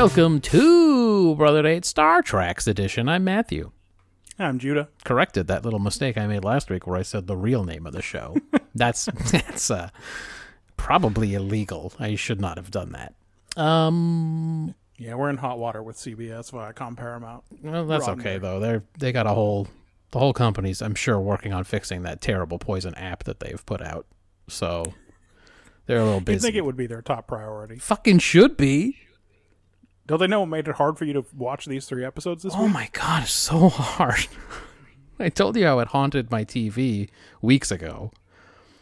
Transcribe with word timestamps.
Welcome 0.00 0.40
to 0.40 1.34
Brother 1.36 1.60
Date 1.60 1.84
Star 1.84 2.22
Treks 2.22 2.66
edition. 2.66 3.06
I'm 3.06 3.22
Matthew. 3.22 3.70
I'm 4.38 4.58
Judah. 4.58 4.88
Corrected 5.04 5.46
that 5.48 5.62
little 5.62 5.78
mistake 5.78 6.16
I 6.16 6.26
made 6.26 6.42
last 6.42 6.70
week 6.70 6.86
where 6.86 6.98
I 6.98 7.02
said 7.02 7.26
the 7.26 7.36
real 7.36 7.64
name 7.64 7.86
of 7.86 7.92
the 7.92 8.00
show. 8.00 8.34
that's 8.74 9.04
that's 9.30 9.70
uh, 9.70 9.90
probably 10.78 11.34
illegal. 11.34 11.92
I 11.98 12.14
should 12.14 12.40
not 12.40 12.56
have 12.56 12.70
done 12.70 12.92
that. 12.92 13.14
Um, 13.62 14.74
Yeah, 14.96 15.16
we're 15.16 15.28
in 15.28 15.36
hot 15.36 15.58
water 15.58 15.82
with 15.82 15.96
CBS, 15.96 16.50
Viacom, 16.50 16.96
Paramount. 16.96 17.44
well, 17.62 17.84
that's 17.84 18.08
okay 18.08 18.38
though. 18.38 18.58
They're 18.58 18.82
they 18.98 19.12
got 19.12 19.26
a 19.26 19.34
whole 19.34 19.68
the 20.12 20.18
whole 20.18 20.32
company's 20.32 20.80
I'm 20.80 20.94
sure 20.94 21.20
working 21.20 21.52
on 21.52 21.64
fixing 21.64 22.04
that 22.04 22.22
terrible 22.22 22.58
poison 22.58 22.94
app 22.94 23.24
that 23.24 23.40
they've 23.40 23.66
put 23.66 23.82
out. 23.82 24.06
So 24.48 24.94
they're 25.84 25.98
a 25.98 26.04
little 26.04 26.22
You'd 26.26 26.40
think 26.40 26.54
it 26.54 26.64
would 26.64 26.78
be 26.78 26.86
their 26.86 27.02
top 27.02 27.26
priority. 27.26 27.76
Fucking 27.76 28.20
should 28.20 28.56
be. 28.56 28.96
Don't 30.10 30.18
they 30.18 30.26
know 30.26 30.40
what 30.40 30.48
made 30.48 30.66
it 30.66 30.74
hard 30.74 30.98
for 30.98 31.04
you 31.04 31.12
to 31.12 31.24
watch 31.36 31.66
these 31.66 31.86
three 31.86 32.04
episodes 32.04 32.42
this 32.42 32.52
Oh 32.56 32.64
week? 32.64 32.72
my 32.72 32.88
god, 32.92 33.22
it's 33.22 33.30
so 33.32 33.68
hard. 33.68 34.26
I 35.20 35.28
told 35.28 35.56
you 35.56 35.64
how 35.66 35.78
it 35.78 35.86
haunted 35.86 36.32
my 36.32 36.44
TV 36.44 37.08
weeks 37.40 37.70
ago. 37.70 38.10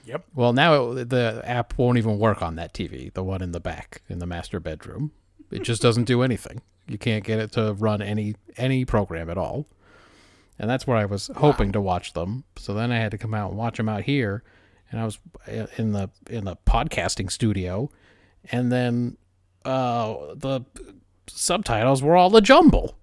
Yep. 0.06 0.24
Well, 0.34 0.54
now 0.54 0.92
it, 0.92 1.10
the 1.10 1.42
app 1.44 1.76
won't 1.76 1.98
even 1.98 2.18
work 2.18 2.40
on 2.40 2.54
that 2.56 2.72
TV, 2.72 3.12
the 3.12 3.22
one 3.22 3.42
in 3.42 3.52
the 3.52 3.60
back 3.60 4.00
in 4.08 4.20
the 4.20 4.26
master 4.26 4.58
bedroom. 4.58 5.12
It 5.50 5.64
just 5.64 5.82
doesn't 5.82 6.04
do 6.04 6.22
anything. 6.22 6.62
You 6.86 6.96
can't 6.96 7.24
get 7.24 7.40
it 7.40 7.52
to 7.52 7.74
run 7.74 8.00
any 8.00 8.34
any 8.56 8.86
program 8.86 9.28
at 9.28 9.36
all. 9.36 9.66
And 10.58 10.70
that's 10.70 10.86
where 10.86 10.96
I 10.96 11.04
was 11.04 11.30
hoping 11.36 11.72
to 11.72 11.80
watch 11.82 12.14
them. 12.14 12.44
So 12.56 12.72
then 12.72 12.90
I 12.90 12.96
had 12.96 13.10
to 13.10 13.18
come 13.18 13.34
out 13.34 13.50
and 13.50 13.58
watch 13.58 13.76
them 13.76 13.90
out 13.90 14.04
here, 14.04 14.42
and 14.90 14.98
I 14.98 15.04
was 15.04 15.18
uh, 15.46 15.66
in 15.76 15.92
the 15.92 16.08
in 16.30 16.46
the 16.46 16.56
podcasting 16.66 17.30
studio, 17.30 17.90
and 18.50 18.72
then 18.72 19.18
uh, 19.66 20.14
the 20.34 20.62
subtitles 21.28 22.02
were 22.02 22.16
all 22.16 22.34
a 22.36 22.40
jumble. 22.42 22.96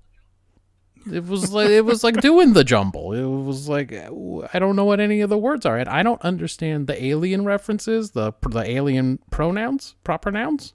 It 1.12 1.26
was 1.28 1.52
like 1.52 1.70
it 1.70 1.86
was 1.86 2.04
like 2.04 2.20
doing 2.20 2.54
the 2.54 2.64
jumble. 2.64 3.14
It 3.14 3.24
was 3.26 3.70
like 3.70 3.94
I 3.94 4.58
don't 4.60 4.76
know 4.76 4.86
what 4.86 5.00
any 5.00 5.22
of 5.22 5.30
the 5.30 5.38
words 5.38 5.66
are, 5.66 5.78
and 5.78 5.88
I 5.88 6.02
don't 6.02 6.22
understand 6.22 6.88
the 6.88 7.04
alien 7.04 7.46
references, 7.46 8.12
the 8.12 8.34
the 8.50 8.64
alien 8.68 9.20
pronouns, 9.30 9.96
proper 10.04 10.32
nouns, 10.32 10.74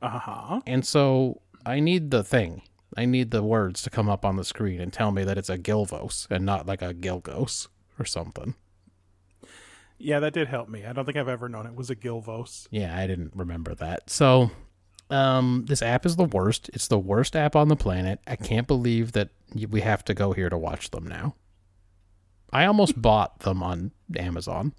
Uh 0.00 0.18
huh. 0.18 0.60
and 0.66 0.86
so 0.86 1.42
I 1.66 1.80
need 1.80 2.10
the 2.10 2.24
thing. 2.24 2.62
I 2.96 3.04
need 3.04 3.30
the 3.30 3.42
words 3.42 3.82
to 3.82 3.90
come 3.90 4.08
up 4.08 4.24
on 4.24 4.36
the 4.36 4.44
screen 4.44 4.80
and 4.80 4.90
tell 4.92 5.12
me 5.12 5.22
that 5.24 5.36
it's 5.36 5.50
a 5.50 5.58
Gilvos 5.58 6.26
and 6.30 6.46
not 6.46 6.66
like 6.66 6.80
a 6.80 6.94
Gilgos 6.94 7.68
or 7.98 8.06
something. 8.06 8.54
Yeah, 9.98 10.20
that 10.20 10.32
did 10.32 10.48
help 10.48 10.68
me. 10.68 10.86
I 10.86 10.92
don't 10.94 11.04
think 11.04 11.18
I've 11.18 11.28
ever 11.28 11.48
known 11.48 11.66
it 11.66 11.74
was 11.74 11.90
a 11.90 11.96
Gilvos. 11.96 12.66
Yeah, 12.70 12.96
I 12.96 13.06
didn't 13.06 13.32
remember 13.34 13.74
that. 13.74 14.08
So, 14.10 14.50
um, 15.10 15.64
this 15.68 15.82
app 15.82 16.04
is 16.06 16.16
the 16.16 16.24
worst. 16.24 16.70
It's 16.72 16.88
the 16.88 16.98
worst 16.98 17.34
app 17.36 17.56
on 17.56 17.68
the 17.68 17.76
planet. 17.76 18.20
I 18.26 18.36
can't 18.36 18.66
believe 18.66 19.12
that 19.12 19.30
we 19.70 19.80
have 19.80 20.04
to 20.06 20.14
go 20.14 20.32
here 20.32 20.48
to 20.50 20.58
watch 20.58 20.90
them 20.90 21.06
now. 21.06 21.34
I 22.52 22.64
almost 22.66 23.00
bought 23.02 23.40
them 23.40 23.62
on 23.62 23.92
Amazon, 24.16 24.72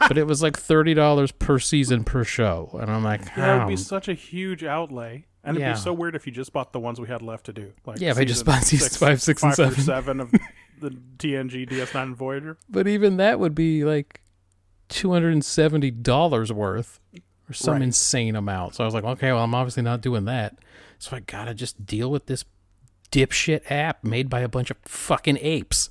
but 0.00 0.18
it 0.18 0.26
was 0.26 0.42
like 0.42 0.56
thirty 0.58 0.94
dollars 0.94 1.32
per 1.32 1.58
season 1.58 2.04
per 2.04 2.24
show, 2.24 2.76
and 2.80 2.90
I'm 2.90 3.04
like, 3.04 3.22
Yeah, 3.36 3.46
that 3.46 3.58
would 3.66 3.68
be 3.70 3.76
such 3.76 4.08
a 4.08 4.14
huge 4.14 4.64
outlay. 4.64 5.26
And 5.42 5.56
it'd 5.56 5.66
Yeah. 5.66 5.72
be 5.72 5.78
so 5.80 5.92
weird 5.94 6.14
if 6.14 6.26
you 6.26 6.32
just 6.32 6.52
bought 6.52 6.72
the 6.74 6.80
ones 6.80 7.00
we 7.00 7.08
had 7.08 7.22
left 7.22 7.46
to 7.46 7.52
do. 7.54 7.72
Like 7.86 7.98
Yeah, 8.00 8.10
if 8.10 8.18
I 8.18 8.24
just 8.24 8.44
bought 8.44 8.62
seasons 8.64 8.96
five, 8.98 9.22
six, 9.22 9.42
and 9.42 9.54
seven. 9.54 9.82
seven 9.82 10.20
of 10.20 10.30
the 10.80 10.90
TNG, 11.18 11.66
DS9, 11.68 12.02
and 12.02 12.16
Voyager. 12.16 12.58
but 12.68 12.86
even 12.86 13.16
that 13.16 13.40
would 13.40 13.54
be 13.54 13.84
like 13.84 14.20
two 14.88 15.12
hundred 15.12 15.32
and 15.32 15.44
seventy 15.44 15.90
dollars 15.90 16.52
worth, 16.52 17.00
or 17.50 17.52
some 17.52 17.74
Right. 17.74 17.82
insane 17.82 18.36
amount. 18.36 18.74
So 18.76 18.84
I 18.84 18.86
was 18.86 18.94
like, 18.94 19.04
okay, 19.04 19.32
well, 19.32 19.42
I'm 19.44 19.54
obviously 19.54 19.82
not 19.82 20.00
doing 20.00 20.24
that. 20.26 20.56
So 20.98 21.16
I 21.16 21.20
gotta 21.20 21.52
just 21.54 21.84
deal 21.84 22.10
with 22.10 22.26
this 22.26 22.44
dipshit 23.10 23.70
app 23.70 24.04
made 24.04 24.28
by 24.30 24.40
a 24.40 24.48
bunch 24.48 24.70
of 24.70 24.76
fucking 24.84 25.38
apes. 25.40 25.90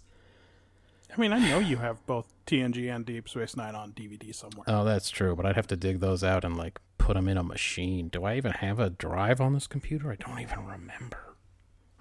I 1.15 1.19
mean, 1.19 1.33
I 1.33 1.39
know 1.49 1.59
you 1.59 1.77
have 1.77 2.05
both 2.05 2.31
TNG 2.45 2.87
and 2.93 3.05
Deep 3.05 3.27
Space 3.27 3.57
Nine 3.57 3.75
on 3.75 3.91
DVD 3.91 4.33
somewhere. 4.33 4.63
Oh, 4.67 4.83
that's 4.85 5.09
true, 5.09 5.35
but 5.35 5.45
I'd 5.45 5.55
have 5.55 5.67
to 5.67 5.75
dig 5.75 5.99
those 5.99 6.23
out 6.23 6.45
and 6.45 6.55
like 6.55 6.79
put 6.97 7.15
them 7.15 7.27
in 7.27 7.35
a 7.37 7.43
machine. 7.43 8.07
Do 8.07 8.23
I 8.23 8.37
even 8.37 8.51
have 8.53 8.79
a 8.79 8.89
drive 8.89 9.41
on 9.41 9.53
this 9.53 9.67
computer? 9.67 10.11
I 10.11 10.15
don't 10.15 10.39
even 10.39 10.65
remember. 10.65 11.35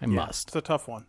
I 0.01 0.05
Yeah, 0.07 0.15
must. 0.15 0.49
It's 0.49 0.57
a 0.57 0.61
tough 0.61 0.87
one. 0.87 1.07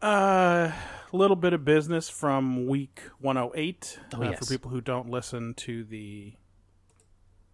A 0.00 0.72
little 1.12 1.36
bit 1.36 1.52
of 1.52 1.64
business 1.64 2.08
from 2.08 2.66
week 2.68 3.02
108 3.18 3.98
Oh, 4.14 4.22
uh, 4.22 4.30
yes. 4.30 4.38
for 4.38 4.46
people 4.54 4.70
who 4.70 4.80
don't 4.80 5.10
listen 5.10 5.54
to 5.54 5.82
the. 5.84 6.34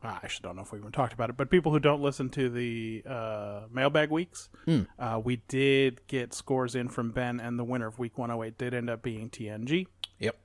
I 0.05 0.21
actually 0.23 0.43
don't 0.45 0.57
know 0.57 0.63
if 0.63 0.73
we 0.73 0.79
even 0.79 0.93
talked 0.93 1.13
about 1.15 1.31
it, 1.31 1.37
but 1.37 1.51
people 1.51 1.73
who 1.73 1.79
don't 1.81 2.03
listen 2.03 2.29
to 2.31 2.51
the 2.51 3.03
uh, 3.09 3.61
mailbag 3.71 4.11
weeks, 4.11 4.51
Hmm. 4.67 4.83
uh, 4.99 5.21
we 5.25 5.37
did 5.49 6.07
get 6.07 6.35
scores 6.35 6.75
in 6.75 6.89
from 6.89 7.11
Ben, 7.11 7.41
and 7.41 7.59
the 7.59 7.65
winner 7.65 7.87
of 7.87 7.99
week 7.99 8.19
108 8.19 8.59
did 8.59 8.75
end 8.75 8.91
up 8.91 9.03
being 9.03 9.31
TNG. 9.31 9.87
Yep. 10.19 10.37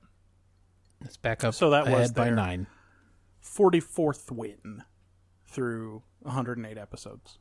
Let's 1.02 1.18
back 1.18 1.44
up. 1.44 1.54
So 1.54 1.70
that 1.72 1.88
was 1.90 2.12
by 2.12 2.30
nine. 2.30 2.68
44th 3.44 4.32
win 4.32 4.84
through 5.48 6.04
108 6.20 6.78
episodes. 6.78 7.38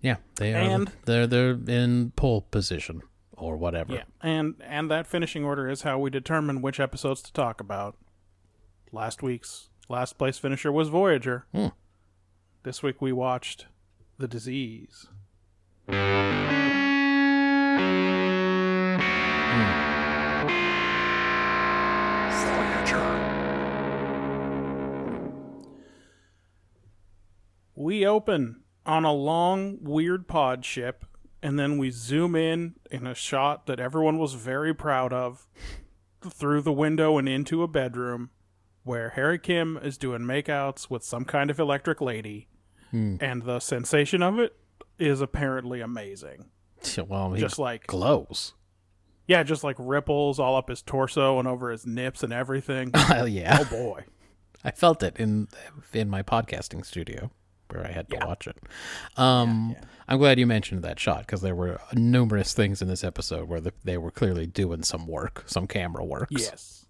Yeah, 0.00 0.16
they 0.36 0.54
are. 0.54 0.58
And- 0.58 0.92
they're 1.06 1.26
they're 1.26 1.58
in 1.66 2.12
pole 2.12 2.42
position 2.42 3.02
or 3.32 3.56
whatever. 3.56 3.94
Yeah, 3.94 4.04
and 4.20 4.54
and 4.64 4.90
that 4.90 5.06
finishing 5.06 5.44
order 5.44 5.68
is 5.68 5.82
how 5.82 5.98
we 5.98 6.10
determine 6.10 6.62
which 6.62 6.78
episodes 6.78 7.20
to 7.22 7.32
talk 7.32 7.60
about. 7.60 7.96
Last 8.92 9.22
week's 9.22 9.68
last 9.88 10.18
place 10.18 10.38
finisher 10.38 10.70
was 10.70 10.88
Voyager. 10.88 11.46
Hmm. 11.52 11.68
This 12.62 12.82
week 12.82 13.00
we 13.00 13.12
watched 13.12 13.66
The 14.18 14.28
Disease. 14.28 15.06
We 27.74 28.04
open 28.04 28.62
on 28.84 29.04
a 29.04 29.12
long, 29.12 29.78
weird 29.80 30.26
pod 30.26 30.64
ship, 30.64 31.04
and 31.42 31.58
then 31.58 31.78
we 31.78 31.90
zoom 31.90 32.34
in 32.34 32.74
in 32.90 33.06
a 33.06 33.14
shot 33.14 33.66
that 33.66 33.80
everyone 33.80 34.18
was 34.18 34.34
very 34.34 34.74
proud 34.74 35.12
of 35.12 35.46
through 36.20 36.62
the 36.62 36.72
window 36.72 37.16
and 37.16 37.28
into 37.28 37.62
a 37.62 37.68
bedroom 37.68 38.30
where 38.88 39.10
Harry 39.10 39.38
Kim 39.38 39.76
is 39.82 39.98
doing 39.98 40.22
makeouts 40.22 40.88
with 40.90 41.04
some 41.04 41.24
kind 41.24 41.50
of 41.50 41.60
electric 41.60 42.00
lady, 42.00 42.48
and 42.90 43.42
the 43.42 43.60
sensation 43.60 44.22
of 44.22 44.38
it 44.38 44.56
is 44.98 45.20
apparently 45.20 45.80
amazing. 45.80 46.46
Well, 47.06 47.32
he 47.34 47.40
Just 47.40 47.58
like 47.58 47.86
glows. 47.86 48.54
yeah, 49.26 49.42
just 49.42 49.62
like 49.64 49.76
ripples 49.78 50.38
all 50.38 50.56
up 50.56 50.68
his 50.70 50.80
torso 50.80 51.38
and 51.38 51.46
over 51.48 51.70
his 51.70 51.84
nips 51.86 52.22
and 52.22 52.32
everything. 52.32 52.92
Well, 53.10 53.28
yeah, 53.28 53.58
oh 53.60 53.64
boy. 53.64 54.04
I 54.64 54.70
felt 54.70 55.02
it 55.02 55.16
in 55.18 55.48
in 55.92 56.08
my 56.08 56.22
podcasting 56.22 56.86
studio 56.86 57.30
where 57.70 57.84
I 57.86 57.90
had 57.92 58.08
to 58.10 58.16
Yeah. 58.16 58.26
watch 58.26 58.46
it. 58.46 58.56
Um, 59.16 59.76
I'm 60.08 60.18
glad 60.18 60.38
you 60.38 60.46
mentioned 60.46 60.82
that 60.84 60.98
shot 60.98 61.20
because 61.26 61.42
there 61.42 61.54
were 61.54 61.78
numerous 61.94 62.54
things 62.54 62.80
in 62.80 62.88
this 62.88 63.04
episode 63.04 63.48
where 63.48 63.60
the, 63.60 63.72
they 63.84 63.98
were 63.98 64.10
clearly 64.10 64.46
doing 64.46 64.82
some 64.82 65.06
work, 65.06 65.44
some 65.46 65.66
camera 65.66 66.04
works. 66.04 66.30
Yes. 66.32 66.86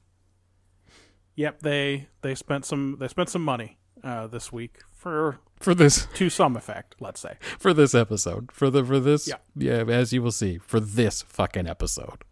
Yep, 1.39 1.61
they 1.61 2.09
they 2.23 2.35
spent 2.35 2.65
some 2.65 2.97
they 2.99 3.07
spent 3.07 3.29
some 3.29 3.45
money 3.45 3.79
uh, 4.03 4.27
this 4.27 4.53
week 4.53 4.79
for 4.93 5.39
For 5.61 5.73
this 5.73 6.09
to 6.15 6.29
some 6.29 6.57
effect, 6.57 6.97
let's 6.99 7.21
say. 7.21 7.35
for 7.61 7.73
this 7.73 7.95
episode, 7.95 8.51
for 8.51 8.71
the 8.71 8.85
for 8.85 8.99
this, 8.99 9.29
Yeah. 9.29 9.37
yeah, 9.55 9.85
as 9.95 10.13
you 10.13 10.21
will 10.21 10.33
see, 10.33 10.59
for 10.59 10.81
this 10.81 11.23
fucking 11.23 11.69
episode. 11.69 12.25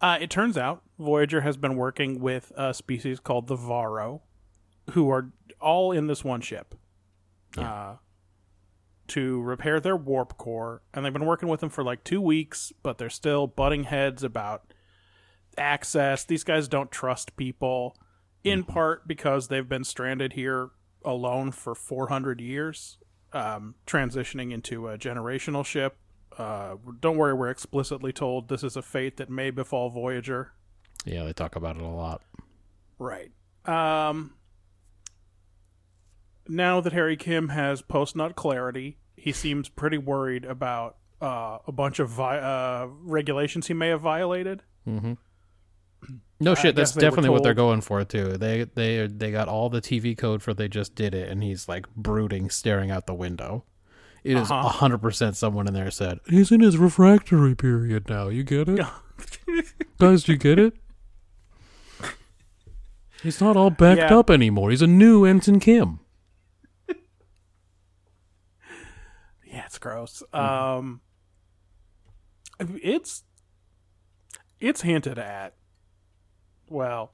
Uh, 0.00 0.16
it 0.20 0.30
turns 0.30 0.56
out 0.56 0.82
Voyager 0.96 1.40
has 1.40 1.56
been 1.56 1.74
working 1.74 2.20
with 2.20 2.52
a 2.56 2.72
species 2.72 3.18
called 3.18 3.48
the 3.48 3.56
Varro, 3.56 4.22
who 4.92 5.10
are 5.10 5.32
all 5.60 5.90
in 5.90 6.06
this 6.06 6.22
one 6.22 6.40
ship. 6.40 6.76
Uh, 7.58 7.96
to 9.08 9.40
repair 9.42 9.80
their 9.80 9.96
warp 9.96 10.38
core, 10.38 10.82
and 10.94 11.04
they've 11.04 11.12
been 11.12 11.26
working 11.26 11.48
with 11.48 11.58
them 11.58 11.68
for 11.68 11.82
like 11.82 12.04
two 12.04 12.20
weeks, 12.20 12.72
but 12.84 12.96
they're 12.98 13.10
still 13.10 13.48
butting 13.48 13.82
heads 13.82 14.22
about 14.22 14.69
access. 15.56 16.24
These 16.24 16.44
guys 16.44 16.68
don't 16.68 16.90
trust 16.90 17.36
people, 17.36 17.96
in 18.44 18.64
part 18.64 19.06
because 19.06 19.48
they've 19.48 19.68
been 19.68 19.84
stranded 19.84 20.34
here 20.34 20.70
alone 21.04 21.50
for 21.50 21.74
400 21.74 22.40
years, 22.40 22.98
um, 23.32 23.74
transitioning 23.86 24.52
into 24.52 24.88
a 24.88 24.98
generational 24.98 25.64
ship. 25.64 25.96
Uh, 26.36 26.76
don't 27.00 27.16
worry, 27.16 27.34
we're 27.34 27.50
explicitly 27.50 28.12
told 28.12 28.48
this 28.48 28.62
is 28.62 28.76
a 28.76 28.82
fate 28.82 29.16
that 29.16 29.28
may 29.28 29.50
befall 29.50 29.90
Voyager. 29.90 30.52
Yeah, 31.04 31.24
they 31.24 31.32
talk 31.32 31.56
about 31.56 31.76
it 31.76 31.82
a 31.82 31.88
lot. 31.88 32.22
Right. 32.98 33.32
Um, 33.64 34.34
now 36.48 36.80
that 36.80 36.92
Harry 36.92 37.16
Kim 37.16 37.48
has 37.48 37.82
post 37.82 38.16
nut 38.16 38.36
clarity, 38.36 38.98
he 39.16 39.32
seems 39.32 39.68
pretty 39.68 39.98
worried 39.98 40.44
about 40.44 40.96
uh, 41.20 41.58
a 41.66 41.72
bunch 41.72 41.98
of 41.98 42.08
vi- 42.10 42.38
uh, 42.38 42.88
regulations 43.02 43.66
he 43.66 43.74
may 43.74 43.88
have 43.88 44.00
violated. 44.00 44.62
No 46.42 46.54
shit, 46.54 46.74
guess 46.74 46.88
that's 46.88 46.92
they 46.92 47.06
were 47.06 47.10
definitely 47.10 47.30
what 47.30 47.42
they're 47.42 47.52
going 47.54 47.82
for 47.82 48.02
too. 48.04 48.38
They 48.38 48.64
they 48.64 49.06
they 49.06 49.30
got 49.30 49.46
all 49.48 49.68
the 49.68 49.80
TV 49.82 50.16
code 50.16 50.42
for 50.42 50.54
they 50.54 50.68
just 50.68 50.94
did 50.94 51.14
it, 51.14 51.28
and 51.28 51.42
he's 51.42 51.68
like 51.68 51.86
brooding, 51.94 52.48
staring 52.48 52.90
out 52.90 53.06
the 53.06 53.14
window. 53.14 53.64
It 54.24 54.36
is 54.36 54.50
Uh-huh. 54.50 54.66
a 54.66 54.70
hundred 54.70 54.98
percent 55.02 55.36
someone 55.36 55.66
in 55.68 55.74
there 55.74 55.90
said 55.90 56.18
he's 56.28 56.50
in 56.50 56.60
his 56.60 56.76
refractory 56.78 57.54
period 57.54 58.08
now. 58.08 58.28
You 58.28 58.42
get 58.42 58.68
it, 58.68 58.80
guys? 59.98 60.24
Do 60.24 60.32
you 60.32 60.38
get 60.38 60.58
it? 60.58 60.74
He's 63.22 63.40
not 63.40 63.54
all 63.56 63.68
backed 63.70 63.98
Yeah. 64.00 64.16
up 64.18 64.30
anymore. 64.30 64.70
He's 64.70 64.80
a 64.82 64.86
new 64.86 65.26
Ensign 65.26 65.60
Kim. 65.60 66.00
Yeah, 69.46 69.64
it's 69.66 69.78
gross. 69.78 70.22
Um, 70.32 71.00
it's 72.58 73.24
it's 74.60 74.82
hinted 74.82 75.18
at. 75.18 75.54
Well, 76.70 77.12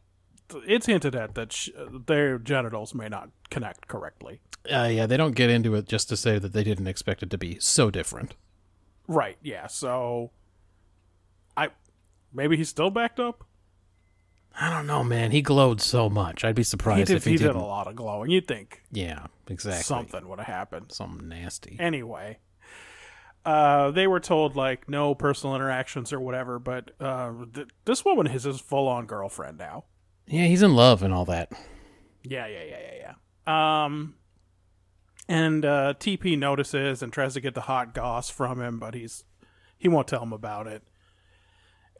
it's 0.66 0.86
hinted 0.86 1.16
at 1.16 1.34
that 1.34 1.52
sh- 1.52 1.70
their 2.06 2.38
genitals 2.38 2.94
may 2.94 3.08
not 3.08 3.30
connect 3.50 3.88
correctly. 3.88 4.40
Uh, 4.72 4.84
yeah, 4.92 5.06
they 5.06 5.16
don't 5.16 5.34
get 5.34 5.50
into 5.50 5.74
it 5.74 5.88
just 5.88 6.08
to 6.10 6.16
say 6.16 6.38
that 6.38 6.52
they 6.52 6.62
didn't 6.62 6.86
expect 6.86 7.22
it 7.24 7.30
to 7.30 7.38
be 7.38 7.58
so 7.58 7.90
different. 7.90 8.34
Right. 9.08 9.38
Yeah. 9.42 9.66
So, 9.66 10.30
I 11.56 11.68
maybe 12.32 12.56
he's 12.56 12.68
still 12.68 12.90
backed 12.90 13.18
up. 13.18 13.44
I 14.58 14.70
don't 14.70 14.86
know, 14.86 15.04
man. 15.04 15.32
He 15.32 15.42
glowed 15.42 15.80
so 15.80 16.08
much. 16.08 16.42
I'd 16.44 16.54
be 16.54 16.60
He 16.60 16.64
surprised 16.64 17.08
did. 17.08 17.16
if 17.18 17.24
he, 17.24 17.32
He, 17.32 17.36
did 17.36 17.48
a 17.54 17.58
lot 17.58 17.86
of 17.86 17.94
glowing. 17.96 18.30
You'd 18.30 18.48
think 18.48 18.82
Yeah, 18.90 19.26
exactly. 19.48 19.82
something 19.82 20.26
would 20.28 20.38
have 20.38 20.46
happened. 20.48 20.92
Something 20.92 21.28
nasty. 21.28 21.76
Anyway, 21.78 22.38
uh, 23.46 23.92
they 23.92 24.08
were 24.08 24.18
told 24.18 24.56
like 24.56 24.88
no 24.88 25.14
personal 25.14 25.54
interactions 25.54 26.12
or 26.12 26.18
whatever, 26.18 26.58
but 26.58 26.90
uh, 27.00 27.32
th- 27.54 27.68
this 27.84 28.04
woman 28.04 28.26
is 28.26 28.42
his 28.42 28.60
full-on 28.60 29.06
girlfriend 29.06 29.56
now. 29.56 29.84
Yeah, 30.26 30.46
he's 30.46 30.62
in 30.62 30.74
love 30.74 31.04
and 31.04 31.14
all 31.14 31.24
that. 31.26 31.52
Yeah, 32.24 32.48
yeah, 32.48 32.64
yeah, 32.64 32.78
yeah, 32.80 33.14
yeah. 33.46 33.84
Um, 33.84 34.16
and 35.28 35.64
uh, 35.64 35.94
TP 35.96 36.36
notices 36.36 37.02
and 37.02 37.12
tries 37.12 37.34
to 37.34 37.40
get 37.40 37.54
the 37.54 37.62
hot 37.62 37.94
goss 37.94 38.28
from 38.28 38.60
him, 38.60 38.80
but 38.80 38.94
he's 38.94 39.22
he 39.78 39.86
won't 39.88 40.08
tell 40.08 40.24
him 40.24 40.32
about 40.32 40.66
it. 40.66 40.82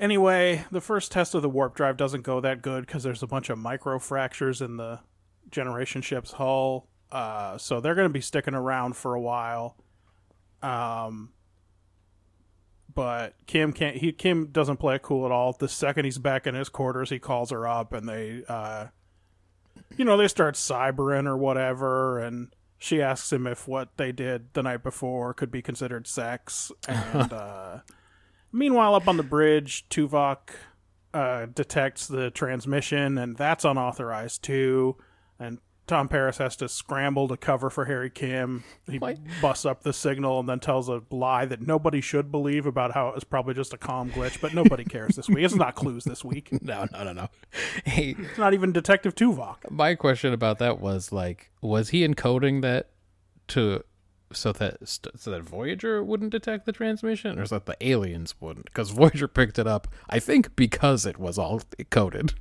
Anyway, 0.01 0.65
the 0.73 0.81
first 0.81 1.13
test 1.13 1.33
of 1.35 1.43
the 1.43 1.49
warp 1.49 1.77
drive 1.77 1.97
doesn't 1.97 2.23
go 2.23 2.41
that 2.41 2.61
good 2.61 2.85
because 2.85 3.05
there's 3.05 3.23
a 3.23 3.27
bunch 3.27 3.51
of 3.51 3.59
micro 3.59 4.01
fractures 4.01 4.61
in 4.61 4.79
the 4.79 4.99
generation 5.51 6.03
ship's 6.03 6.33
hull. 6.33 6.89
Uh, 7.13 7.57
so 7.57 7.81
they're 7.81 7.95
going 7.95 8.09
to 8.09 8.13
be 8.13 8.21
sticking 8.21 8.55
around 8.55 8.97
for 8.97 9.15
a 9.15 9.21
while. 9.21 9.77
Um, 10.61 11.31
but 12.97 13.35
Kim 13.47 13.73
can't. 13.73 13.99
He 13.99 14.11
Kim 14.11 14.47
doesn't 14.47 14.79
play 14.79 14.97
it 14.97 15.03
cool 15.03 15.27
at 15.27 15.31
all. 15.31 15.53
The 15.53 15.69
second 15.69 16.07
he's 16.07 16.19
back 16.19 16.47
in 16.47 16.55
his 16.55 16.71
quarters, 16.71 17.11
he 17.11 17.19
calls 17.21 17.51
her 17.51 17.69
up 17.69 17.93
and 17.93 18.09
they, 18.09 18.43
uh, 18.49 18.87
you 19.97 20.05
know, 20.05 20.17
they 20.17 20.27
start 20.27 20.55
cybering 20.55 21.27
or 21.27 21.37
whatever, 21.37 22.19
and 22.19 22.49
she 22.79 23.03
asks 23.03 23.31
him 23.31 23.47
if 23.47 23.69
what 23.69 23.91
they 23.99 24.13
did 24.13 24.55
the 24.55 24.63
night 24.63 24.83
before 24.83 25.35
could 25.35 25.51
be 25.51 25.63
considered 25.63 26.09
sex. 26.09 26.73
And 26.89 27.33
uh, 27.33 27.79
meanwhile, 28.51 28.95
up 28.95 29.07
on 29.07 29.19
the 29.19 29.23
bridge, 29.23 29.87
Tuvok 29.91 30.55
uh, 31.13 31.47
detects 31.55 32.07
the 32.07 32.31
transmission, 32.31 33.19
and 33.19 33.37
that's 33.37 33.67
unauthorized 33.67 34.43
too. 34.43 34.97
And 35.39 35.59
Tom 35.87 36.09
Paris 36.09 36.39
has 36.39 36.57
to 36.57 36.69
scramble 36.69 37.29
to 37.29 37.37
cover 37.37 37.71
for 37.71 37.85
Harry 37.85 38.11
Kim. 38.11 38.65
He 38.91 38.99
What? 38.99 39.19
busts 39.41 39.65
up 39.65 39.83
the 39.85 39.93
signal 39.93 40.41
and 40.41 40.49
then 40.49 40.59
tells 40.59 40.89
a 40.89 41.03
lie 41.11 41.45
that 41.47 41.61
nobody 41.65 42.01
should 42.01 42.33
believe 42.33 42.67
about 42.67 42.93
how 42.93 43.09
it 43.09 43.15
was 43.15 43.23
probably 43.25 43.55
just 43.55 43.73
a 43.73 43.77
comm 43.77 44.11
glitch, 44.11 44.41
but 44.41 44.53
nobody 44.53 44.85
cares 44.85 45.15
this 45.15 45.29
week. 45.29 45.45
It's 45.45 45.55
not 45.55 45.75
clues 45.77 46.05
this 46.05 46.25
week. 46.25 46.49
No, 46.63 46.87
no, 46.93 47.05
no, 47.05 47.13
no. 47.13 47.29
Hey, 47.85 48.17
It's 48.19 48.39
not 48.39 48.53
even 48.55 48.73
Detective 48.73 49.15
Tuvok. 49.15 49.71
my 49.71 49.95
question 49.95 50.33
about 50.33 50.59
that 50.59 50.81
was 50.81 51.13
like, 51.13 51.53
was 51.61 51.91
he 51.91 52.07
encoding 52.07 52.63
that 52.63 52.91
to 53.49 53.85
so 54.33 54.51
that 54.53 54.79
so 54.89 55.31
that 55.31 55.43
Voyager 55.45 56.03
wouldn't 56.03 56.33
detect 56.33 56.67
the 56.67 56.73
transmission, 56.73 57.39
or 57.39 57.47
so 57.47 57.57
that 57.61 57.67
the 57.67 57.77
aliens 57.89 58.35
wouldn't? 58.41 58.65
Because 58.67 58.91
Voyager 58.91 59.29
picked 59.29 59.57
it 59.61 59.69
up, 59.69 59.87
I 60.11 60.19
think, 60.19 60.57
because 60.57 61.07
it 61.07 61.19
was 61.19 61.39
all 61.39 61.61
coded. 61.91 62.35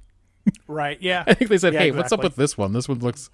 Right, 0.68 1.02
yeah. 1.02 1.24
I 1.28 1.34
think 1.34 1.50
they 1.50 1.58
said, 1.58 1.74
Yeah, 1.74 1.80
"Hey, 1.82 1.92
what's 1.92 2.12
up 2.12 2.24
with 2.24 2.36
this 2.36 2.58
one? 2.58 2.74
This 2.74 2.88
one 2.88 3.00
looks." 3.00 3.30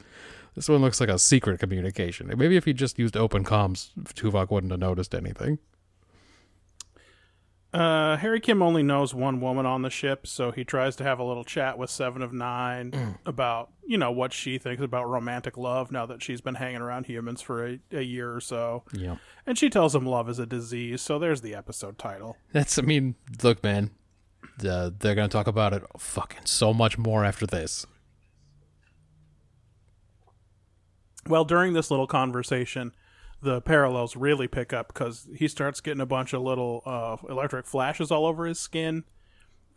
This 0.53 0.67
one 0.67 0.81
looks 0.81 0.99
like 0.99 1.07
a 1.07 1.17
secret 1.17 1.61
communication. 1.61 2.29
Maybe 2.35 2.57
if 2.57 2.65
he 2.65 2.73
just 2.73 2.99
used 2.99 3.15
open 3.15 3.45
comms, 3.45 3.91
Tuvok 3.97 4.51
wouldn't 4.51 4.71
have 4.71 4.81
noticed 4.81 5.15
anything. 5.15 5.59
Uh, 7.73 8.17
Harry 8.17 8.41
Kim 8.41 8.61
only 8.61 8.83
knows 8.83 9.13
one 9.13 9.39
woman 9.39 9.65
on 9.65 9.81
the 9.81 9.89
ship, 9.89 10.27
so 10.27 10.51
he 10.51 10.65
tries 10.65 10.97
to 10.97 11.05
have 11.05 11.19
a 11.19 11.23
little 11.23 11.45
chat 11.45 11.77
with 11.77 11.89
Seven 11.89 12.21
of 12.21 12.33
Nine 12.33 13.17
about, 13.25 13.71
you 13.85 13.97
know, 13.97 14.11
what 14.11 14.33
she 14.33 14.57
thinks 14.57 14.83
about 14.83 15.07
romantic 15.07 15.55
love 15.57 15.89
now 15.89 16.05
that 16.05 16.21
she's 16.21 16.41
been 16.41 16.55
hanging 16.55 16.81
around 16.81 17.05
humans 17.05 17.41
for 17.41 17.65
a, 17.65 17.79
a 17.93 18.01
year 18.01 18.35
or 18.35 18.41
so. 18.41 18.83
Yeah. 18.91 19.15
And 19.45 19.57
she 19.57 19.69
tells 19.69 19.95
him 19.95 20.05
love 20.05 20.29
is 20.29 20.37
a 20.37 20.45
disease, 20.45 21.01
so 21.01 21.17
there's 21.17 21.39
the 21.41 21.55
episode 21.55 21.97
title. 21.97 22.35
That's, 22.51 22.77
I 22.77 22.81
mean, 22.81 23.15
look, 23.41 23.63
man, 23.63 23.91
uh, 24.65 24.91
they're 24.99 25.15
going 25.15 25.29
to 25.29 25.33
talk 25.33 25.47
about 25.47 25.73
it 25.73 25.83
fucking 25.97 26.45
so 26.45 26.73
much 26.73 26.97
more 26.97 27.25
after 27.25 27.45
this. 27.45 27.85
Well, 31.27 31.45
during 31.45 31.73
this 31.73 31.91
little 31.91 32.07
conversation, 32.07 32.93
the 33.41 33.61
parallels 33.61 34.15
really 34.15 34.47
pick 34.47 34.73
up 34.73 34.87
because 34.87 35.27
he 35.35 35.47
starts 35.47 35.81
getting 35.81 36.01
a 36.01 36.05
bunch 36.05 36.33
of 36.33 36.41
little 36.41 36.81
uh, 36.85 37.17
electric 37.29 37.65
flashes 37.65 38.11
all 38.11 38.25
over 38.25 38.45
his 38.45 38.59
skin, 38.59 39.03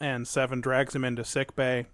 and 0.00 0.26
Seven 0.26 0.60
drags 0.60 0.94
him 0.94 1.04
into 1.04 1.24
sick 1.24 1.54
bay. 1.54 1.86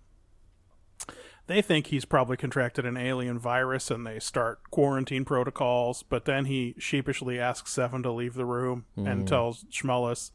They 1.47 1.63
think 1.63 1.89
he's 1.89 2.05
probably 2.05 2.37
contracted 2.37 2.87
an 2.87 2.97
alien 2.97 3.39
virus, 3.39 3.91
and 3.91 4.07
they 4.07 4.21
start 4.21 4.61
quarantine 4.71 5.25
protocols. 5.25 6.05
But 6.05 6.25
then 6.25 6.45
he 6.45 6.77
sheepishly 6.79 7.41
asks 7.41 7.73
Seven 7.73 8.05
to 8.05 8.13
leave 8.13 8.35
the 8.35 8.45
room 8.45 8.85
and 8.97 9.27
tells 9.27 9.65
Schmullis, 9.65 10.31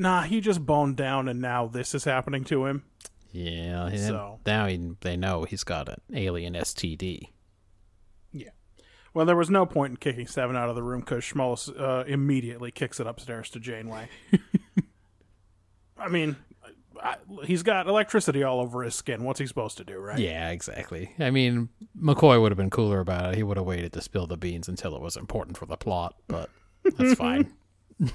"Nah, 0.00 0.22
he 0.22 0.40
just 0.40 0.64
boned 0.64 0.96
down, 0.96 1.28
and 1.28 1.40
now 1.40 1.66
this 1.66 1.94
is 1.94 2.04
happening 2.04 2.44
to 2.44 2.66
him." 2.66 2.84
Yeah, 3.32 3.94
So- 3.94 4.40
now 4.44 4.66
he, 4.66 4.96
they 5.02 5.16
know 5.16 5.44
he's 5.44 5.62
got 5.62 5.88
an 5.88 6.00
alien 6.12 6.54
STD. 6.54 7.28
Yeah. 8.32 8.48
Well, 9.14 9.26
there 9.26 9.36
was 9.36 9.50
no 9.50 9.66
point 9.66 9.90
in 9.92 9.96
kicking 9.98 10.26
Seven 10.26 10.56
out 10.56 10.68
of 10.68 10.74
the 10.74 10.82
room 10.82 11.00
because 11.00 11.22
Schmullis 11.24 11.68
uh, 11.80 12.04
immediately 12.06 12.70
kicks 12.72 12.98
it 12.98 13.06
upstairs 13.06 13.50
to 13.50 13.60
Janeway. 13.60 14.08
I 15.98 16.08
mean, 16.08 16.36
I, 17.00 17.16
he's 17.44 17.62
got 17.62 17.86
electricity 17.86 18.42
all 18.42 18.60
over 18.60 18.82
his 18.82 18.94
skin. 18.94 19.22
What's 19.24 19.38
he 19.38 19.46
supposed 19.46 19.76
to 19.78 19.84
do, 19.84 19.98
right? 19.98 20.18
Yeah, 20.18 20.50
exactly. 20.50 21.12
I 21.18 21.30
mean, 21.30 21.68
McCoy 22.00 22.40
would 22.40 22.50
have 22.52 22.56
been 22.56 22.70
cooler 22.70 23.00
about 23.00 23.32
it. 23.32 23.36
He 23.36 23.42
would 23.42 23.56
have 23.56 23.66
waited 23.66 23.92
to 23.92 24.00
spill 24.00 24.26
the 24.26 24.36
beans 24.36 24.68
until 24.68 24.96
it 24.96 25.02
was 25.02 25.16
important 25.16 25.56
for 25.56 25.66
the 25.66 25.76
plot, 25.76 26.14
but 26.26 26.50
that's 26.84 27.14
fine. 27.14 27.52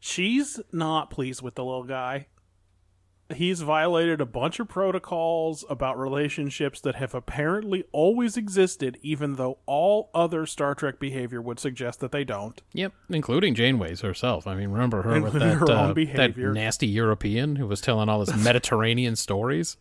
She's 0.00 0.60
not 0.72 1.10
pleased 1.10 1.42
with 1.42 1.54
the 1.54 1.64
little 1.64 1.84
guy. 1.84 2.26
He's 3.34 3.62
violated 3.62 4.20
a 4.20 4.26
bunch 4.26 4.60
of 4.60 4.68
protocols 4.68 5.64
about 5.68 5.98
relationships 5.98 6.80
that 6.82 6.94
have 6.94 7.12
apparently 7.12 7.82
always 7.90 8.36
existed, 8.36 8.98
even 9.02 9.34
though 9.34 9.58
all 9.66 10.10
other 10.14 10.46
Star 10.46 10.76
Trek 10.76 11.00
behavior 11.00 11.42
would 11.42 11.58
suggest 11.58 11.98
that 12.00 12.12
they 12.12 12.22
don't. 12.22 12.62
Yep, 12.72 12.92
including 13.08 13.56
Janeway's 13.56 14.02
herself. 14.02 14.46
I 14.46 14.54
mean, 14.54 14.68
remember 14.68 15.02
her 15.02 15.20
with 15.20 15.32
that, 15.32 15.56
her 15.56 15.72
own 15.72 15.90
uh, 15.90 16.14
that 16.14 16.36
nasty 16.36 16.86
European 16.86 17.56
who 17.56 17.66
was 17.66 17.80
telling 17.80 18.08
all 18.08 18.24
his 18.24 18.36
Mediterranean 18.44 19.16
stories? 19.16 19.76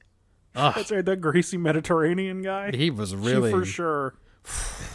Ugh, 0.56 0.74
That's 0.76 0.92
right, 0.92 1.06
that 1.06 1.22
greasy 1.22 1.58
Mediterranean 1.58 2.42
guy. 2.42 2.72
he 2.76 2.90
was 2.90 3.12
She 3.12 3.16
really 3.18 3.52
for 3.52 3.64
sure. 3.64 4.16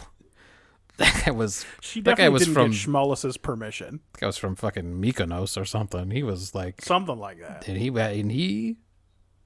that 0.97 1.23
guy 1.25 1.31
was 1.31 1.65
She 1.81 2.01
that 2.01 2.11
definitely 2.11 2.33
was 2.33 2.41
didn't 2.43 2.53
from 2.53 2.71
get 2.71 2.79
Schmullis's 2.79 3.37
permission. 3.37 4.01
that 4.13 4.19
guy 4.21 4.27
was 4.27 4.37
from 4.37 4.55
fucking 4.55 5.01
Mykonos 5.01 5.59
or 5.59 5.65
something. 5.65 6.11
He 6.11 6.23
was 6.23 6.53
like 6.53 6.81
Something 6.81 7.17
like 7.17 7.39
that. 7.39 7.67
and 7.67 7.77
he 7.77 7.87
and 7.87 8.31
he 8.31 8.77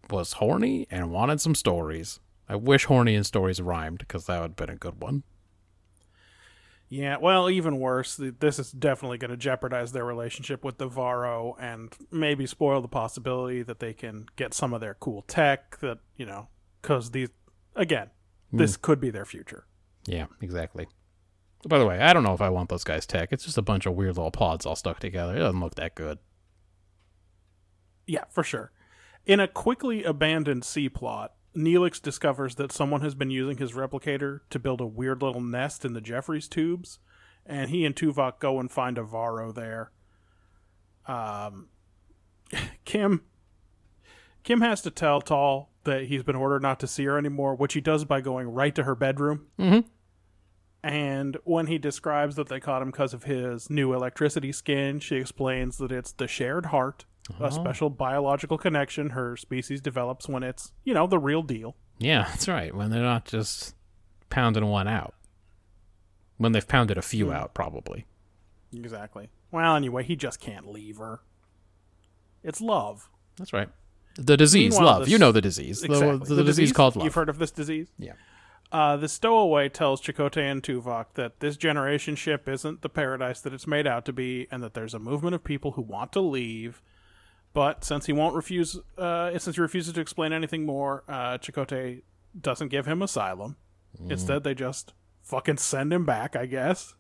was 0.10 0.34
horny 0.34 0.88
and 0.90 1.12
wanted 1.12 1.42
some 1.42 1.56
stories. 1.56 2.20
I 2.48 2.56
wish 2.56 2.86
horny 2.86 3.16
and 3.16 3.26
stories 3.26 3.62
rhymed 3.62 4.00
because 4.00 4.26
that 4.26 4.40
would 4.42 4.52
have 4.52 4.56
been 4.56 4.70
a 4.70 4.76
good 4.76 5.02
one. 5.02 5.24
Yeah, 6.88 7.18
well, 7.18 7.50
even 7.50 7.80
worse, 7.80 8.20
this 8.40 8.60
is 8.60 8.72
definitely 8.72 9.18
going 9.18 9.32
to 9.32 9.38
jeopardize 9.38 9.92
their 9.92 10.06
relationship 10.06 10.64
with 10.64 10.78
the 10.78 10.88
Varro 10.88 11.56
and 11.60 11.92
maybe 12.12 12.46
spoil 12.46 12.80
the 12.82 12.88
possibility 12.88 13.64
that 13.64 13.80
they 13.80 13.94
can 13.94 14.28
get 14.36 14.54
some 14.54 14.72
of 14.72 14.82
their 14.82 14.94
cool 14.94 15.24
tech 15.24 15.80
that, 15.80 15.98
you 16.16 16.28
know, 16.28 16.48
because 16.82 17.10
these, 17.10 17.30
again, 17.76 18.12
this 18.52 18.76
hmm. 18.76 18.82
could 18.82 19.02
be 19.02 19.10
their 19.10 19.26
future. 19.26 19.66
Yeah, 20.06 20.28
exactly. 20.42 20.88
By 21.68 21.80
the 21.80 21.86
way, 21.86 22.00
I 22.00 22.14
don't 22.14 22.24
know 22.24 22.34
if 22.34 22.42
I 22.42 22.50
want 22.50 22.70
those 22.70 22.84
guys' 22.84 23.06
tech. 23.06 23.30
It's 23.32 23.46
just 23.46 23.58
a 23.58 23.62
bunch 23.64 23.86
of 23.86 23.94
weird 23.96 24.18
little 24.18 24.32
pods 24.32 24.66
all 24.66 24.76
stuck 24.76 25.00
together. 25.00 25.36
It 25.36 25.40
doesn't 25.40 25.60
look 25.60 25.76
that 25.76 25.96
good. 25.96 26.20
Yeah, 28.06 28.26
for 28.30 28.44
sure. 28.44 28.72
In 29.26 29.40
a 29.40 29.48
quickly 29.48 30.04
abandoned 30.04 30.64
C 30.64 30.90
plot, 30.90 31.34
Neelix 31.58 32.00
discovers 32.02 32.56
that 32.56 32.72
someone 32.72 33.02
has 33.02 33.16
been 33.16 33.32
using 33.32 33.58
his 33.58 33.72
replicator 33.72 34.42
to 34.52 34.60
build 34.60 34.80
a 34.82 34.86
weird 34.86 35.22
little 35.24 35.42
nest 35.42 35.84
in 35.86 35.94
the 35.94 36.02
Jefferies 36.02 36.48
tubes, 36.48 37.00
and 37.46 37.72
he 37.72 37.84
and 37.86 37.96
Tuvok 37.96 38.40
go 38.40 38.60
and 38.60 38.70
find 38.72 38.98
a 39.00 39.04
Varro 39.04 39.52
there. 39.52 39.92
Um, 41.08 41.70
Kim, 42.86 43.24
Kim 44.44 44.62
has 44.62 44.82
to 44.82 44.92
tell 44.92 45.22
Tall 45.22 45.72
that 45.86 46.04
he's 46.04 46.24
been 46.24 46.36
ordered 46.36 46.62
not 46.62 46.80
to 46.82 46.88
see 46.88 47.06
her 47.06 47.18
anymore, 47.18 47.56
which 47.56 47.74
he 47.74 47.82
does 47.82 48.06
by 48.06 48.22
going 48.22 48.48
right 48.50 48.76
to 48.76 48.84
her 48.84 48.96
bedroom. 48.96 49.48
Mhm. 49.58 49.86
And 50.86 51.36
when 51.46 51.66
he 51.66 51.80
describes 51.80 52.36
that 52.36 52.48
they 52.48 52.60
caught 52.60 52.84
him 52.84 52.92
because 52.92 53.16
of 53.16 53.24
his 53.24 53.72
new 53.72 53.92
electricity 53.92 54.52
skin, 54.52 55.00
she 55.00 55.16
explains 55.16 55.80
that 55.80 55.92
it's 55.92 56.12
the 56.12 56.28
shared 56.28 56.68
heart, 56.68 57.06
a 57.40 57.46
oh. 57.46 57.50
special 57.50 57.90
biological 57.90 58.60
connection 58.60 59.10
her 59.10 59.36
species 59.36 59.82
develops 59.82 60.30
when 60.30 60.44
it's, 60.44 60.74
you 60.84 60.94
know, 60.94 61.08
the 61.08 61.18
real 61.18 61.42
deal. 61.42 61.76
Yeah, 61.98 62.26
that's 62.26 62.48
right. 62.48 62.74
When 62.76 62.92
they're 62.92 63.02
not 63.02 63.26
just 63.26 63.74
pounding 64.30 64.68
one 64.68 64.88
out. 64.88 65.16
When 66.38 66.52
they've 66.52 66.68
pounded 66.68 67.00
a 67.00 67.02
few 67.02 67.28
hmm. 67.28 67.32
out, 67.32 67.56
probably. 67.56 68.06
Exactly. 68.72 69.32
Well, 69.50 69.76
anyway, 69.76 70.04
he 70.04 70.16
just 70.16 70.40
can't 70.40 70.72
leave 70.72 70.98
her. 70.98 71.22
It's 72.44 72.62
love. 72.62 73.10
That's 73.38 73.54
right. 73.54 73.70
The 74.18 74.38
disease, 74.38 74.74
Meanwhile, 74.74 74.86
love. 74.86 75.00
this- 75.06 75.10
You 75.10 75.18
know 75.18 75.32
the 75.32 75.42
disease. 75.42 75.82
The- 75.82 75.94
Exactly. 75.94 76.36
The, 76.36 76.44
disease, 76.44 76.72
called 76.72 76.96
love. 76.96 77.06
You've 77.06 77.16
heard 77.16 77.30
of 77.30 77.40
this 77.40 77.50
disease? 77.50 77.88
yeah. 77.98 78.14
Uh, 78.72 78.98
the 78.98 79.08
stowaway 79.08 79.70
tells 79.70 80.02
Chakotay 80.02 80.52
and 80.52 80.62
Tuvok 80.62 81.06
that 81.14 81.40
this 81.40 81.56
generation 81.56 82.16
ship 82.16 82.50
isn't 82.50 82.82
the 82.82 82.90
paradise 82.90 83.40
that 83.42 83.54
it's 83.54 83.68
made 83.68 83.88
out 83.88 84.06
to 84.06 84.14
be, 84.14 84.48
and 84.52 84.62
that 84.64 84.74
there's 84.74 84.94
a 84.94 85.00
movement 85.00 85.36
of 85.36 85.44
people 85.44 85.72
who 85.74 85.82
want 85.82 86.12
to 86.14 86.20
leave. 86.20 86.82
But 87.54 87.86
since 87.86 88.06
he 88.08 88.12
won't 88.14 88.36
refuse, 88.36 88.78
uh, 88.98 89.38
since 89.38 89.56
he 89.56 89.62
refuses 89.62 89.94
to 89.94 90.02
explain 90.02 90.34
anything 90.34 90.66
more, 90.66 91.04
uh, 91.08 91.38
Chakotay 91.38 92.02
doesn't 92.40 92.68
give 92.68 92.86
him 92.86 93.02
asylum. 93.02 93.56
Instead, 94.10 94.44
they 94.44 94.54
just 94.54 94.94
fucking 95.22 95.56
send 95.58 95.94
him 95.94 96.04
back, 96.06 96.36
I 96.36 96.48
guess. 96.48 96.96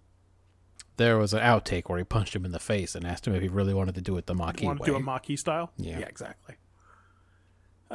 There 0.96 1.18
was 1.18 1.34
an 1.34 1.42
outtake 1.42 1.90
where 1.90 1.98
he 1.98 2.06
punched 2.06 2.34
him 2.34 2.46
in 2.46 2.54
the 2.54 2.60
face 2.60 2.96
and 2.96 3.06
asked 3.06 3.28
him 3.28 3.36
if 3.36 3.42
he 3.42 3.50
really 3.50 3.74
wanted 3.74 3.96
to 3.96 4.02
do 4.02 4.16
it 4.16 4.28
the 4.28 4.34
Maquis 4.34 4.64
Want 4.66 4.78
to 4.80 4.84
way. 4.84 4.88
do 4.88 4.96
a 4.96 5.00
Maquis 5.02 5.42
style? 5.42 5.74
Yeah. 5.76 6.00
exactly. 6.00 6.56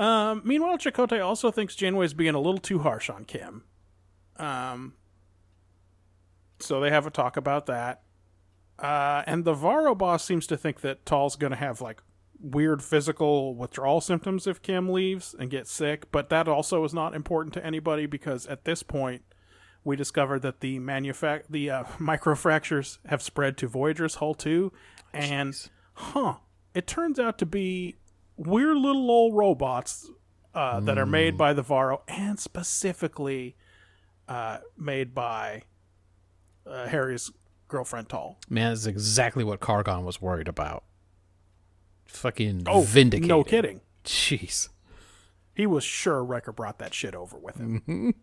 Um, 0.00 0.40
meanwhile, 0.46 0.78
Chakotay 0.78 1.22
also 1.22 1.50
thinks 1.50 1.76
Janeway's 1.76 2.14
being 2.14 2.34
a 2.34 2.40
little 2.40 2.58
too 2.58 2.78
harsh 2.78 3.10
on 3.10 3.26
Kim. 3.26 3.64
Um, 4.38 4.94
so 6.58 6.80
they 6.80 6.88
have 6.88 7.06
a 7.06 7.10
talk 7.10 7.36
about 7.36 7.66
that. 7.66 8.00
Uh, 8.78 9.22
and 9.26 9.44
the 9.44 9.52
Varro 9.52 9.94
boss 9.94 10.24
seems 10.24 10.46
to 10.46 10.56
think 10.56 10.80
that 10.80 11.04
Tall's 11.04 11.36
going 11.36 11.50
to 11.50 11.58
have 11.58 11.82
like 11.82 12.00
weird 12.40 12.82
physical 12.82 13.54
withdrawal 13.54 14.00
symptoms 14.00 14.46
if 14.46 14.62
Kim 14.62 14.88
leaves 14.88 15.34
and 15.38 15.50
gets 15.50 15.70
sick, 15.70 16.10
but 16.10 16.30
that 16.30 16.48
also 16.48 16.82
is 16.84 16.94
not 16.94 17.14
important 17.14 17.52
to 17.52 17.64
anybody 17.64 18.06
because 18.06 18.46
at 18.46 18.64
this 18.64 18.82
point 18.82 19.22
we 19.84 19.96
discovered 19.96 20.40
that 20.40 20.60
the 20.60 20.78
manufac- 20.78 21.44
the 21.50 21.70
uh, 21.70 21.84
microfractures 21.98 22.96
have 23.04 23.20
spread 23.20 23.58
to 23.58 23.68
Voyager's 23.68 24.14
hull 24.14 24.32
too, 24.32 24.72
and 25.12 25.68
huh, 25.92 26.36
it 26.72 26.86
turns 26.86 27.18
out 27.18 27.36
to 27.36 27.44
be 27.44 27.96
weird 28.46 28.76
little 28.76 29.10
old 29.10 29.34
robots 29.36 30.10
uh, 30.54 30.80
that 30.80 30.98
are 30.98 31.06
made 31.06 31.36
by 31.36 31.52
the 31.52 31.62
Varro 31.62 32.02
and 32.08 32.38
specifically 32.38 33.56
uh, 34.28 34.58
made 34.76 35.14
by 35.14 35.62
uh, 36.66 36.86
Harry's 36.88 37.30
girlfriend 37.68 38.08
Tall. 38.08 38.38
Man, 38.48 38.70
that's 38.72 38.86
exactly 38.86 39.44
what 39.44 39.60
Cargon 39.60 40.04
was 40.04 40.20
worried 40.20 40.48
about. 40.48 40.84
Fucking 42.06 42.64
Oh, 42.66 42.82
vindicated. 42.82 43.28
no 43.28 43.44
kidding. 43.44 43.80
Jeez. 44.04 44.68
He 45.54 45.66
was 45.66 45.84
sure 45.84 46.24
Wrecker 46.24 46.52
brought 46.52 46.78
that 46.78 46.94
shit 46.94 47.14
over 47.14 47.36
with 47.38 47.56
him. 47.56 48.14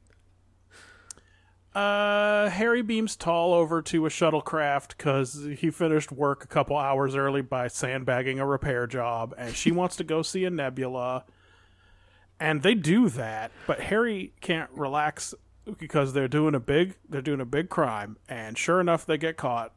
Uh, 1.78 2.50
Harry 2.50 2.82
beams 2.82 3.16
Tall 3.16 3.54
over 3.54 3.84
to 3.84 4.08
a 4.08 4.10
shuttlecraft 4.10 4.98
because 4.98 5.48
he 5.60 5.70
finished 5.70 6.12
work 6.12 6.44
a 6.44 6.48
couple 6.48 6.76
hours 6.76 7.16
early 7.16 7.44
by 7.44 7.68
sandbagging 7.68 8.40
a 8.40 8.48
repair 8.48 8.88
job, 8.88 9.36
and 9.38 9.56
she 9.56 9.72
wants 9.72 9.96
to 9.98 10.04
go 10.04 10.24
see 10.24 10.44
a 10.44 10.50
nebula. 10.50 11.24
And 12.40 12.64
they 12.64 12.74
do 12.74 13.10
that, 13.10 13.52
but 13.68 13.80
Harry 13.80 14.34
can't 14.42 14.72
relax 14.72 15.36
because 15.78 16.14
they're 16.14 16.28
doing 16.28 16.56
a 16.56 16.60
big 16.60 16.96
they're 17.08 17.22
doing 17.22 17.42
a 17.42 17.46
big 17.46 17.70
crime, 17.70 18.18
and 18.28 18.58
sure 18.58 18.82
enough, 18.82 19.06
they 19.06 19.20
get 19.20 19.38
caught. 19.38 19.72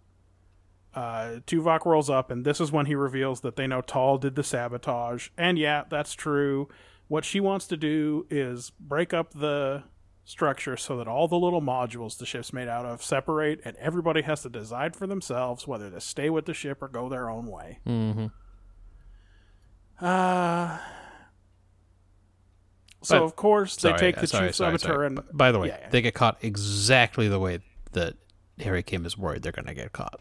Uh, 0.95 1.41
Tuvok 1.47 1.85
rolls 1.85 2.09
up, 2.09 2.31
and 2.31 2.47
this 2.47 2.63
is 2.63 2.73
when 2.73 2.87
he 2.87 2.95
reveals 2.95 3.43
that 3.43 3.57
they 3.57 3.67
know 3.67 3.83
Tall 3.83 4.17
did 4.17 4.37
the 4.37 4.43
sabotage. 4.43 5.29
And 5.37 5.59
yeah, 5.59 5.85
that's 5.91 6.15
true. 6.15 6.67
What 7.09 7.27
she 7.27 7.41
wants 7.41 7.67
to 7.67 7.77
do 7.77 8.27
is 8.31 8.71
break 8.81 9.13
up 9.13 9.35
the 9.35 9.83
structure 10.31 10.77
so 10.77 10.97
that 10.97 11.09
all 11.09 11.27
the 11.27 11.39
little 11.39 11.61
modules 11.61 12.17
the 12.17 12.25
ship's 12.25 12.53
made 12.53 12.69
out 12.69 12.87
of 12.87 13.03
separate, 13.03 13.61
and 13.65 13.77
everybody 13.79 14.23
has 14.23 14.43
to 14.43 14.49
decide 14.49 14.95
for 14.95 15.07
themselves 15.07 15.67
whether 15.67 15.91
to 15.91 16.01
stay 16.01 16.31
with 16.31 16.47
the 16.47 16.55
ship 16.55 16.81
or 16.81 16.89
go 16.89 17.09
their 17.09 17.29
own 17.29 17.47
way. 17.47 17.81
Mm-hmm. 17.87 18.27
Uh, 20.05 20.79
so 23.03 23.19
But- 23.19 23.25
of 23.25 23.37
course 23.37 23.77
they 23.77 23.93
take 23.95 24.19
uh, 24.19 24.21
the 24.23 24.27
sorry, 24.27 24.49
chief 24.49 24.57
sorry, 24.57 24.79
saboteur 24.79 24.95
sorry. 24.95 25.07
and 25.09 25.21
By 25.33 25.53
the 25.53 25.59
way, 25.59 25.69
Yeah, 25.69 25.79
yeah. 25.81 25.89
they 25.91 26.01
get 26.03 26.15
caught 26.15 26.39
exactly 26.43 27.29
the 27.29 27.39
way 27.41 27.59
that 27.93 28.15
Harry 28.61 28.83
Kim 28.83 29.05
is 29.07 29.19
worried 29.19 29.43
they're 29.43 29.53
going 29.53 29.67
to 29.67 29.75
get 29.75 29.93
caught. 29.93 30.21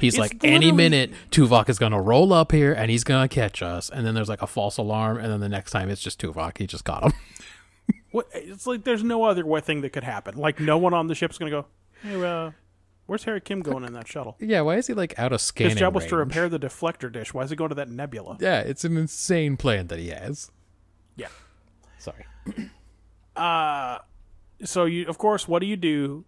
He's 0.00 0.14
It's 0.14 0.20
like, 0.20 0.44
any 0.44 0.70
minute, 0.70 1.10
Tuvok 1.30 1.68
is 1.68 1.78
going 1.78 1.90
to 1.92 2.00
roll 2.00 2.32
up 2.32 2.52
here 2.52 2.72
and 2.72 2.88
he's 2.90 3.02
going 3.04 3.28
to 3.28 3.34
catch 3.34 3.62
us. 3.62 3.90
And 3.90 4.06
then 4.06 4.14
there's 4.14 4.28
like 4.28 4.42
a 4.42 4.46
false 4.46 4.76
alarm. 4.76 5.18
And 5.18 5.30
then 5.32 5.40
the 5.40 5.48
next 5.48 5.72
time 5.72 5.88
it's 5.90 6.00
just 6.00 6.20
Tuvok. 6.20 6.58
He 6.58 6.66
just 6.68 6.84
got 6.84 7.02
him. 7.04 7.12
What, 8.10 8.28
it's 8.32 8.66
like 8.66 8.84
there's 8.84 9.02
no 9.04 9.24
other 9.24 9.44
thing 9.60 9.82
that 9.82 9.90
could 9.90 10.04
happen. 10.04 10.36
Like 10.36 10.60
no 10.60 10.78
one 10.78 10.94
on 10.94 11.06
the 11.08 11.14
ship's 11.14 11.38
gonna 11.38 11.50
go. 11.50 11.66
Hey, 12.02 12.22
uh, 12.24 12.52
where's 13.06 13.24
Harry 13.24 13.40
Kim 13.40 13.60
going 13.60 13.84
in 13.84 13.92
that 13.92 14.06
shuttle? 14.08 14.36
yeah, 14.40 14.60
why 14.60 14.76
is 14.76 14.86
he 14.86 14.94
like 14.94 15.18
out 15.18 15.32
of 15.32 15.40
scanning 15.40 15.70
His 15.72 15.78
job 15.80 15.94
was 15.94 16.06
to 16.06 16.16
repair 16.16 16.48
the 16.48 16.58
deflector 16.58 17.10
dish. 17.12 17.34
Why 17.34 17.42
is 17.42 17.50
he 17.50 17.56
going 17.56 17.70
to 17.70 17.74
that 17.74 17.88
nebula? 17.88 18.38
Yeah, 18.40 18.60
it's 18.60 18.84
an 18.84 18.96
insane 18.96 19.56
plan 19.56 19.88
that 19.88 19.98
he 19.98 20.08
has. 20.08 20.50
Yeah. 21.16 21.28
Sorry. 21.98 22.24
Uh, 23.36 23.98
so 24.64 24.84
you, 24.84 25.06
of 25.06 25.16
course, 25.16 25.46
what 25.46 25.60
do 25.60 25.66
you 25.66 25.76
do? 25.76 26.24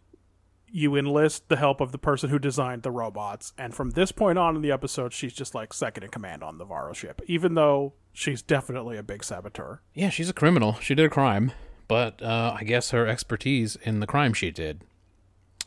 You 0.70 0.94
enlist 0.94 1.48
the 1.48 1.56
help 1.56 1.80
of 1.80 1.90
the 1.90 1.98
person 1.98 2.30
who 2.30 2.38
designed 2.38 2.84
the 2.84 2.92
robots, 2.92 3.52
and 3.58 3.74
from 3.74 3.90
this 3.90 4.12
point 4.12 4.38
on 4.38 4.54
in 4.54 4.62
the 4.62 4.70
episode, 4.70 5.12
she's 5.12 5.32
just 5.32 5.52
like 5.52 5.72
second 5.72 6.04
in 6.04 6.10
command 6.10 6.44
on 6.44 6.58
the 6.58 6.64
Varro 6.64 6.92
ship, 6.92 7.20
even 7.26 7.54
though 7.54 7.94
she's 8.12 8.42
definitely 8.42 8.96
a 8.96 9.02
big 9.02 9.24
saboteur. 9.24 9.80
Yeah, 9.92 10.10
she's 10.10 10.30
a 10.30 10.32
criminal. 10.32 10.74
She 10.80 10.94
did 10.94 11.06
a 11.06 11.10
crime. 11.10 11.50
But 11.90 12.22
uh, 12.22 12.56
I 12.56 12.62
guess 12.62 12.92
her 12.92 13.04
expertise 13.04 13.74
in 13.82 13.98
the 13.98 14.06
crime 14.06 14.32
she 14.32 14.52
did 14.52 14.84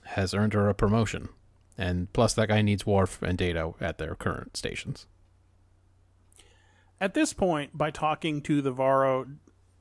has 0.03 0.34
earned 0.34 0.53
her 0.53 0.70
a 0.70 0.74
promotion. 0.74 1.27
And 1.77 2.13
plus, 2.13 2.34
that 2.36 2.48
guy 2.48 2.62
needs 2.62 2.86
Worf 2.86 3.22
and 3.22 3.38
Data 3.38 3.74
at 3.82 3.98
their 3.98 4.15
current 4.15 4.56
stations. 4.56 5.06
At 7.01 7.13
this 7.13 7.34
point, 7.34 7.77
by 7.77 7.92
talking 7.92 8.42
to 8.44 8.62
the 8.62 8.72
Varro, 8.72 9.25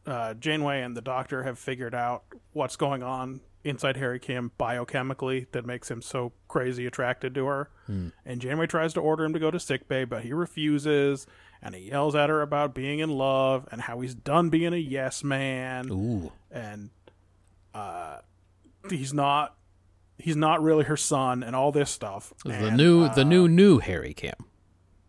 uh, 0.04 0.34
Janeway 0.34 0.82
and 0.82 0.96
the 0.96 1.00
Doctor 1.00 1.44
have 1.44 1.60
figured 1.60 1.94
out 1.94 2.24
what's 2.52 2.74
going 2.74 3.04
on 3.04 3.40
inside 3.62 3.96
Harry 3.96 4.18
Kim 4.18 4.50
biochemically 4.58 5.46
that 5.52 5.64
makes 5.64 5.88
him 5.88 6.02
so 6.02 6.32
crazy 6.48 6.86
attracted 6.86 7.36
to 7.36 7.46
her. 7.46 7.70
And 8.26 8.40
Janeway 8.40 8.66
tries 8.66 8.92
to 8.94 9.00
order 9.00 9.24
him 9.24 9.32
to 9.32 9.38
go 9.38 9.52
to 9.52 9.60
sickbay, 9.60 10.06
but 10.06 10.24
he 10.24 10.32
refuses. 10.32 11.24
And 11.62 11.74
he 11.76 11.82
yells 11.90 12.14
at 12.16 12.28
her 12.28 12.42
about 12.42 12.74
being 12.74 12.98
in 12.98 13.08
love 13.10 13.68
and 13.70 13.80
how 13.82 14.00
he's 14.00 14.14
done 14.16 14.50
being 14.50 14.72
a 14.74 14.76
yes 14.78 15.22
man. 15.22 15.88
Ooh. 15.90 16.32
and 16.50 16.90
uh, 17.72 18.18
he's 18.90 19.14
not 19.14 19.54
he's 20.18 20.36
not 20.36 20.60
really 20.62 20.84
her 20.84 20.96
son 20.96 21.42
and 21.42 21.54
all 21.56 21.70
this 21.72 21.90
stuff. 21.90 22.32
The 22.44 22.52
And, 22.52 22.76
new, 22.76 23.04
uh, 23.04 23.14
the 23.14 23.24
new, 23.24 23.48
new 23.48 23.78
Harry 23.78 24.12
Kim. 24.14 24.34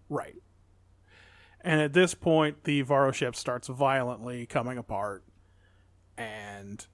right. 0.09 0.35
And 1.65 1.79
at 1.81 1.93
this 1.93 2.13
point, 2.13 2.65
the 2.65 2.81
Varro 2.81 3.11
ship 3.13 3.35
starts 3.37 3.67
violently 3.69 4.45
coming 4.45 4.77
apart, 4.77 5.23
and 6.17 6.85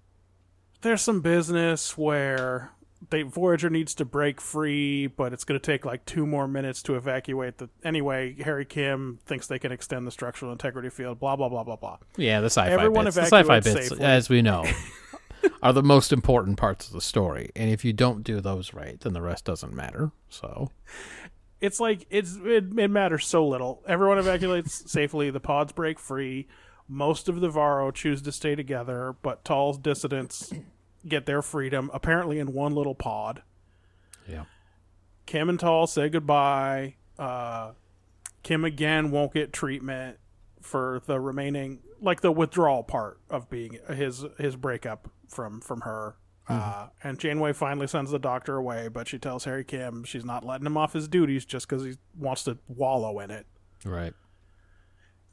there's 0.82 1.01
some 1.01 1.22
business 1.22 1.98
where 1.98 2.72
they 3.10 3.22
Voyager 3.22 3.70
needs 3.70 3.96
to 3.96 4.06
break 4.06 4.41
free, 4.41 5.08
but 5.08 5.32
it's 5.34 5.44
going 5.44 5.60
to 5.60 5.65
take 5.65 5.86
like 5.86 6.06
two 6.06 6.25
more 6.25 6.48
minutes 6.48 6.84
to 6.84 6.96
evacuate 6.96 7.58
the. 7.58 7.70
Anyway, 7.84 8.36
Harry 8.44 8.65
Kim 8.65 9.20
thinks 9.25 9.48
they 9.48 9.60
can 9.60 9.72
extend 9.72 10.06
the 10.06 10.12
structural 10.12 10.51
integrity 10.51 10.89
field. 10.89 11.20
Blah 11.20 11.36
blah 11.36 11.50
blah 11.50 11.63
blah 11.63 11.77
blah. 11.77 11.98
Yeah, 12.18 12.41
the 12.41 12.48
sci-fi 12.48 12.72
Everyone 12.72 13.06
bits. 13.06 13.15
The 13.15 13.24
sci-fi 13.24 13.60
bits, 13.62 13.89
safely. 13.89 14.06
as 14.06 14.29
we 14.29 14.41
know, 14.41 14.65
are 15.63 15.74
the 15.74 15.84
most 15.84 16.12
important 16.12 16.58
parts 16.58 16.88
of 16.88 16.94
the 16.94 17.01
story. 17.01 17.51
And 17.56 17.70
if 17.70 17.86
you 17.86 17.94
don't 17.94 18.24
do 18.24 18.41
those 18.41 18.74
right, 18.74 19.00
then 19.00 19.13
the 19.13 19.22
rest 19.22 19.46
doesn't 19.46 19.74
matter. 19.74 20.12
So 20.29 20.70
it's 21.62 21.79
like 21.79 22.06
it's 22.10 22.36
it, 22.36 22.77
it 22.77 22.89
matters 22.89 23.25
so 23.25 23.48
little. 23.48 23.82
Everyone 23.88 24.18
evacuates 24.18 24.74
safely. 24.91 25.29
The 25.29 25.39
pods 25.39 25.72
break 25.72 26.00
free. 26.00 26.48
Most 26.88 27.29
of 27.29 27.39
the 27.39 27.50
Varro 27.50 27.91
choose 27.91 28.22
to 28.24 28.32
stay 28.32 28.56
together, 28.56 29.15
but 29.22 29.46
Tall's 29.46 29.77
dissidents 29.77 30.51
get 31.08 31.25
their 31.25 31.41
freedom 31.41 31.89
apparently 31.94 32.39
in 32.39 32.53
one 32.53 32.75
little 32.75 32.96
pod. 32.96 33.41
yeah, 34.27 34.46
Kim 35.25 35.50
and 35.50 35.60
Tall 35.60 35.88
say 35.88 36.10
goodbye. 36.10 36.96
Uh, 37.18 37.72
Kim 38.44 38.63
again 38.65 39.12
won't 39.12 39.34
get 39.34 39.51
treatment 39.53 40.18
for 40.62 41.01
the 41.06 41.20
remaining, 41.20 41.79
like 42.01 42.22
the 42.22 42.32
withdrawal 42.32 42.84
part 42.84 43.20
of 43.29 43.50
being 43.50 43.79
his 43.89 44.25
his 44.38 44.56
breakup 44.56 45.10
from 45.27 45.62
from 45.62 45.82
her. 45.82 46.15
Uh, 46.48 46.88
and 47.03 47.20
Janeway 47.20 47.53
finally 47.53 47.86
sends 47.86 48.10
the 48.10 48.18
doctor 48.18 48.56
away, 48.56 48.88
but 48.88 49.08
she 49.08 49.20
tells 49.20 49.44
Harry 49.44 49.63
Kim 49.63 50.03
she's 50.03 50.25
not 50.25 50.44
letting 50.44 50.65
him 50.65 50.77
off 50.77 50.94
his 50.94 51.08
duties 51.08 51.46
just 51.46 51.70
because 51.70 51.84
he 51.84 51.94
wants 52.18 52.44
to 52.46 52.58
wallow 52.68 53.20
in 53.20 53.29
it. 53.29 53.46
right. 53.86 54.13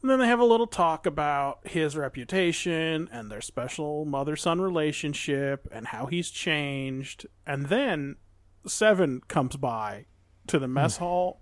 And 0.07 0.11
then 0.13 0.21
they 0.21 0.29
have 0.29 0.39
a 0.39 0.45
little 0.45 0.69
talk 0.69 1.05
about 1.05 1.67
his 1.67 1.97
reputation 1.97 3.09
and 3.11 3.29
their 3.29 3.41
special 3.41 4.05
mother 4.05 4.37
son 4.37 4.61
relationship 4.61 5.67
and 5.73 5.89
how 5.89 6.07
he's 6.07 6.31
changed. 6.31 7.27
And 7.45 7.67
then 7.67 8.15
Seven 8.69 9.23
comes 9.27 9.57
by 9.57 10.07
to 10.47 10.61
the 10.61 10.69
mess 10.69 10.99
hmm. 10.99 11.03
hall 11.03 11.41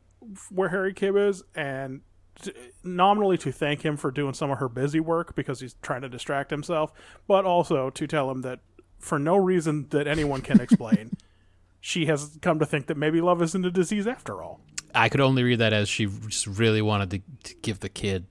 where 0.50 0.70
Harry 0.70 0.94
Kim 0.94 1.14
is 1.14 1.42
and 1.54 2.00
t- 2.40 2.54
nominally 2.82 3.36
to 3.36 3.52
thank 3.52 3.84
him 3.84 3.98
for 3.98 4.10
doing 4.10 4.32
some 4.32 4.50
of 4.50 4.56
her 4.60 4.70
busy 4.70 4.98
work 4.98 5.34
because 5.34 5.60
he's 5.60 5.74
trying 5.82 6.00
to 6.00 6.08
distract 6.08 6.50
himself, 6.50 6.90
but 7.28 7.44
also 7.44 7.90
to 7.90 8.06
tell 8.06 8.30
him 8.30 8.40
that 8.40 8.60
for 8.98 9.18
no 9.18 9.36
reason 9.36 9.88
that 9.90 10.06
anyone 10.06 10.40
can 10.40 10.58
explain, 10.58 11.10
she 11.82 12.06
has 12.06 12.38
come 12.40 12.58
to 12.60 12.64
think 12.64 12.86
that 12.86 12.96
maybe 12.96 13.20
love 13.20 13.42
isn't 13.42 13.66
a 13.66 13.70
disease 13.70 14.06
after 14.06 14.42
all. 14.42 14.62
I 14.94 15.10
could 15.10 15.20
only 15.20 15.42
read 15.42 15.58
that 15.58 15.74
as 15.74 15.86
she 15.86 16.06
just 16.06 16.46
really 16.46 16.80
wanted 16.80 17.10
to, 17.10 17.50
to 17.50 17.54
give 17.60 17.80
the 17.80 17.90
kid 17.90 18.24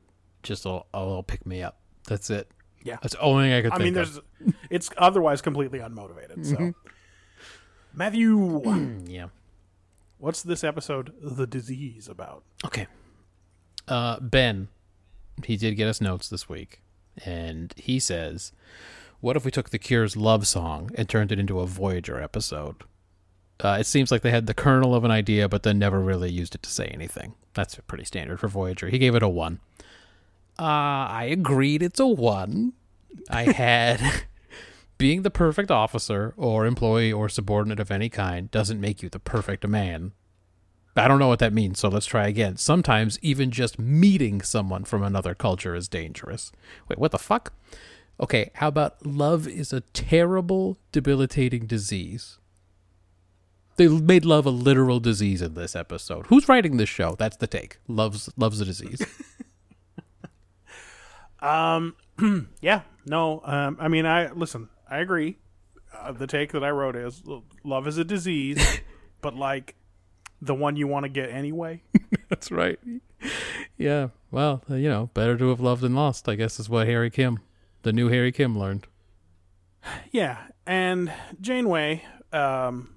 just 0.43 0.65
a, 0.65 0.81
a 0.93 0.99
little 1.03 1.23
pick 1.23 1.45
me 1.45 1.61
up. 1.63 1.77
That's 2.07 2.29
it. 2.29 2.49
Yeah. 2.83 2.97
That's 3.01 3.15
the 3.15 3.21
only 3.21 3.45
thing 3.45 3.53
I 3.53 3.61
could 3.61 3.71
I 3.71 3.77
think 3.77 3.95
mean, 3.95 4.03
of. 4.03 4.13
there's 4.39 4.53
it's 4.69 4.89
otherwise 4.97 5.41
completely 5.41 5.79
unmotivated. 5.79 6.45
So, 6.45 6.73
Matthew, 7.93 8.61
Yeah. 9.07 9.27
what's 10.17 10.43
this 10.43 10.63
episode, 10.63 11.13
"The 11.21 11.47
Disease," 11.47 12.07
about? 12.07 12.43
Okay. 12.65 12.87
Uh, 13.87 14.19
ben, 14.19 14.67
he 15.45 15.57
did 15.57 15.75
get 15.75 15.87
us 15.87 16.01
notes 16.01 16.29
this 16.29 16.47
week, 16.49 16.81
and 17.25 17.73
he 17.77 17.99
says, 17.99 18.51
"What 19.21 19.35
if 19.37 19.45
we 19.45 19.51
took 19.51 19.69
the 19.69 19.79
Cure's 19.79 20.17
love 20.17 20.47
song 20.47 20.89
and 20.95 21.07
turned 21.07 21.31
it 21.31 21.39
into 21.39 21.59
a 21.59 21.67
Voyager 21.67 22.19
episode?" 22.21 22.83
Uh, 23.59 23.77
it 23.79 23.85
seems 23.85 24.11
like 24.11 24.23
they 24.23 24.31
had 24.31 24.47
the 24.47 24.53
kernel 24.53 24.95
of 24.95 25.03
an 25.05 25.11
idea, 25.11 25.47
but 25.47 25.63
then 25.63 25.77
never 25.79 25.99
really 25.99 26.31
used 26.31 26.55
it 26.55 26.63
to 26.63 26.69
say 26.69 26.87
anything. 26.87 27.33
That's 27.53 27.75
pretty 27.87 28.03
standard 28.03 28.39
for 28.39 28.47
Voyager. 28.47 28.89
He 28.89 28.97
gave 28.97 29.15
it 29.15 29.23
a 29.23 29.29
one. 29.29 29.59
Uh, 30.59 31.09
I 31.09 31.29
agreed. 31.31 31.81
It's 31.81 31.99
a 31.99 32.07
one. 32.07 32.73
I 33.29 33.51
had 33.51 34.25
being 34.97 35.23
the 35.23 35.31
perfect 35.31 35.71
officer 35.71 36.33
or 36.37 36.65
employee 36.65 37.11
or 37.11 37.29
subordinate 37.29 37.79
of 37.79 37.91
any 37.91 38.09
kind 38.09 38.49
doesn't 38.51 38.79
make 38.79 39.01
you 39.01 39.09
the 39.09 39.19
perfect 39.19 39.67
man. 39.67 40.13
I 40.95 41.07
don't 41.07 41.19
know 41.19 41.27
what 41.27 41.39
that 41.39 41.53
means, 41.53 41.79
so 41.79 41.89
let's 41.89 42.05
try 42.05 42.27
again. 42.27 42.57
Sometimes 42.57 43.17
even 43.21 43.49
just 43.49 43.79
meeting 43.79 44.41
someone 44.41 44.83
from 44.83 45.01
another 45.01 45.33
culture 45.33 45.73
is 45.73 45.87
dangerous. 45.87 46.51
Wait, 46.87 46.99
what 46.99 47.11
the 47.11 47.17
fuck? 47.17 47.53
Okay, 48.19 48.51
how 48.55 48.67
about 48.67 49.03
love 49.03 49.47
is 49.47 49.73
a 49.73 49.81
terrible, 49.81 50.77
debilitating 50.91 51.65
disease? 51.65 52.37
They 53.75 53.87
made 53.87 54.23
love 54.23 54.45
a 54.45 54.51
literal 54.51 54.99
disease 54.99 55.41
in 55.41 55.55
this 55.55 55.75
episode. 55.75 56.27
Who's 56.27 56.47
writing 56.47 56.77
this 56.77 56.89
show? 56.89 57.15
That's 57.17 57.37
the 57.37 57.47
take. 57.47 57.79
Love's 57.87 58.29
love's 58.37 58.61
a 58.61 58.65
disease. 58.65 59.03
Um, 61.43 61.95
yeah, 62.61 62.81
no, 63.05 63.41
um, 63.43 63.77
I 63.79 63.89
mean, 63.89 64.05
I 64.05 64.31
listen. 64.31 64.69
I 64.89 64.99
agree. 64.99 65.37
Uh, 65.93 66.11
the 66.13 66.25
take 66.25 66.51
that 66.53 66.63
I 66.63 66.69
wrote 66.69 66.95
is 66.95 67.21
love 67.63 67.87
is 67.87 67.97
a 67.97 68.03
disease, 68.03 68.79
but 69.21 69.35
like 69.35 69.75
the 70.41 70.55
one 70.55 70.75
you 70.75 70.87
want 70.87 71.03
to 71.03 71.09
get 71.09 71.29
anyway. 71.29 71.83
That's 72.29 72.49
right. 72.49 72.79
Yeah. 73.77 74.09
Well, 74.31 74.63
uh, 74.69 74.75
you 74.75 74.89
know, 74.89 75.09
better 75.13 75.37
to 75.37 75.49
have 75.49 75.59
loved 75.59 75.81
than 75.81 75.93
lost. 75.93 76.27
I 76.29 76.35
guess 76.35 76.59
is 76.59 76.69
what 76.69 76.87
Harry 76.87 77.09
Kim, 77.09 77.39
the 77.83 77.93
new 77.93 78.07
Harry 78.07 78.31
Kim, 78.31 78.57
learned. 78.57 78.87
Yeah, 80.11 80.37
and 80.65 81.11
Janeway 81.41 82.03
um, 82.31 82.95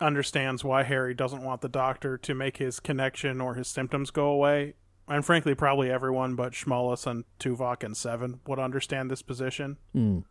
understands 0.00 0.64
why 0.64 0.82
Harry 0.82 1.14
doesn't 1.14 1.44
want 1.44 1.60
the 1.60 1.68
doctor 1.68 2.18
to 2.18 2.34
make 2.34 2.56
his 2.56 2.80
connection 2.80 3.40
or 3.40 3.54
his 3.54 3.68
symptoms 3.68 4.10
go 4.10 4.26
away. 4.26 4.74
And 5.08 5.24
frankly, 5.24 5.54
probably 5.54 5.90
everyone 5.90 6.34
but 6.34 6.52
Schmollis 6.52 7.06
and 7.06 7.24
Tuvok 7.40 7.82
and 7.82 7.96
Seven 7.96 8.40
would 8.46 8.58
understand 8.58 9.10
this 9.10 9.22
position. 9.22 9.78
Mm. 9.94 10.24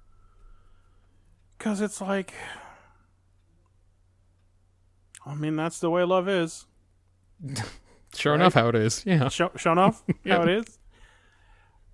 Because 1.58 1.82
it's 1.82 2.00
like. 2.00 2.34
I 5.26 5.36
mean, 5.36 5.56
that's 5.56 5.80
the 5.80 5.90
way 5.90 6.04
love 6.04 6.30
is. 6.30 6.66
Sure 8.16 8.32
Right. 8.32 8.40
enough, 8.42 8.54
how 8.54 8.70
it 8.70 8.76
is. 8.76 9.04
Yeah. 9.06 9.28
Show, 9.30 9.52
shown 9.58 9.78
off 9.78 10.02
how 10.26 10.44
it 10.44 10.50
is. 10.50 10.80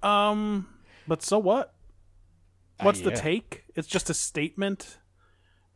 Um, 0.02 0.67
but 1.08 1.24
so 1.24 1.39
what? 1.39 1.74
What's 2.82 3.02
the 3.02 3.10
yeah. 3.10 3.15
take? 3.15 3.63
It's 3.76 3.88
just 3.88 4.10
a 4.10 4.13
statement. 4.13 5.00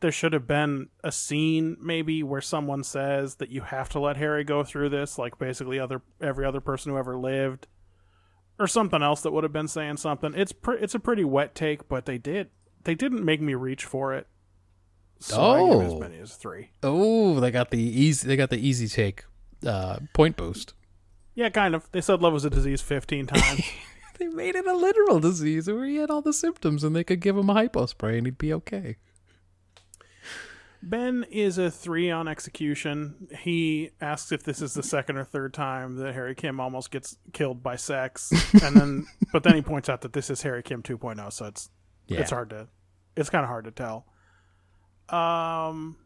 There 0.00 0.12
should 0.12 0.32
have 0.32 0.46
been 0.46 0.88
a 1.02 1.10
scene 1.10 1.76
maybe 1.80 2.22
where 2.22 2.40
someone 2.40 2.84
says 2.84 3.36
that 3.36 3.50
you 3.50 3.62
have 3.62 3.88
to 3.90 3.98
let 3.98 4.16
Harry 4.16 4.44
go 4.44 4.62
through 4.62 4.90
this, 4.90 5.18
like 5.18 5.38
basically 5.38 5.78
other 5.80 6.02
every 6.20 6.44
other 6.46 6.60
person 6.60 6.92
who 6.92 6.98
ever 6.98 7.16
lived, 7.16 7.66
or 8.60 8.66
something 8.68 9.02
else 9.02 9.22
that 9.22 9.32
would 9.32 9.42
have 9.44 9.52
been 9.52 9.66
saying 9.68 9.96
something. 9.96 10.34
It's 10.36 10.52
pre- 10.52 10.78
it's 10.78 10.94
a 10.94 11.00
pretty 11.00 11.24
wet 11.24 11.54
take, 11.56 11.88
but 11.88 12.06
they 12.06 12.16
did 12.18 12.50
they 12.84 12.94
didn't 12.94 13.24
make 13.24 13.40
me 13.40 13.54
reach 13.54 13.84
for 13.84 14.14
it. 14.14 14.28
So 15.20 15.36
give 15.76 15.86
as 15.88 15.92
Oh. 15.94 15.98
many 15.98 16.18
as 16.18 16.36
three. 16.36 16.70
Oh, 16.82 17.40
they 17.40 17.50
got 17.50 17.70
the 17.70 17.80
easy. 17.80 18.28
They 18.28 18.36
got 18.36 18.50
the 18.50 18.58
easy 18.68 18.86
take 18.86 19.24
uh, 19.66 19.98
point 20.12 20.36
boost. 20.36 20.74
Yeah, 21.34 21.48
kind 21.50 21.74
of. 21.74 21.90
They 21.90 22.00
said 22.00 22.22
love 22.22 22.32
was 22.32 22.44
a 22.44 22.50
disease 22.50 22.80
fifteen 22.82 23.26
times. 23.28 23.62
They 24.20 24.28
made 24.28 24.54
it 24.54 24.66
a 24.66 24.76
literal 24.76 25.18
disease 25.18 25.68
where 25.68 25.84
he 25.84 25.96
had 25.96 26.10
all 26.10 26.22
the 26.22 26.32
symptoms, 26.32 26.84
and 26.84 26.94
they 26.94 27.02
could 27.04 27.20
give 27.20 27.36
him 27.36 27.50
a 27.50 27.54
hypo 27.54 27.86
spray, 27.86 28.16
and 28.18 28.26
he'd 28.28 28.38
be 28.38 28.52
okay. 28.52 28.96
Ben 30.82 31.24
is 31.30 31.58
a 31.58 31.70
three 31.70 32.10
on 32.10 32.28
execution. 32.28 33.28
He 33.40 33.90
asks 34.00 34.30
if 34.32 34.44
this 34.44 34.62
is 34.62 34.74
the 34.74 34.82
second 34.82 35.16
or 35.16 35.24
third 35.24 35.52
time 35.52 35.96
that 35.96 36.14
Harry 36.14 36.34
Kim 36.34 36.60
almost 36.60 36.90
gets 36.90 37.16
killed 37.32 37.62
by 37.62 37.76
sex, 37.76 38.30
and 38.62 38.76
then 38.76 39.06
but 39.32 39.42
then 39.42 39.54
he 39.54 39.62
points 39.62 39.88
out 39.88 40.02
that 40.02 40.12
this 40.12 40.30
is 40.30 40.42
Harry 40.42 40.62
Kim 40.62 40.82
2.0, 40.82 41.32
so 41.32 41.46
it's 41.46 41.70
Yeah. 42.06 42.20
it's 42.20 42.30
hard 42.30 42.50
to 42.50 42.68
it's 43.16 43.28
kind 43.30 43.42
of 43.42 43.48
hard 43.48 43.64
to 43.64 43.70
tell. 43.72 44.06
Um, 45.08 45.96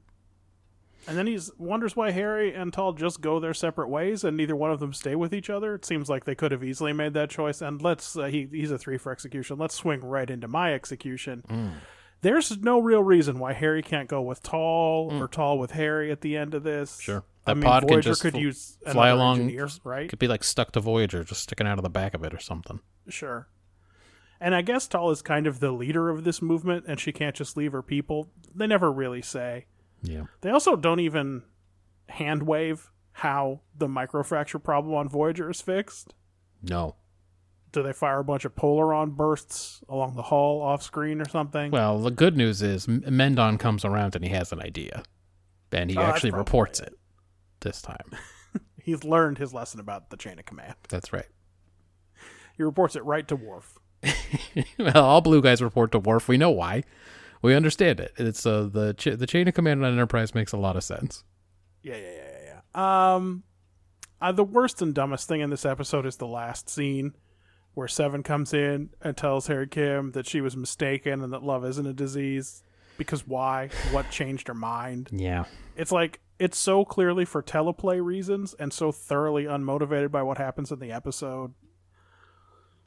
and 1.08 1.18
then 1.18 1.26
he 1.26 1.38
wonders 1.58 1.94
why 1.96 2.12
Harry 2.12 2.54
and 2.54 2.72
Tall 2.72 2.92
just 2.92 3.20
go 3.20 3.40
their 3.40 3.52
separate 3.54 3.88
ways, 3.88 4.24
and 4.24 4.36
neither 4.36 4.54
one 4.56 4.70
of 4.70 4.80
them 4.80 4.92
stay 4.94 5.14
with 5.16 5.34
each 5.34 5.50
other. 5.50 5.74
It 5.74 5.84
seems 5.84 6.08
like 6.08 6.24
they 6.24 6.34
could 6.36 6.52
have 6.52 6.62
easily 6.64 6.92
made 6.92 7.12
that 7.14 7.28
choice. 7.28 7.60
And 7.60 7.82
let's 7.82 8.16
uh, 8.16 8.24
he 8.24 8.48
he's 8.50 8.70
a 8.70 8.78
three 8.78 8.96
for 8.98 9.12
execution. 9.12 9.58
Let's 9.58 9.74
swing 9.74 10.00
right 10.00 10.30
into 10.30 10.48
my 10.48 10.72
execution. 10.72 11.42
There's 12.22 12.56
no 12.58 12.80
real 12.80 13.02
reason 13.02 13.38
why 13.38 13.52
Harry 13.52 13.82
can't 13.82 14.08
go 14.08 14.22
with 14.22 14.42
Tall 14.42 15.10
or 15.12 15.28
mm. 15.28 15.30
Tall 15.30 15.58
with 15.58 15.72
Harry 15.72 16.10
at 16.10 16.20
the 16.20 16.36
end 16.36 16.54
of 16.54 16.62
this. 16.62 16.98
Sure. 17.00 17.24
I 17.46 17.50
That 17.52 17.56
mean, 17.56 17.64
pod 17.64 17.82
can 17.82 17.88
Voyager 17.88 18.10
just 18.10 18.22
could 18.22 18.32
fl- 18.34 18.38
use 18.38 18.78
fly 18.90 19.08
along- 19.08 19.40
engineer, 19.40 19.68
right? 19.84 20.08
Could 20.08 20.20
be 20.20 20.28
like 20.28 20.44
stuck 20.44 20.72
to 20.72 20.80
Voyager, 20.80 21.24
just 21.24 21.42
sticking 21.42 21.66
out 21.66 21.78
of 21.78 21.82
the 21.82 21.90
back 21.90 22.14
of 22.14 22.22
it 22.24 22.32
or 22.32 22.38
something. 22.38 22.80
Sure. 23.08 23.48
And 24.40 24.54
I 24.54 24.62
guess 24.62 24.86
Tall 24.86 25.10
is 25.10 25.22
kind 25.22 25.46
of 25.46 25.60
the 25.60 25.72
leader 25.72 26.08
of 26.08 26.24
this 26.24 26.40
movement, 26.40 26.84
and 26.88 26.98
she 26.98 27.12
can't 27.12 27.34
just 27.34 27.56
leave 27.56 27.72
her 27.72 27.82
people. 27.82 28.28
They 28.54 28.66
never 28.66 28.90
really 28.90 29.22
say. 29.22 29.66
Yeah. 30.02 30.24
They 30.40 30.50
also 30.50 30.74
don't 30.76 31.00
even 31.00 31.42
hand 32.08 32.44
wave 32.44 32.90
how 33.16 33.60
the 33.76 33.86
microfracture 33.88 34.62
problem 34.62 34.94
on 34.94 35.08
Voyager 35.08 35.50
is 35.50 35.60
fixed. 35.60 36.14
No. 36.62 36.96
Do 37.72 37.82
they 37.82 37.92
fire 37.92 38.18
a 38.20 38.24
bunch 38.24 38.44
of 38.44 38.54
polaron 38.54 39.12
bursts 39.16 39.82
along 39.88 40.14
the 40.14 40.22
hull 40.22 40.60
off 40.60 40.82
screen 40.82 41.20
or 41.20 41.28
something? 41.28 41.70
Well, 41.70 41.98
the 41.98 42.10
good 42.10 42.36
news 42.36 42.60
is 42.62 42.86
Mendon 42.86 43.56
comes 43.58 43.84
around 43.84 44.14
and 44.14 44.22
he 44.24 44.30
has 44.30 44.52
an 44.52 44.60
idea, 44.60 45.02
and 45.72 45.90
he 45.90 45.96
Oh, 45.96 46.02
actually 46.02 46.32
reports 46.32 46.80
it. 46.80 46.88
it 46.88 46.98
this 47.60 47.80
time. 47.80 48.10
He's 48.82 49.04
learned 49.04 49.38
his 49.38 49.54
lesson 49.54 49.80
about 49.80 50.10
the 50.10 50.16
chain 50.16 50.38
of 50.38 50.44
command. 50.44 50.74
That's 50.88 51.12
right. 51.12 51.28
He 52.56 52.62
reports 52.62 52.94
it 52.96 53.04
right 53.04 53.26
to 53.28 53.36
Worf. 53.36 53.78
well, 54.78 54.96
all 55.04 55.20
blue 55.20 55.40
guys 55.40 55.62
report 55.62 55.92
to 55.92 55.98
Worf. 55.98 56.28
We 56.28 56.36
know 56.36 56.50
why. 56.50 56.82
We 57.40 57.54
understand 57.54 58.00
it. 58.00 58.12
It's 58.18 58.44
uh, 58.44 58.68
the 58.70 58.92
ch- 58.92 59.16
the 59.18 59.26
chain 59.26 59.48
of 59.48 59.54
command 59.54 59.84
on 59.84 59.92
Enterprise 59.92 60.34
makes 60.34 60.52
a 60.52 60.56
lot 60.56 60.76
of 60.76 60.84
sense. 60.84 61.24
Yeah, 61.82 61.96
yeah, 61.96 62.02
yeah, 62.10 62.38
yeah. 62.44 62.60
yeah. 62.74 63.14
Um, 63.14 63.44
uh, 64.20 64.32
the 64.32 64.44
worst 64.44 64.82
and 64.82 64.92
dumbest 64.94 65.26
thing 65.28 65.40
in 65.40 65.50
this 65.50 65.64
episode 65.64 66.04
is 66.06 66.16
the 66.16 66.26
last 66.26 66.68
scene 66.68 67.14
where 67.74 67.88
Seven 67.88 68.22
comes 68.22 68.52
in 68.52 68.90
and 69.00 69.16
tells 69.16 69.46
Harry 69.46 69.66
Kim 69.66 70.12
that 70.12 70.26
she 70.26 70.40
was 70.40 70.56
mistaken 70.56 71.22
and 71.22 71.32
that 71.32 71.42
love 71.42 71.64
isn't 71.64 71.86
a 71.86 71.92
disease. 71.92 72.62
because 72.98 73.26
why? 73.26 73.70
What 73.90 74.10
changed 74.10 74.48
her 74.48 74.54
mind? 74.54 75.08
Yeah. 75.10 75.44
It's 75.76 75.90
like 75.92 76.20
it's 76.38 76.58
so 76.58 76.84
clearly 76.84 77.24
for 77.24 77.42
teleplay 77.42 78.04
reasons 78.04 78.54
and 78.58 78.72
so 78.72 78.92
thoroughly 78.92 79.44
unmotivated 79.44 80.10
by 80.10 80.22
what 80.22 80.38
happens 80.38 80.70
in 80.70 80.78
the 80.80 80.92
episode. 80.92 81.54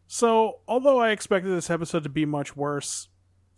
So, 0.08 0.60
although 0.68 1.00
I 1.00 1.10
expected 1.10 1.50
this 1.50 1.70
episode 1.70 2.04
to 2.04 2.10
be 2.10 2.26
much 2.26 2.56
worse, 2.56 3.10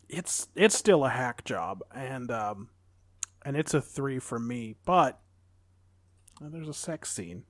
it's 0.08 0.48
it's 0.56 0.76
still 0.76 1.04
a 1.04 1.10
hack 1.10 1.44
job 1.44 1.82
and 1.94 2.32
um 2.32 2.70
and 3.46 3.58
it's 3.58 3.74
a 3.74 3.82
3 3.82 4.20
for 4.20 4.40
me, 4.40 4.76
but 4.86 5.20
uh, 6.42 6.50
there's 6.50 6.68
a 6.68 6.74
sex 6.74 7.12
scene. 7.12 7.44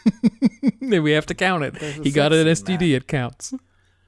we 0.80 1.12
have 1.12 1.26
to 1.26 1.34
count 1.34 1.64
it. 1.64 1.76
He 1.76 2.10
got 2.10 2.32
an 2.32 2.46
STD. 2.46 2.94
It 2.94 3.06
counts. 3.06 3.54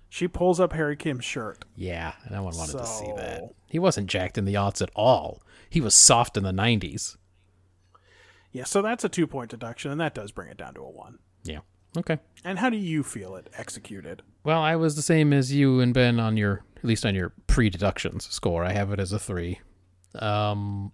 She 0.08 0.28
pulls 0.28 0.60
up 0.60 0.74
Harry 0.74 0.96
Kim's 0.96 1.24
shirt. 1.24 1.64
Yeah, 1.74 2.12
no 2.30 2.42
one 2.42 2.54
wanted 2.54 2.76
to 2.76 2.86
see 2.86 3.10
that. 3.16 3.54
He 3.66 3.78
wasn't 3.78 4.08
jacked 4.08 4.36
in 4.36 4.44
the 4.44 4.54
aughts 4.54 4.82
at 4.82 4.90
all. 4.94 5.42
He 5.70 5.80
was 5.80 5.94
soft 5.94 6.36
in 6.36 6.42
the 6.42 6.52
90s. 6.52 7.16
Yeah, 8.52 8.64
so 8.64 8.82
that's 8.82 9.04
a 9.04 9.08
2 9.08 9.26
point 9.26 9.50
deduction 9.50 9.90
and 9.90 9.98
that 10.02 10.14
does 10.14 10.30
bring 10.30 10.50
it 10.50 10.58
down 10.58 10.74
to 10.74 10.82
a 10.82 10.90
1. 10.90 11.18
Yeah. 11.44 11.60
Okay. 11.96 12.18
And 12.44 12.58
how 12.58 12.68
do 12.68 12.76
you 12.76 13.02
feel 13.02 13.36
it 13.36 13.48
executed? 13.56 14.22
Well, 14.44 14.60
I 14.60 14.76
was 14.76 14.96
the 14.96 15.02
same 15.02 15.32
as 15.32 15.52
you 15.52 15.80
and 15.80 15.94
Ben 15.94 16.20
on 16.20 16.36
your, 16.36 16.62
at 16.76 16.84
least 16.84 17.06
on 17.06 17.14
your 17.14 17.32
pre-deductions 17.46 18.28
score. 18.28 18.64
I 18.64 18.72
have 18.72 18.92
it 18.92 19.00
as 19.00 19.12
a 19.12 19.18
three. 19.18 19.60
Um, 20.16 20.92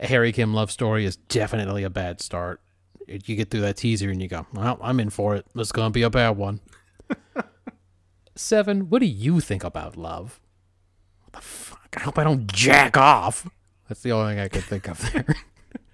a 0.00 0.06
Harry 0.06 0.32
Kim 0.32 0.54
love 0.54 0.70
story 0.70 1.04
is 1.04 1.16
definitely 1.16 1.84
a 1.84 1.90
bad 1.90 2.20
start. 2.20 2.60
You 3.06 3.36
get 3.36 3.50
through 3.50 3.60
that 3.60 3.76
teaser 3.76 4.08
and 4.08 4.20
you 4.20 4.28
go, 4.28 4.46
well, 4.54 4.78
I'm 4.82 4.98
in 4.98 5.10
for 5.10 5.36
it. 5.36 5.46
It's 5.54 5.72
gonna 5.72 5.90
be 5.90 6.02
a 6.02 6.10
bad 6.10 6.36
one. 6.36 6.60
Seven. 8.34 8.88
What 8.88 9.00
do 9.00 9.06
you 9.06 9.40
think 9.40 9.62
about 9.62 9.96
love? 9.96 10.40
What 11.22 11.34
the 11.34 11.40
fuck? 11.40 11.94
I 11.96 12.00
hope 12.00 12.18
I 12.18 12.24
don't 12.24 12.50
jack 12.50 12.96
off. 12.96 13.48
That's 13.88 14.00
the 14.02 14.12
only 14.12 14.34
thing 14.34 14.40
I 14.40 14.48
could 14.48 14.64
think 14.64 14.88
of 14.88 15.12
there. 15.12 15.36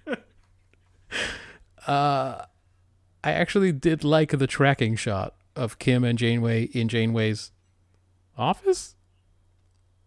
uh, 1.87 2.45
I 3.23 3.31
actually 3.31 3.71
did 3.71 4.03
like 4.03 4.37
the 4.37 4.47
tracking 4.47 4.95
shot 4.95 5.35
of 5.55 5.79
Kim 5.79 6.03
and 6.03 6.17
Janeway 6.17 6.65
in 6.65 6.87
Janeway's 6.87 7.51
office, 8.37 8.95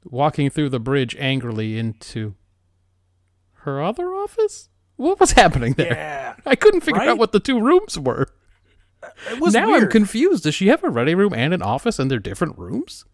walking 0.05 0.49
through 0.49 0.69
the 0.69 0.81
bridge 0.81 1.17
angrily 1.19 1.77
into 1.77 2.37
her 3.62 3.83
other 3.83 4.14
office. 4.14 4.68
What 4.96 5.18
was 5.20 5.33
happening 5.33 5.73
there? 5.75 5.92
Yeah. 5.94 6.37
I 6.44 6.55
couldn't 6.57 6.83
figure 6.83 7.01
out 7.03 7.18
what 7.18 7.33
the 7.33 7.40
two 7.40 7.61
rooms 7.61 7.99
were. 7.99 8.27
It 9.31 9.40
was 9.40 9.55
now 9.55 9.73
I'm 9.75 9.88
confused. 9.88 10.44
Does 10.44 10.55
she 10.55 10.68
have 10.68 10.85
a 10.85 10.90
ready 10.90 11.14
room 11.14 11.33
and 11.33 11.55
an 11.55 11.62
office, 11.62 11.99
and 11.99 12.11
they're 12.11 12.18
different 12.18 12.59
rooms? 12.59 13.05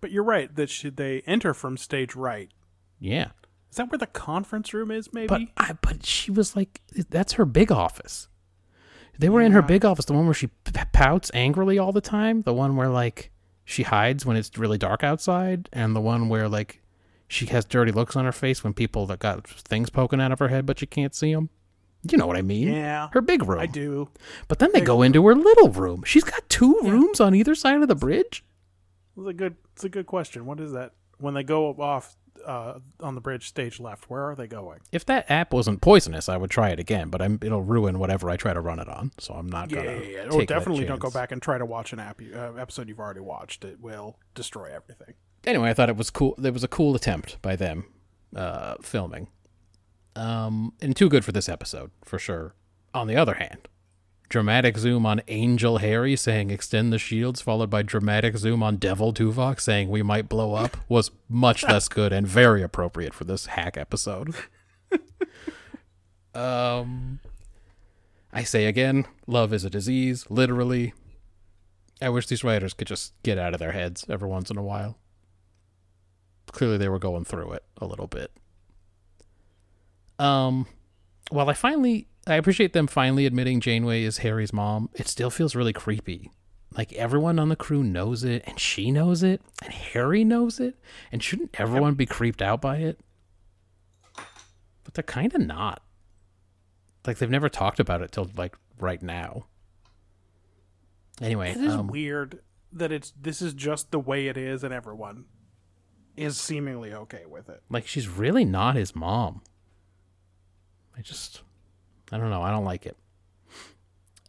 But 0.00 0.10
you're 0.10 0.24
right 0.24 0.54
that 0.56 0.68
should 0.68 0.96
they 0.96 1.20
enter 1.26 1.54
from 1.54 1.76
stage 1.76 2.16
right. 2.16 2.50
Yeah, 2.98 3.28
Is 3.70 3.76
that 3.76 3.90
where 3.90 3.98
the 3.98 4.06
conference 4.06 4.72
room 4.74 4.90
is? 4.90 5.12
Maybe. 5.12 5.26
but 5.28 5.42
I 5.56 5.74
but 5.80 6.04
she 6.04 6.30
was 6.30 6.56
like, 6.56 6.80
that's 7.08 7.34
her 7.34 7.44
big 7.44 7.70
office. 7.70 8.28
They 9.18 9.28
were 9.28 9.40
in 9.40 9.52
her 9.52 9.62
big 9.62 9.84
office, 9.84 10.04
the 10.06 10.12
one 10.12 10.24
where 10.26 10.34
she 10.34 10.48
p- 10.48 10.72
pouts 10.92 11.30
angrily 11.34 11.78
all 11.78 11.92
the 11.92 12.00
time, 12.00 12.42
the 12.42 12.52
one 12.52 12.76
where 12.76 12.88
like 12.88 13.30
she 13.64 13.82
hides 13.84 14.26
when 14.26 14.36
it's 14.36 14.56
really 14.58 14.78
dark 14.78 15.04
outside, 15.04 15.68
and 15.72 15.94
the 15.94 16.00
one 16.00 16.28
where 16.28 16.48
like 16.48 16.82
she 17.28 17.46
has 17.46 17.64
dirty 17.64 17.92
looks 17.92 18.16
on 18.16 18.24
her 18.24 18.32
face 18.32 18.62
when 18.64 18.72
people 18.74 19.06
that 19.06 19.18
got 19.18 19.46
things 19.46 19.90
poking 19.90 20.20
out 20.20 20.32
of 20.32 20.38
her 20.38 20.48
head, 20.48 20.66
but 20.66 20.80
you 20.80 20.86
can't 20.86 21.14
see 21.14 21.32
them. 21.34 21.50
You 22.08 22.18
know 22.18 22.26
what 22.26 22.36
I 22.36 22.42
mean? 22.42 22.68
yeah, 22.68 23.08
Her 23.12 23.20
big 23.20 23.42
room. 23.44 23.58
I 23.58 23.66
do. 23.66 24.08
But 24.46 24.60
then 24.60 24.70
they 24.72 24.80
go 24.80 25.02
into 25.02 25.26
her 25.26 25.34
little 25.34 25.70
room. 25.70 26.04
She's 26.04 26.22
got 26.22 26.48
two 26.48 26.78
rooms 26.84 27.20
on 27.20 27.34
either 27.34 27.54
side 27.56 27.82
of 27.82 27.88
the 27.88 27.96
bridge. 27.96 28.44
It's 29.16 29.26
a 29.26 29.32
good. 29.32 29.56
It's 29.74 29.82
a 29.84 29.88
good 29.88 30.06
question. 30.06 30.46
What 30.46 30.60
is 30.60 30.72
that? 30.72 30.92
When 31.18 31.34
they 31.34 31.42
go 31.42 31.70
off 31.80 32.14
uh, 32.44 32.74
on 33.00 33.14
the 33.16 33.20
bridge, 33.20 33.48
stage 33.48 33.80
left, 33.80 34.08
where 34.08 34.22
are 34.30 34.36
they 34.36 34.46
going? 34.46 34.80
If 34.92 35.04
that 35.06 35.28
app 35.30 35.52
wasn't 35.52 35.80
poisonous, 35.80 36.28
I 36.28 36.36
would 36.36 36.50
try 36.50 36.68
it 36.68 36.78
again, 36.78 37.08
but 37.08 37.20
I'm, 37.22 37.38
it'll 37.42 37.62
ruin 37.62 37.98
whatever 37.98 38.30
I 38.30 38.36
try 38.36 38.52
to 38.52 38.60
run 38.60 38.78
it 38.78 38.88
on. 38.88 39.10
So 39.18 39.34
I'm 39.34 39.48
not 39.48 39.70
Yeah, 39.72 39.76
gonna. 39.84 39.98
yeah, 39.98 40.08
yeah. 40.10 40.26
Oh, 40.30 40.44
definitely 40.44 40.84
don't 40.84 41.00
go 41.00 41.10
back 41.10 41.32
and 41.32 41.42
try 41.42 41.58
to 41.58 41.64
watch 41.66 41.92
an 41.92 41.98
app 41.98 42.20
you, 42.20 42.34
uh, 42.36 42.52
episode 42.58 42.88
you've 42.88 43.00
already 43.00 43.20
watched. 43.20 43.64
It 43.64 43.80
will 43.80 44.18
destroy 44.34 44.66
everything. 44.72 45.14
Anyway, 45.46 45.70
I 45.70 45.74
thought 45.74 45.88
it 45.88 45.96
was 45.96 46.10
cool. 46.10 46.34
There 46.36 46.52
was 46.52 46.64
a 46.64 46.68
cool 46.68 46.96
attempt 46.96 47.40
by 47.40 47.54
them 47.54 47.86
uh, 48.34 48.74
filming, 48.82 49.28
um, 50.16 50.72
and 50.82 50.96
too 50.96 51.08
good 51.08 51.24
for 51.24 51.32
this 51.32 51.48
episode 51.48 51.92
for 52.04 52.18
sure. 52.18 52.54
On 52.92 53.06
the 53.06 53.16
other 53.16 53.34
hand, 53.34 53.68
dramatic 54.28 54.76
zoom 54.76 55.06
on 55.06 55.22
Angel 55.28 55.78
Harry 55.78 56.16
saying 56.16 56.50
"extend 56.50 56.92
the 56.92 56.98
shields," 56.98 57.40
followed 57.40 57.70
by 57.70 57.82
dramatic 57.82 58.36
zoom 58.36 58.60
on 58.62 58.76
Devil 58.76 59.14
Tuvok 59.14 59.60
saying 59.60 59.88
"we 59.88 60.02
might 60.02 60.28
blow 60.28 60.54
up," 60.54 60.78
was 60.88 61.12
much 61.28 61.62
less 61.68 61.88
good 61.88 62.12
and 62.12 62.26
very 62.26 62.62
appropriate 62.62 63.14
for 63.14 63.22
this 63.22 63.46
hack 63.46 63.76
episode. 63.76 64.34
um, 66.34 67.20
I 68.32 68.42
say 68.42 68.66
again, 68.66 69.06
love 69.28 69.52
is 69.52 69.64
a 69.64 69.70
disease, 69.70 70.26
literally. 70.28 70.92
I 72.02 72.08
wish 72.08 72.26
these 72.26 72.44
writers 72.44 72.74
could 72.74 72.88
just 72.88 73.14
get 73.22 73.38
out 73.38 73.54
of 73.54 73.60
their 73.60 73.72
heads 73.72 74.04
every 74.08 74.28
once 74.28 74.50
in 74.50 74.58
a 74.58 74.62
while. 74.62 74.98
Clearly, 76.52 76.78
they 76.78 76.88
were 76.88 76.98
going 76.98 77.24
through 77.24 77.52
it 77.52 77.64
a 77.78 77.86
little 77.86 78.06
bit. 78.06 78.30
Um, 80.18 80.66
while 81.30 81.50
I 81.50 81.54
finally, 81.54 82.08
I 82.26 82.34
appreciate 82.36 82.72
them 82.72 82.86
finally 82.86 83.26
admitting 83.26 83.60
Janeway 83.60 84.02
is 84.02 84.18
Harry's 84.18 84.52
mom. 84.52 84.88
It 84.94 85.08
still 85.08 85.30
feels 85.30 85.54
really 85.54 85.72
creepy. 85.72 86.30
Like 86.76 86.92
everyone 86.94 87.38
on 87.38 87.48
the 87.48 87.56
crew 87.56 87.82
knows 87.82 88.24
it, 88.24 88.42
and 88.46 88.58
she 88.60 88.90
knows 88.90 89.22
it, 89.22 89.40
and 89.62 89.72
Harry 89.72 90.24
knows 90.24 90.60
it, 90.60 90.76
and 91.10 91.22
shouldn't 91.22 91.58
everyone 91.58 91.94
be 91.94 92.06
creeped 92.06 92.42
out 92.42 92.60
by 92.60 92.78
it? 92.78 93.00
But 94.84 94.94
they're 94.94 95.02
kind 95.02 95.34
of 95.34 95.40
not. 95.40 95.82
Like 97.06 97.18
they've 97.18 97.30
never 97.30 97.48
talked 97.48 97.80
about 97.80 98.02
it 98.02 98.12
till 98.12 98.30
like 98.36 98.56
right 98.78 99.02
now. 99.02 99.46
Anyway, 101.20 101.50
It 101.52 101.58
is 101.58 101.74
um, 101.74 101.86
weird 101.86 102.40
that 102.72 102.92
it's 102.92 103.12
this 103.18 103.40
is 103.40 103.54
just 103.54 103.90
the 103.90 104.00
way 104.00 104.26
it 104.26 104.36
is, 104.36 104.62
and 104.62 104.74
everyone 104.74 105.24
is 106.16 106.36
seemingly 106.38 106.92
okay 106.92 107.24
with 107.28 107.48
it. 107.48 107.62
like 107.68 107.86
she's 107.86 108.08
really 108.08 108.44
not 108.44 108.76
his 108.76 108.94
mom. 108.94 109.42
I 110.96 111.02
just, 111.02 111.42
I 112.10 112.18
don't 112.18 112.30
know. 112.30 112.42
I 112.42 112.50
don't 112.50 112.64
like 112.64 112.86
it. 112.86 112.96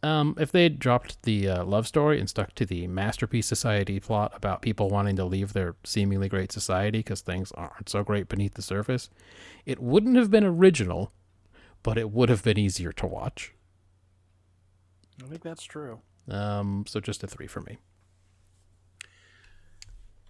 Um, 0.02 0.36
if 0.38 0.52
they 0.52 0.62
had 0.62 0.78
dropped 0.78 1.20
the 1.24 1.48
uh, 1.48 1.64
love 1.64 1.86
story 1.88 2.20
and 2.20 2.28
stuck 2.28 2.54
to 2.54 2.64
the 2.64 2.86
masterpiece 2.86 3.48
society 3.48 3.98
plot 3.98 4.32
about 4.34 4.62
people 4.62 4.88
wanting 4.88 5.16
to 5.16 5.24
leave 5.24 5.52
their 5.54 5.74
seemingly 5.82 6.28
great 6.28 6.52
society 6.52 7.00
because 7.00 7.20
things 7.20 7.50
aren't 7.52 7.88
so 7.88 8.04
great 8.04 8.28
beneath 8.28 8.54
the 8.54 8.62
surface, 8.62 9.10
it 9.66 9.80
wouldn't 9.80 10.16
have 10.16 10.30
been 10.30 10.44
original, 10.44 11.12
but 11.82 11.98
it 11.98 12.12
would 12.12 12.28
have 12.28 12.44
been 12.44 12.58
easier 12.58 12.92
to 12.92 13.06
watch. 13.06 13.54
I 15.24 15.26
think 15.26 15.42
that's 15.42 15.64
true. 15.64 16.00
Um, 16.30 16.84
so 16.86 17.00
just 17.00 17.24
a 17.24 17.26
three 17.26 17.48
for 17.48 17.60
me. 17.62 17.78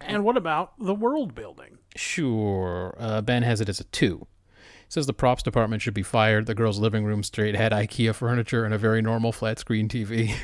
And 0.00 0.24
what 0.24 0.36
about 0.36 0.72
the 0.78 0.94
world 0.94 1.34
building? 1.34 1.78
Sure. 1.96 2.94
Uh, 2.98 3.20
ben 3.20 3.42
has 3.42 3.60
it 3.60 3.68
as 3.68 3.80
a 3.80 3.84
two. 3.84 4.26
He 4.56 4.92
Says 4.92 5.06
the 5.06 5.12
props 5.12 5.42
department 5.42 5.82
should 5.82 5.94
be 5.94 6.02
fired. 6.02 6.46
The 6.46 6.54
girl's 6.54 6.78
living 6.78 7.04
room 7.04 7.22
straight 7.22 7.54
had 7.54 7.72
IKEA 7.72 8.14
furniture 8.14 8.64
and 8.64 8.72
a 8.72 8.78
very 8.78 9.02
normal 9.02 9.32
flat 9.32 9.58
screen 9.58 9.88
TV. 9.88 10.34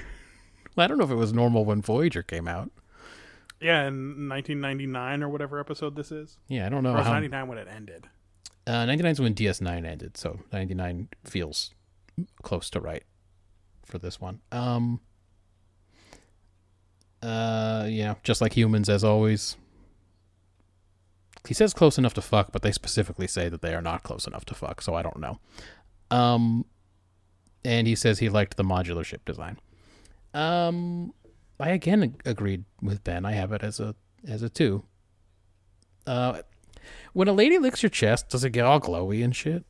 well, 0.77 0.85
I 0.85 0.87
don't 0.87 0.99
know 0.99 1.05
if 1.05 1.11
it 1.11 1.14
was 1.17 1.33
normal 1.33 1.64
when 1.64 1.81
Voyager 1.81 2.23
came 2.23 2.47
out. 2.49 2.71
Yeah, 3.61 3.87
in 3.87 4.29
1999 4.29 5.23
or 5.23 5.29
whatever 5.31 5.59
episode 5.61 5.97
this 5.97 6.12
is. 6.12 6.37
Yeah, 6.49 6.67
I 6.67 6.69
don't 6.69 6.83
know 6.83 6.90
Or 6.93 6.97
was 6.99 7.07
how. 7.07 7.12
99 7.14 7.49
when 7.49 7.59
it 7.59 7.69
ended? 7.75 8.09
Uh, 8.67 8.85
99 8.87 9.12
is 9.12 9.21
when 9.21 9.35
DS9 9.35 9.87
ended, 9.87 10.17
so 10.17 10.40
99 10.53 11.09
feels 11.25 11.71
close 12.43 12.69
to 12.71 12.81
right 12.81 13.05
for 13.87 13.99
this 13.99 14.21
one. 14.21 14.40
Um. 14.53 15.01
Uh, 17.24 17.87
yeah, 17.88 18.14
just 18.22 18.40
like 18.42 18.52
humans, 18.52 18.88
as 18.88 19.02
always. 19.02 19.56
He 21.48 21.54
says 21.54 21.72
close 21.72 21.96
enough 21.98 22.14
to 22.14 22.22
fuck, 22.22 22.52
but 22.52 22.62
they 22.62 22.72
specifically 22.72 23.26
say 23.26 23.48
that 23.48 23.62
they 23.62 23.74
are 23.74 23.82
not 23.82 24.02
close 24.02 24.26
enough 24.26 24.44
to 24.46 24.54
fuck, 24.54 24.82
so 24.82 24.94
I 24.94 25.02
don't 25.02 25.18
know. 25.18 25.38
Um, 26.10 26.64
and 27.64 27.87
he 27.87 27.94
says 27.94 28.18
he 28.18 28.28
liked 28.28 28.56
the 28.56 28.62
modular 28.62 29.04
ship 29.04 29.24
design. 29.24 29.58
Um, 30.34 31.14
I 31.58 31.70
again 31.70 32.02
ag- 32.02 32.22
agreed 32.24 32.64
with 32.82 33.04
Ben. 33.04 33.24
I 33.24 33.32
have 33.32 33.52
it 33.52 33.62
as 33.62 33.80
a 33.80 33.94
as 34.26 34.42
a 34.42 34.48
two. 34.48 34.84
Uh, 36.06 36.42
when 37.12 37.28
a 37.28 37.32
lady 37.32 37.58
licks 37.58 37.82
your 37.82 37.90
chest, 37.90 38.28
does 38.28 38.44
it 38.44 38.50
get 38.50 38.66
all 38.66 38.80
glowy 38.80 39.24
and 39.24 39.34
shit? 39.34 39.64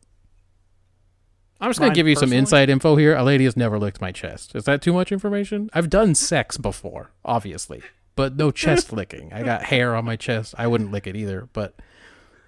I'm 1.64 1.70
just 1.70 1.80
gonna 1.80 1.94
give 1.94 2.06
you 2.06 2.14
some 2.16 2.32
inside 2.32 2.68
info 2.68 2.96
here. 2.96 3.16
A 3.16 3.24
lady 3.24 3.44
has 3.44 3.56
never 3.56 3.78
licked 3.78 4.00
my 4.00 4.12
chest. 4.12 4.54
Is 4.54 4.64
that 4.64 4.82
too 4.82 4.92
much 4.92 5.10
information? 5.10 5.70
I've 5.72 5.88
done 5.88 6.14
sex 6.14 6.56
before, 6.58 7.10
obviously, 7.24 7.82
but 8.16 8.36
no 8.36 8.50
chest 8.50 8.92
licking. 8.92 9.32
I 9.32 9.42
got 9.42 9.62
hair 9.64 9.96
on 9.96 10.04
my 10.04 10.16
chest. 10.16 10.54
I 10.58 10.66
wouldn't 10.66 10.90
lick 10.92 11.06
it 11.06 11.16
either, 11.16 11.48
but 11.52 11.74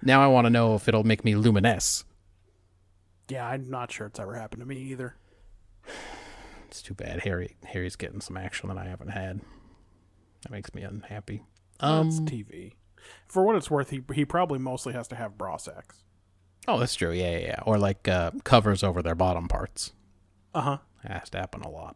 now 0.03 0.23
I 0.23 0.27
want 0.27 0.45
to 0.45 0.49
know 0.49 0.75
if 0.75 0.87
it'll 0.87 1.03
make 1.03 1.25
me 1.25 1.35
luminesce. 1.35 2.03
Yeah, 3.27 3.45
I'm 3.47 3.69
not 3.69 3.91
sure 3.91 4.07
it's 4.07 4.19
ever 4.19 4.35
happened 4.35 4.61
to 4.61 4.65
me 4.67 4.77
either. 4.77 5.15
It's 6.67 6.81
too 6.81 6.93
bad. 6.93 7.21
Harry 7.21 7.55
Harry's 7.65 7.95
getting 7.95 8.19
some 8.19 8.35
action 8.35 8.67
that 8.67 8.77
I 8.77 8.83
haven't 8.89 9.07
had. 9.07 9.39
That 10.43 10.51
makes 10.51 10.73
me 10.75 10.81
unhappy. 10.81 11.43
That's 11.79 12.19
Um, 12.19 12.25
TV. 12.25 12.73
For 13.25 13.41
what 13.43 13.55
it's 13.55 13.71
worth, 13.71 13.89
he 13.89 14.01
he 14.13 14.25
probably 14.25 14.59
mostly 14.59 14.91
has 14.91 15.07
to 15.07 15.15
have 15.15 15.37
bra 15.37 15.55
sex. 15.55 16.03
Oh, 16.67 16.79
that's 16.79 16.95
true. 16.95 17.11
Yeah, 17.11 17.31
yeah, 17.31 17.45
yeah. 17.45 17.59
Or 17.65 17.77
like 17.77 18.07
uh, 18.07 18.31
covers 18.43 18.83
over 18.83 19.01
their 19.01 19.15
bottom 19.15 19.47
parts. 19.47 19.93
Uh 20.53 20.61
huh. 20.61 20.77
That 21.03 21.19
has 21.19 21.29
to 21.31 21.37
happen 21.37 21.61
a 21.61 21.69
lot. 21.69 21.95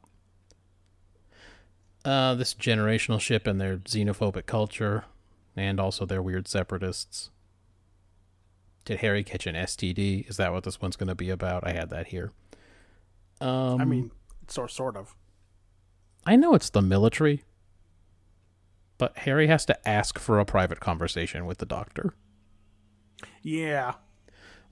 Uh, 2.05 2.35
this 2.35 2.53
generational 2.53 3.19
ship 3.19 3.45
and 3.45 3.59
their 3.59 3.77
xenophobic 3.77 4.45
culture, 4.45 5.05
and 5.55 5.79
also 5.79 6.05
their 6.05 6.21
weird 6.21 6.47
separatists. 6.47 7.29
Did 8.85 8.99
Harry 8.99 9.23
catch 9.23 9.45
an 9.45 9.55
STD? 9.55 10.27
Is 10.27 10.37
that 10.37 10.51
what 10.51 10.63
this 10.63 10.81
one's 10.81 10.95
going 10.95 11.09
to 11.09 11.15
be 11.15 11.29
about? 11.29 11.65
I 11.67 11.73
had 11.73 11.89
that 11.91 12.07
here. 12.07 12.31
Um, 13.39 13.81
I 13.81 13.85
mean, 13.85 14.11
sort 14.47 14.71
sort 14.71 14.95
of. 14.95 15.15
I 16.25 16.35
know 16.35 16.53
it's 16.55 16.69
the 16.69 16.81
military, 16.81 17.43
but 18.97 19.17
Harry 19.19 19.47
has 19.47 19.65
to 19.65 19.87
ask 19.87 20.17
for 20.17 20.39
a 20.39 20.45
private 20.45 20.79
conversation 20.79 21.45
with 21.45 21.57
the 21.57 21.65
doctor. 21.65 22.13
Yeah. 23.43 23.93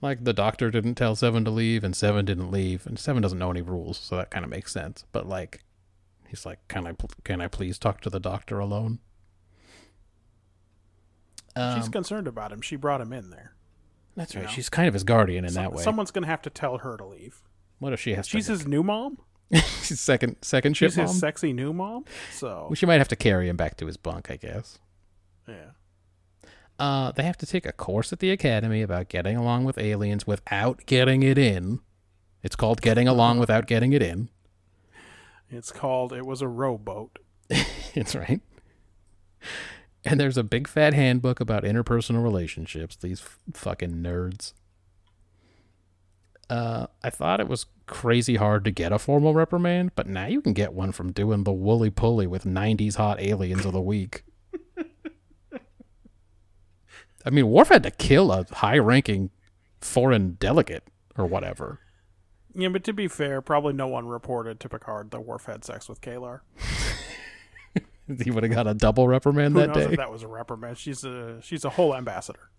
Like 0.02 0.24
the 0.24 0.32
doctor 0.32 0.70
didn't 0.70 0.94
tell 0.94 1.14
Seven 1.14 1.44
to 1.44 1.50
leave, 1.50 1.84
and 1.84 1.94
Seven 1.94 2.24
didn't 2.24 2.50
leave, 2.50 2.86
and 2.86 2.98
Seven 2.98 3.22
doesn't 3.22 3.38
know 3.38 3.50
any 3.50 3.60
rules, 3.62 3.98
so 3.98 4.16
that 4.16 4.30
kind 4.30 4.44
of 4.44 4.50
makes 4.50 4.72
sense. 4.72 5.04
But 5.12 5.26
like, 5.28 5.62
he's 6.28 6.46
like, 6.46 6.66
"Can 6.68 6.86
I, 6.86 6.92
pl- 6.92 7.10
can 7.24 7.40
I 7.42 7.48
please 7.48 7.78
talk 7.78 8.00
to 8.02 8.10
the 8.10 8.20
doctor 8.20 8.58
alone?" 8.58 9.00
She's 11.56 11.86
Um, 11.86 11.90
concerned 11.92 12.26
about 12.28 12.52
him. 12.52 12.60
She 12.62 12.76
brought 12.76 13.00
him 13.00 13.12
in 13.12 13.30
there. 13.30 13.54
that's 14.14 14.34
right. 14.34 14.44
know. 14.44 14.50
She's 14.50 14.68
kind 14.68 14.86
of 14.88 14.94
his 14.94 15.04
guardian 15.04 15.44
in 15.44 15.50
Some- 15.52 15.64
that 15.64 15.72
way. 15.72 15.82
Someone's 15.82 16.10
gonna 16.10 16.26
have 16.28 16.42
to 16.42 16.50
tell 16.50 16.78
her 16.78 16.96
to 16.96 17.04
leave. 17.04 17.42
what 17.78 17.92
if 17.92 18.00
she 18.00 18.14
has 18.14 18.26
She's 18.28 18.46
his 18.46 18.66
new 18.66 18.82
mom. 18.82 19.18
she's 19.52 19.98
second 20.00 20.36
second 20.42 20.74
ship 20.76 20.90
She's 20.92 20.96
mom. 20.98 21.06
his 21.08 21.18
sexy 21.18 21.52
new 21.52 21.72
mom. 21.72 22.04
So 22.32 22.66
Well, 22.68 22.74
she 22.74 22.86
might 22.86 22.98
have 22.98 23.08
to 23.08 23.16
carry 23.16 23.48
him 23.48 23.56
back 23.56 23.76
to 23.78 23.86
his 23.86 23.96
bunk, 23.96 24.30
I 24.30 24.36
guess. 24.36 24.78
yeah. 25.48 25.70
Uh, 26.80 27.12
they 27.12 27.22
have 27.24 27.36
to 27.36 27.46
take 27.46 27.66
a 27.66 27.72
course 27.72 28.10
at 28.10 28.20
the 28.20 28.30
academy 28.30 28.80
about 28.80 29.10
getting 29.10 29.36
along 29.36 29.64
with 29.64 29.76
aliens 29.76 30.26
without 30.26 30.86
getting 30.86 31.22
it 31.22 31.36
in. 31.36 31.80
It's 32.42 32.56
called 32.56 32.80
getting 32.80 33.06
along 33.06 33.38
without 33.40 33.66
getting 33.66 33.92
it 33.92 34.00
in. 34.00 34.30
It's 35.50 35.72
called. 35.72 36.14
It 36.14 36.24
was 36.24 36.40
a 36.40 36.48
rowboat. 36.48 37.18
it's 37.50 38.14
right. 38.14 38.40
And 40.06 40.18
there's 40.18 40.38
a 40.38 40.42
big 40.42 40.66
fat 40.66 40.94
handbook 40.94 41.38
about 41.38 41.64
interpersonal 41.64 42.22
relationships. 42.22 42.96
These 42.96 43.20
f- 43.20 43.38
fucking 43.52 43.96
nerds. 43.96 44.54
Uh, 46.48 46.86
I 47.04 47.10
thought 47.10 47.40
it 47.40 47.48
was 47.48 47.66
crazy 47.86 48.36
hard 48.36 48.64
to 48.64 48.70
get 48.70 48.90
a 48.90 48.98
formal 48.98 49.34
reprimand, 49.34 49.92
but 49.94 50.06
now 50.06 50.26
you 50.26 50.40
can 50.40 50.54
get 50.54 50.72
one 50.72 50.92
from 50.92 51.12
doing 51.12 51.44
the 51.44 51.52
woolly 51.52 51.90
pulley 51.90 52.26
with 52.26 52.44
90s 52.44 52.96
hot 52.96 53.20
aliens 53.20 53.66
of 53.66 53.72
the 53.72 53.82
week. 53.82 54.24
I 57.30 57.32
mean, 57.32 57.48
Worf 57.48 57.68
had 57.68 57.84
to 57.84 57.90
kill 57.92 58.32
a 58.32 58.44
high 58.52 58.78
ranking 58.78 59.30
foreign 59.80 60.32
delegate 60.40 60.82
or 61.16 61.26
whatever. 61.26 61.78
Yeah, 62.54 62.68
but 62.68 62.82
to 62.84 62.92
be 62.92 63.06
fair, 63.06 63.40
probably 63.40 63.72
no 63.72 63.86
one 63.86 64.06
reported 64.06 64.58
to 64.60 64.68
Picard 64.68 65.12
that 65.12 65.20
Worf 65.20 65.44
had 65.44 65.64
sex 65.64 65.88
with 65.88 66.00
K'Ehleyr. 66.00 66.40
He 68.24 68.32
would 68.32 68.42
have 68.42 68.52
got 68.52 68.66
a 68.66 68.74
double 68.74 69.06
reprimand 69.06 69.54
Who 69.54 69.60
that 69.60 69.72
day. 69.72 69.84
if 69.84 69.96
that 69.96 70.10
was 70.10 70.24
a 70.24 70.26
reprimand? 70.26 70.78
She's 70.78 71.04
a 71.04 71.40
she's 71.42 71.64
a 71.64 71.70
whole 71.70 71.94
ambassador. 71.94 72.50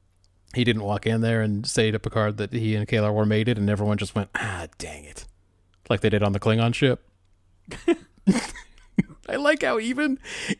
he 0.53 0.63
didn't 0.63 0.83
walk 0.83 1.05
in 1.05 1.19
there 1.19 1.41
and 1.41 1.67
say 1.67 1.91
to 1.91 1.99
Picard 1.99 2.37
that 2.37 2.53
he 2.53 2.73
and 2.75 2.87
K'Ehleyr 2.87 3.13
were 3.13 3.25
mated, 3.25 3.57
and 3.57 3.69
everyone 3.69 3.97
just 3.97 4.15
went, 4.15 4.29
ah, 4.35 4.67
dang 4.77 5.03
it. 5.03 5.25
Like 5.89 5.99
they 5.99 6.09
did 6.09 6.23
on 6.23 6.31
the 6.31 6.39
Klingon 6.39 6.73
ship. 6.73 7.03
I 9.31 9.37
like 9.37 9.63
how 9.63 9.79
even 9.79 10.19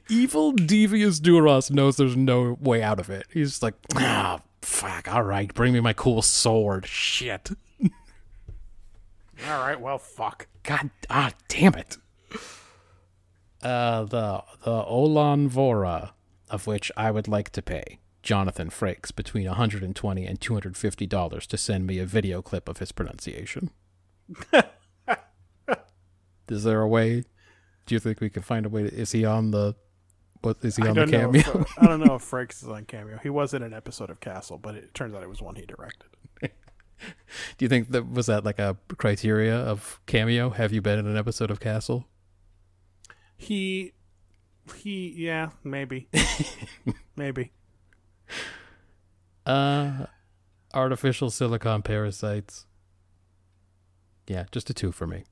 evil, 0.09 0.53
devious 0.53 1.19
Duras 1.19 1.69
knows 1.69 1.97
there's 1.97 2.15
no 2.15 2.57
way 2.61 2.81
out 2.81 3.01
of 3.01 3.09
it. 3.09 3.25
He's 3.33 3.49
just 3.49 3.63
like, 3.63 3.73
ah, 3.95 4.39
fuck, 4.61 5.13
all 5.13 5.23
right, 5.23 5.53
bring 5.53 5.73
me 5.73 5.81
my 5.81 5.91
cool 5.91 6.21
sword. 6.21 6.85
Shit. 6.85 7.51
All 9.49 9.59
right, 9.59 9.79
well, 9.79 9.97
fuck. 9.97 10.47
God, 10.63 10.89
ah, 11.09 11.31
damn 11.49 11.73
it. 11.73 11.97
Uh, 13.61 14.03
the 14.03 14.43
the 14.63 14.83
Olan 14.83 15.49
Vora, 15.49 16.11
of 16.49 16.65
which 16.65 16.91
I 16.95 17.11
would 17.11 17.27
like 17.27 17.49
to 17.51 17.61
pay 17.61 17.99
Jonathan 18.23 18.69
Frakes 18.69 19.13
between 19.13 19.47
120 19.47 20.25
and 20.25 20.39
250 20.39 21.05
dollars 21.07 21.45
to 21.47 21.57
send 21.57 21.87
me 21.87 21.99
a 21.99 22.05
video 22.05 22.41
clip 22.41 22.69
of 22.69 22.77
his 22.77 22.91
pronunciation. 22.91 23.71
is 26.49 26.63
there 26.63 26.81
a 26.81 26.87
way? 26.87 27.23
Do 27.85 27.95
you 27.95 27.99
think 27.99 28.21
we 28.21 28.29
can 28.29 28.43
find 28.43 28.65
a 28.65 28.69
way? 28.69 28.83
To, 28.83 28.93
is 28.93 29.11
he 29.11 29.25
on 29.25 29.51
the? 29.51 29.75
What 30.41 30.57
is 30.63 30.75
he 30.75 30.87
on 30.87 30.95
the 30.95 31.05
cameo? 31.05 31.39
If, 31.61 31.77
I 31.77 31.85
don't 31.85 31.99
know 31.99 32.15
if 32.15 32.23
Frakes 32.31 32.63
is 32.63 32.69
on 32.69 32.85
cameo. 32.85 33.19
He 33.21 33.29
was 33.29 33.53
in 33.53 33.61
an 33.61 33.73
episode 33.73 34.09
of 34.09 34.19
Castle, 34.19 34.57
but 34.57 34.75
it 34.75 34.93
turns 34.93 35.13
out 35.13 35.21
it 35.21 35.29
was 35.29 35.41
one 35.41 35.55
he 35.55 35.65
directed. 35.65 36.07
Do 36.41 36.49
you 37.59 37.69
think 37.69 37.91
that 37.91 38.09
was 38.09 38.25
that 38.27 38.43
like 38.43 38.59
a 38.59 38.77
criteria 38.97 39.55
of 39.55 39.99
cameo? 40.05 40.49
Have 40.49 40.71
you 40.71 40.81
been 40.81 40.99
in 40.99 41.07
an 41.07 41.17
episode 41.17 41.51
of 41.51 41.59
Castle? 41.59 42.07
He, 43.37 43.93
he, 44.75 45.13
yeah, 45.17 45.49
maybe, 45.63 46.07
maybe. 47.15 47.51
Uh, 49.45 50.05
artificial 50.73 51.31
silicon 51.31 51.81
parasites. 51.81 52.67
Yeah, 54.27 54.45
just 54.51 54.69
a 54.69 54.73
two 54.73 54.91
for 54.91 55.07
me. 55.07 55.23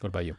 What 0.00 0.08
about 0.08 0.26
you? 0.26 0.36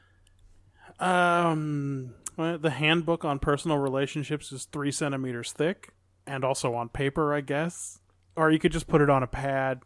Um, 1.00 2.14
well, 2.38 2.58
the 2.58 2.70
handbook 2.72 3.26
on 3.26 3.40
personal 3.40 3.78
relationships 3.78 4.52
is 4.52 4.66
three 4.66 4.92
centimeters 4.92 5.52
thick, 5.52 5.94
and 6.28 6.44
also 6.44 6.74
on 6.76 6.90
paper, 6.90 7.34
I 7.34 7.42
guess. 7.42 8.00
Or 8.36 8.52
you 8.52 8.60
could 8.60 8.72
just 8.72 8.88
put 8.88 9.02
it 9.02 9.10
on 9.10 9.24
a 9.24 9.28
pad, 9.28 9.82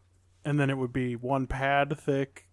and 0.45 0.59
then 0.59 0.69
it 0.69 0.77
would 0.77 0.93
be 0.93 1.15
one 1.15 1.47
pad 1.47 1.97
thick. 1.97 2.47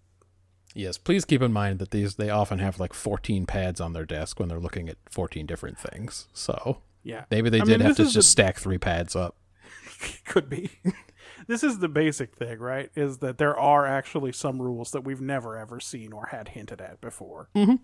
Yes, 0.75 0.99
please 0.99 1.25
keep 1.25 1.43
in 1.43 1.53
mind 1.53 1.81
that 1.81 1.91
these 1.91 2.15
they 2.15 2.31
often 2.31 2.61
have 2.61 2.79
like 2.79 2.93
14 2.95 3.45
pads 3.45 3.81
on 3.81 3.93
their 3.93 4.07
desk 4.07 4.39
when 4.39 4.49
they're 4.49 4.61
looking 4.61 4.89
at 4.89 4.99
14 5.11 5.45
different 5.45 5.77
things. 5.79 6.29
So 6.33 6.79
Yeah, 7.03 7.25
maybe 7.31 7.51
they 7.51 7.61
I 7.61 7.65
did 7.65 7.81
mean, 7.81 7.87
have 7.89 7.97
to 7.97 8.09
just 8.09 8.31
stack 8.31 8.57
three 8.59 8.79
pads 8.79 9.17
up. 9.17 9.35
could 10.25 10.49
be. 10.49 10.71
this 11.49 11.65
is 11.65 11.81
the 11.81 11.89
basic 11.89 12.37
thing, 12.37 12.61
right? 12.61 12.89
Is 12.95 13.19
that 13.19 13.39
there 13.39 13.59
are 13.59 13.85
actually 13.85 14.31
some 14.31 14.63
rules 14.63 14.93
that 14.93 15.03
we've 15.03 15.21
never 15.21 15.59
ever 15.59 15.81
seen 15.81 16.13
or 16.13 16.27
had 16.27 16.51
hinted 16.51 16.81
at 16.81 17.01
before. 17.01 17.49
Mhm. 17.57 17.81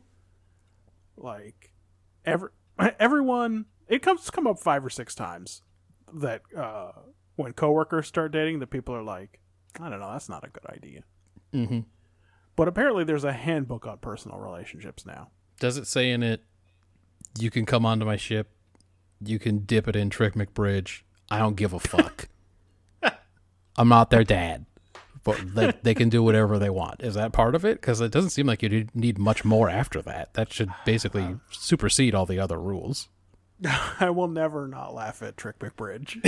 Like 1.16 1.72
every 2.24 2.50
everyone, 2.98 3.66
it 3.88 4.02
comes 4.02 4.30
come 4.30 4.46
up 4.46 4.58
five 4.58 4.84
or 4.84 4.90
six 4.90 5.14
times 5.14 5.62
that 6.12 6.42
uh, 6.56 6.92
when 7.36 7.52
coworkers 7.52 8.06
start 8.06 8.32
dating, 8.32 8.58
the 8.58 8.66
people 8.66 8.94
are 8.94 9.02
like, 9.02 9.40
I 9.80 9.88
don't 9.88 10.00
know, 10.00 10.12
that's 10.12 10.28
not 10.28 10.44
a 10.44 10.48
good 10.48 10.66
idea. 10.66 11.02
Mm-hmm. 11.52 11.80
But 12.54 12.68
apparently, 12.68 13.04
there's 13.04 13.24
a 13.24 13.32
handbook 13.32 13.86
on 13.86 13.98
personal 13.98 14.38
relationships 14.38 15.04
now. 15.04 15.30
Does 15.60 15.76
it 15.76 15.86
say 15.86 16.10
in 16.10 16.22
it, 16.22 16.42
you 17.38 17.50
can 17.50 17.66
come 17.66 17.84
onto 17.84 18.06
my 18.06 18.16
ship, 18.16 18.50
you 19.20 19.38
can 19.38 19.60
dip 19.60 19.88
it 19.88 19.96
in 19.96 20.10
Trick 20.10 20.34
McBridge. 20.34 21.02
I 21.30 21.38
don't 21.38 21.56
give 21.56 21.72
a 21.72 21.80
fuck. 21.80 22.28
I'm 23.76 23.88
not 23.88 24.10
their 24.10 24.24
dad, 24.24 24.66
but 25.26 25.54
they, 25.56 25.72
they 25.82 25.94
can 25.94 26.08
do 26.08 26.22
whatever 26.22 26.56
they 26.56 26.70
want. 26.70 27.02
Is 27.02 27.14
that 27.14 27.32
part 27.32 27.56
of 27.56 27.64
it? 27.64 27.80
Because 27.80 28.00
it 28.00 28.12
doesn't 28.12 28.30
seem 28.30 28.46
like 28.46 28.62
you 28.62 28.86
need- 28.94 29.18
much 29.18 29.44
more 29.44 29.68
after 29.68 30.00
that. 30.02 30.32
That 30.34 30.52
should 30.52 30.70
basically 30.84 31.36
supersede 31.50 32.14
all 32.14 32.26
the 32.26 32.38
other 32.38 32.60
rules. 32.60 33.08
I 34.00 34.10
will 34.10 34.28
never 34.28 34.68
not 34.68 34.94
laugh 34.94 35.22
at 35.22 35.36
Trick 35.36 35.58
McBridge. 35.58 36.24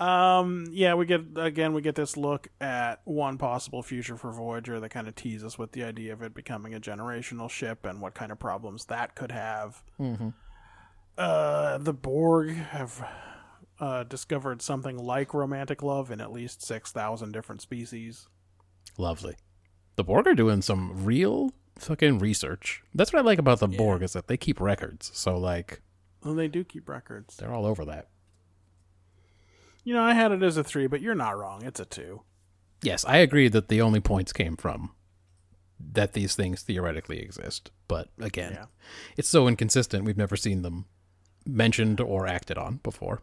um, 0.00 0.66
yeah, 0.72 0.94
we 0.94 1.06
get 1.06 1.20
again 1.36 1.72
we 1.72 1.82
get 1.82 1.94
this 1.94 2.16
look 2.16 2.48
at 2.60 3.00
one 3.04 3.38
possible 3.38 3.82
future 3.82 4.16
for 4.16 4.32
Voyager 4.32 4.80
that 4.80 4.88
kind 4.88 5.06
of 5.06 5.14
teases 5.14 5.44
us 5.44 5.58
with 5.58 5.72
the 5.72 5.84
idea 5.84 6.12
of 6.12 6.22
it 6.22 6.34
becoming 6.34 6.74
a 6.74 6.80
generational 6.80 7.48
ship 7.48 7.84
and 7.84 8.00
what 8.00 8.14
kind 8.14 8.32
of 8.32 8.38
problems 8.38 8.86
that 8.86 9.14
could 9.14 9.30
have. 9.30 9.82
Mm-hmm. 10.00 10.30
Uh, 11.18 11.78
the 11.78 11.92
Borg 11.92 12.54
have 12.56 13.06
uh, 13.80 14.02
discovered 14.04 14.62
something 14.62 14.96
like 14.98 15.34
romantic 15.34 15.82
love 15.82 16.10
in 16.10 16.20
at 16.20 16.32
least 16.32 16.62
six 16.62 16.92
thousand 16.92 17.32
different 17.32 17.60
species. 17.60 18.28
Lovely. 18.98 19.36
The 19.96 20.04
Borg 20.04 20.26
are 20.26 20.34
doing 20.34 20.62
some 20.62 21.04
real 21.04 21.52
fucking 21.78 22.18
research. 22.18 22.82
That's 22.94 23.12
what 23.12 23.20
I 23.20 23.22
like 23.22 23.38
about 23.38 23.60
the 23.60 23.68
Yeah. 23.68 23.76
Borg 23.78 24.02
is 24.02 24.12
that 24.14 24.28
they 24.28 24.36
keep 24.36 24.60
records. 24.60 25.10
So 25.14 25.36
like 25.38 25.82
And 26.22 26.38
they 26.38 26.48
do 26.48 26.64
keep 26.64 26.88
records. 26.88 27.36
they're 27.36 27.52
all 27.52 27.66
over 27.66 27.84
that. 27.84 28.08
You 29.84 29.94
know, 29.94 30.02
I 30.02 30.14
had 30.14 30.32
it 30.32 30.42
as 30.42 30.56
a 30.56 30.64
three, 30.64 30.86
but 30.86 31.00
you're 31.00 31.14
not 31.14 31.38
wrong. 31.38 31.62
It's 31.64 31.78
a 31.80 31.84
two. 31.84 32.22
Yes, 32.82 33.04
I 33.04 33.18
agree 33.18 33.48
that 33.48 33.68
the 33.68 33.80
only 33.80 34.00
points 34.00 34.32
came 34.32 34.56
from 34.56 34.92
that 35.92 36.14
these 36.14 36.34
things 36.34 36.62
theoretically 36.62 37.20
exist. 37.20 37.70
But 37.88 38.08
again, 38.18 38.52
Yeah. 38.54 38.66
it's 39.16 39.28
so 39.28 39.46
inconsistent. 39.46 40.04
We've 40.04 40.16
never 40.16 40.36
seen 40.36 40.62
them 40.62 40.86
mentioned 41.46 42.00
or 42.00 42.26
acted 42.26 42.58
on 42.58 42.78
before. 42.82 43.22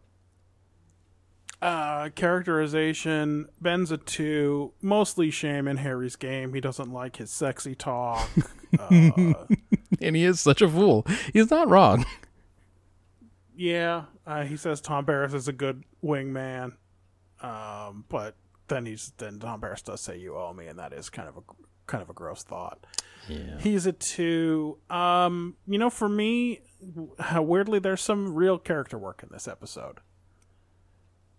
Uh, 1.64 2.10
characterization 2.10 3.48
Ben's 3.62 3.92
a 3.92 3.98
two, 3.98 4.74
mostly 4.82 5.32
shame 5.32 5.68
in 5.68 5.78
Harry's 5.78 6.16
game. 6.16 6.54
He 6.54 6.60
doesn't 6.62 6.92
like 6.92 7.16
his 7.16 7.32
sexy 7.32 7.74
talk. 7.76 8.30
uh, 8.80 9.34
And 10.02 10.16
he 10.16 10.26
is 10.26 10.42
such 10.42 10.62
a 10.62 10.68
fool. 10.68 11.06
He's 11.32 11.50
not 11.50 11.70
wrong. 11.70 12.06
yeah, 13.56 14.06
uh, 14.26 14.44
he 14.44 14.58
says 14.58 14.82
Tom 14.82 15.06
Paris 15.06 15.34
is 15.34 15.48
a 15.48 15.54
good 15.54 15.84
wingman, 16.04 16.74
um, 17.42 18.06
but 18.10 18.36
then 18.68 18.86
he's 18.86 19.14
then 19.18 19.40
Tom 19.40 19.62
Paris 19.62 19.82
does 19.82 20.02
say 20.02 20.18
you 20.18 20.36
owe 20.36 20.54
me, 20.54 20.68
and 20.68 20.80
that 20.80 20.92
is 20.94 21.10
kind 21.10 21.30
of 21.30 21.38
a 21.38 21.42
kind 21.88 22.02
of 22.02 22.10
a 22.10 22.14
gross 22.14 22.44
thought. 22.44 22.86
Yeah. 23.30 23.58
He's 23.60 23.86
a 23.86 23.94
two. 23.94 24.80
Um, 24.90 25.56
you 25.68 25.78
know, 25.78 25.90
for 25.90 26.10
me, 26.10 26.62
weirdly, 27.36 27.80
there's 27.80 28.02
some 28.02 28.34
real 28.34 28.58
character 28.58 28.98
work 28.98 29.24
in 29.24 29.30
this 29.32 29.48
episode. 29.48 30.00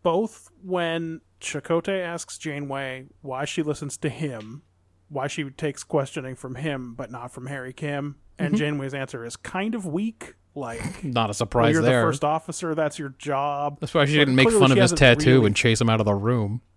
Both 0.05 0.51
when 0.63 1.23
Chakotay 1.41 2.01
asks 2.01 2.39
Janeway 2.39 3.07
why 3.23 3.45
she 3.45 3.63
listens 3.63 3.97
to 3.97 4.09
him, 4.09 4.63
why 5.09 5.27
she 5.27 5.51
takes 5.51 5.83
questioning 5.83 6.37
from 6.37 6.55
him 6.55 6.95
but 6.95 7.11
not 7.11 7.33
from 7.33 7.47
Harry 7.47 7.73
Kim, 7.73 8.17
and 8.39 8.51
mm-hmm. 8.51 8.59
Janeway's 8.59 8.95
answer 8.95 9.25
is 9.25 9.35
kind 9.35 9.75
of 9.75 9.87
weak. 9.87 10.35
Like, 10.55 11.03
Not 11.03 11.25
a 11.25 11.27
well, 11.29 11.35
surprise 11.35 11.73
you're 11.73 11.83
there. 11.83 12.03
the 12.03 12.07
first 12.07 12.23
officer, 12.23 12.77
that's 12.77 12.97
your 12.97 13.09
job. 13.19 13.79
That's 13.81 13.93
why 13.93 14.05
she 14.05 14.13
But 14.13 14.19
didn't 14.21 14.37
make 14.37 14.51
fun 14.53 14.71
of 14.71 14.79
his 14.79 14.93
tattoo 14.93 15.37
really- 15.37 15.47
and 15.47 15.57
chase 15.57 15.81
him 15.81 15.91
out 15.91 15.99
of 15.99 16.07
the 16.07 16.15
room. 16.15 16.63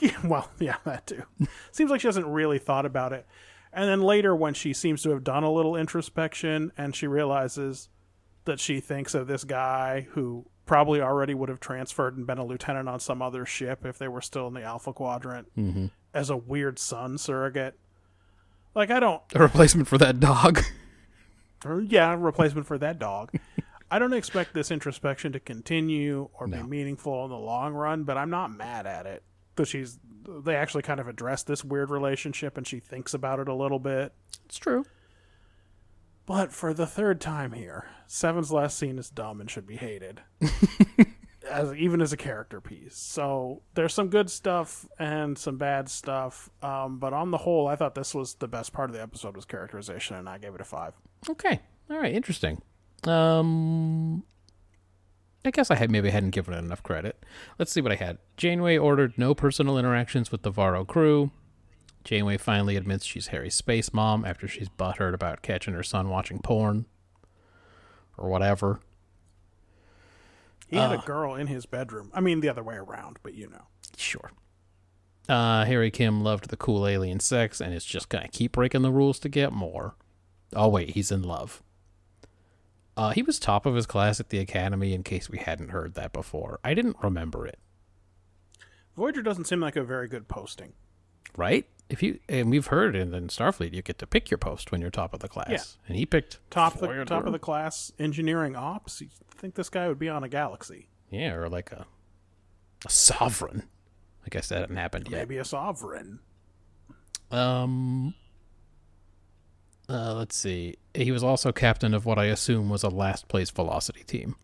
Yeah, 0.00 0.16
well, 0.24 0.50
yeah, 0.58 0.76
that 0.84 1.06
too. 1.06 1.22
Seems 1.70 1.92
like 1.92 2.00
she 2.00 2.08
hasn't 2.08 2.26
really 2.26 2.58
thought 2.58 2.86
about 2.86 3.12
it. 3.12 3.24
And 3.72 3.88
then 3.88 4.02
later, 4.02 4.34
when 4.34 4.52
she 4.52 4.72
seems 4.72 5.00
to 5.02 5.10
have 5.10 5.22
done 5.22 5.44
a 5.44 5.50
little 5.52 5.76
introspection 5.76 6.72
and 6.76 6.94
she 6.94 7.06
realizes 7.06 7.88
that 8.46 8.58
she 8.58 8.80
thinks 8.80 9.14
of 9.14 9.28
this 9.28 9.44
guy 9.44 10.08
who 10.10 10.46
probably 10.66 11.00
already 11.00 11.32
would 11.32 11.48
have 11.48 11.60
transferred 11.60 12.16
and 12.16 12.26
been 12.26 12.38
a 12.38 12.44
lieutenant 12.44 12.88
on 12.88 13.00
some 13.00 13.22
other 13.22 13.46
ship 13.46 13.86
if 13.86 13.98
they 13.98 14.08
were 14.08 14.20
still 14.20 14.48
in 14.48 14.54
the 14.54 14.62
Alpha 14.62 14.92
Quadrant 14.92 15.48
mm-hmm. 15.56 15.86
as 16.12 16.28
a 16.28 16.36
weird 16.36 16.78
son 16.78 17.16
surrogate. 17.16 17.78
Like, 18.74 18.90
I 18.90 19.00
don't. 19.00 19.22
A 19.34 19.38
replacement 19.38 19.88
for 19.88 19.96
that 19.98 20.20
dog. 20.20 20.62
yeah, 21.86 22.14
replacement 22.18 22.66
for 22.66 22.76
that 22.78 22.98
dog. 22.98 23.32
I 23.90 24.00
don't 24.00 24.12
expect 24.12 24.52
this 24.52 24.72
introspection 24.72 25.32
to 25.32 25.40
continue 25.40 26.28
or 26.34 26.48
be 26.48 26.60
meaningful 26.60 27.24
in 27.24 27.30
the 27.30 27.38
long 27.38 27.72
run, 27.72 28.02
but 28.02 28.18
I'm 28.18 28.30
not 28.30 28.50
mad 28.50 28.84
at 28.84 29.06
it. 29.06 29.22
Because 29.54 29.68
she's, 29.68 30.00
they 30.26 30.56
actually 30.56 30.82
kind 30.82 30.98
of 30.98 31.06
address 31.06 31.44
this 31.44 31.64
weird 31.64 31.90
relationship 31.90 32.58
and 32.58 32.66
she 32.66 32.80
thinks 32.80 33.14
about 33.14 33.38
it 33.38 33.46
a 33.46 33.54
little 33.54 33.78
bit. 33.78 34.12
It's 34.44 34.58
true. 34.58 34.84
But 36.26 36.52
for 36.52 36.74
the 36.74 36.86
third 36.86 37.20
time 37.20 37.52
here, 37.52 37.88
Seven's 38.06 38.52
last 38.52 38.76
scene 38.78 38.98
is 38.98 39.08
dumb 39.10 39.40
and 39.40 39.50
should 39.50 39.66
be 39.66 39.76
hated. 39.76 40.22
as 41.50 41.72
even 41.74 42.00
as 42.00 42.12
a 42.12 42.16
character 42.16 42.60
piece. 42.60 42.96
So 42.96 43.62
there's 43.74 43.94
some 43.94 44.08
good 44.08 44.30
stuff 44.30 44.86
and 44.98 45.38
some 45.38 45.56
bad 45.56 45.88
stuff. 45.88 46.50
Um, 46.62 46.98
but 46.98 47.12
on 47.12 47.30
the 47.30 47.38
whole, 47.38 47.68
I 47.68 47.76
thought 47.76 47.94
this 47.94 48.14
was 48.14 48.34
the 48.34 48.48
best 48.48 48.72
part 48.72 48.90
of 48.90 48.96
the 48.96 49.02
episode 49.02 49.36
was 49.36 49.44
characterization, 49.44 50.16
and 50.16 50.28
I 50.28 50.38
gave 50.38 50.54
it 50.54 50.60
a 50.60 50.64
five. 50.64 50.94
Okay. 51.28 51.60
All 51.90 51.98
right. 51.98 52.14
Interesting. 52.14 52.60
Um, 53.04 54.24
I 55.44 55.50
guess 55.50 55.70
I 55.70 55.76
had 55.76 55.90
maybe 55.90 56.10
hadn't 56.10 56.30
given 56.30 56.54
it 56.54 56.58
enough 56.58 56.82
credit. 56.82 57.24
Let's 57.58 57.70
see 57.70 57.80
what 57.80 57.92
I 57.92 57.96
had. 57.96 58.18
Janeway 58.36 58.76
ordered 58.76 59.16
no 59.16 59.34
personal 59.34 59.78
interactions 59.78 60.32
with 60.32 60.42
the 60.42 60.50
Varro 60.50 60.84
crew. 60.84 61.30
Janeway 62.06 62.36
finally 62.36 62.76
admits 62.76 63.04
she's 63.04 63.26
Harry's 63.28 63.56
space 63.56 63.92
mom 63.92 64.24
after 64.24 64.46
she's 64.46 64.68
butthurt 64.68 65.12
about 65.12 65.42
catching 65.42 65.74
her 65.74 65.82
son 65.82 66.08
watching 66.08 66.38
porn 66.38 66.86
or 68.16 68.28
whatever. 68.28 68.78
He 70.68 70.76
had 70.76 70.92
a 70.92 70.98
girl 70.98 71.34
in 71.34 71.48
his 71.48 71.66
bedroom. 71.66 72.12
I 72.14 72.20
mean, 72.20 72.40
the 72.40 72.48
other 72.48 72.62
way 72.62 72.76
around, 72.76 73.18
but 73.24 73.34
you 73.34 73.48
know. 73.48 73.66
Sure. 73.96 74.30
Uh, 75.28 75.64
Harry 75.64 75.90
Kim 75.90 76.22
loved 76.22 76.48
the 76.48 76.56
cool 76.56 76.86
alien 76.86 77.18
sex 77.18 77.60
and 77.60 77.74
is 77.74 77.84
just 77.84 78.08
gonna 78.08 78.28
keep 78.28 78.52
breaking 78.52 78.82
the 78.82 78.92
rules 78.92 79.18
to 79.18 79.28
get 79.28 79.52
more. 79.52 79.96
Oh 80.54 80.68
wait, 80.68 80.90
he's 80.90 81.10
in 81.10 81.22
love. 81.22 81.60
Uh, 82.96 83.10
he 83.10 83.22
was 83.22 83.40
top 83.40 83.66
of 83.66 83.74
his 83.74 83.84
class 83.84 84.20
at 84.20 84.28
the 84.28 84.38
academy. 84.38 84.94
In 84.94 85.02
case 85.02 85.28
we 85.28 85.38
hadn't 85.38 85.70
heard 85.70 85.94
that 85.94 86.12
before, 86.12 86.60
I 86.62 86.72
didn't 86.72 86.98
remember 87.02 87.48
it. 87.48 87.58
Voyager 88.96 89.22
doesn't 89.22 89.46
seem 89.46 89.58
like 89.58 89.74
a 89.74 89.82
very 89.82 90.06
good 90.06 90.28
posting. 90.28 90.72
Right? 91.36 91.66
If 91.88 92.02
you 92.02 92.18
and 92.28 92.50
we've 92.50 92.66
heard 92.66 92.96
in, 92.96 93.14
in 93.14 93.28
Starfleet, 93.28 93.72
you 93.72 93.80
get 93.82 93.98
to 93.98 94.06
pick 94.06 94.30
your 94.30 94.38
post 94.38 94.72
when 94.72 94.80
you're 94.80 94.90
top 94.90 95.14
of 95.14 95.20
the 95.20 95.28
class, 95.28 95.48
Yeah. 95.50 95.62
and 95.88 95.96
he 95.96 96.04
picked 96.04 96.38
Top 96.50 96.74
of 96.74 96.80
the 96.80 97.04
top 97.04 97.26
of 97.26 97.32
the 97.32 97.38
class 97.38 97.92
engineering 97.98 98.56
ops. 98.56 99.00
You 99.00 99.08
think 99.30 99.54
this 99.54 99.68
guy 99.68 99.86
would 99.86 99.98
be 99.98 100.08
on 100.08 100.24
a 100.24 100.28
galaxy? 100.28 100.88
yeah, 101.10 101.32
or 101.34 101.48
like 101.48 101.70
a 101.72 101.86
a 102.84 102.90
sovereign. 102.90 103.62
I 104.24 104.28
guess 104.30 104.48
that 104.48 104.60
hadn't 104.62 104.76
happened 104.76 105.08
yet. 105.08 105.18
Maybe 105.18 105.38
a 105.38 105.44
sovereign. 105.44 106.18
Um. 107.30 108.14
Uh, 109.88 110.14
let's 110.14 110.36
see. 110.36 110.74
He 110.94 111.12
was 111.12 111.22
also 111.22 111.52
captain 111.52 111.94
of 111.94 112.04
what 112.04 112.18
I 112.18 112.24
assume 112.24 112.68
was 112.68 112.82
a 112.82 112.88
last 112.88 113.28
place 113.28 113.50
velocity 113.50 114.02
team 114.02 114.34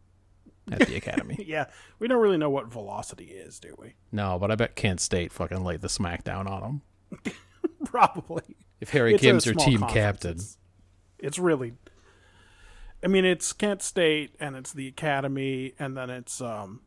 at 0.70 0.86
the 0.86 0.94
academy. 0.94 1.36
Yeah, 1.46 1.64
we 1.98 2.06
don't 2.06 2.20
really 2.22 2.36
know 2.38 2.50
what 2.50 2.68
velocity 2.68 3.24
is, 3.24 3.58
do 3.58 3.74
we? 3.78 3.94
no, 4.12 4.38
but 4.38 4.52
I 4.52 4.54
bet 4.54 4.76
Kent 4.76 5.00
State 5.00 5.32
fucking 5.32 5.64
laid 5.64 5.80
the 5.80 5.88
smackdown 5.88 6.46
on 6.48 6.62
him. 6.62 6.82
Probably. 7.84 8.42
If 8.80 8.90
Harry 8.90 9.14
It's 9.14 9.22
Kim's 9.22 9.46
your 9.46 9.54
team 9.54 9.80
conference. 9.80 9.92
captain, 9.92 10.30
It's, 10.32 10.58
it's 11.18 11.38
really. 11.38 11.74
I 13.04 13.08
mean, 13.08 13.24
it's 13.24 13.52
Kent 13.52 13.82
State, 13.82 14.34
and 14.40 14.56
it's 14.56 14.72
the 14.72 14.88
Academy, 14.88 15.74
and 15.78 15.96
then 15.96 16.08
it's 16.10 16.40
um, 16.40 16.80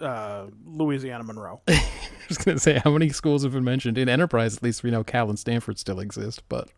uh, 0.00 0.46
Louisiana 0.66 1.24
Monroe. 1.24 1.60
I 1.68 1.82
was 2.28 2.38
gonna 2.38 2.58
say 2.58 2.80
how 2.82 2.90
many 2.92 3.08
schools 3.10 3.42
have 3.42 3.52
been 3.52 3.64
mentioned 3.64 3.98
in 3.98 4.08
Enterprise. 4.08 4.56
At 4.56 4.62
least 4.62 4.82
we 4.82 4.90
know 4.90 5.02
Cal 5.04 5.28
and 5.28 5.38
Stanford 5.38 5.78
still 5.78 5.98
exist, 6.00 6.42
but 6.48 6.68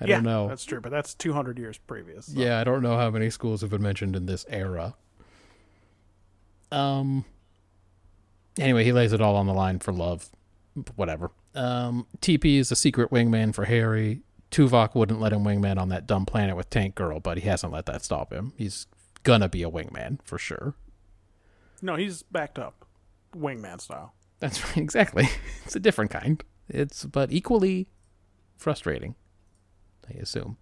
I 0.00 0.06
yeah, 0.06 0.16
don't 0.16 0.24
know. 0.24 0.48
that's 0.48 0.64
true, 0.64 0.80
but 0.80 0.90
that's 0.90 1.14
two 1.14 1.32
hundred 1.32 1.58
years 1.58 1.76
previous. 1.78 2.26
so- 2.26 2.32
Yeah, 2.38 2.60
I 2.60 2.64
don't 2.64 2.82
know 2.82 2.96
how 2.96 3.10
many 3.10 3.30
schools 3.30 3.60
have 3.62 3.70
been 3.70 3.82
mentioned 3.82 4.14
in 4.16 4.26
this 4.26 4.46
era. 4.48 4.94
Um. 6.70 7.24
Anyway, 8.58 8.84
he 8.84 8.92
lays 8.92 9.12
it 9.12 9.20
all 9.20 9.36
on 9.36 9.46
the 9.46 9.54
line 9.54 9.78
for 9.78 9.92
love. 9.92 10.28
Whatever. 10.96 11.30
Um, 11.58 12.06
TP 12.20 12.56
is 12.58 12.70
a 12.70 12.76
secret 12.76 13.10
wingman 13.10 13.52
for 13.52 13.64
Harry. 13.64 14.22
Tuvok 14.52 14.94
wouldn't 14.94 15.20
let 15.20 15.32
him 15.32 15.42
wingman 15.42 15.76
on 15.76 15.88
that 15.88 16.06
dumb 16.06 16.24
planet 16.24 16.56
with 16.56 16.70
Tank 16.70 16.94
Girl, 16.94 17.18
but 17.18 17.36
he 17.38 17.48
hasn't 17.48 17.72
let 17.72 17.86
that 17.86 18.04
stop 18.04 18.32
him. 18.32 18.52
He's 18.56 18.86
gonna 19.24 19.48
be 19.48 19.64
a 19.64 19.70
wingman 19.70 20.20
for 20.22 20.38
sure. 20.38 20.74
No, 21.82 21.96
he's 21.96 22.22
backed 22.22 22.60
up, 22.60 22.86
wingman 23.36 23.80
style. 23.80 24.14
That's 24.38 24.64
right, 24.68 24.78
exactly. 24.78 25.28
It's 25.64 25.74
a 25.74 25.80
different 25.80 26.12
kind. 26.12 26.42
It's 26.68 27.04
but 27.04 27.32
equally 27.32 27.88
frustrating, 28.56 29.16
I 30.08 30.18
assume. 30.18 30.58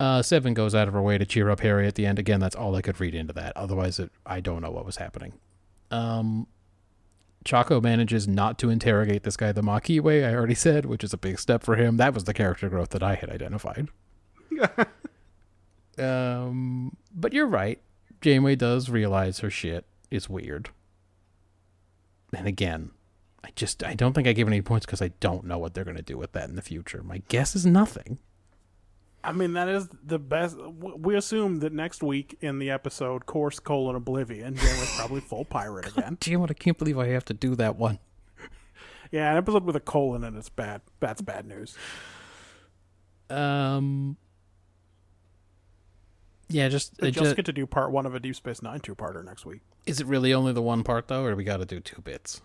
Uh, 0.00 0.22
Seven 0.22 0.54
goes 0.54 0.74
out 0.74 0.88
of 0.88 0.94
her 0.94 1.02
way 1.02 1.18
to 1.18 1.26
cheer 1.26 1.50
up 1.50 1.60
Harry 1.60 1.86
at 1.86 1.96
the 1.96 2.06
end. 2.06 2.18
Again, 2.18 2.40
that's 2.40 2.56
all 2.56 2.74
I 2.74 2.82
could 2.82 2.98
read 2.98 3.14
into 3.14 3.34
that. 3.34 3.52
Otherwise, 3.56 3.98
it, 3.98 4.10
I 4.24 4.40
don't 4.40 4.62
know 4.62 4.70
what 4.70 4.86
was 4.86 4.96
happening. 4.96 5.34
Um, 5.90 6.46
Chaco 7.44 7.80
manages 7.80 8.26
not 8.26 8.58
to 8.58 8.70
interrogate 8.70 9.22
this 9.22 9.36
guy 9.36 9.52
the 9.52 9.62
Maquis 9.62 10.00
way, 10.00 10.24
I 10.24 10.34
already 10.34 10.54
said, 10.54 10.86
which 10.86 11.04
is 11.04 11.12
a 11.12 11.18
big 11.18 11.38
step 11.38 11.62
for 11.62 11.76
him. 11.76 11.98
That 11.98 12.14
was 12.14 12.24
the 12.24 12.34
character 12.34 12.68
growth 12.68 12.90
that 12.90 13.02
I 13.02 13.14
had 13.14 13.28
identified. 13.28 13.88
um, 15.98 16.96
but 17.14 17.32
you're 17.32 17.46
right. 17.46 17.80
Janeway 18.20 18.56
does 18.56 18.88
realize 18.88 19.40
her 19.40 19.50
shit 19.50 19.84
is 20.10 20.28
weird. 20.28 20.70
And 22.34 22.48
again, 22.48 22.90
I 23.44 23.50
just 23.54 23.84
I 23.84 23.94
don't 23.94 24.14
think 24.14 24.26
I 24.26 24.32
give 24.32 24.48
any 24.48 24.62
points 24.62 24.86
because 24.86 25.02
I 25.02 25.08
don't 25.20 25.44
know 25.44 25.58
what 25.58 25.74
they're 25.74 25.84
going 25.84 25.96
to 25.96 26.02
do 26.02 26.16
with 26.16 26.32
that 26.32 26.48
in 26.48 26.56
the 26.56 26.62
future. 26.62 27.02
My 27.02 27.22
guess 27.28 27.54
is 27.54 27.66
nothing. 27.66 28.18
I 29.24 29.32
mean, 29.32 29.54
that 29.54 29.68
is 29.68 29.88
the 30.04 30.18
best. 30.18 30.56
We 30.58 31.16
assume 31.16 31.60
that 31.60 31.72
next 31.72 32.02
week 32.02 32.36
in 32.40 32.58
the 32.58 32.70
episode, 32.70 33.24
Course 33.26 33.58
colon 33.58 33.96
Oblivion, 33.96 34.54
Janeway's 34.54 34.94
probably 34.96 35.20
full 35.22 35.44
pirate 35.46 35.86
again. 35.96 36.18
Damn 36.20 36.42
it! 36.42 36.50
I 36.50 36.54
can't 36.54 36.78
believe 36.78 36.98
I 36.98 37.06
have 37.08 37.24
to 37.26 37.34
do 37.34 37.54
that 37.56 37.76
one. 37.76 37.98
Yeah, 39.10 39.30
an 39.30 39.36
episode 39.36 39.62
with 39.64 39.76
a 39.76 39.80
colon 39.80 40.24
and 40.24 40.36
it's 40.36 40.48
bad. 40.48 40.80
That's 40.98 41.22
bad 41.22 41.46
news. 41.46 41.76
Um. 43.30 44.16
Yeah, 46.48 46.68
just, 46.68 46.98
They 46.98 47.10
just 47.12 47.24
just 47.24 47.36
get 47.36 47.46
to 47.46 47.52
do 47.52 47.64
part 47.66 47.92
one 47.92 48.06
of 48.06 48.14
a 48.14 48.20
Deep 48.20 48.34
Space 48.34 48.60
Nine 48.60 48.80
two-parter 48.80 49.24
next 49.24 49.46
week. 49.46 49.60
is 49.86 50.00
it 50.00 50.06
really 50.06 50.34
only 50.34 50.52
the 50.52 50.62
one 50.62 50.82
part 50.82 51.06
though, 51.08 51.22
or 51.24 51.30
do 51.30 51.36
we 51.36 51.44
got 51.44 51.58
to 51.58 51.64
do 51.64 51.78
two 51.80 52.00
bits? 52.02 52.42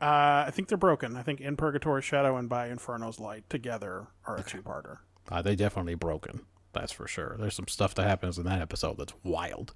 Uh, 0.00 0.44
I 0.46 0.50
think 0.52 0.68
they're 0.68 0.78
broken. 0.78 1.16
I 1.16 1.22
think 1.22 1.40
In 1.40 1.56
Purgatory 1.56 2.02
Shadow 2.02 2.36
and 2.36 2.48
By 2.48 2.68
Inferno's 2.68 3.18
Light 3.18 3.48
together 3.50 4.06
are 4.26 4.36
a 4.36 4.42
two-parter. 4.42 4.98
Uh, 5.30 5.42
they 5.42 5.56
definitely 5.56 5.94
broken. 5.94 6.40
That's 6.72 6.92
for 6.92 7.06
sure. 7.06 7.36
There's 7.38 7.54
some 7.54 7.68
stuff 7.68 7.94
that 7.94 8.06
happens 8.08 8.38
in 8.38 8.44
that 8.44 8.60
episode 8.60 8.98
that's 8.98 9.14
wild. 9.22 9.74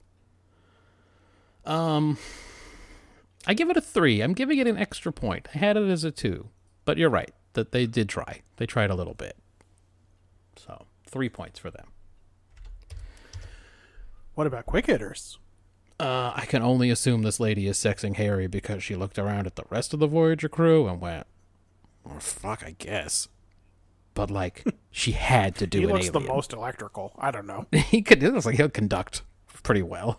Um, 1.65 2.19
I 3.47 3.55
give 3.55 3.71
it 3.71 3.77
a 3.77 3.81
three. 3.81 4.21
I'm 4.21 4.33
giving 4.33 4.59
it 4.59 4.67
an 4.67 4.79
extra 4.79 5.13
point. 5.13 5.49
I 5.55 5.59
had 5.59 5.77
it 5.77 5.89
as 5.89 6.05
a 6.05 6.11
two, 6.11 6.49
but 6.85 6.97
you're 6.97 7.11
right 7.11 7.33
that 7.53 7.73
they 7.73 7.87
did 7.87 8.09
try. 8.09 8.43
They 8.57 8.67
tried 8.67 8.91
a 8.91 8.95
little 8.95 9.15
bit. 9.15 9.37
So 10.57 10.87
three 11.07 11.29
points 11.29 11.59
for 11.59 11.71
them. 11.71 11.89
What 14.35 14.47
about 14.47 14.67
quick 14.67 14.87
hitters? 14.87 15.39
Uh, 15.99 16.33
I 16.35 16.45
can 16.45 16.63
only 16.63 16.91
assume 16.91 17.23
this 17.23 17.41
lady 17.41 17.67
is 17.67 17.79
sexing 17.79 18.17
Harry 18.17 18.47
because 18.47 18.83
she 18.83 18.95
looked 18.95 19.19
around 19.19 19.47
at 19.47 19.57
the 19.57 19.65
rest 19.71 19.95
of 19.95 20.01
the 20.01 20.07
Voyager 20.07 20.49
crew 20.49 20.87
and 20.87 21.01
went, 21.01 21.27
"Oh 22.05 22.19
fuck, 22.19 22.63
I 22.63 22.73
guess." 22.79 23.29
But 24.17 24.31
like, 24.33 24.65
she 24.91 25.13
had 25.13 25.55
to 25.57 25.67
do 25.69 25.79
he 25.79 25.87
looks 25.87 26.11
the 26.11 26.19
most 26.19 26.53
electrical. 26.53 27.13
I 27.19 27.31
don't 27.31 27.47
know. 27.47 27.67
he 27.73 28.03
could. 28.03 28.21
It 28.23 28.33
looks 28.33 28.47
like 28.47 28.57
he'll 28.57 28.69
conduct 28.69 29.23
pretty 29.63 29.83
well. 29.83 30.19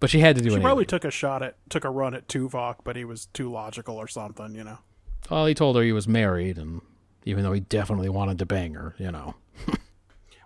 But 0.00 0.08
she 0.10 0.20
had 0.20 0.36
to 0.36 0.42
do 0.42 0.50
She 0.50 0.56
probably 0.60 0.82
alien. 0.82 0.86
took 0.88 1.04
a 1.04 1.10
shot 1.10 1.42
at, 1.42 1.56
took 1.68 1.84
a 1.84 1.90
run 1.90 2.14
at 2.14 2.28
Tuvok, 2.28 2.76
but 2.84 2.94
he 2.94 3.04
was 3.04 3.26
too 3.26 3.50
logical 3.50 3.96
or 3.96 4.06
something, 4.06 4.54
you 4.54 4.62
know. 4.62 4.78
Well, 5.28 5.44
he 5.46 5.54
told 5.54 5.74
her 5.76 5.82
he 5.82 5.90
was 5.92 6.06
married, 6.06 6.56
and 6.56 6.80
even 7.24 7.42
though 7.42 7.52
he 7.52 7.58
definitely 7.60 8.08
wanted 8.08 8.38
to 8.38 8.46
bang 8.46 8.74
her, 8.74 8.94
you 8.98 9.10
know. 9.12 9.34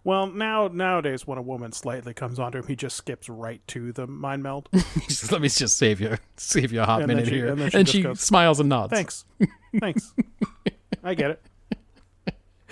Well, 0.05 0.27
now 0.27 0.67
nowadays, 0.67 1.29
when 1.29 1.39
a 1.39 1.43
woman 1.43 1.71
slightly 1.71 2.13
comes 2.13 2.41
onto 2.41 2.59
him, 2.59 2.67
he 2.67 2.75
just 2.75 2.97
skips 2.97 3.29
right 3.29 3.65
to 3.69 3.93
the 3.93 4.09
mind 4.09 4.43
meld. 4.43 4.69
He 4.73 4.81
says, 5.13 5.31
Let 5.31 5.41
me 5.41 5.49
just 5.49 5.77
save 5.77 6.01
you, 6.01 6.17
save 6.37 6.73
you 6.73 6.81
a 6.83 6.85
hot 6.85 7.03
And 7.03 7.07
minute 7.07 7.27
she- 7.29 7.35
here, 7.37 7.47
and 7.47 7.61
then 7.61 7.71
and 7.73 7.89
she 7.89 7.99
she, 7.99 8.03
goes, 8.03 8.19
smiles 8.21 8.59
and 8.59 8.69
nods. 8.69 8.91
Thanks, 8.93 9.25
thanks. 9.79 10.13
I 11.05 11.15
get 11.15 11.31
it. 11.31 11.43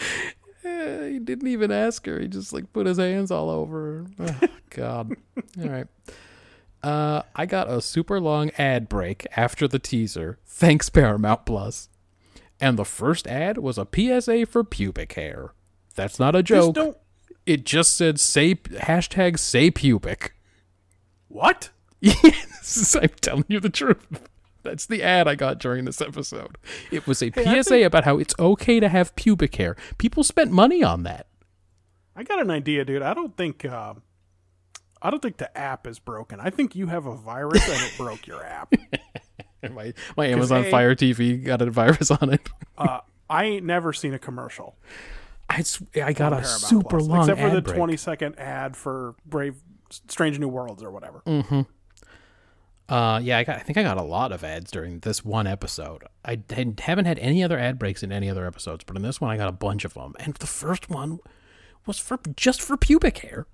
He 0.62 1.18
didn't 1.18 1.48
even 1.48 1.70
ask 1.72 2.04
her. 2.06 2.20
He 2.20 2.28
just 2.28 2.52
like 2.52 2.70
put 2.72 2.86
his 2.86 2.98
hands 2.98 3.30
all 3.30 3.48
over 3.50 4.04
her. 4.18 4.36
Oh, 4.42 4.48
God. 4.70 5.16
all 5.60 5.68
right. 5.68 5.86
Uh, 6.82 7.22
I 7.34 7.46
got 7.46 7.68
a 7.70 7.80
super 7.80 8.20
long 8.20 8.50
ad 8.58 8.88
break 8.88 9.26
after 9.36 9.66
the 9.66 9.78
teaser. 9.78 10.38
Thanks, 10.46 10.88
Paramount 10.90 11.44
Plus. 11.46 11.88
And 12.60 12.78
the 12.78 12.84
first 12.84 13.26
ad 13.26 13.58
was 13.58 13.78
a 13.78 13.86
PSA 13.92 14.46
for 14.46 14.62
pubic 14.62 15.14
hair. 15.14 15.52
That's 15.94 16.18
not 16.18 16.36
a 16.36 16.42
Just 16.42 16.68
joke. 16.68 16.74
don't. 16.74 16.96
It 17.46 17.64
just 17.64 17.94
said 17.96 18.20
say 18.20 18.54
hashtag 18.54 19.38
say 19.38 19.70
pubic. 19.70 20.34
What? 21.28 21.70
Yes, 22.02 22.94
I'm 22.94 23.08
telling 23.20 23.44
you 23.48 23.60
the 23.60 23.68
truth. 23.70 24.28
That's 24.62 24.86
the 24.86 25.02
ad 25.02 25.26
I 25.28 25.34
got 25.34 25.58
during 25.58 25.84
this 25.84 26.00
episode. 26.00 26.58
It 26.90 27.06
was 27.06 27.22
a 27.22 27.30
I 27.36 27.62
PSA 27.62 27.84
about 27.84 28.04
how 28.04 28.18
it's 28.18 28.34
okay 28.38 28.80
to 28.80 28.88
have 28.88 29.14
pubic 29.16 29.54
hair. 29.56 29.76
People 29.98 30.22
spent 30.24 30.50
money 30.50 30.82
on 30.82 31.02
that. 31.04 31.26
I 32.16 32.22
got 32.24 32.40
an 32.40 32.50
idea, 32.50 32.84
dude. 32.84 33.02
I 33.02 33.14
don't 33.14 33.36
think. 33.36 33.64
Um, 33.64 34.02
I 35.02 35.08
don't 35.10 35.22
think 35.22 35.38
the 35.38 35.56
app 35.56 35.86
is 35.86 35.98
broken. 35.98 36.40
I 36.40 36.50
think 36.50 36.74
you 36.74 36.88
have 36.88 37.06
a 37.06 37.16
virus 37.16 37.66
and 37.66 37.80
it 37.80 37.96
broke 37.96 38.26
your 38.26 38.44
app. 38.44 38.72
My 39.74 39.92
my 40.16 40.26
Amazon 40.26 40.64
A- 40.64 40.70
Fire 40.70 40.94
TV 40.94 41.44
got 41.44 41.60
a 41.60 41.70
virus 41.70 42.10
on 42.10 42.32
it. 42.32 42.48
Uh, 42.78 43.00
I 43.28 43.44
ain't 43.44 43.66
never 43.66 43.92
seen 43.92 44.14
a 44.14 44.18
commercial. 44.18 44.76
I, 45.50 45.58
s- 45.58 45.82
I 46.02 46.14
got 46.14 46.32
a 46.32 46.36
on 46.36 46.42
Paramount 46.42 46.60
super 46.62 46.88
Plus, 46.98 47.06
long 47.06 47.20
except 47.20 47.40
for 47.40 47.50
the 47.50 47.60
break. 47.60 47.76
twenty 47.76 47.96
second 47.98 48.38
ad 48.38 48.74
for 48.74 49.16
Brave, 49.26 49.56
Strange 50.08 50.38
New 50.38 50.48
Worlds 50.48 50.82
or 50.82 50.90
whatever. 50.90 51.22
Uh, 52.90 53.20
yeah, 53.22 53.38
I 53.38 53.44
got. 53.44 53.56
I 53.56 53.60
think 53.60 53.78
I 53.78 53.84
got 53.84 53.98
a 53.98 54.02
lot 54.02 54.32
of 54.32 54.42
ads 54.42 54.72
during 54.72 54.98
this 54.98 55.24
one 55.24 55.46
episode. 55.46 56.02
I 56.24 56.40
haven't 56.50 57.06
had 57.06 57.20
any 57.20 57.44
other 57.44 57.56
ad 57.56 57.78
breaks 57.78 58.02
in 58.02 58.10
any 58.10 58.28
other 58.28 58.44
episodes, 58.46 58.82
but 58.84 58.96
in 58.96 59.02
this 59.02 59.20
one 59.20 59.30
I 59.30 59.36
got 59.36 59.48
a 59.48 59.52
bunch 59.52 59.84
of 59.84 59.94
them. 59.94 60.14
And 60.18 60.34
the 60.34 60.48
first 60.48 60.90
one 60.90 61.20
was 61.86 62.00
for 62.00 62.18
just 62.36 62.60
for 62.60 62.76
pubic 62.76 63.18
hair, 63.18 63.46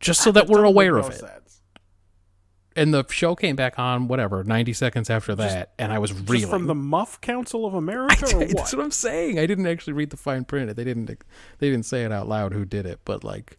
just 0.00 0.20
so 0.20 0.32
that 0.32 0.48
we're 0.48 0.64
aware 0.64 0.96
of 0.96 1.10
it. 1.10 1.22
Ads. 1.22 1.60
And 2.74 2.92
the 2.92 3.04
show 3.08 3.36
came 3.36 3.54
back 3.54 3.78
on 3.78 4.08
whatever 4.08 4.42
ninety 4.42 4.72
seconds 4.72 5.10
after 5.10 5.36
that, 5.36 5.72
and 5.78 5.92
I 5.92 6.00
was 6.00 6.12
reeling. 6.12 6.50
from 6.50 6.66
the 6.66 6.74
Muff 6.74 7.20
Council 7.20 7.64
of 7.66 7.74
America, 7.74 8.34
or 8.34 8.38
what? 8.40 8.48
That's 8.48 8.74
what 8.74 8.82
I'm 8.82 8.90
saying. 8.90 9.38
I 9.38 9.46
didn't 9.46 9.66
actually 9.68 9.92
read 9.92 10.10
the 10.10 10.16
fine 10.16 10.44
print. 10.44 10.74
They 10.74 10.84
didn't. 10.84 11.06
They 11.06 11.70
didn't 11.70 11.86
say 11.86 12.04
it 12.04 12.10
out 12.10 12.26
loud 12.28 12.52
who 12.52 12.64
did 12.64 12.84
it, 12.84 12.98
but 13.04 13.22
like, 13.22 13.58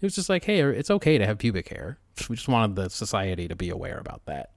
it 0.00 0.06
was 0.06 0.14
just 0.14 0.28
like, 0.28 0.44
hey, 0.44 0.60
it's 0.60 0.90
okay 0.90 1.18
to 1.18 1.26
have 1.26 1.38
pubic 1.38 1.68
hair. 1.68 1.98
We 2.28 2.36
just 2.36 2.48
wanted 2.48 2.76
the 2.76 2.90
society 2.90 3.48
to 3.48 3.56
be 3.56 3.70
aware 3.70 3.98
about 3.98 4.24
that. 4.26 4.50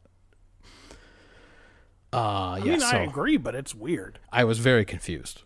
Uh, 2.13 2.51
I 2.51 2.57
yeah. 2.59 2.71
mean, 2.71 2.79
so 2.79 2.87
I 2.87 2.99
agree, 3.01 3.37
but 3.37 3.55
it's 3.55 3.75
weird. 3.75 4.19
I 4.31 4.43
was 4.43 4.59
very 4.59 4.85
confused. 4.85 5.43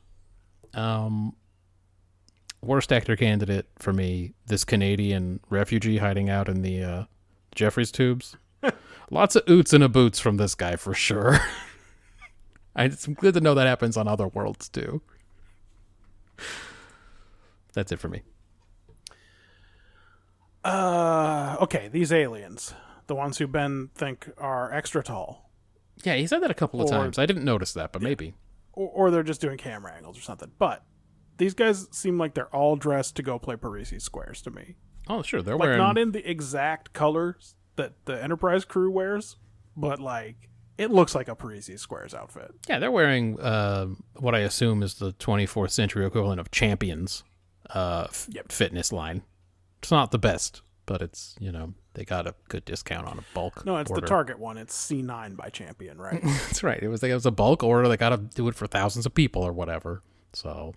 Um, 0.74 1.36
worst 2.62 2.92
actor 2.92 3.16
candidate 3.16 3.68
for 3.80 3.94
me: 3.94 4.34
this 4.46 4.64
Canadian 4.64 5.40
refugee 5.50 5.98
hiding 5.98 6.30
out 6.30 6.48
in 6.48 6.62
the 6.62 6.84
uh, 6.84 7.04
Jefferies 7.56 7.92
tubes. 7.92 8.38
Lots 9.10 9.36
of 9.36 9.46
oots 9.46 9.74
and 9.74 9.84
a 9.84 9.90
boots 9.90 10.20
from 10.20 10.38
this 10.38 10.56
guy 10.56 10.76
for 10.76 10.94
sure. 10.94 11.40
I, 12.76 12.86
it's 12.86 13.08
good 13.08 13.34
to 13.34 13.42
know 13.42 13.56
that 13.56 13.68
happens 13.68 13.98
on 13.98 14.08
other 14.08 14.28
worlds 14.28 14.70
too. 14.70 15.02
That's 17.74 17.92
it 17.92 18.00
for 18.00 18.08
me. 18.08 18.22
Uh, 20.64 21.58
okay, 21.62 21.88
these 21.88 22.12
aliens, 22.12 22.74
the 23.08 23.16
ones 23.16 23.38
who 23.38 23.48
Ben 23.48 23.90
think 23.96 24.30
are 24.38 24.72
extra 24.74 25.04
tall, 25.04 25.50
Yeah, 26.04 26.16
he 26.16 26.26
said 26.28 26.40
that 26.42 26.50
a 26.52 26.56
couple 26.56 26.82
of 26.82 26.88
Or- 26.88 26.92
times. 26.92 27.20
I 27.20 27.26
didn't 27.26 27.46
notice 27.46 27.74
that, 27.74 27.92
but 27.92 28.02
maybe. 28.02 28.34
or, 28.74 28.90
or 28.90 29.12
they're 29.12 29.22
just 29.24 29.42
doing 29.42 29.58
camera 29.58 29.94
angles 29.94 30.18
or 30.18 30.22
something. 30.22 30.52
But 30.58 30.84
these 31.38 31.54
guys 31.54 31.88
seem 31.92 32.18
like 32.18 32.34
they're 32.36 32.54
all 32.56 32.76
dressed 32.76 33.16
to 33.18 33.24
go 33.24 33.38
play 33.38 33.56
Parrises 33.56 34.04
squares 34.04 34.42
to 34.44 34.52
me. 34.52 34.76
Oh, 35.08 35.22
sure, 35.24 35.42
they're 35.42 35.56
Like 35.56 35.62
wearing. 35.62 35.78
not 35.78 35.98
in 35.98 36.12
the 36.12 36.28
exact 36.30 36.94
colors 36.94 37.56
that 37.76 37.94
the 38.06 38.22
Enterprise 38.24 38.66
crew 38.66 38.90
wears, 38.92 39.36
but 39.76 40.00
like 40.00 40.50
it 40.78 40.90
looks 40.90 41.14
like 41.14 41.28
a 41.28 41.36
Parrises 41.36 41.82
squares 41.82 42.14
outfit. 42.14 42.52
Yeah, 42.70 42.80
they're 42.80 42.92
wearing 42.92 43.40
uh, 43.40 43.88
what 44.16 44.34
I 44.36 44.40
assume 44.40 44.82
is 44.84 44.96
the 44.96 45.12
24th 45.14 45.72
century 45.72 46.06
equivalent 46.06 46.40
of 46.40 46.50
Champions 46.52 47.24
uh, 47.72 48.06
f- 48.10 48.28
Yep. 48.32 48.52
fitness 48.52 48.92
line. 48.92 49.22
It's 49.82 49.92
not 49.92 50.12
the 50.12 50.20
best, 50.20 50.62
but 50.86 51.02
it's 51.02 51.36
you 51.40 51.52
know 51.52 51.74
they 51.94 52.06
got 52.06 52.28
a 52.28 52.36
good 52.50 52.66
discount 52.66 53.08
on 53.08 53.18
a 53.20 53.24
bulk. 53.34 53.66
No, 53.66 53.78
it's 53.78 53.90
order. 53.90 54.02
the 54.02 54.08
Target 54.08 54.40
one. 54.40 54.58
It's 54.58 54.76
C9 54.90 55.36
by 55.36 55.50
Champion, 55.50 55.98
right? 56.00 56.22
That's 56.24 56.64
right. 56.64 56.82
It 56.82 56.88
was 56.88 57.02
like 57.04 57.12
it 57.12 57.16
was 57.16 57.26
a 57.26 57.32
bulk 57.32 57.64
order. 57.64 57.88
They 57.88 57.98
got 57.98 58.10
to 58.10 58.18
do 58.18 58.48
it 58.48 58.56
for 58.56 58.68
thousands 58.68 59.06
of 59.06 59.14
people 59.14 59.42
or 59.44 59.52
whatever. 59.52 60.04
So 60.34 60.74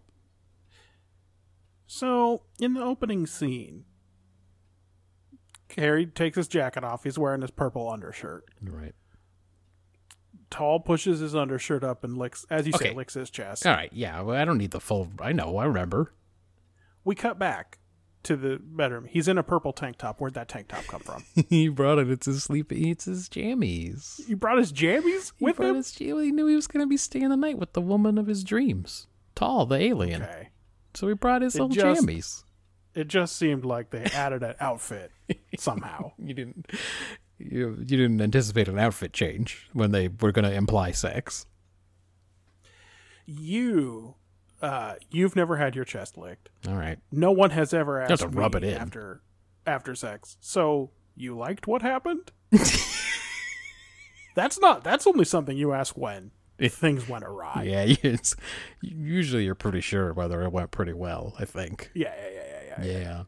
So, 1.87 2.43
in 2.59 2.75
the 2.75 2.83
opening 2.83 3.27
scene, 3.27 3.85
Harry 5.77 6.07
takes 6.07 6.37
his 6.37 6.49
jacket 6.49 6.83
off. 6.85 7.05
He's 7.05 7.19
wearing 7.19 7.43
his 7.43 7.51
purple 7.51 7.91
undershirt. 7.91 8.45
right. 8.63 8.95
Tal 10.51 10.79
pushes 10.79 11.19
his 11.19 11.35
undershirt 11.35 11.83
up 11.83 12.05
and 12.05 12.17
licks, 12.17 12.47
as 12.49 12.65
you 12.67 12.73
say, 12.73 12.95
licks 12.95 13.15
his 13.15 13.29
chest. 13.29 13.67
All 13.67 13.73
right. 13.75 13.91
Yeah. 13.93 14.21
Well, 14.21 14.37
I 14.41 14.45
don't 14.45 14.59
need 14.59 14.71
the 14.71 14.79
full. 14.81 15.09
I 15.21 15.33
know. 15.33 15.57
I 15.57 15.65
remember. 15.65 16.13
We 17.05 17.15
cut 17.17 17.41
back 17.41 17.79
to 18.25 18.37
the 18.37 18.59
bedroom. 18.63 19.07
He's 19.09 19.29
in 19.29 19.39
a 19.39 19.43
purple 19.43 19.73
tank 19.73 19.99
top. 19.99 20.21
Where'd 20.21 20.35
that 20.35 20.49
tank 20.49 20.69
top 20.69 20.85
come 20.87 21.01
from? 21.01 21.25
he 21.49 21.69
brought 21.69 21.99
it. 21.99 22.11
It's 22.11 22.27
his 22.27 22.43
sleep. 22.43 22.73
It's 22.73 23.05
his 23.05 23.29
jammies. 23.29 24.25
he 24.27 24.35
brought 24.35 24.59
his 24.59 24.73
jammies 24.73 25.33
He 25.39 25.45
with 25.45 25.59
him? 25.61 25.77
his 25.77 25.95
He 25.95 26.13
knew 26.13 26.47
he 26.47 26.55
was 26.57 26.67
going 26.67 26.85
to 26.85 26.89
be 26.89 26.97
staying 26.97 27.29
the 27.29 27.37
night 27.37 27.59
with 27.59 27.73
the 27.73 27.81
woman 27.81 28.19
of 28.19 28.27
his 28.27 28.43
dreams, 28.45 29.07
Tal, 29.35 29.67
the 29.67 29.77
alien. 29.77 30.23
Okay. 30.23 30.49
So 30.95 31.09
he 31.09 31.15
brought 31.15 31.43
his 31.43 31.55
It 31.55 31.61
little 31.63 31.75
just- 31.75 32.03
jammies. 32.03 32.45
It 32.95 33.09
just 33.09 33.35
seemed 33.37 33.65
like 33.65 33.91
they 33.91 34.05
added 34.05 34.45
an 34.45 34.55
outfit 34.61 35.11
somehow. 35.59 36.13
You 36.19 36.33
didn't. 36.35 36.71
You, 37.39 37.71
you 37.79 37.85
didn't 37.97 38.21
anticipate 38.21 38.69
an 38.69 38.79
outfit 38.79 39.13
change 39.13 39.69
when 39.73 39.91
they 39.91 40.07
were 40.07 40.31
going 40.31 40.45
to 40.45 40.53
imply 40.55 40.93
sex. 40.93 41.47
You, 43.27 44.15
uh, 44.65 44.95
you've 45.11 45.37
never 45.37 45.57
had 45.57 45.77
your 45.77 45.85
chest 45.85 46.17
licked. 46.17 46.49
All 46.67 46.75
right. 46.75 46.99
No 47.13 47.33
one 47.33 47.51
has 47.51 47.75
ever 47.75 48.01
asked 48.01 48.23
to 48.23 48.29
rub 48.29 48.55
it 48.55 48.65
in. 48.65 48.75
after 48.75 49.21
after 49.67 49.95
sex. 49.95 50.39
So 50.41 50.91
you 51.15 51.37
liked 51.37 51.67
what 51.67 51.83
happened? 51.83 52.33
that's 54.35 54.59
not. 54.61 54.83
That's 54.83 55.07
only 55.07 55.27
something 55.27 55.57
you 55.57 55.73
ask 55.73 55.97
when 55.97 56.31
things 56.59 57.09
went 57.09 57.25
awry. 57.25 57.65
Yeah, 57.69 57.85
it's, 58.03 58.35
usually 58.81 59.45
you're 59.45 59.55
pretty 59.55 59.81
sure 59.83 60.13
whether 60.13 60.43
it 60.43 60.53
went 60.53 60.71
pretty 60.71 60.95
well, 60.95 61.35
I 61.39 61.45
think. 61.45 61.91
Yeah, 61.95 62.15
yeah, 62.17 62.31
yeah, 62.33 62.85
yeah. 62.85 62.85
yeah. 62.85 63.25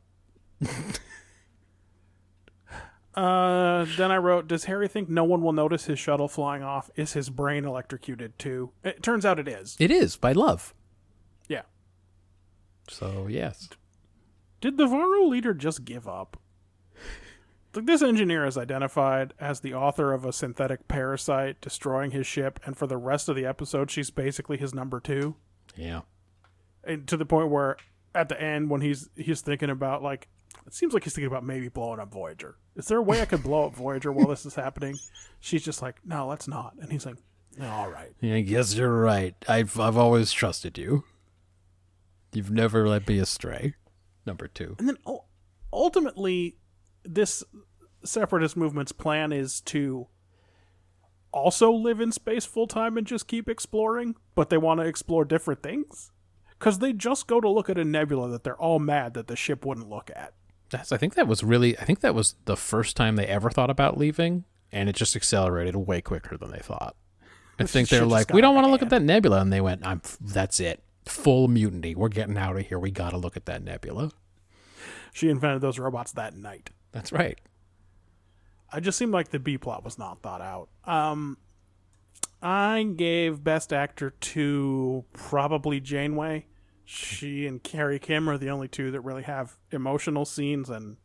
Yeah. 0.61 0.93
Uh, 3.17 3.87
then 3.97 4.11
I 4.11 4.19
wrote, 4.19 4.47
"Does 4.47 4.65
Harry 4.65 4.89
think 4.89 5.09
no 5.09 5.25
one 5.25 5.41
will 5.41 5.55
notice 5.55 5.87
his 5.87 5.99
shuttle 5.99 6.29
flying 6.29 6.63
off? 6.63 6.91
Is 6.97 7.15
his 7.15 7.31
brain 7.31 7.65
electrocuted 7.65 8.39
too?" 8.39 8.73
It 8.85 9.03
turns 9.03 9.25
out 9.25 9.39
it 9.39 9.49
is. 9.49 9.75
It 9.81 9.91
is 9.91 10.19
by 10.19 10.33
love. 10.33 10.75
So, 12.89 13.27
yes. 13.29 13.69
Did 14.61 14.77
the 14.79 14.87
Varro 14.87 15.27
leader 15.27 15.55
just 15.55 15.85
give 15.85 16.07
up? 16.09 16.39
Like 17.75 17.85
this 17.85 18.01
engineer 18.03 18.47
is 18.47 18.57
identified 18.57 19.35
as 19.39 19.61
the 19.61 19.75
author 19.75 20.15
of 20.15 20.25
a 20.25 20.33
synthetic 20.33 20.89
parasite 20.89 21.61
destroying 21.61 22.11
his 22.11 22.27
ship, 22.27 22.59
and 22.65 22.75
for 22.77 22.87
the 22.87 22.97
rest 22.97 23.29
of 23.29 23.37
the 23.37 23.45
episode, 23.45 23.91
she's 23.91 24.11
basically 24.11 24.57
his 24.57 24.73
number 24.75 24.99
two. 24.99 25.37
Yeah. 25.77 26.03
and 26.85 27.07
to 27.09 27.19
the 27.19 27.27
point 27.27 27.51
where 27.51 27.77
at 28.15 28.31
the 28.31 28.41
end 28.41 28.71
when 28.71 28.81
he's 28.81 29.11
he's 29.15 29.43
thinking 29.43 29.69
about 29.69 30.03
like 30.03 30.29
it 30.67 30.73
seems 30.73 30.95
like 30.95 31.05
he's 31.05 31.13
thinking 31.13 31.27
about 31.27 31.45
maybe 31.45 31.69
blowing 31.69 32.01
up 32.01 32.11
Voyager. 32.11 32.57
Is 32.77 32.87
there 32.87 32.97
a 32.97 33.03
way 33.03 33.21
I 33.21 33.27
could 33.27 33.43
blow 33.43 33.67
up 33.67 33.75
Voyager 33.77 34.11
while 34.11 34.27
this 34.29 34.47
is 34.47 34.55
happening? 34.55 34.97
She's 35.41 35.63
just 35.63 35.83
like, 35.83 35.97
no, 36.05 36.27
let's 36.27 36.49
not. 36.49 36.73
And 36.81 36.91
he's 36.91 37.05
like, 37.05 37.17
no, 37.59 37.69
all 37.69 37.91
right. 37.91 38.13
Yeah, 38.23 38.37
I 38.37 38.41
guess 38.41 38.75
you're 38.75 38.91
right. 39.01 39.35
I've 39.47 39.79
I've 39.79 39.99
always 39.99 40.33
trusted 40.33 40.79
you. 40.79 41.05
You've 42.33 42.51
never 42.51 42.89
led 42.89 43.09
me 43.09 43.19
astray. 43.19 43.75
Number 44.27 44.49
two. 44.49 44.77
And 44.79 44.89
then 44.89 44.99
ultimately, 45.73 46.57
this 47.05 47.45
separatist 48.05 48.57
movement's 48.57 48.93
plan 48.93 49.33
is 49.33 49.61
to 49.63 50.09
also 51.33 51.71
live 51.71 52.01
in 52.01 52.13
space 52.13 52.45
full 52.45 52.67
time 52.67 52.97
and 52.97 53.07
just 53.07 53.29
keep 53.29 53.49
exploring, 53.49 54.17
but 54.35 54.51
they 54.51 54.57
want 54.57 54.81
to 54.81 54.87
explore 54.87 55.25
different 55.25 55.63
things. 55.63 56.11
Because 56.59 56.79
they 56.79 56.93
just 56.93 57.27
go 57.27 57.41
to 57.41 57.49
look 57.49 57.69
at 57.69 57.79
a 57.79 57.85
nebula 57.85 58.31
that 58.31 58.43
they're 58.43 58.57
all 58.57 58.79
mad 58.79 59.15
that 59.15 59.27
the 59.27 59.37
ship 59.37 59.67
wouldn't 59.67 59.91
look 59.91 60.11
at. 60.17 60.33
That's. 60.71 60.91
I 60.91 60.97
think 60.97 61.15
that 61.15 61.29
was 61.29 61.45
really. 61.45 61.79
I 61.79 61.85
think 61.85 62.01
that 62.01 62.15
was 62.15 62.35
the 62.47 62.57
first 62.57 62.97
time 62.97 63.17
they 63.17 63.27
ever 63.27 63.51
thought 63.51 63.71
about 63.71 63.99
leaving, 63.99 64.45
and 64.73 64.89
it 64.89 64.97
just 64.97 65.15
accelerated 65.15 65.77
way 65.77 66.01
quicker 66.01 66.37
than 66.37 66.51
they 66.51 66.59
thought. 66.59 66.97
I 67.59 67.65
think 67.65 67.89
they're 67.89 68.05
like, 68.05 68.33
we 68.33 68.41
don't 68.41 68.55
want 68.55 68.67
to 68.67 68.71
look 68.71 68.83
at 68.83 68.91
that 68.91 69.03
nebula, 69.03 69.41
and 69.41 69.53
they 69.53 69.61
went, 69.61 69.87
"I'm. 69.87 70.01
That's 70.21 70.59
it. 70.61 70.83
Full 71.07 71.49
mutiny. 71.49 71.95
We're 71.95 72.09
getting 72.09 72.37
out 72.37 72.57
of 72.57 72.67
here. 72.67 72.79
We 72.79 72.91
got 72.91 73.11
to 73.11 73.17
look 73.17 73.37
at 73.37 73.47
that 73.47 73.63
nebula." 73.63 74.11
She 75.13 75.31
invented 75.31 75.63
those 75.63 75.79
robots 75.79 76.13
that 76.13 76.37
night. 76.37 76.71
That's 76.93 77.11
right. 77.11 77.39
I 78.73 78.81
just 78.81 78.99
seemed 78.99 79.13
like 79.13 79.29
the 79.29 79.39
B 79.39 79.57
plot 79.57 79.85
was 79.85 79.99
not 79.99 80.21
thought 80.21 80.43
out. 80.43 80.69
Um, 80.85 81.39
I 82.43 82.83
gave 82.97 83.43
Best 83.43 83.73
Actor 83.73 84.11
to 84.11 85.05
probably 85.13 85.81
Janeway. 85.81 86.47
She 86.85 87.47
and 87.47 87.67
Harry 87.73 87.99
Kim 87.99 88.29
are 88.29 88.39
the 88.39 88.51
only 88.51 88.69
two 88.69 88.91
that 88.91 89.01
really 89.01 89.23
have 89.23 89.57
emotional 89.73 90.25
scenes, 90.25 90.71
and 90.71 90.97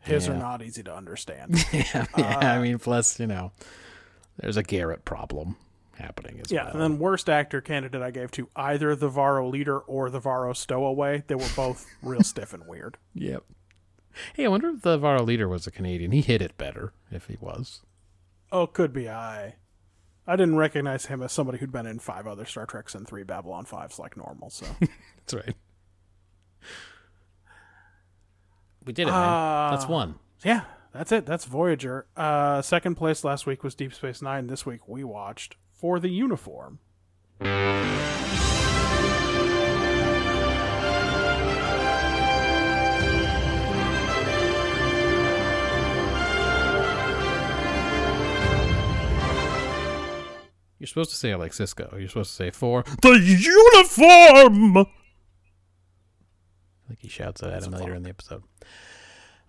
his 0.00 0.28
are 0.28 0.36
not 0.36 0.62
easy 0.62 0.82
to 0.84 0.94
understand. 0.94 1.64
yeah, 1.72 2.06
yeah. 2.16 2.38
I 2.38 2.60
mean, 2.60 2.78
plus 2.78 3.18
you 3.18 3.26
know, 3.26 3.52
there's 4.36 4.56
a 4.56 4.62
Garrett 4.62 5.04
problem 5.04 5.56
happening 5.98 6.40
as 6.40 6.50
well. 6.50 6.56
yeah, 6.56 6.64
well. 6.64 6.72
and 6.74 6.82
then 6.82 6.98
worst 6.98 7.28
actor 7.28 7.60
candidate 7.60 8.00
I 8.02 8.10
gave 8.10 8.30
to 8.32 8.48
either 8.56 8.94
the 8.96 9.08
Varro 9.08 9.48
leader 9.48 9.78
or 9.78 10.10
the 10.10 10.20
Varro 10.20 10.52
stowaway. 10.52 11.22
They 11.26 11.34
were 11.34 11.48
both 11.56 11.86
real 12.02 12.22
stiff 12.22 12.52
and 12.54 12.66
weird. 12.66 12.96
Yep. 13.14 13.44
Hey, 14.34 14.46
I 14.46 14.48
wonder 14.48 14.70
if 14.70 14.82
the 14.82 14.98
Varro 14.98 15.22
leader 15.22 15.48
was 15.48 15.66
a 15.66 15.70
Canadian. 15.70 16.10
He 16.12 16.20
hit 16.22 16.42
it 16.42 16.56
better 16.58 16.92
if 17.10 17.26
he 17.26 17.36
was. 17.40 17.82
Oh, 18.50 18.66
could 18.66 18.92
be 18.92 19.08
I. 19.08 19.54
I 20.26 20.36
didn't 20.36 20.56
recognize 20.56 21.06
him 21.06 21.22
as 21.22 21.32
somebody 21.32 21.58
who'd 21.58 21.72
been 21.72 21.86
in 21.86 21.98
five 21.98 22.26
other 22.26 22.44
Star 22.44 22.66
Treks 22.66 22.94
and 22.94 23.06
three 23.06 23.22
Babylon 23.22 23.64
fives 23.64 23.98
like 23.98 24.16
normal. 24.16 24.50
So 24.50 24.66
That's 24.80 25.34
right. 25.34 25.54
We 28.84 28.92
did 28.92 29.08
it, 29.08 29.10
man. 29.10 29.70
That's 29.72 29.84
Uh, 29.84 29.88
one. 29.88 30.14
yeah, 30.44 30.62
that's 30.92 31.12
it. 31.12 31.26
That's 31.26 31.44
Voyager. 31.44 32.06
Uh, 32.16 32.62
second 32.62 32.94
place 32.94 33.22
last 33.24 33.46
week 33.46 33.62
was 33.62 33.74
Deep 33.74 33.92
Space 33.92 34.22
Nine. 34.22 34.46
This 34.46 34.64
week 34.64 34.88
we 34.88 35.04
watched 35.04 35.56
For 35.78 36.00
the 36.00 36.08
Uniform. 36.08 36.80
You're 50.78 50.86
supposed 50.86 51.10
to 51.10 51.16
say 51.16 51.30
it 51.30 51.38
like 51.38 51.52
Sisko. 51.52 51.98
You're 51.98 52.08
supposed 52.08 52.30
to 52.30 52.36
say 52.36 52.50
for 52.50 52.84
the 53.02 53.18
uniform. 53.18 54.76
I 54.78 54.86
think 56.88 57.00
he 57.00 57.08
shouts 57.08 57.40
that 57.40 57.50
at 57.52 57.64
him 57.64 57.72
later 57.72 57.94
in 57.94 58.02
the 58.02 58.10
episode. 58.10 58.42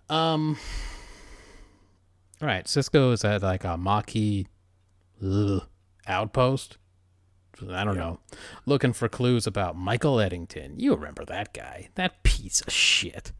Um. 0.08 0.58
All 2.40 2.48
right, 2.48 2.64
Sisko 2.64 3.12
is 3.12 3.24
at 3.24 3.42
like 3.42 3.64
a 3.64 3.76
Maquis 3.76 4.46
ugh, 5.24 5.62
outpost. 6.08 6.76
I 7.70 7.84
don't 7.84 7.96
know. 7.98 8.20
Looking 8.64 8.92
for 8.94 9.08
clues 9.08 9.46
about 9.46 9.76
Michael 9.76 10.18
Eddington. 10.20 10.78
You 10.80 10.94
remember 10.94 11.24
that 11.26 11.52
guy? 11.52 11.90
That 11.96 12.22
piece 12.22 12.62
of 12.62 12.72
shit. 12.72 13.32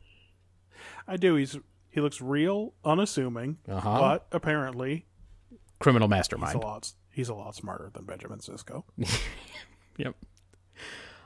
I 1.09 1.17
do. 1.17 1.37
He's 1.37 1.57
he 1.89 2.01
looks 2.01 2.21
real, 2.21 2.75
unassuming, 2.85 3.59
Uh-huh. 3.69 3.99
but 3.99 4.27
apparently 4.33 5.07
Criminal 5.79 6.07
mastermind. 6.09 6.53
he's 6.53 6.63
a 6.63 6.67
lot 6.67 6.93
he's 7.11 7.29
a 7.31 7.35
lot 7.35 7.55
smarter 7.55 7.91
than 7.93 8.05
Benjamin 8.05 8.39
Sisko. 8.41 8.85
Yep. 9.97 10.15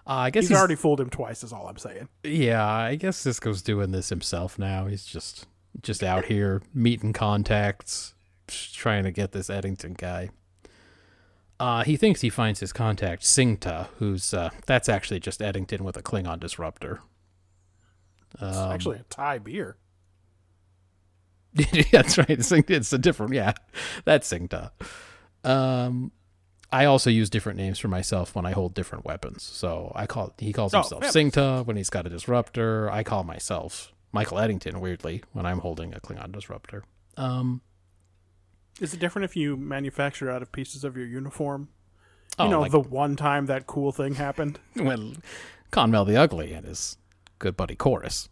Uh, 0.07 0.11
I 0.11 0.31
guess 0.31 0.43
He's, 0.45 0.49
he's, 0.51 0.59
already 0.59 0.75
fooled 0.75 1.01
him 1.01 1.11
twice. 1.11 1.45
Is 1.45 1.53
all 1.53 1.69
I'm 1.69 1.79
saying. 1.79 2.09
Yeah, 2.25 2.65
I 2.67 2.97
guess 2.97 3.23
Sisko's 3.25 3.63
doing 3.63 3.93
this 3.93 4.09
himself 4.09 4.59
now. 4.59 4.87
He's 4.87 5.05
just 5.05 5.47
just 5.83 6.03
out 6.03 6.25
here 6.27 6.61
meeting 6.75 7.13
contacts, 7.13 8.15
trying 8.49 9.05
to 9.05 9.13
get 9.13 9.31
this 9.33 9.49
Eddington 9.49 9.95
guy. 9.95 10.31
Uh, 11.65 11.83
he 11.85 11.97
thinks 11.97 12.21
he 12.21 12.29
finds 12.29 12.61
his 12.61 12.73
contact 12.75 13.23
Singta, 13.23 13.87
who's 13.99 14.35
uh, 14.35 14.51
that's 14.67 14.89
actually 14.89 15.19
just 15.21 15.41
Eddington 15.41 15.83
with 15.83 15.97
a 15.97 16.03
Klingon 16.03 16.39
disruptor. 16.39 17.01
It's 18.35 18.57
Um, 18.57 18.73
actually 18.73 18.99
a 18.99 19.05
Thai 19.05 19.39
beer. 19.39 19.77
that's 21.93 22.19
right. 22.19 22.43
Sing- 22.45 22.65
It's 22.69 22.93
a 22.93 22.99
different, 22.99 23.33
yeah. 23.33 23.53
That's 24.05 24.31
Singta. 24.31 24.73
Um, 25.45 26.13
I 26.73 26.85
also 26.87 27.11
use 27.11 27.31
different 27.31 27.57
names 27.59 27.79
for 27.79 27.89
myself 27.89 28.35
when 28.35 28.45
I 28.45 28.51
hold 28.51 28.75
different 28.75 29.05
weapons. 29.05 29.43
So 29.45 29.93
I 29.95 30.07
call 30.07 30.35
he 30.39 30.53
calls 30.53 30.75
Oh, 30.75 30.79
himself 30.81 31.05
Singta 31.05 31.65
when 31.65 31.77
he's 31.77 31.91
got 31.91 32.07
a 32.07 32.11
disruptor. 32.11 32.91
I 32.91 33.05
call 33.05 33.23
myself 33.25 33.93
Michael 34.13 34.39
Eddington. 34.39 34.81
Weirdly, 34.81 35.23
when 35.33 35.47
I'm 35.47 35.61
holding 35.61 35.95
a 35.95 36.01
Klingon 36.01 36.33
disruptor. 36.33 36.83
Um, 37.17 37.61
Is 38.81 38.93
it 38.95 39.01
different 39.01 39.25
if 39.25 39.37
you 39.37 39.57
manufacture 39.57 40.31
out 40.31 40.43
of 40.43 40.53
pieces 40.53 40.85
of 40.85 40.97
your 40.97 41.07
uniform? 41.07 41.69
You 42.39 42.47
oh, 42.47 42.51
know, 42.51 42.61
like 42.61 42.73
the 42.73 42.81
one 42.81 43.17
time 43.17 43.47
that 43.47 43.67
cool 43.67 43.93
thing 43.93 44.15
happened. 44.15 44.59
when 44.75 45.17
Konmel 45.71 46.07
the 46.07 46.17
Ugly 46.17 46.53
and 46.53 46.67
his 46.67 46.97
good 47.39 47.57
buddy 47.57 47.77
Korris. 47.77 48.29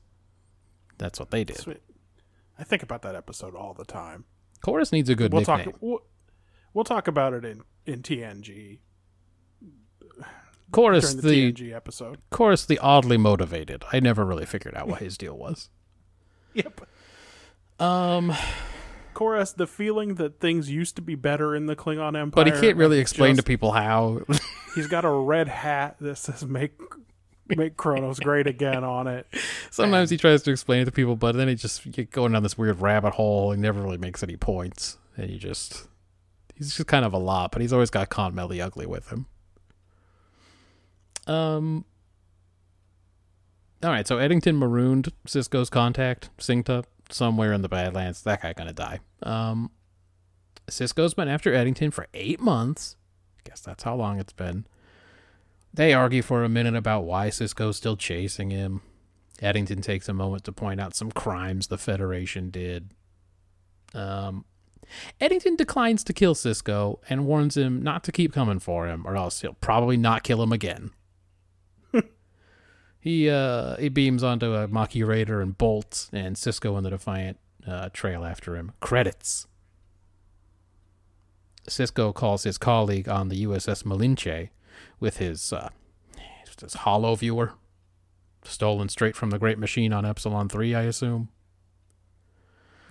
That's 0.99 1.19
what 1.21 1.31
they 1.31 1.45
did. 1.45 1.59
Sweet. 1.59 1.83
I 2.59 2.65
think 2.65 2.83
about 2.83 3.03
that 3.03 3.15
episode 3.15 3.55
all 3.55 3.75
the 3.75 3.85
time. 3.85 4.25
Korris 4.65 4.93
needs 4.93 5.09
a 5.09 5.15
good 5.15 5.33
We'll 5.33 5.43
nickname. 5.43 5.73
talk. 5.73 5.77
We'll, 5.81 6.03
we'll 6.75 6.85
talk 6.85 7.09
about 7.09 7.35
it 7.35 7.45
in 7.45 7.63
in 7.85 8.03
TNG 8.03 8.79
Korris 10.73 11.17
the, 11.17 11.29
the 11.29 11.53
TNG 11.53 11.75
episode. 11.75 12.19
Korris 12.31 12.67
the 12.67 12.79
oddly 12.79 13.19
motivated. 13.19 13.85
I 13.93 14.01
never 14.01 14.25
really 14.25 14.47
figured 14.47 14.75
out 14.75 14.89
what 14.89 15.01
his 15.01 15.17
deal 15.17 15.37
was. 15.37 15.69
Yep. 16.55 16.83
Um. 17.81 18.35
Korris, 19.15 19.55
the 19.55 19.67
feeling 19.67 20.17
that 20.17 20.41
things 20.41 20.71
used 20.71 20.97
to 20.97 21.03
be 21.03 21.15
better 21.15 21.55
in 21.55 21.67
the 21.67 21.77
Klingon 21.77 22.17
Empire, 22.19 22.45
But 22.45 22.47
he 22.47 22.61
can't 22.61 22.77
really 22.77 22.99
explain 22.99 23.37
to 23.37 23.43
people 23.43 23.73
how. 23.73 24.23
He's 24.75 24.87
got 24.87 25.05
a 25.05 25.11
red 25.11 25.49
hat 25.49 25.97
that 26.01 26.17
says 26.17 26.45
"Make 26.45 26.73
Make 27.49 27.77
Kronos 27.77 28.21
Great 28.21 28.47
Again" 28.47 28.85
on 28.85 29.07
it. 29.07 29.27
Sometimes 29.71 30.11
he 30.11 30.17
tries 30.17 30.43
to 30.45 30.51
explain 30.51 30.83
it 30.83 30.85
to 30.87 30.93
people, 30.93 31.17
but 31.17 31.37
then 31.37 31.49
he 31.49 31.55
just 31.55 31.85
you 31.85 31.93
get 31.93 32.11
going 32.11 32.33
down 32.33 32.43
this 32.43 32.57
weird 32.57 32.81
rabbit 32.81 33.15
hole. 33.15 33.53
He 33.53 33.61
never 33.61 33.81
really 33.81 33.99
makes 33.99 34.23
any 34.23 34.37
points, 34.37 34.99
and 35.17 35.31
you 35.31 35.39
just 35.39 35.89
he's 36.55 36.75
just 36.75 36.89
kind 36.89 37.05
of 37.05 37.13
a 37.13 37.19
lot. 37.19 37.53
But 37.53 37.63
he's 37.63 37.73
always 37.73 37.91
got 37.91 38.09
Konmel 38.11 38.51
the 38.51 38.61
Ugly 38.61 38.87
with 38.87 39.09
him. 39.09 39.27
Um. 41.27 41.85
All 43.83 43.91
right, 43.91 44.07
so 44.07 44.19
Eddington 44.19 44.57
marooned 44.57 45.13
Sisko's 45.27 45.69
contact, 45.69 46.31
Singta, 46.39 46.85
somewhere 47.13 47.53
in 47.53 47.63
the 47.63 47.69
Badlands. 47.69 48.23
That 48.23 48.43
guy 48.43 48.53
gonna 48.53 48.73
die. 48.73 49.01
Um, 49.23 49.71
Sisko's 50.71 51.15
been 51.15 51.29
after 51.29 51.55
Eddington 51.55 51.91
for 51.91 52.07
eight 52.15 52.41
months. 52.41 52.97
Guess 53.45 53.61
that's 53.61 53.85
how 53.85 53.95
long 53.95 54.19
it's 54.21 54.33
been. 54.33 54.67
They 55.75 55.93
argue 55.93 56.23
for 56.23 56.45
a 56.45 56.49
minute 56.49 56.77
about 56.77 57.05
why 57.05 57.29
Sisko's 57.29 57.77
still 57.77 57.97
chasing 57.97 58.51
him. 58.51 58.83
Eddington 59.41 59.81
takes 59.81 60.09
a 60.09 60.13
moment 60.13 60.45
to 60.45 60.53
point 60.53 60.81
out 60.81 60.95
some 60.95 61.11
crimes 61.11 61.67
the 61.67 61.79
Federation 61.79 62.51
did. 62.51 62.91
Um, 63.95 64.45
Eddington 65.21 65.57
declines 65.57 66.05
to 66.05 66.13
kill 66.13 66.35
Sisko 66.35 66.99
and 67.09 67.27
warns 67.27 67.57
him 67.57 67.83
not 67.83 68.05
to 68.05 68.13
keep 68.13 68.33
coming 68.33 68.59
for 68.59 68.87
him, 68.87 69.07
or 69.07 69.17
else 69.17 69.41
he'll 69.41 69.55
probably 69.55 69.97
not 69.97 70.23
kill 70.23 70.43
him 70.43 70.53
again. 70.53 70.91
He 73.03 73.29
uh, 73.29 73.77
he 73.79 73.89
beams 73.89 74.23
onto 74.23 74.55
a 74.55 74.69
Maquis 74.69 75.03
Raider 75.03 75.41
and 75.41 75.59
bolts, 75.59 76.09
and 76.13 76.37
Sisko 76.37 76.77
and 76.77 76.87
the 76.87 76.91
Defiant 76.91 77.37
uh, 77.67 77.89
trail 77.93 78.25
after 78.25 78.55
him. 78.55 78.71
Credits. 78.79 79.49
Sisko 81.69 82.15
calls 82.15 82.45
his 82.45 82.59
colleague 82.59 83.09
on 83.09 83.29
the 83.29 83.45
USS 83.45 83.83
Malinche 83.85 84.51
with 85.01 85.17
his 85.17 85.53
uh, 85.53 85.71
his 86.61 86.75
holo 86.75 87.17
viewer, 87.17 87.55
stolen 88.45 88.89
straight 88.89 89.17
from 89.17 89.31
the 89.31 89.39
Great 89.39 89.59
Machine 89.59 89.93
on 89.93 90.05
Epsilon 90.07 90.49
Three, 90.49 90.73
I 90.73 90.83
assume. 90.83 91.29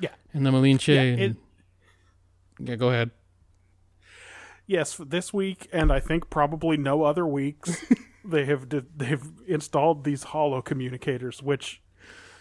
Yeah. 0.01 0.09
And 0.33 0.45
the 0.45 0.51
Malinche. 0.51 0.93
Yeah, 0.93 1.23
and- 1.25 1.37
yeah, 2.59 2.75
go 2.75 2.89
ahead. 2.89 3.11
Yes, 4.67 4.99
this 5.05 5.33
week, 5.33 5.67
and 5.73 5.91
I 5.91 5.99
think 6.01 6.29
probably 6.29 6.75
no 6.77 7.03
other 7.03 7.25
weeks, 7.25 7.83
they 8.23 8.45
have 8.45 8.67
they've 8.69 9.23
installed 9.47 10.03
these 10.03 10.23
holo 10.23 10.61
communicators, 10.61 11.41
which 11.41 11.81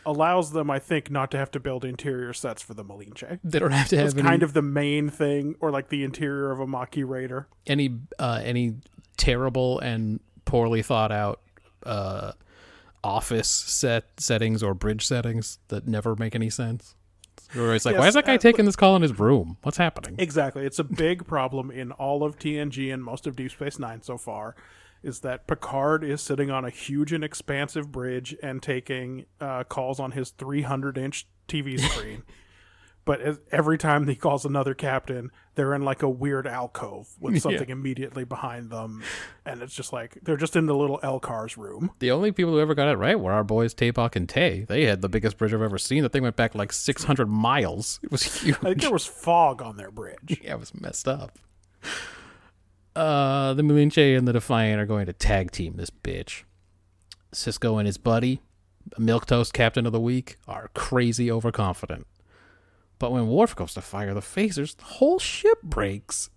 allows 0.06 0.52
them, 0.52 0.70
I 0.70 0.78
think, 0.78 1.10
not 1.10 1.30
to 1.32 1.38
have 1.38 1.50
to 1.52 1.60
build 1.60 1.84
interior 1.84 2.32
sets 2.32 2.62
for 2.62 2.74
the 2.74 2.84
Malinche. 2.84 3.38
They 3.44 3.58
don't 3.58 3.70
have 3.72 3.88
to 3.88 3.96
It's 3.96 4.14
have 4.14 4.18
any, 4.18 4.28
kind 4.28 4.42
of 4.42 4.54
the 4.54 4.62
main 4.62 5.10
thing, 5.10 5.56
or 5.60 5.70
like 5.70 5.88
the 5.88 6.04
interior 6.04 6.50
of 6.50 6.60
a 6.60 6.66
Maquis 6.66 7.04
Raider. 7.04 7.48
any 7.66 7.98
uh, 8.18 8.40
any 8.42 8.76
terrible 9.16 9.78
and 9.80 10.20
poorly 10.46 10.82
thought 10.82 11.12
out 11.12 11.40
uh, 11.84 12.32
office 13.04 13.48
set 13.48 14.04
settings 14.18 14.62
or 14.62 14.74
bridge 14.74 15.06
settings 15.06 15.58
that 15.68 15.86
never 15.86 16.16
make 16.16 16.34
any 16.34 16.50
sense. 16.50 16.94
Where 17.52 17.74
it's 17.74 17.84
like, 17.84 17.96
why 17.98 18.06
is 18.06 18.14
that 18.14 18.26
guy 18.26 18.36
uh, 18.36 18.38
taking 18.38 18.64
this 18.64 18.76
call 18.76 18.94
in 18.94 19.02
his 19.02 19.18
room? 19.18 19.56
What's 19.62 19.76
happening? 19.76 20.14
Exactly. 20.18 20.64
It's 20.64 20.78
a 20.78 20.84
big 20.84 21.26
problem 21.26 21.70
in 21.72 21.90
all 21.92 22.22
of 22.22 22.38
TNG 22.38 22.92
and 22.94 23.02
most 23.02 23.26
of 23.26 23.34
Deep 23.34 23.50
Space 23.50 23.78
Nine 23.78 24.02
so 24.02 24.16
far. 24.16 24.54
Is 25.02 25.20
that 25.20 25.46
Picard 25.46 26.04
is 26.04 26.20
sitting 26.20 26.50
on 26.50 26.64
a 26.64 26.70
huge 26.70 27.12
and 27.12 27.24
expansive 27.24 27.90
bridge 27.90 28.36
and 28.42 28.62
taking 28.62 29.26
uh, 29.40 29.64
calls 29.64 29.98
on 29.98 30.12
his 30.12 30.30
300 30.30 30.98
inch 30.98 31.26
TV 31.48 31.80
screen. 31.90 32.22
but 33.04 33.20
as, 33.20 33.40
every 33.50 33.78
time 33.78 34.06
he 34.06 34.14
calls 34.14 34.44
another 34.44 34.74
captain, 34.74 35.30
they're 35.54 35.74
in 35.74 35.82
like 35.82 36.02
a 36.02 36.08
weird 36.08 36.46
alcove 36.46 37.08
with 37.18 37.40
something 37.42 37.70
immediately 37.70 38.24
behind 38.24 38.70
them, 38.70 39.02
and 39.44 39.62
it's 39.62 39.74
just 39.74 39.92
like 39.92 40.18
they're 40.22 40.36
just 40.36 40.54
in 40.54 40.66
the 40.66 40.76
little 40.76 41.00
Elcar's 41.02 41.56
room. 41.56 41.90
The 41.98 42.10
only 42.10 42.30
people 42.30 42.52
who 42.52 42.60
ever 42.60 42.74
got 42.74 42.88
it 42.88 42.96
right 42.96 43.18
were 43.18 43.32
our 43.32 43.44
boys 43.44 43.74
Tabok 43.74 44.16
and 44.16 44.28
Tay. 44.28 44.64
They 44.68 44.84
had 44.84 45.00
the 45.02 45.08
biggest 45.08 45.38
bridge 45.38 45.52
I've 45.54 45.62
ever 45.62 45.78
seen. 45.78 46.02
The 46.02 46.08
thing 46.08 46.22
went 46.22 46.36
back 46.36 46.54
like 46.54 46.72
600 46.72 47.26
miles. 47.26 47.98
It 48.02 48.12
was 48.12 48.42
huge. 48.42 48.56
I 48.58 48.68
think 48.68 48.82
there 48.82 48.92
was 48.92 49.06
fog 49.06 49.62
on 49.62 49.76
their 49.76 49.90
bridge. 49.90 50.40
yeah, 50.44 50.52
it 50.52 50.60
was 50.60 50.78
messed 50.78 51.08
up. 51.08 51.38
Uh, 52.94 53.54
the 53.54 53.62
Malinche 53.62 54.16
and 54.16 54.26
the 54.26 54.32
Defiant 54.32 54.80
are 54.80 54.86
going 54.86 55.06
to 55.06 55.12
tag 55.12 55.50
team 55.50 55.76
this 55.76 55.90
bitch. 55.90 56.42
Sisko 57.32 57.78
and 57.78 57.86
his 57.86 57.98
buddy, 57.98 58.40
Milk 58.98 59.26
Toast 59.26 59.52
Captain 59.52 59.86
of 59.86 59.92
the 59.92 60.00
Week, 60.00 60.36
are 60.48 60.70
crazy 60.74 61.30
overconfident. 61.30 62.06
But 62.98 63.12
when 63.12 63.28
Worf 63.28 63.54
goes 63.54 63.74
to 63.74 63.80
fire 63.80 64.12
the 64.12 64.20
phasers, 64.20 64.76
the 64.76 64.84
whole 64.84 65.18
ship 65.18 65.62
breaks. 65.62 66.30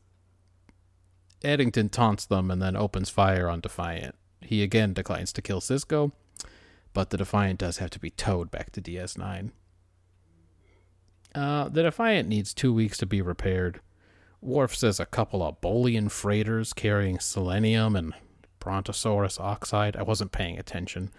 Eddington 1.44 1.90
taunts 1.90 2.26
them 2.26 2.50
and 2.50 2.62
then 2.62 2.78
opens 2.78 3.10
fire 3.10 3.50
on 3.50 3.60
Defiant. 3.60 4.16
He 4.42 4.64
again 4.64 4.94
declines 4.94 5.34
to 5.34 5.42
kill 5.42 5.60
Sisko, 5.60 6.12
but 6.94 7.10
the 7.10 7.18
Defiant 7.18 7.60
does 7.60 7.78
have 7.78 7.90
to 7.92 8.00
be 8.00 8.12
towed 8.12 8.52
back 8.52 8.72
to 8.72 8.82
DS9. 8.82 9.52
Uh, 11.36 11.68
the 11.68 11.84
Defiant 11.84 12.30
needs 12.30 12.54
two 12.54 12.74
weeks 12.74 12.98
to 13.00 13.06
be 13.06 13.22
repaired. 13.22 13.82
Worf 14.44 14.76
says 14.76 15.00
a 15.00 15.06
couple 15.06 15.42
of 15.42 15.62
Bolian 15.62 16.12
freighters 16.12 16.74
carrying 16.74 17.20
selenium 17.20 17.96
and 17.96 18.14
Brontosaurus 18.60 19.40
oxide. 19.40 19.96
I 19.96 20.04
wasn't 20.04 20.32
paying 20.32 20.60
attention. 20.60 21.12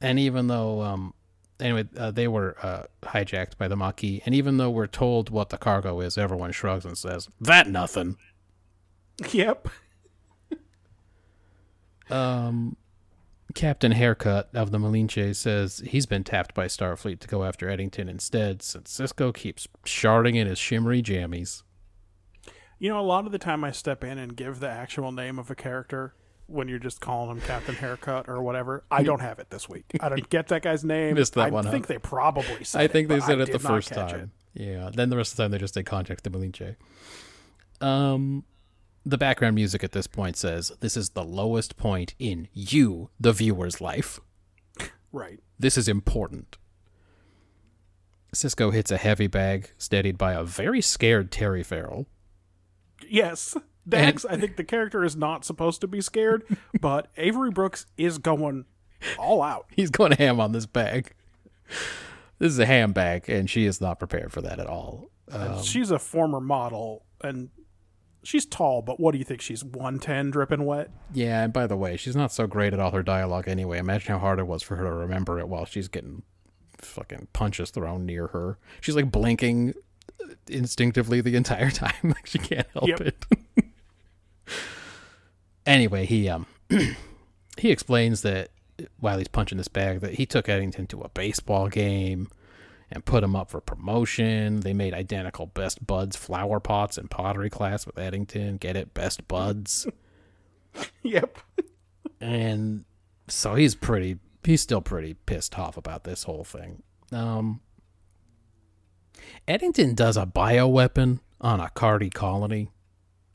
And 0.00 0.18
even 0.18 0.46
though, 0.46 0.82
um, 0.82 1.14
anyway, 1.58 1.84
uh, 1.96 2.10
they 2.10 2.28
were 2.28 2.56
uh, 2.62 2.84
hijacked 3.02 3.56
by 3.58 3.68
the 3.68 3.76
Maquis, 3.76 4.22
and 4.24 4.34
even 4.34 4.58
though 4.58 4.70
we're 4.70 4.86
told 4.86 5.30
what 5.30 5.50
the 5.50 5.58
cargo 5.58 6.00
is, 6.00 6.16
everyone 6.16 6.52
shrugs 6.52 6.84
and 6.84 6.96
says, 6.96 7.28
That 7.40 7.68
nothing. 7.68 8.16
Yep. 9.32 9.68
Um, 12.10 12.76
Captain 13.54 13.92
Haircut 13.92 14.50
of 14.52 14.70
the 14.70 14.78
Malinche 14.78 15.34
says 15.34 15.82
he's 15.86 16.04
been 16.04 16.22
tapped 16.22 16.52
by 16.54 16.66
Starfleet 16.66 17.18
to 17.20 17.28
go 17.28 17.44
after 17.44 17.70
Eddington 17.70 18.10
instead, 18.10 18.60
since 18.62 18.98
Sisko 18.98 19.32
keeps 19.32 19.68
sharding 19.86 20.36
in 20.36 20.46
his 20.46 20.58
shimmery 20.58 21.02
jammies. 21.02 21.62
You 22.84 22.90
know, 22.90 23.00
a 23.00 23.00
lot 23.00 23.24
of 23.24 23.32
the 23.32 23.38
time 23.38 23.64
I 23.64 23.70
step 23.70 24.04
in 24.04 24.18
and 24.18 24.36
give 24.36 24.60
the 24.60 24.68
actual 24.68 25.10
name 25.10 25.38
of 25.38 25.50
a 25.50 25.54
character 25.54 26.12
when 26.48 26.68
you're 26.68 26.78
just 26.78 27.00
calling 27.00 27.30
him 27.30 27.40
Captain 27.40 27.74
Haircut 27.74 28.28
or 28.28 28.42
whatever. 28.42 28.84
I 28.90 29.02
don't 29.02 29.22
have 29.22 29.38
it 29.38 29.48
this 29.48 29.66
week. 29.66 29.86
I 30.00 30.10
don't 30.10 30.28
get 30.28 30.48
that 30.48 30.60
guy's 30.60 30.84
name. 30.84 31.14
Missed 31.14 31.32
that 31.32 31.46
I 31.46 31.50
one, 31.50 31.64
huh? 31.64 31.70
think 31.70 31.86
they 31.86 31.96
probably 31.96 32.62
said 32.62 32.82
I 32.82 32.88
think 32.88 33.06
it, 33.06 33.08
they 33.08 33.20
said 33.20 33.40
I 33.40 33.44
it 33.44 33.52
the 33.52 33.58
first 33.58 33.88
time. 33.88 34.32
Yeah. 34.52 34.90
Then 34.92 35.08
the 35.08 35.16
rest 35.16 35.32
of 35.32 35.38
the 35.38 35.44
time 35.44 35.52
they 35.52 35.56
just 35.56 35.72
say 35.72 35.82
contact 35.82 36.24
the 36.24 36.30
Malinche. 36.30 36.76
Um, 37.80 38.44
the 39.06 39.16
background 39.16 39.54
music 39.54 39.82
at 39.82 39.92
this 39.92 40.06
point 40.06 40.36
says 40.36 40.70
this 40.80 40.94
is 40.94 41.08
the 41.08 41.24
lowest 41.24 41.78
point 41.78 42.14
in 42.18 42.48
you, 42.52 43.08
the 43.18 43.32
viewer's 43.32 43.80
life. 43.80 44.20
Right. 45.10 45.40
This 45.58 45.78
is 45.78 45.88
important. 45.88 46.58
Sisko 48.34 48.74
hits 48.74 48.90
a 48.90 48.98
heavy 48.98 49.26
bag, 49.26 49.70
steadied 49.78 50.18
by 50.18 50.34
a 50.34 50.44
very 50.44 50.82
scared 50.82 51.32
Terry 51.32 51.62
Farrell. 51.62 52.08
Yes. 53.10 53.56
Dax, 53.86 54.24
I 54.24 54.36
think 54.36 54.56
the 54.56 54.64
character 54.64 55.04
is 55.04 55.14
not 55.14 55.44
supposed 55.44 55.80
to 55.82 55.86
be 55.86 56.00
scared, 56.00 56.44
but 56.80 57.08
Avery 57.16 57.50
Brooks 57.50 57.84
is 57.98 58.18
going 58.18 58.64
all 59.18 59.42
out. 59.42 59.66
He's 59.76 59.90
going 59.90 60.12
ham 60.12 60.40
on 60.40 60.52
this 60.52 60.64
bag. 60.66 61.12
This 62.38 62.50
is 62.52 62.58
a 62.58 62.66
ham 62.66 62.92
bag, 62.92 63.28
and 63.28 63.48
she 63.48 63.66
is 63.66 63.80
not 63.80 63.98
prepared 63.98 64.32
for 64.32 64.40
that 64.40 64.58
at 64.58 64.66
all. 64.66 65.10
Uh, 65.30 65.60
she's 65.62 65.90
a 65.90 65.98
former 65.98 66.40
model 66.40 67.04
and 67.22 67.50
she's 68.22 68.44
tall, 68.46 68.82
but 68.82 68.98
what 69.00 69.12
do 69.12 69.18
you 69.18 69.24
think? 69.24 69.40
She's 69.40 69.64
110 69.64 70.30
dripping 70.30 70.64
wet? 70.64 70.90
yeah, 71.12 71.42
and 71.44 71.52
by 71.52 71.66
the 71.66 71.76
way, 71.76 71.96
she's 71.96 72.16
not 72.16 72.32
so 72.32 72.46
great 72.46 72.72
at 72.72 72.80
all 72.80 72.90
her 72.90 73.02
dialogue 73.02 73.48
anyway. 73.48 73.78
Imagine 73.78 74.12
how 74.14 74.18
hard 74.18 74.38
it 74.38 74.46
was 74.46 74.62
for 74.62 74.76
her 74.76 74.84
to 74.84 74.90
remember 74.92 75.38
it 75.38 75.48
while 75.48 75.64
she's 75.64 75.88
getting 75.88 76.22
fucking 76.78 77.28
punches 77.32 77.70
thrown 77.70 78.04
near 78.04 78.28
her. 78.28 78.58
She's 78.80 78.96
like 78.96 79.10
blinking 79.10 79.74
instinctively 80.48 81.20
the 81.20 81.36
entire 81.36 81.70
time. 81.82 81.92
like 82.02 82.26
she 82.26 82.38
can't 82.38 82.66
help 82.72 82.88
Yep. 82.88 83.00
it. 83.00 83.26
anyway, 85.66 86.06
he 86.06 86.28
um 86.28 86.46
he 87.58 87.70
explains 87.70 88.22
that 88.22 88.50
while 88.98 89.18
he's 89.18 89.28
punching 89.28 89.58
this 89.58 89.68
bag 89.68 90.00
that 90.00 90.14
he 90.14 90.26
took 90.26 90.48
Eddington 90.48 90.86
to 90.88 91.00
a 91.02 91.08
baseball 91.08 91.68
game 91.68 92.28
and 92.90 93.04
put 93.04 93.22
him 93.24 93.34
up 93.36 93.50
for 93.50 93.60
promotion. 93.60 94.60
They 94.60 94.72
made 94.74 94.94
identical 94.94 95.46
best 95.46 95.86
buds 95.86 96.16
flower 96.16 96.60
pots 96.60 96.98
in 96.98 97.08
pottery 97.08 97.50
class 97.50 97.86
with 97.86 97.98
Eddington. 97.98 98.56
Get 98.56 98.76
it, 98.76 98.94
best 98.94 99.26
buds. 99.28 99.86
Yep. 101.04 101.38
and 102.20 102.84
so 103.28 103.54
he's 103.54 103.76
pretty 103.76 104.18
he's 104.42 104.60
still 104.60 104.80
pretty 104.80 105.14
pissed 105.14 105.56
off 105.56 105.76
about 105.76 106.02
this 106.02 106.24
whole 106.24 106.42
thing. 106.42 106.82
Um 107.12 107.60
Eddington 109.46 109.94
does 109.94 110.16
a 110.16 110.26
bioweapon 110.26 111.20
on 111.40 111.60
a 111.60 111.70
Cardi 111.70 112.10
colony. 112.10 112.70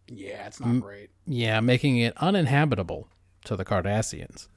Yeah, 0.08 0.48
it's 0.48 0.60
not 0.60 0.82
great. 0.82 1.10
Yeah, 1.26 1.60
making 1.60 1.98
it 1.98 2.14
uninhabitable 2.18 3.08
to 3.46 3.56
the 3.56 3.66
Cardassians. 3.66 4.48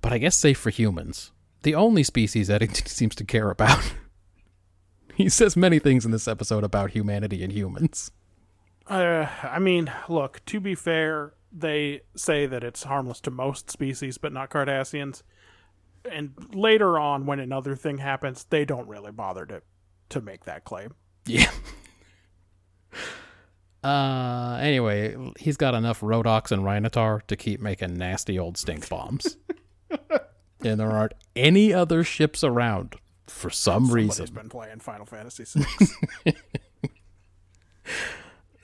But 0.00 0.12
I 0.12 0.18
guess 0.18 0.38
safe 0.38 0.58
for 0.58 0.70
humans. 0.70 1.32
The 1.62 1.74
only 1.74 2.02
species 2.02 2.50
Eddington 2.50 2.86
seems 2.86 3.14
to 3.16 3.24
care 3.24 3.50
about. 3.50 3.94
he 5.14 5.28
says 5.28 5.56
many 5.56 5.78
things 5.78 6.04
in 6.04 6.10
this 6.10 6.28
episode 6.28 6.64
about 6.64 6.90
humanity 6.90 7.42
and 7.42 7.52
humans. 7.52 8.10
Uh, 8.86 9.26
I 9.42 9.58
mean, 9.58 9.92
look, 10.08 10.44
to 10.46 10.60
be 10.60 10.74
fair, 10.74 11.34
they 11.52 12.00
say 12.16 12.46
that 12.46 12.64
it's 12.64 12.84
harmless 12.84 13.20
to 13.20 13.30
most 13.30 13.70
species, 13.70 14.18
but 14.18 14.32
not 14.32 14.50
Cardassians. 14.50 15.22
And 16.10 16.32
later 16.52 16.98
on, 16.98 17.26
when 17.26 17.38
another 17.38 17.76
thing 17.76 17.98
happens, 17.98 18.44
they 18.44 18.64
don't 18.64 18.88
really 18.88 19.12
bother 19.12 19.46
to, 19.46 19.62
to 20.12 20.20
make 20.20 20.44
that 20.44 20.64
claim. 20.64 20.94
Yeah. 21.26 21.50
Uh, 23.84 24.58
anyway, 24.62 25.16
he's 25.40 25.56
got 25.56 25.74
enough 25.74 26.02
Rodox 26.02 26.52
and 26.52 26.62
Rhinotar 26.62 27.26
to 27.26 27.34
keep 27.34 27.60
making 27.60 27.98
nasty 27.98 28.38
old 28.38 28.56
stink 28.56 28.88
bombs. 28.88 29.36
and 30.64 30.78
there 30.78 30.92
aren't 30.92 31.14
any 31.34 31.74
other 31.74 32.04
ships 32.04 32.44
around 32.44 32.94
for 33.26 33.50
some 33.50 33.86
Somebody's 33.86 34.20
reason. 34.20 34.34
been 34.36 34.48
playing 34.48 34.78
Final 34.78 35.04
Fantasy 35.04 35.44
VI. 35.44 36.34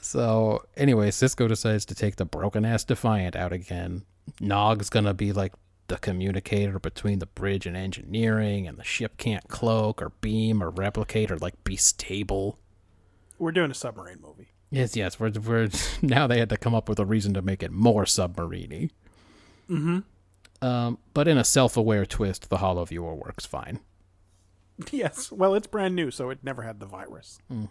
So, 0.01 0.62
anyway, 0.74 1.11
Sisko 1.11 1.49
decides 1.49 1.84
to 1.86 1.94
take 1.94 2.16
the 2.16 2.24
broken 2.24 2.64
ass 2.64 2.82
Defiant 2.82 3.36
out 3.36 3.53
again. 3.53 4.05
Nog's 4.40 4.88
gonna 4.88 5.12
be 5.12 5.32
like 5.34 5.53
the 5.89 5.99
communicator 5.99 6.78
between 6.78 7.18
the 7.18 7.26
bridge 7.26 7.66
and 7.66 7.76
engineering, 7.76 8.66
and 8.66 8.78
the 8.78 8.84
ship 8.84 9.16
can't 9.16 9.49
cloak 9.49 10.01
or 10.01 10.11
beam 10.20 10.62
or 10.62 10.70
replicate 10.70 11.30
or 11.30 11.36
like 11.39 11.62
be 11.64 11.76
stable. 11.76 12.59
We're 13.39 13.53
doing 13.53 13.70
a 13.70 13.74
submarine 13.74 14.20
movie. 14.20 14.49
Yes, 14.70 14.97
yes. 14.97 15.18
We're, 15.18 15.30
we're 15.30 15.70
now 16.03 16.26
they 16.26 16.39
had 16.39 16.51
to 16.51 16.57
come 16.57 16.74
up 16.74 16.89
with 16.89 16.99
a 16.99 17.07
reason 17.07 17.34
to 17.34 17.43
make 17.43 17.62
it 17.62 17.72
more 17.72 18.05
submariney. 18.05 18.91
Mm-hmm. 19.68 19.99
Um, 20.61 20.99
but 21.14 21.28
in 21.28 21.39
a 21.39 21.45
self-aware 21.45 22.07
twist, 22.07 22.51
the 22.51 22.59
Holo 22.59 22.84
Viewer 22.84 23.14
works 23.14 23.47
fine. 23.47 23.80
Yes, 24.93 25.32
well, 25.32 25.57
it's 25.57 25.66
brand 25.66 25.97
new, 25.97 26.12
so 26.12 26.30
it 26.30 26.45
never 26.45 26.62
had 26.62 26.78
the 26.78 26.86
virus. 26.86 27.41
Hmm. 27.49 27.64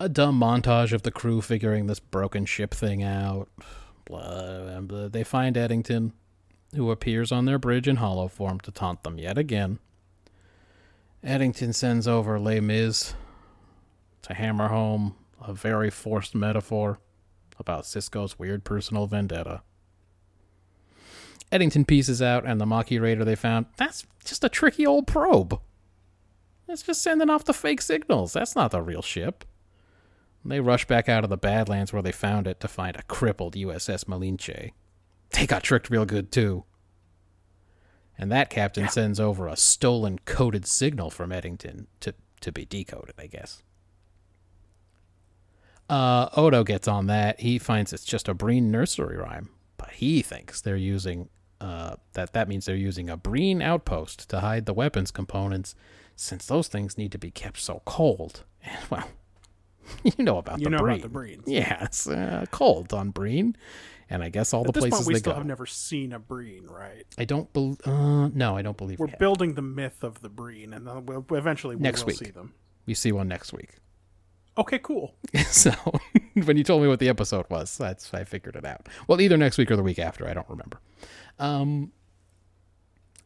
A 0.00 0.08
dumb 0.08 0.40
montage 0.40 0.94
of 0.94 1.02
the 1.02 1.10
crew 1.10 1.42
figuring 1.42 1.86
this 1.86 2.00
broken 2.00 2.46
ship 2.46 2.72
thing 2.72 3.02
out. 3.02 3.50
Blah, 4.06 4.62
Blah, 4.62 4.80
blah. 4.80 5.08
They 5.08 5.22
find 5.22 5.54
Eddington, 5.56 6.14
who 6.74 6.90
appears 6.90 7.30
on 7.30 7.44
their 7.44 7.58
bridge 7.58 7.86
in 7.86 7.96
holo 7.96 8.28
form 8.28 8.60
to 8.60 8.70
taunt 8.70 9.02
them 9.02 9.18
yet 9.18 9.38
again. 9.38 9.78
Eddington 11.22 11.72
sends 11.72 12.08
over 12.08 12.38
Les 12.38 12.60
Mis 12.60 13.14
to 14.22 14.34
hammer 14.34 14.68
home 14.68 15.14
a 15.40 15.52
very 15.52 15.90
forced 15.90 16.34
metaphor 16.34 16.98
about 17.58 17.84
Sisko's 17.84 18.38
weird 18.38 18.64
personal 18.64 19.06
vendetta. 19.06 19.62
Eddington 21.50 21.84
pieces 21.84 22.22
out, 22.22 22.46
and 22.46 22.60
the 22.60 22.66
Maquis 22.66 22.98
Raider 22.98 23.24
they 23.24 23.36
found, 23.36 23.66
that's 23.76 24.06
just 24.24 24.42
a 24.42 24.48
tricky 24.48 24.86
old 24.86 25.06
probe. 25.06 25.60
It's 26.66 26.82
just 26.82 27.02
sending 27.02 27.28
off 27.28 27.44
the 27.44 27.52
fake 27.52 27.82
signals. 27.82 28.32
That's 28.32 28.56
not 28.56 28.70
the 28.70 28.80
real 28.80 29.02
ship. 29.02 29.44
They 30.44 30.60
rush 30.60 30.86
back 30.86 31.08
out 31.08 31.24
of 31.24 31.30
the 31.30 31.36
Badlands 31.36 31.92
where 31.92 32.02
they 32.02 32.12
found 32.12 32.46
it 32.46 32.58
to 32.60 32.68
find 32.68 32.96
a 32.96 33.02
crippled 33.02 33.54
USS 33.54 34.06
Malinche. 34.06 34.72
They 35.32 35.46
got 35.46 35.62
tricked 35.62 35.90
real 35.90 36.04
good, 36.04 36.30
too. 36.30 36.64
And 38.18 38.30
that 38.30 38.50
captain 38.50 38.88
sends 38.88 39.18
over 39.18 39.48
a 39.48 39.56
stolen 39.56 40.18
coded 40.24 40.66
signal 40.66 41.10
from 41.10 41.32
Eddington 41.32 41.86
to, 42.00 42.14
to 42.42 42.52
be 42.52 42.64
decoded, 42.64 43.14
I 43.18 43.26
guess. 43.26 43.62
Uh, 45.88 46.28
Odo 46.36 46.64
gets 46.64 46.86
on 46.86 47.06
that. 47.06 47.40
He 47.40 47.58
finds 47.58 47.92
it's 47.92 48.04
just 48.04 48.28
a 48.28 48.34
Breen 48.34 48.70
nursery 48.70 49.16
rhyme 49.16 49.48
but 49.82 49.90
he 49.94 50.22
thinks 50.22 50.60
they're 50.60 50.76
using 50.76 51.28
uh, 51.60 51.96
that 52.12 52.32
that 52.34 52.48
means 52.48 52.66
they're 52.66 52.76
using 52.76 53.10
a 53.10 53.16
Breen 53.16 53.60
outpost 53.60 54.28
to 54.30 54.38
hide 54.40 54.64
the 54.64 54.72
weapons 54.72 55.10
components, 55.10 55.74
since 56.14 56.46
those 56.46 56.68
things 56.68 56.96
need 56.96 57.10
to 57.12 57.18
be 57.18 57.30
kept 57.32 57.58
so 57.58 57.82
cold. 57.84 58.44
And 58.64 58.78
well, 58.90 59.08
you 60.04 60.24
know 60.24 60.38
about 60.38 60.60
You 60.60 60.64
the 60.66 60.70
know 60.70 60.78
Breen. 60.78 61.00
about 61.00 61.12
the 61.12 61.18
Breens. 61.18 61.42
Yes, 61.46 62.06
uh, 62.06 62.46
cold 62.52 62.92
on 62.92 63.10
Breen, 63.10 63.56
and 64.12 64.22
I 64.22 64.28
guess 64.28 64.52
all 64.52 64.60
At 64.60 64.66
the 64.66 64.72
this 64.72 64.82
places 64.82 64.98
point, 64.98 65.06
we 65.08 65.14
they 65.14 65.18
still 65.20 65.32
go. 65.32 65.38
have 65.38 65.46
never 65.46 65.64
seen 65.64 66.12
a 66.12 66.18
Breen, 66.18 66.66
right? 66.66 67.04
I 67.16 67.24
don't 67.24 67.50
believe. 67.52 67.78
Uh, 67.86 68.28
no, 68.28 68.56
I 68.56 68.60
don't 68.62 68.76
believe 68.76 68.98
We're 68.98 69.06
we 69.06 69.14
building 69.18 69.54
the 69.54 69.62
myth 69.62 70.04
of 70.04 70.20
the 70.20 70.28
Breen, 70.28 70.74
and 70.74 70.86
then 70.86 71.06
we'll, 71.06 71.24
eventually 71.30 71.76
we 71.76 71.82
Next 71.82 72.02
will 72.02 72.08
week. 72.08 72.18
see 72.18 72.30
them. 72.30 72.52
We 72.84 72.92
see 72.94 73.10
one 73.10 73.26
next 73.28 73.52
week. 73.52 73.70
Okay, 74.58 74.78
cool. 74.80 75.14
so 75.46 75.70
when 76.44 76.58
you 76.58 76.62
told 76.62 76.82
me 76.82 76.88
what 76.88 76.98
the 76.98 77.08
episode 77.08 77.46
was, 77.48 77.78
that's 77.78 78.12
I 78.12 78.24
figured 78.24 78.54
it 78.54 78.66
out. 78.66 78.86
Well, 79.08 79.18
either 79.18 79.38
next 79.38 79.56
week 79.56 79.70
or 79.70 79.76
the 79.76 79.82
week 79.82 79.98
after, 79.98 80.28
I 80.28 80.34
don't 80.34 80.46
remember. 80.50 80.78
Um, 81.38 81.90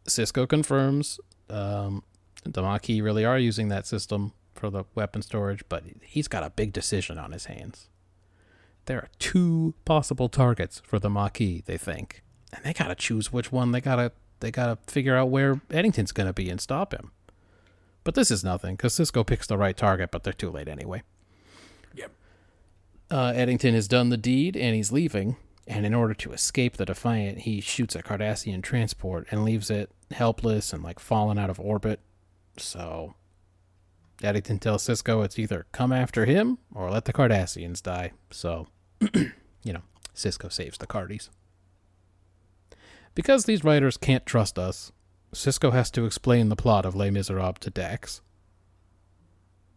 Sisko 0.06 0.48
confirms 0.48 1.18
um, 1.50 2.04
the 2.44 2.62
Maquis 2.62 3.00
really 3.02 3.24
are 3.24 3.40
using 3.40 3.66
that 3.70 3.86
system 3.88 4.34
for 4.54 4.70
the 4.70 4.84
weapon 4.94 5.20
storage, 5.20 5.64
but 5.68 5.82
he's 6.00 6.28
got 6.28 6.44
a 6.44 6.50
big 6.50 6.72
decision 6.72 7.18
on 7.18 7.32
his 7.32 7.46
hands. 7.46 7.88
There 8.86 8.98
are 8.98 9.08
two 9.18 9.74
possible 9.84 10.28
targets 10.28 10.80
for 10.84 10.98
the 10.98 11.10
Maquis, 11.10 11.62
they 11.66 11.76
think, 11.76 12.22
and 12.52 12.64
they 12.64 12.72
gotta 12.72 12.94
choose 12.94 13.32
which 13.32 13.52
one. 13.52 13.72
They 13.72 13.80
gotta 13.80 14.12
they 14.40 14.50
gotta 14.50 14.78
figure 14.86 15.16
out 15.16 15.30
where 15.30 15.60
Eddington's 15.70 16.12
gonna 16.12 16.32
be 16.32 16.48
and 16.50 16.60
stop 16.60 16.92
him. 16.92 17.10
But 18.04 18.14
this 18.14 18.30
is 18.30 18.44
nothing 18.44 18.76
because 18.76 18.94
Sisko 18.94 19.26
picks 19.26 19.46
the 19.46 19.58
right 19.58 19.76
target, 19.76 20.10
but 20.12 20.22
they're 20.22 20.32
too 20.32 20.50
late 20.50 20.68
anyway 20.68 21.02
Yep. 21.94 22.12
uh, 23.10 23.32
Eddington 23.34 23.74
has 23.74 23.88
done 23.88 24.10
the 24.10 24.16
deed 24.16 24.56
and 24.56 24.76
he's 24.76 24.92
leaving. 24.92 25.36
And 25.66 25.84
in 25.84 25.92
order 25.94 26.14
to 26.14 26.32
escape 26.32 26.76
the 26.76 26.84
Defiant, 26.84 27.38
he 27.38 27.60
shoots 27.60 27.96
a 27.96 28.02
Cardassian 28.04 28.62
transport 28.62 29.26
and 29.32 29.44
leaves 29.44 29.68
it 29.70 29.90
helpless 30.12 30.72
and 30.72 30.84
like 30.84 31.00
fallen 31.00 31.38
out 31.38 31.50
of 31.50 31.58
orbit. 31.58 31.98
So 32.56 33.14
Eddington 34.22 34.60
tells 34.60 34.84
Sisko 34.86 35.24
it's 35.24 35.38
either 35.40 35.66
come 35.72 35.92
after 35.92 36.24
him 36.24 36.58
or 36.72 36.88
let 36.90 37.04
the 37.06 37.12
Cardassians 37.12 37.82
die. 37.82 38.12
So, 38.30 38.68
you 39.14 39.72
know, 39.72 39.82
Sisko 40.14 40.52
saves 40.52 40.78
the 40.78 40.86
Cardies. 40.86 41.28
Because 43.14 43.44
these 43.44 43.64
writers 43.64 43.96
can't 43.96 44.26
trust 44.26 44.58
us, 44.58 44.92
Sisko 45.32 45.72
has 45.72 45.90
to 45.92 46.04
explain 46.04 46.48
the 46.48 46.56
plot 46.56 46.84
of 46.84 46.94
Les 46.94 47.10
Miserables 47.10 47.58
to 47.60 47.70
Dax. 47.70 48.20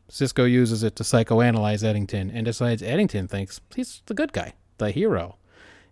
Sisko 0.09 0.49
uses 0.49 0.83
it 0.83 0.95
to 0.95 1.03
psychoanalyze 1.03 1.83
Eddington 1.83 2.31
and 2.31 2.45
decides 2.45 2.81
Eddington 2.81 3.27
thinks 3.27 3.61
he's 3.75 4.01
the 4.07 4.13
good 4.13 4.33
guy, 4.33 4.53
the 4.77 4.91
hero. 4.91 5.37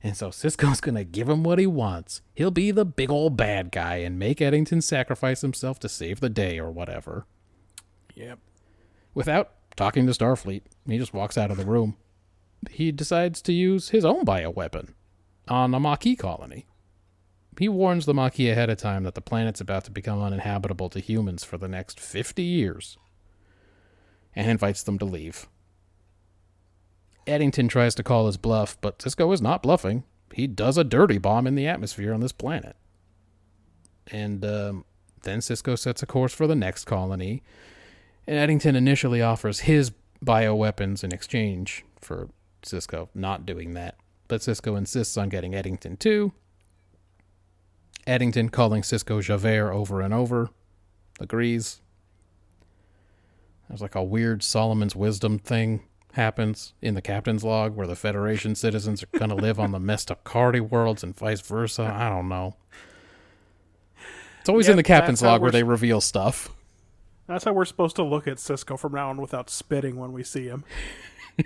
And 0.01 0.17
so 0.17 0.29
Sisko's 0.29 0.81
going 0.81 0.95
to 0.95 1.03
give 1.03 1.29
him 1.29 1.43
what 1.43 1.59
he 1.59 1.67
wants. 1.67 2.21
He'll 2.33 2.51
be 2.51 2.71
the 2.71 2.85
big 2.85 3.11
old 3.11 3.37
bad 3.37 3.71
guy 3.71 3.97
and 3.97 4.17
make 4.17 4.41
Eddington 4.41 4.81
sacrifice 4.81 5.41
himself 5.41 5.79
to 5.79 5.89
save 5.89 6.19
the 6.19 6.29
day 6.29 6.59
or 6.59 6.71
whatever. 6.71 7.25
Yep. 8.15 8.39
Without 9.13 9.51
talking 9.75 10.05
to 10.07 10.11
Starfleet, 10.11 10.63
he 10.87 10.97
just 10.97 11.13
walks 11.13 11.37
out 11.37 11.51
of 11.51 11.57
the 11.57 11.65
room. 11.65 11.95
He 12.69 12.91
decides 12.91 13.41
to 13.43 13.53
use 13.53 13.89
his 13.89 14.05
own 14.05 14.25
bioweapon 14.25 14.93
on 15.47 15.73
a 15.73 15.79
Maquis 15.79 16.17
colony. 16.17 16.67
He 17.57 17.69
warns 17.69 18.05
the 18.05 18.13
Maquis 18.13 18.51
ahead 18.51 18.69
of 18.69 18.77
time 18.77 19.03
that 19.03 19.15
the 19.15 19.21
planet's 19.21 19.61
about 19.61 19.85
to 19.85 19.91
become 19.91 20.21
uninhabitable 20.21 20.89
to 20.89 20.99
humans 20.99 21.43
for 21.43 21.57
the 21.57 21.67
next 21.67 21.99
50 21.99 22.43
years 22.43 22.97
and 24.35 24.49
invites 24.49 24.83
them 24.83 24.99
to 24.99 25.05
leave. 25.05 25.47
Eddington 27.25 27.67
tries 27.67 27.95
to 27.95 28.03
call 28.03 28.27
his 28.27 28.37
bluff, 28.37 28.77
but 28.79 28.99
Sisko 28.99 29.33
is 29.33 29.41
not 29.41 29.63
bluffing. 29.63 30.03
He 30.33 30.47
does 30.47 30.77
a 30.77 30.83
dirty 30.83 31.17
bomb 31.17 31.47
in 31.47 31.55
the 31.55 31.67
atmosphere 31.67 32.13
on 32.13 32.21
this 32.21 32.31
planet. 32.31 32.75
And 34.11 34.45
um, 34.45 34.85
then 35.23 35.39
Sisko 35.39 35.77
sets 35.77 36.03
a 36.03 36.05
course 36.05 36.33
for 36.33 36.47
the 36.47 36.55
next 36.55 36.85
colony, 36.85 37.43
and 38.25 38.37
Eddington 38.37 38.75
initially 38.75 39.21
offers 39.21 39.61
his 39.61 39.91
bioweapons 40.23 41.03
in 41.03 41.11
exchange 41.11 41.83
for 41.99 42.29
Sisko 42.63 43.09
not 43.13 43.45
doing 43.45 43.73
that. 43.73 43.95
But 44.27 44.41
Sisko 44.41 44.77
insists 44.77 45.17
on 45.17 45.29
getting 45.29 45.55
Eddington 45.55 45.97
too. 45.97 46.33
Eddington, 48.05 48.49
calling 48.49 48.81
Sisko 48.81 49.21
Javert 49.21 49.71
over 49.73 50.01
and 50.01 50.13
over, 50.13 50.49
agrees. 51.19 51.81
There's 53.67 53.81
like 53.81 53.95
a 53.95 54.03
weird 54.03 54.43
Solomon's 54.43 54.95
wisdom 54.95 55.39
thing 55.39 55.83
happens 56.13 56.73
in 56.81 56.95
the 56.95 57.01
captain's 57.01 57.43
log 57.43 57.75
where 57.75 57.85
the 57.85 57.95
Federation 57.95 58.55
citizens 58.55 59.03
are 59.03 59.17
going 59.17 59.29
to 59.29 59.35
live 59.35 59.59
on 59.59 59.71
the 59.71 59.79
messed 59.79 60.09
up 60.09 60.23
Cardi 60.23 60.59
worlds 60.59 61.03
and 61.03 61.15
vice 61.15 61.41
versa. 61.41 61.83
I 61.83 62.09
don't 62.09 62.29
know. 62.29 62.55
It's 64.39 64.49
always 64.49 64.69
in 64.69 64.77
the 64.77 64.83
captain's 64.83 65.21
log 65.21 65.41
where 65.41 65.51
they 65.51 65.63
reveal 65.63 65.99
stuff. 65.99 66.49
That's 67.27 67.43
how 67.43 67.51
we're 67.51 67.65
supposed 67.65 67.97
to 67.97 68.03
look 68.03 68.25
at 68.25 68.37
Sisko 68.37 68.79
from 68.79 68.93
now 68.93 69.09
on 69.09 69.17
without 69.17 69.49
spitting 69.49 69.97
when 69.97 70.13
we 70.13 70.23
see 70.23 70.45
him. 70.45 70.63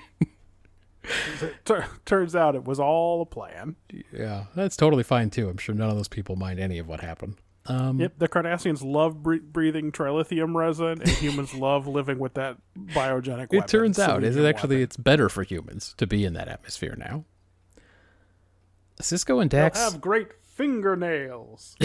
Tur- 1.66 1.86
turns 2.06 2.36
out 2.36 2.56
it 2.56 2.66
was 2.66 2.80
all 2.80 3.22
a 3.22 3.26
plan. 3.26 3.76
Yeah, 4.12 4.46
that's 4.56 4.76
totally 4.78 5.04
fine 5.04 5.30
too. 5.30 5.50
I'm 5.50 5.58
sure 5.58 5.76
none 5.76 5.90
of 5.90 5.96
those 5.96 6.08
people 6.08 6.36
mind 6.36 6.60
any 6.60 6.78
of 6.80 6.88
what 6.88 7.02
happened. 7.02 7.36
Um, 7.68 8.00
Yep, 8.00 8.14
the 8.18 8.28
Cardassians 8.28 8.84
love 8.84 9.22
bre- 9.22 9.36
breathing 9.36 9.92
trilithium 9.92 10.56
resin, 10.56 11.00
and 11.02 11.10
humans 11.10 11.54
love 11.56 11.86
living 11.88 12.18
with 12.18 12.34
that 12.34 12.58
biogenic 12.78 13.52
weapon. 13.52 13.60
it 13.60 13.68
turns 13.68 14.00
out 14.00 14.24
is 14.24 14.36
it 14.36 14.46
actually 14.46 14.78
weapon. 14.78 14.84
it's 14.84 14.98
better 14.98 15.30
for 15.30 15.44
humans 15.44 15.94
to 15.98 16.08
be 16.08 16.26
in 16.26 16.34
that 16.34 16.48
atmosphere 16.48 16.96
now. 16.98 17.26
Sisko 19.00 19.42
and 19.42 19.50
They'll 19.50 19.72
have 19.74 20.02
great 20.02 20.30
fingernails 20.44 21.76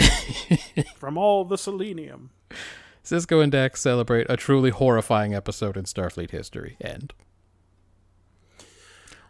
from 0.97 1.17
all 1.17 1.45
the 1.45 1.57
selenium. 1.57 2.31
Sisko 3.03 3.41
and 3.41 3.51
Dax 3.51 3.81
celebrate 3.81 4.27
a 4.29 4.37
truly 4.37 4.69
horrifying 4.69 5.33
episode 5.33 5.77
in 5.77 5.85
Starfleet 5.85 6.31
history. 6.31 6.75
End. 6.81 7.13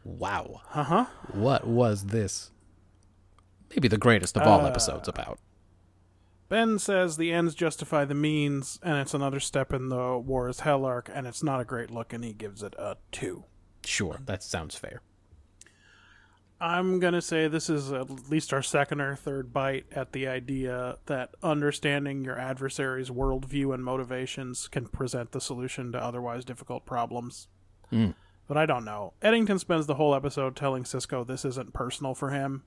Wow. 0.07 0.61
Uh 0.73 0.83
huh. 0.83 1.05
What 1.33 1.67
was 1.67 2.05
this? 2.05 2.51
Maybe 3.69 3.89
the 3.89 3.97
greatest 3.97 4.37
of 4.37 4.43
all 4.43 4.61
Uh, 4.61 4.69
episodes 4.69 5.09
about. 5.09 5.37
Ben 6.47 6.79
says 6.79 7.17
the 7.17 7.33
ends 7.33 7.53
justify 7.53 8.05
the 8.05 8.15
means, 8.15 8.79
and 8.81 8.97
it's 8.97 9.13
another 9.13 9.41
step 9.41 9.73
in 9.73 9.89
the 9.89 10.17
war 10.17 10.47
is 10.47 10.61
hell 10.61 10.85
arc, 10.85 11.09
and 11.13 11.27
it's 11.27 11.43
not 11.43 11.59
a 11.59 11.65
great 11.65 11.91
look, 11.91 12.13
and 12.13 12.23
he 12.23 12.31
gives 12.31 12.63
it 12.63 12.73
a 12.79 12.95
two. 13.11 13.43
Sure, 13.83 14.21
that 14.25 14.41
sounds 14.43 14.75
fair. 14.77 15.01
I'm 16.61 16.99
gonna 17.01 17.21
say 17.21 17.49
this 17.49 17.69
is 17.69 17.91
at 17.91 18.29
least 18.29 18.53
our 18.53 18.63
second 18.63 19.01
or 19.01 19.15
third 19.17 19.51
bite 19.51 19.85
at 19.91 20.13
the 20.13 20.25
idea 20.27 20.97
that 21.07 21.35
understanding 21.43 22.23
your 22.23 22.39
adversary's 22.39 23.09
worldview 23.09 23.73
and 23.73 23.83
motivations 23.83 24.69
can 24.69 24.87
present 24.87 25.33
the 25.33 25.41
solution 25.41 25.91
to 25.91 26.01
otherwise 26.01 26.45
difficult 26.45 26.85
problems. 26.85 27.49
Mm. 27.91 28.15
But 28.47 28.57
I 28.57 28.65
don't 28.65 28.85
know. 28.85 29.13
Eddington 29.21 29.59
spends 29.59 29.87
the 29.87 29.95
whole 29.95 30.15
episode 30.15 30.55
telling 30.55 30.83
Sisko 30.83 31.25
this 31.27 31.43
isn't 31.45 31.73
personal 31.73 32.13
for 32.13 32.29
him. 32.29 32.63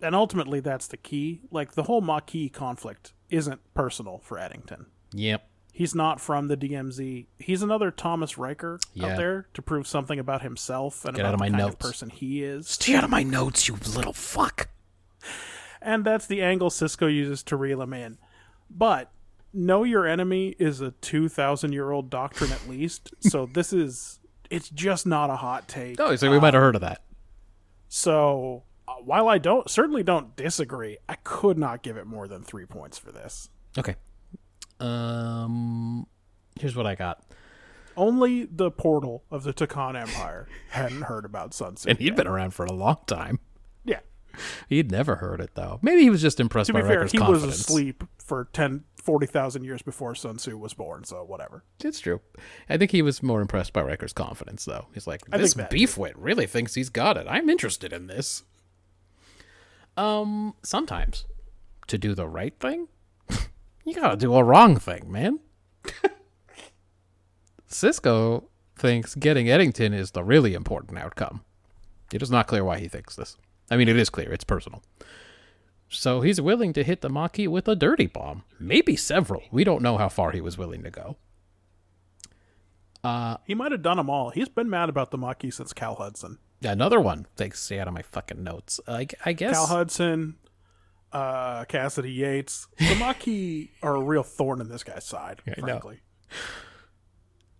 And 0.00 0.14
ultimately, 0.14 0.60
that's 0.60 0.86
the 0.86 0.96
key. 0.96 1.40
Like, 1.50 1.72
the 1.72 1.84
whole 1.84 2.00
Maquis 2.02 2.50
conflict 2.52 3.12
isn't 3.30 3.60
personal 3.74 4.18
for 4.22 4.38
Eddington. 4.38 4.86
Yep. 5.12 5.48
He's 5.72 5.94
not 5.94 6.20
from 6.20 6.48
the 6.48 6.56
DMZ. 6.56 7.26
He's 7.38 7.62
another 7.62 7.90
Thomas 7.90 8.36
Riker 8.36 8.78
Yeah. 8.94 9.08
out 9.12 9.16
there 9.16 9.48
to 9.54 9.62
prove 9.62 9.86
something 9.86 10.18
about 10.18 10.42
himself 10.42 11.04
and 11.04 11.14
Get 11.16 11.22
about 11.22 11.28
out 11.28 11.34
of 11.34 11.38
the 11.38 11.44
my 11.44 11.48
kind 11.50 11.58
notes. 11.62 11.74
of 11.74 11.78
person 11.78 12.10
he 12.10 12.42
is. 12.44 12.68
Stay 12.68 12.94
out 12.94 13.04
of 13.04 13.10
my 13.10 13.22
notes, 13.22 13.68
you 13.68 13.76
little 13.94 14.12
fuck. 14.12 14.68
And 15.80 16.04
that's 16.04 16.26
the 16.26 16.42
angle 16.42 16.70
Sisko 16.70 17.12
uses 17.12 17.42
to 17.44 17.56
reel 17.56 17.80
him 17.80 17.92
in. 17.94 18.18
But 18.68 19.10
know 19.52 19.82
your 19.84 20.06
enemy 20.06 20.54
is 20.58 20.80
a 20.80 20.90
2,000 20.92 21.72
year 21.72 21.90
old 21.92 22.10
doctrine 22.10 22.52
at 22.52 22.68
least. 22.68 23.14
so 23.20 23.46
this 23.46 23.72
is, 23.72 24.17
it's 24.50 24.68
just 24.70 25.06
not 25.06 25.30
a 25.30 25.36
hot 25.36 25.68
take. 25.68 25.98
No, 25.98 26.06
Oh, 26.08 26.16
so 26.16 26.30
we 26.30 26.38
might 26.40 26.54
have 26.54 26.62
heard 26.62 26.74
of 26.74 26.80
that. 26.82 27.02
So 27.88 28.64
uh, 28.86 28.92
while 29.04 29.28
I 29.28 29.38
don't, 29.38 29.68
certainly 29.70 30.02
don't 30.02 30.34
disagree, 30.36 30.98
I 31.08 31.14
could 31.24 31.58
not 31.58 31.82
give 31.82 31.96
it 31.96 32.06
more 32.06 32.28
than 32.28 32.42
three 32.42 32.66
points 32.66 32.98
for 32.98 33.12
this. 33.12 33.48
Okay. 33.78 33.96
Um, 34.80 36.06
here's 36.60 36.76
what 36.76 36.86
I 36.86 36.94
got. 36.94 37.22
Only 37.96 38.44
the 38.44 38.70
portal 38.70 39.24
of 39.30 39.42
the 39.42 39.52
Tkon 39.52 40.00
Empire 40.00 40.46
hadn't 40.70 41.02
heard 41.02 41.24
about 41.24 41.52
Sun 41.52 41.74
Tzu, 41.74 41.88
And 41.90 41.98
he'd 41.98 42.08
yet. 42.08 42.16
been 42.16 42.26
around 42.28 42.52
for 42.52 42.64
a 42.64 42.72
long 42.72 42.98
time. 43.06 43.40
Yeah. 43.84 44.00
He'd 44.68 44.92
never 44.92 45.16
heard 45.16 45.40
it 45.40 45.50
though. 45.54 45.80
Maybe 45.82 46.02
he 46.02 46.10
was 46.10 46.22
just 46.22 46.38
impressed 46.38 46.68
To 46.68 46.72
by 46.74 46.82
be 46.82 46.88
fair, 46.88 47.04
he 47.06 47.18
confidence. 47.18 47.44
was 47.46 47.60
asleep 47.60 48.04
for 48.18 48.48
10, 48.98 49.04
40,000 49.04 49.64
years 49.64 49.82
before 49.82 50.14
Sun 50.14 50.36
Tzu 50.36 50.56
was 50.56 50.74
born, 50.74 51.04
so 51.04 51.24
whatever. 51.24 51.64
It's 51.82 52.00
true. 52.00 52.20
I 52.68 52.76
think 52.76 52.90
he 52.90 53.02
was 53.02 53.22
more 53.22 53.40
impressed 53.40 53.72
by 53.72 53.82
Riker's 53.82 54.12
confidence, 54.12 54.64
though. 54.64 54.86
He's 54.92 55.06
like, 55.06 55.24
this 55.26 55.54
beefwit 55.54 56.12
really 56.16 56.46
thinks 56.46 56.74
he's 56.74 56.90
got 56.90 57.16
it. 57.16 57.26
I'm 57.28 57.48
interested 57.48 57.92
in 57.92 58.06
this. 58.06 58.42
Um, 59.96 60.54
sometimes 60.62 61.24
to 61.88 61.98
do 61.98 62.14
the 62.14 62.28
right 62.28 62.54
thing, 62.60 62.88
you 63.84 63.94
gotta 63.94 64.16
do 64.16 64.34
a 64.34 64.44
wrong 64.44 64.76
thing, 64.76 65.10
man. 65.10 65.40
Sisko 67.68 68.44
thinks 68.76 69.14
getting 69.14 69.50
Eddington 69.50 69.92
is 69.92 70.12
the 70.12 70.22
really 70.22 70.54
important 70.54 70.98
outcome. 70.98 71.42
It 72.12 72.22
is 72.22 72.30
not 72.30 72.46
clear 72.46 72.64
why 72.64 72.78
he 72.78 72.88
thinks 72.88 73.16
this. 73.16 73.36
I 73.70 73.76
mean, 73.76 73.88
it 73.88 73.96
is 73.96 74.08
clear 74.08 74.32
it's 74.32 74.44
personal. 74.44 74.82
So 75.90 76.20
he's 76.20 76.40
willing 76.40 76.72
to 76.74 76.84
hit 76.84 77.00
the 77.00 77.08
Maquis 77.08 77.48
with 77.48 77.66
a 77.68 77.74
dirty 77.74 78.06
bomb, 78.06 78.44
maybe 78.60 78.94
several. 78.96 79.42
We 79.50 79.64
don't 79.64 79.82
know 79.82 79.96
how 79.96 80.08
far 80.08 80.32
he 80.32 80.40
was 80.40 80.58
willing 80.58 80.82
to 80.82 80.90
go. 80.90 81.16
He 83.46 83.54
might 83.54 83.72
have 83.72 83.82
done 83.82 83.96
them 83.96 84.10
all. 84.10 84.30
He's 84.30 84.48
been 84.50 84.68
mad 84.68 84.88
about 84.90 85.10
the 85.10 85.16
Maquis 85.18 85.56
since 85.56 85.72
Cal 85.72 85.94
Hudson. 85.94 86.38
Another 86.62 87.00
one. 87.00 87.26
Thanks, 87.36 87.62
stay 87.62 87.78
out 87.78 87.88
of 87.88 87.94
my 87.94 88.02
fucking 88.02 88.42
notes. 88.42 88.80
I, 88.86 89.06
I 89.24 89.32
guess. 89.32 89.54
Cal 89.54 89.66
Hudson, 89.66 90.36
uh, 91.12 91.64
Cassidy 91.64 92.12
Yates. 92.12 92.66
The 92.78 92.94
Maquis 93.00 93.68
are 93.82 93.94
a 93.96 94.00
real 94.02 94.22
thorn 94.24 94.60
in 94.60 94.68
this 94.68 94.84
guy's 94.84 95.04
side, 95.04 95.40
I 95.46 95.60
know. 95.60 95.66
frankly. 95.66 96.00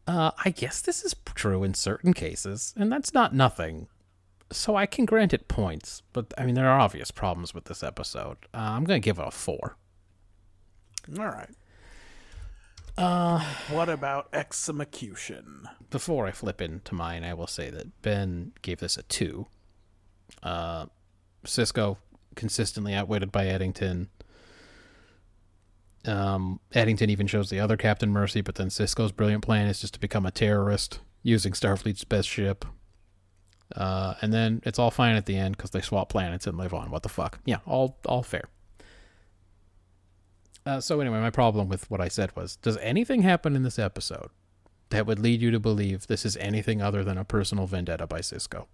Uh, 0.07 0.33
I 0.45 0.51
guess 0.51 0.81
this 0.83 1.05
is 1.05 1.15
true 1.35 1.63
in 1.63 1.75
certain 1.75 2.13
cases, 2.13 2.75
and 2.77 2.91
that's 2.91 3.15
not 3.15 3.35
nothing. 3.35 3.89
So 4.51 4.77
I 4.77 4.87
can 4.87 5.05
grant 5.05 5.35
it 5.35 5.49
points, 5.49 6.03
but 6.13 6.33
I 6.39 6.45
mean 6.45 6.55
there 6.55 6.69
are 6.69 6.81
obvious 6.81 7.11
problems 7.11 7.55
with 7.55 7.65
this 7.65 7.83
episode. 7.83 8.39
Uh, 8.55 8.59
I'm 8.59 8.85
gonna 8.85 9.01
give 9.01 9.19
it 9.19 9.27
a 9.27 9.31
four. 9.31 9.77
All 11.19 11.27
right. 11.27 11.51
Uh, 12.97 13.45
what 13.71 13.89
about 13.89 14.29
execution? 14.33 15.69
Before 15.91 16.27
I 16.27 16.33
flip 16.33 16.61
into 16.61 16.95
mine, 16.95 17.23
I 17.23 17.33
will 17.33 17.47
say 17.47 17.71
that 17.71 18.03
Ben 18.03 18.53
gave 18.61 18.81
this 18.81 18.97
a 18.97 19.03
two. 19.05 19.47
Uh, 20.43 20.87
Sisko 21.45 21.99
consistently 22.35 22.95
outwitted 22.95 23.31
by 23.31 23.47
Eddington. 23.47 24.09
Um, 26.05 26.61
Eddington 26.73 27.11
even 27.11 27.27
shows 27.27 27.51
the 27.51 27.61
other 27.61 27.77
Captain 27.77 28.11
Mercy, 28.11 28.41
but 28.41 28.57
then 28.57 28.69
Sisko's 28.69 29.13
brilliant 29.13 29.45
plan 29.45 29.69
is 29.69 29.81
just 29.81 29.95
to 29.95 30.01
become 30.01 30.27
a 30.27 30.31
terrorist 30.31 31.01
using 31.23 31.53
Starfleet's 31.53 32.05
best 32.05 32.29
ship. 32.29 32.65
Uh, 33.75 34.15
and 34.23 34.33
then 34.33 34.63
it's 34.65 34.79
all 34.79 34.91
fine 34.91 35.17
at 35.17 35.27
the 35.27 35.37
end 35.37 35.57
because 35.57 35.71
they 35.71 35.81
swap 35.81 36.09
planets 36.09 36.47
and 36.47 36.57
live 36.57 36.73
on. 36.73 36.91
What 36.91 37.03
the 37.03 37.09
fuck? 37.09 37.39
Yeah, 37.45 37.59
all 37.67 37.99
all 38.07 38.23
fair. 38.23 38.45
Uh, 40.65 40.81
so 40.81 41.01
anyway, 41.01 41.21
my 41.21 41.31
problem 41.31 41.69
with 41.69 41.91
what 41.91 42.01
I 42.01 42.09
said 42.09 42.35
was: 42.35 42.57
Does 42.57 42.79
anything 42.79 43.23
happen 43.23 43.55
in 43.55 43.63
this 43.63 43.79
episode 43.79 44.31
that 44.91 45.07
would 45.07 45.19
lead 45.19 45.43
you 45.43 45.51
to 45.51 45.61
believe 45.61 46.07
this 46.07 46.25
is 46.25 46.37
anything 46.39 46.81
other 46.81 47.05
than 47.05 47.19
a 47.19 47.25
personal 47.25 47.67
vendetta 47.67 48.07
by 48.07 48.21
Sisko? 48.21 48.67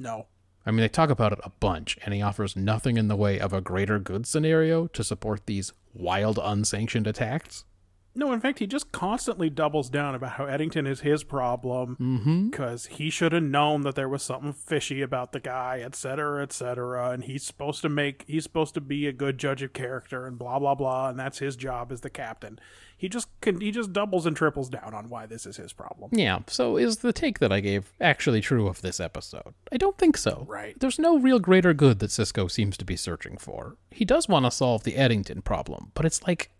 No. 0.00 0.26
I 0.66 0.70
mean, 0.70 0.80
they 0.80 0.88
talk 0.88 1.08
about 1.08 1.32
it 1.32 1.40
a 1.44 1.50
bunch, 1.60 1.98
and 2.04 2.12
he 2.12 2.20
offers 2.20 2.54
nothing 2.54 2.96
in 2.96 3.08
the 3.08 3.16
way 3.16 3.38
of 3.38 3.52
a 3.52 3.60
greater 3.60 3.98
good 3.98 4.26
scenario 4.26 4.86
to 4.88 5.02
support 5.02 5.46
these 5.46 5.72
wild, 5.94 6.38
unsanctioned 6.42 7.06
attacks. 7.06 7.64
No, 8.14 8.32
in 8.32 8.40
fact, 8.40 8.58
he 8.58 8.66
just 8.66 8.90
constantly 8.90 9.48
doubles 9.48 9.88
down 9.88 10.16
about 10.16 10.32
how 10.32 10.46
Eddington 10.46 10.88
is 10.88 11.00
his 11.00 11.22
problem 11.22 11.96
mm-hmm. 12.00 12.50
because 12.50 12.86
he 12.86 13.10
should 13.10 13.30
have 13.30 13.44
known 13.44 13.82
that 13.82 13.94
there 13.94 14.08
was 14.08 14.24
something 14.24 14.52
fishy 14.52 15.02
about 15.02 15.30
the 15.30 15.38
guy, 15.38 15.80
et 15.84 15.94
cetera, 15.94 16.42
et 16.42 16.52
cetera. 16.52 17.10
And 17.10 17.22
he's 17.24 17.44
supposed 17.44 17.80
to 17.82 17.88
make, 17.88 18.24
he's 18.26 18.42
supposed 18.42 18.74
to 18.74 18.80
be 18.80 19.06
a 19.06 19.12
good 19.12 19.38
judge 19.38 19.62
of 19.62 19.72
character 19.72 20.26
and 20.26 20.36
blah, 20.36 20.58
blah, 20.58 20.74
blah. 20.74 21.10
And 21.10 21.18
that's 21.18 21.38
his 21.38 21.54
job 21.54 21.92
as 21.92 22.00
the 22.00 22.10
captain. 22.10 22.58
He 22.96 23.08
just 23.08 23.28
can, 23.40 23.60
he 23.60 23.70
just 23.70 23.92
doubles 23.92 24.26
and 24.26 24.36
triples 24.36 24.68
down 24.68 24.92
on 24.94 25.08
why 25.08 25.26
this 25.26 25.46
is 25.46 25.56
his 25.56 25.72
problem. 25.72 26.10
Yeah, 26.12 26.40
so 26.48 26.76
is 26.76 26.96
the 26.96 27.12
take 27.12 27.38
that 27.38 27.52
I 27.52 27.60
gave 27.60 27.92
actually 28.00 28.40
true 28.40 28.66
of 28.66 28.82
this 28.82 28.98
episode? 28.98 29.54
I 29.70 29.76
don't 29.76 29.96
think 29.96 30.16
so. 30.16 30.44
Right. 30.48 30.74
There's 30.80 30.98
no 30.98 31.18
real 31.20 31.38
greater 31.38 31.72
good 31.72 32.00
that 32.00 32.10
Sisko 32.10 32.50
seems 32.50 32.76
to 32.78 32.84
be 32.84 32.96
searching 32.96 33.38
for. 33.38 33.76
He 33.92 34.04
does 34.04 34.26
want 34.28 34.46
to 34.46 34.50
solve 34.50 34.82
the 34.82 34.96
Eddington 34.96 35.42
problem, 35.42 35.92
but 35.94 36.04
it's 36.04 36.26
like 36.26 36.50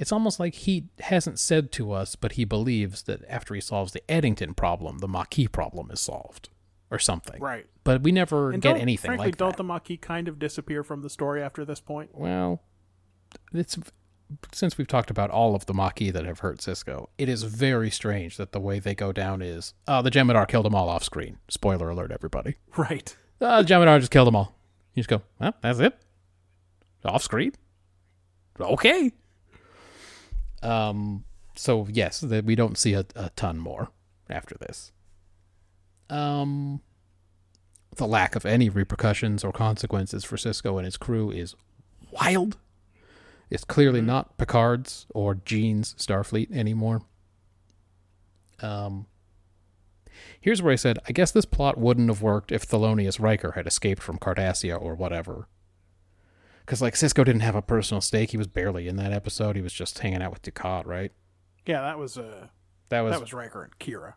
it's 0.00 0.10
almost 0.10 0.40
like 0.40 0.54
he 0.54 0.86
hasn't 0.98 1.38
said 1.38 1.70
to 1.72 1.92
us, 1.92 2.16
but 2.16 2.32
he 2.32 2.44
believes 2.44 3.02
that 3.04 3.22
after 3.28 3.54
he 3.54 3.60
solves 3.60 3.92
the 3.92 4.02
Eddington 4.10 4.54
problem, 4.54 4.98
the 4.98 5.06
Maquis 5.08 5.46
problem 5.48 5.90
is 5.92 6.00
solved. 6.00 6.48
Or 6.92 6.98
something. 6.98 7.40
Right. 7.40 7.66
But 7.84 8.02
we 8.02 8.10
never 8.10 8.50
And 8.50 8.60
get 8.60 8.76
anything 8.76 9.10
frankly, 9.10 9.28
like 9.28 9.36
don't 9.36 9.50
that. 9.50 9.58
the 9.58 9.62
Maquis 9.62 9.98
kind 10.00 10.26
of 10.26 10.40
disappear 10.40 10.82
from 10.82 11.02
the 11.02 11.08
story 11.08 11.40
after 11.40 11.64
this 11.64 11.78
point? 11.78 12.10
Well, 12.14 12.62
it's 13.54 13.78
since 14.52 14.76
we've 14.76 14.88
talked 14.88 15.08
about 15.08 15.30
all 15.30 15.54
of 15.54 15.66
the 15.66 15.72
Maquis 15.72 16.10
that 16.12 16.24
have 16.24 16.40
hurt 16.40 16.58
Sisko, 16.58 17.06
it 17.16 17.28
is 17.28 17.44
very 17.44 17.90
strange 17.90 18.38
that 18.38 18.50
the 18.50 18.58
way 18.58 18.80
they 18.80 18.96
go 18.96 19.12
down 19.12 19.40
is, 19.40 19.72
oh, 19.86 20.02
the 20.02 20.10
Jem'Hadar 20.10 20.48
killed 20.48 20.64
them 20.64 20.74
all 20.74 20.88
off 20.88 21.04
screen. 21.04 21.38
Spoiler 21.48 21.90
alert, 21.90 22.10
everybody. 22.10 22.56
Right. 22.76 23.14
Uh, 23.40 23.62
the 23.62 23.68
Jem'Hadar 23.72 24.00
just 24.00 24.10
killed 24.10 24.26
them 24.26 24.34
all. 24.34 24.56
You 24.94 25.04
just 25.04 25.08
go, 25.10 25.22
well, 25.38 25.54
that's 25.62 25.78
it? 25.78 25.96
Off 27.04 27.22
screen? 27.22 27.52
Okay. 28.60 29.12
Um. 30.62 31.24
So 31.56 31.86
yes, 31.90 32.20
that 32.20 32.44
we 32.44 32.54
don't 32.54 32.78
see 32.78 32.94
a, 32.94 33.04
a 33.16 33.30
ton 33.36 33.58
more 33.58 33.88
after 34.28 34.56
this. 34.58 34.92
Um. 36.08 36.80
The 37.96 38.06
lack 38.06 38.36
of 38.36 38.46
any 38.46 38.68
repercussions 38.68 39.42
or 39.42 39.52
consequences 39.52 40.24
for 40.24 40.36
Sisko 40.36 40.76
and 40.76 40.84
his 40.84 40.96
crew 40.96 41.30
is 41.30 41.56
wild. 42.12 42.56
It's 43.50 43.64
clearly 43.64 44.00
not 44.00 44.38
Picard's 44.38 45.06
or 45.12 45.34
Gene's 45.34 45.94
Starfleet 45.94 46.52
anymore. 46.52 47.02
Um. 48.60 49.06
Here's 50.40 50.62
where 50.62 50.72
I 50.72 50.76
said, 50.76 50.98
I 51.08 51.12
guess 51.12 51.30
this 51.30 51.44
plot 51.44 51.78
wouldn't 51.78 52.08
have 52.08 52.22
worked 52.22 52.52
if 52.52 52.66
Thelonious 52.66 53.20
Riker 53.20 53.52
had 53.52 53.66
escaped 53.66 54.02
from 54.02 54.18
Cardassia 54.18 54.80
or 54.80 54.94
whatever. 54.94 55.48
Because, 56.70 56.80
like, 56.80 56.94
Sisko 56.94 57.24
didn't 57.24 57.40
have 57.40 57.56
a 57.56 57.62
personal 57.62 58.00
stake. 58.00 58.30
He 58.30 58.36
was 58.36 58.46
barely 58.46 58.86
in 58.86 58.94
that 58.94 59.12
episode. 59.12 59.56
He 59.56 59.60
was 59.60 59.72
just 59.72 59.98
hanging 59.98 60.22
out 60.22 60.30
with 60.30 60.42
Dukat, 60.42 60.86
right? 60.86 61.10
Yeah, 61.66 61.80
that 61.80 61.98
was 61.98 62.16
uh 62.16 62.46
That 62.90 63.00
was, 63.00 63.10
that 63.10 63.20
was 63.20 63.32
Riker 63.32 63.64
and 63.64 63.76
Kira. 63.80 64.14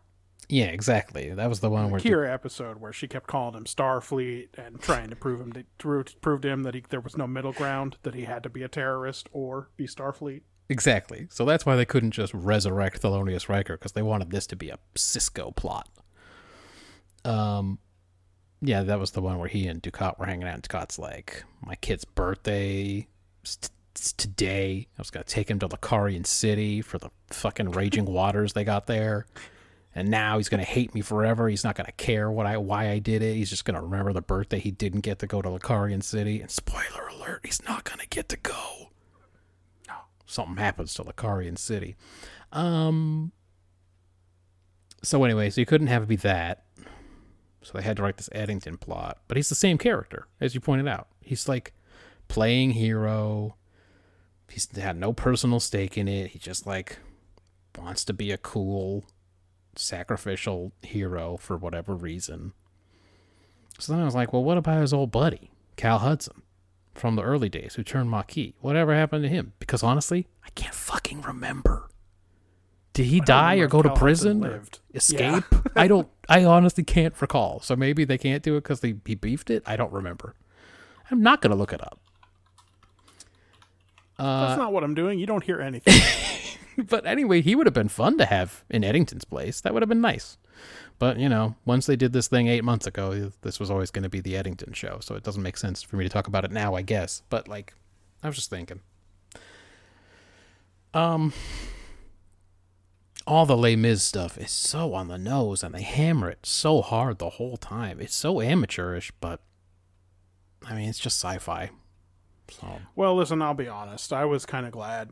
yeah, 0.48 0.66
exactly. 0.66 1.30
That 1.30 1.48
was 1.48 1.58
the 1.58 1.68
one 1.68 1.90
where 1.90 2.00
Kira 2.00 2.32
episode 2.32 2.80
where 2.80 2.92
she 2.92 3.08
kept 3.08 3.26
calling 3.26 3.56
him 3.56 3.64
Starfleet 3.64 4.50
and 4.56 4.80
trying 4.80 5.10
to 5.10 5.16
prove 5.16 5.40
him 5.40 5.52
to, 5.54 5.64
to 5.78 6.04
prove 6.20 6.42
to 6.42 6.48
him 6.48 6.62
that 6.62 6.76
he, 6.76 6.84
there 6.90 7.00
was 7.00 7.16
no 7.16 7.26
middle 7.26 7.52
ground, 7.52 7.96
that 8.04 8.14
he 8.14 8.22
had 8.22 8.44
to 8.44 8.48
be 8.48 8.62
a 8.62 8.68
terrorist 8.68 9.28
or 9.32 9.70
be 9.76 9.88
Starfleet. 9.88 10.42
Exactly. 10.68 11.26
So 11.30 11.44
that's 11.44 11.66
why 11.66 11.74
they 11.74 11.84
couldn't 11.84 12.12
just 12.12 12.32
resurrect 12.32 13.02
Thelonious 13.02 13.48
Riker 13.48 13.76
because 13.76 13.92
they 13.92 14.02
wanted 14.02 14.30
this 14.30 14.46
to 14.46 14.54
be 14.54 14.70
a 14.70 14.78
Sisko 14.94 15.56
plot. 15.56 15.88
Um, 17.24 17.80
yeah, 18.60 18.82
that 18.82 18.98
was 18.98 19.12
the 19.12 19.20
one 19.22 19.38
where 19.38 19.48
he 19.48 19.66
and 19.66 19.82
Dukat 19.82 20.18
were 20.18 20.26
hanging 20.26 20.46
out. 20.48 20.54
And 20.54 20.62
Dukat's 20.62 20.98
like, 20.98 21.44
"My 21.64 21.74
kid's 21.76 22.04
birthday 22.04 23.06
it's 23.42 24.12
today. 24.12 24.88
I 24.98 25.00
was 25.00 25.10
gonna 25.10 25.24
take 25.24 25.48
him 25.50 25.58
to 25.60 25.68
Lakarian 25.68 26.26
City 26.26 26.82
for 26.82 26.98
the 26.98 27.10
fucking 27.28 27.70
raging 27.72 28.06
waters 28.06 28.52
they 28.52 28.64
got 28.64 28.86
there." 28.86 29.26
And 29.94 30.08
now 30.08 30.38
he's 30.38 30.48
gonna 30.48 30.64
hate 30.64 30.92
me 30.94 31.00
forever. 31.02 31.48
He's 31.48 31.62
not 31.62 31.76
gonna 31.76 31.92
care 31.92 32.30
what 32.30 32.46
I 32.46 32.56
why 32.56 32.90
I 32.90 32.98
did 32.98 33.22
it. 33.22 33.36
He's 33.36 33.50
just 33.50 33.64
gonna 33.64 33.82
remember 33.82 34.12
the 34.12 34.22
birthday 34.22 34.58
he 34.58 34.72
didn't 34.72 35.00
get 35.02 35.20
to 35.20 35.26
go 35.26 35.40
to 35.40 35.48
Lakarian 35.48 36.02
City. 36.02 36.40
And 36.40 36.50
spoiler 36.50 37.06
alert, 37.08 37.42
he's 37.44 37.62
not 37.62 37.84
gonna 37.84 38.06
get 38.10 38.28
to 38.30 38.36
go 38.36 38.90
No, 39.86 39.94
something 40.26 40.56
happens 40.56 40.94
to 40.94 41.04
Lakarian 41.04 41.58
City. 41.58 41.94
Um. 42.50 43.32
So 45.02 45.22
anyway, 45.22 45.50
so 45.50 45.60
you 45.60 45.66
couldn't 45.66 45.88
have 45.88 46.02
it 46.02 46.08
be 46.08 46.16
that. 46.16 46.63
So 47.64 47.72
they 47.78 47.82
had 47.82 47.96
to 47.96 48.02
write 48.02 48.18
this 48.18 48.28
Eddington 48.32 48.76
plot, 48.76 49.18
but 49.26 49.36
he's 49.36 49.48
the 49.48 49.54
same 49.54 49.78
character 49.78 50.26
as 50.40 50.54
you 50.54 50.60
pointed 50.60 50.86
out. 50.86 51.08
He's 51.20 51.48
like 51.48 51.72
playing 52.28 52.72
hero. 52.72 53.56
He's 54.48 54.68
had 54.76 54.96
no 54.96 55.12
personal 55.12 55.60
stake 55.60 55.98
in 55.98 56.06
it. 56.06 56.28
He 56.28 56.38
just 56.38 56.66
like 56.66 56.98
wants 57.78 58.04
to 58.04 58.12
be 58.12 58.30
a 58.30 58.38
cool, 58.38 59.04
sacrificial 59.74 60.72
hero 60.82 61.36
for 61.38 61.56
whatever 61.56 61.94
reason. 61.94 62.52
So 63.78 63.92
then 63.92 64.02
I 64.02 64.04
was 64.04 64.14
like, 64.14 64.32
well, 64.32 64.44
what 64.44 64.58
about 64.58 64.82
his 64.82 64.92
old 64.92 65.10
buddy, 65.10 65.50
Cal 65.76 65.98
Hudson? 65.98 66.42
from 66.94 67.16
the 67.16 67.22
early 67.22 67.48
days 67.48 67.74
who 67.74 67.82
turned 67.82 68.10
Maquis. 68.10 68.54
Whatever 68.60 68.94
happened 68.94 69.24
to 69.24 69.28
him? 69.28 69.52
Because 69.58 69.82
honestly, 69.82 70.26
I 70.44 70.50
can't 70.50 70.74
fucking 70.74 71.22
remember. 71.22 71.88
Did 72.94 73.06
he 73.06 73.20
die 73.20 73.56
or 73.56 73.66
go 73.66 73.82
to 73.82 73.94
prison 73.94 74.62
escape? 74.94 75.44
I 75.76 75.86
don't. 75.88 76.08
I 76.28 76.44
honestly 76.44 76.84
can't 76.84 77.20
recall. 77.20 77.60
So 77.60 77.76
maybe 77.76 78.04
they 78.04 78.18
can't 78.18 78.42
do 78.42 78.56
it 78.56 78.62
because 78.62 78.80
they 78.80 78.94
he 79.04 79.14
beefed 79.14 79.50
it. 79.50 79.62
I 79.66 79.76
don't 79.76 79.92
remember. 79.92 80.34
I'm 81.10 81.22
not 81.22 81.42
gonna 81.42 81.56
look 81.56 81.72
it 81.72 81.82
up. 81.82 81.98
Uh, 84.18 84.46
That's 84.46 84.58
not 84.58 84.72
what 84.72 84.84
I'm 84.84 84.94
doing. 84.94 85.18
You 85.18 85.26
don't 85.26 85.44
hear 85.44 85.60
anything. 85.60 86.00
But 86.88 87.06
anyway, 87.06 87.40
he 87.40 87.54
would 87.54 87.66
have 87.66 87.74
been 87.74 87.88
fun 87.88 88.18
to 88.18 88.26
have 88.26 88.64
in 88.68 88.84
Eddington's 88.84 89.24
place. 89.24 89.60
That 89.60 89.72
would 89.74 89.82
have 89.82 89.88
been 89.88 90.00
nice. 90.00 90.38
But 90.98 91.18
you 91.18 91.28
know, 91.28 91.56
once 91.64 91.86
they 91.86 91.96
did 91.96 92.12
this 92.12 92.28
thing 92.28 92.48
eight 92.48 92.64
months 92.64 92.86
ago, 92.86 93.30
this 93.42 93.60
was 93.60 93.70
always 93.70 93.90
going 93.90 94.02
to 94.04 94.08
be 94.08 94.20
the 94.20 94.36
Eddington 94.36 94.72
show, 94.72 94.98
so 95.00 95.14
it 95.14 95.22
doesn't 95.22 95.42
make 95.42 95.56
sense 95.56 95.82
for 95.82 95.96
me 95.96 96.04
to 96.04 96.10
talk 96.10 96.26
about 96.26 96.44
it 96.44 96.50
now, 96.50 96.74
I 96.74 96.82
guess. 96.82 97.22
But 97.30 97.48
like, 97.48 97.74
I 98.22 98.28
was 98.28 98.36
just 98.36 98.50
thinking. 98.50 98.80
Um, 100.92 101.32
all 103.26 103.46
the 103.46 103.56
Les 103.56 103.76
Mis 103.76 104.02
stuff 104.02 104.36
is 104.38 104.50
so 104.50 104.94
on 104.94 105.08
the 105.08 105.18
nose, 105.18 105.62
and 105.62 105.74
they 105.74 105.82
hammer 105.82 106.30
it 106.30 106.44
so 106.44 106.82
hard 106.82 107.18
the 107.18 107.30
whole 107.30 107.56
time. 107.56 108.00
It's 108.00 108.14
so 108.14 108.40
amateurish, 108.40 109.12
but 109.20 109.40
I 110.66 110.74
mean, 110.74 110.88
it's 110.88 110.98
just 110.98 111.18
sci-fi. 111.18 111.70
So 112.50 112.80
Well, 112.94 113.16
listen, 113.16 113.40
I'll 113.42 113.54
be 113.54 113.68
honest. 113.68 114.12
I 114.12 114.24
was 114.24 114.44
kind 114.44 114.66
of 114.66 114.72
glad 114.72 115.10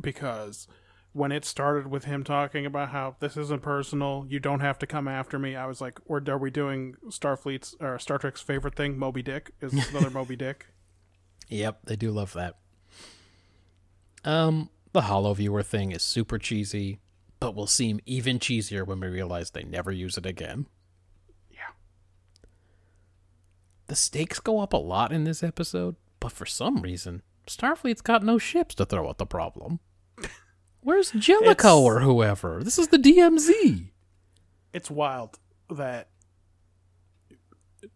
because 0.00 0.66
when 1.12 1.30
it 1.30 1.44
started 1.44 1.86
with 1.86 2.04
him 2.04 2.24
talking 2.24 2.66
about 2.66 2.88
how 2.88 3.16
this 3.20 3.36
isn't 3.36 3.62
personal, 3.62 4.26
you 4.28 4.40
don't 4.40 4.60
have 4.60 4.78
to 4.80 4.86
come 4.86 5.06
after 5.06 5.38
me, 5.38 5.54
I 5.54 5.66
was 5.66 5.80
like, 5.80 6.00
or 6.06 6.22
are 6.26 6.38
we 6.38 6.50
doing 6.50 6.96
Starfleet's 7.08 7.76
or 7.80 7.98
Star 7.98 8.18
Trek's 8.18 8.40
favorite 8.40 8.74
thing, 8.74 8.98
Moby 8.98 9.22
Dick? 9.22 9.52
Is 9.60 9.72
another 9.90 10.10
Moby 10.10 10.36
Dick? 10.36 10.66
Yep, 11.48 11.82
they 11.84 11.96
do 11.96 12.10
love 12.10 12.32
that. 12.32 12.56
Um, 14.24 14.70
the 14.92 15.02
Holo 15.02 15.34
Viewer 15.34 15.62
thing 15.62 15.92
is 15.92 16.02
super 16.02 16.38
cheesy, 16.38 16.98
but 17.44 17.54
will 17.54 17.66
seem 17.66 18.00
even 18.06 18.38
cheesier 18.38 18.86
when 18.86 18.98
we 19.00 19.06
realize 19.08 19.50
they 19.50 19.64
never 19.64 19.92
use 19.92 20.16
it 20.16 20.24
again. 20.24 20.64
Yeah. 21.50 21.58
The 23.86 23.96
stakes 23.96 24.40
go 24.40 24.60
up 24.60 24.72
a 24.72 24.78
lot 24.78 25.12
in 25.12 25.24
this 25.24 25.42
episode, 25.42 25.96
but 26.20 26.32
for 26.32 26.46
some 26.46 26.80
reason, 26.80 27.20
Starfleet's 27.46 28.00
got 28.00 28.22
no 28.22 28.38
ships 28.38 28.74
to 28.76 28.86
throw 28.86 29.10
at 29.10 29.18
the 29.18 29.26
problem. 29.26 29.80
Where's 30.80 31.10
Jellicoe 31.10 31.82
or 31.82 32.00
whoever? 32.00 32.62
This 32.64 32.78
is 32.78 32.88
the 32.88 32.96
DMZ. 32.96 33.90
It's 34.72 34.90
wild 34.90 35.38
that 35.68 36.08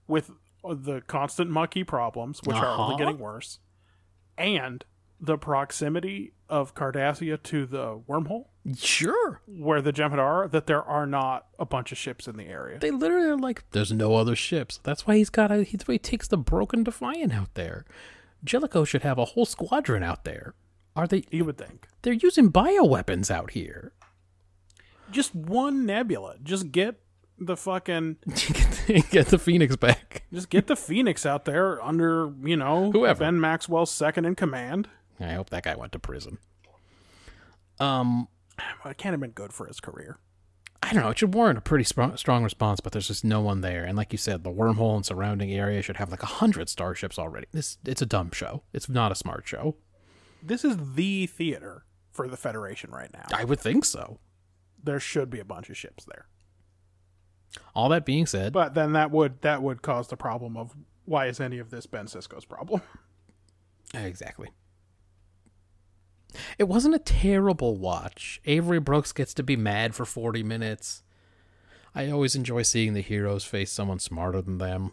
with 0.07 0.31
the 0.63 1.01
constant 1.07 1.51
Maquis 1.51 1.85
problems, 1.87 2.41
which 2.45 2.57
are 2.57 2.67
Uh-huh. 2.67 2.83
only 2.85 2.97
getting 2.99 3.19
worse, 3.19 3.61
and 4.37 4.85
the 5.19 5.39
proximity 5.39 6.35
of 6.51 6.75
Cardassia 6.75 7.43
to 7.45 7.65
the 7.65 7.99
wormhole 7.99 8.49
Sure. 8.77 9.41
where 9.47 9.81
the 9.81 9.93
Jem'Hadar 9.93 10.19
are, 10.19 10.49
that 10.49 10.67
there 10.67 10.83
are 10.83 11.07
not 11.07 11.47
a 11.59 11.65
bunch 11.65 11.93
of 11.93 11.99
ships 11.99 12.27
in 12.29 12.37
the 12.37 12.45
area. 12.47 12.79
They 12.79 12.91
literally 12.91 13.29
are 13.29 13.37
like, 13.39 13.65
there's 13.71 13.93
no 13.93 14.15
other 14.17 14.37
ships. 14.37 14.79
That's 14.83 15.07
why 15.07 15.17
he's 15.17 15.31
got 15.31 15.51
a, 15.53 15.65
that's 15.65 15.87
why 15.89 15.95
he 15.95 15.99
takes 15.99 16.29
the 16.29 16.37
broken 16.37 16.83
Defiant 16.85 17.33
out 17.33 17.55
there. 17.55 17.85
Jellico 18.45 18.85
should 18.85 19.03
have 19.03 19.19
a 19.19 19.25
whole 19.27 19.47
squadron 19.47 20.03
out 20.03 20.25
there. 20.25 20.55
Are 20.97 21.07
they, 21.07 21.25
you 21.31 21.45
would 21.45 21.59
think. 21.59 21.87
they're 22.03 22.13
using 22.13 22.51
bioweapons 22.53 23.31
out 23.31 23.53
here. 23.53 23.93
Just 25.11 25.35
one 25.35 25.87
nebula. 25.87 26.37
Just 26.43 26.71
get 26.73 27.01
the 27.39 27.57
fucking 27.57 28.17
Get 29.11 29.29
the 29.29 29.39
Phoenix 29.39 29.77
back. 29.77 30.25
just 30.33 30.51
get 30.51 30.67
the 30.67 30.75
Phoenix 30.77 31.25
out 31.25 31.45
there 31.45 31.81
under, 31.85 32.33
you 32.43 32.57
know, 32.57 32.91
Whoever. 32.91 33.21
Ben 33.21 33.41
Maxwell's 33.41 33.91
second 33.93 34.25
in 34.25 34.35
command. 34.35 34.89
I 35.21 35.33
hope 35.35 35.51
that 35.51 35.63
guy 35.63 35.75
went 35.77 35.93
to 35.93 35.99
prison. 35.99 36.39
Um, 37.81 38.29
It 38.85 38.99
can't 38.99 39.13
have 39.13 39.21
been 39.21 39.31
good 39.31 39.53
for 39.53 39.67
his 39.67 39.81
career. 39.81 40.19
I 40.83 40.93
don't 40.93 41.03
know. 41.03 41.11
It 41.11 41.19
should 41.19 41.35
warrant 41.35 41.59
a 41.59 41.61
pretty 41.63 41.85
strong, 41.85 42.17
strong 42.17 42.45
response, 42.45 42.81
but 42.81 42.93
there's 42.93 43.09
just 43.09 43.25
no 43.25 43.41
one 43.41 43.61
there. 43.61 43.85
And 43.85 43.97
like 43.97 44.13
you 44.13 44.19
said, 44.19 44.45
the 44.45 44.51
wormhole 44.53 44.95
and 44.97 45.05
surrounding 45.05 45.53
area 45.53 45.83
should 45.83 45.97
have 45.97 46.11
like 46.11 46.23
a 46.23 46.27
hundred 46.27 46.69
starships 46.69 47.19
already. 47.19 47.47
This 47.53 47.79
it's 47.85 48.03
a 48.03 48.07
dumb 48.07 48.31
show. 48.33 48.63
It's 48.73 48.89
not 48.89 49.13
a 49.13 49.17
smart 49.17 49.47
show. 49.47 49.77
This 50.43 50.65
is 50.65 50.77
the 50.95 51.27
theater 51.27 51.85
for 52.13 52.29
the 52.29 52.37
Federation 52.37 52.91
right 52.91 53.13
now. 53.13 53.27
I 53.35 53.45
would 53.45 53.61
think 53.61 53.85
so. 53.85 54.21
There 54.83 55.01
should 55.01 55.31
be 55.31 55.41
a 55.41 55.45
bunch 55.45 55.69
of 55.69 55.77
ships 55.77 56.05
there. 56.05 56.27
All 57.75 57.89
that 57.89 58.05
being 58.07 58.27
said, 58.27 58.53
But 58.53 58.75
then 58.75 58.93
that 58.93 59.11
would 59.11 59.43
that 59.43 59.63
would 59.63 59.83
cause 59.83 60.09
the 60.09 60.17
problem 60.17 60.57
of 60.57 60.75
why 61.05 61.27
is 61.27 61.41
any 61.41 61.59
of 61.59 61.71
this 61.71 61.87
Ben 61.87 62.07
Sisko's 62.07 62.45
problem? 62.45 62.83
Exactly. 63.95 64.51
It 66.59 66.65
wasn't 66.65 66.95
a 66.95 67.01
terrible 67.01 67.77
watch. 67.77 68.41
Avery 68.45 68.81
Brooks 68.81 69.13
gets 69.13 69.35
to 69.35 69.43
be 69.43 69.57
mad 69.57 69.95
for 69.95 70.05
40 70.05 70.43
minutes. 70.43 71.03
I 71.95 72.11
always 72.11 72.37
enjoy 72.37 72.63
seeing 72.63 72.93
the 72.93 73.01
heroes 73.01 73.45
face 73.45 73.73
someone 73.73 73.99
smarter 73.99 74.43
than 74.43 74.59
them. 74.59 74.93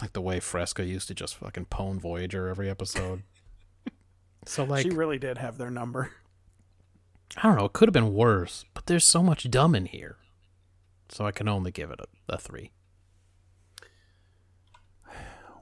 Like 0.00 0.12
the 0.12 0.20
way 0.20 0.40
Seska 0.40 0.86
used 0.86 1.08
to 1.08 1.14
just 1.14 1.36
fucking 1.36 1.66
pwn 1.66 2.00
Voyager 2.00 2.48
every 2.48 2.68
episode. 2.68 3.22
so, 4.46 4.64
like, 4.64 4.82
she 4.82 4.90
really 4.90 5.18
did 5.18 5.38
have 5.38 5.56
their 5.56 5.70
number. 5.70 6.10
I 7.36 7.42
don't 7.42 7.56
know, 7.56 7.64
it 7.64 7.72
could 7.72 7.88
have 7.88 7.94
been 7.94 8.14
worse, 8.14 8.64
but 8.74 8.86
there's 8.86 9.04
so 9.04 9.22
much 9.22 9.50
dumb 9.50 9.74
in 9.74 9.86
here. 9.86 10.16
So 11.08 11.26
I 11.26 11.32
can 11.32 11.48
only 11.48 11.70
give 11.70 11.90
it 11.90 12.00
a, 12.00 12.34
a 12.34 12.38
three. 12.38 12.72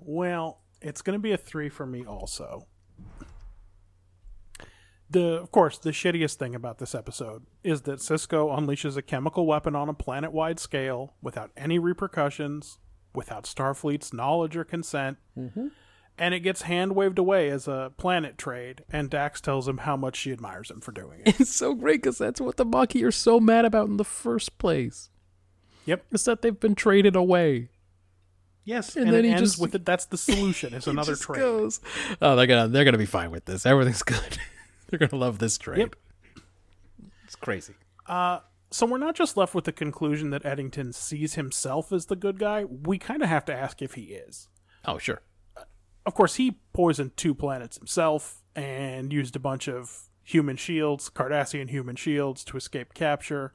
Well, 0.01 0.62
it's 0.80 1.03
going 1.03 1.18
to 1.18 1.22
be 1.22 1.32
a 1.32 1.36
three 1.36 1.68
for 1.68 1.86
me 1.86 2.05
also. 2.05 2.66
The 5.13 5.35
of 5.35 5.51
course 5.51 5.77
the 5.79 5.91
shittiest 5.91 6.35
thing 6.37 6.55
about 6.55 6.79
this 6.79 6.95
episode 6.95 7.43
is 7.63 7.83
that 7.83 7.99
Sisko 8.01 8.57
unleashes 8.59 8.97
a 8.97 9.03
chemical 9.03 9.47
weapon 9.47 9.77
on 9.77 9.89
a 9.89 9.95
planet-wide 9.95 10.59
scale 10.59 11.15
without 11.21 11.51
any 11.57 11.79
repercussions, 11.79 12.79
without 13.15 13.45
Starfleet's 13.45 14.13
knowledge 14.15 14.57
or 14.57 14.65
consent, 14.65 15.19
mm-hmm. 15.39 15.69
and 16.17 16.33
it 16.35 16.41
gets 16.41 16.63
hand 16.63 16.97
waved 16.97 17.19
away 17.19 17.51
as 17.51 17.69
a 17.69 17.93
planet 17.99 18.39
trade. 18.39 18.85
And 18.91 19.11
Dax 19.11 19.41
tells 19.43 19.69
him 19.69 19.79
how 19.79 19.97
much 19.99 20.17
she 20.17 20.33
admires 20.33 20.71
him 20.71 20.81
for 20.81 20.93
doing 20.93 21.21
it. 21.25 21.37
It's 21.41 21.55
so 21.55 21.75
great 21.75 22.01
because 22.03 22.17
that's 22.19 22.41
what 22.41 22.57
the 22.57 22.65
Maquis 22.65 23.03
are 23.03 23.13
so 23.13 23.39
mad 23.39 23.65
about 23.67 23.89
in 23.89 23.99
the 23.99 24.05
first 24.05 24.57
place. 24.57 25.11
Yep. 25.85 26.05
Is 26.13 26.25
that 26.25 26.41
they've 26.43 26.59
been 26.59 26.75
traded 26.75 27.17
away. 27.17 27.69
Yes, 28.65 28.95
And 28.97 29.07
and, 29.07 29.15
then 29.15 29.25
it 29.25 29.29
he 29.29 29.35
ends 29.35 29.51
just- 29.53 29.61
with 29.61 29.75
it. 29.75 29.85
That's 29.85 30.07
the 30.07 30.17
solution. 30.17 30.73
It's 30.73 30.87
another 30.97 31.17
trade. 31.17 31.41
goes, 31.41 31.81
oh, 32.23 32.37
they're 32.37 32.47
gonna 32.47 32.69
they're 32.69 32.85
gonna 32.85 32.97
be 32.97 33.07
fine 33.07 33.31
with 33.31 33.45
this. 33.45 33.67
Everything's 33.67 34.03
good. 34.15 34.39
They're 34.93 34.99
gonna 34.99 35.18
love 35.18 35.38
this 35.38 35.57
trade. 35.57 35.78
Yep. 35.78 35.97
It's 37.24 37.34
crazy. 37.34 37.72
Uh, 38.07 38.40
so 38.70 38.84
we're 38.84 38.99
not 38.99 39.14
just 39.14 39.38
left 39.38 39.55
with 39.55 39.64
the 39.64 39.72
conclusion 39.72 40.28
that 40.30 40.45
Eddington 40.45 40.93
sees 40.93 41.32
himself 41.32 41.93
as 41.93 42.07
the 42.07 42.16
good 42.16 42.38
guy. 42.38 42.64
We 42.64 42.99
kind 42.99 43.22
of 43.22 43.30
have 43.30 43.47
to 43.47 43.55
ask 43.55 43.80
if 43.80 43.95
he 43.95 44.03
is. 44.03 44.49
Oh, 44.84 44.99
sure. 44.99 45.22
Uh, 45.57 45.62
of 46.05 46.14
course, 46.14 46.34
he 46.34 46.59
poisoned 46.74 47.16
two 47.16 47.34
planets 47.34 47.78
himself 47.78 48.43
and 48.55 49.14
used 49.14 49.34
a 49.34 49.38
bunch 49.38 49.66
of 49.66 50.11
human 50.22 50.57
shields, 50.57 51.09
Cardassian 51.09 51.70
human 51.70 51.97
shields, 51.97 52.45
to 52.45 52.59
escape 52.59 52.93
capture. 52.93 53.55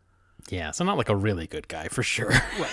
Yeah, 0.50 0.72
so 0.72 0.86
not 0.86 0.98
like 0.98 1.10
a 1.10 1.16
really 1.16 1.46
good 1.46 1.68
guy 1.68 1.88
for 1.88 2.02
sure. 2.02 2.32
Right. 2.60 2.72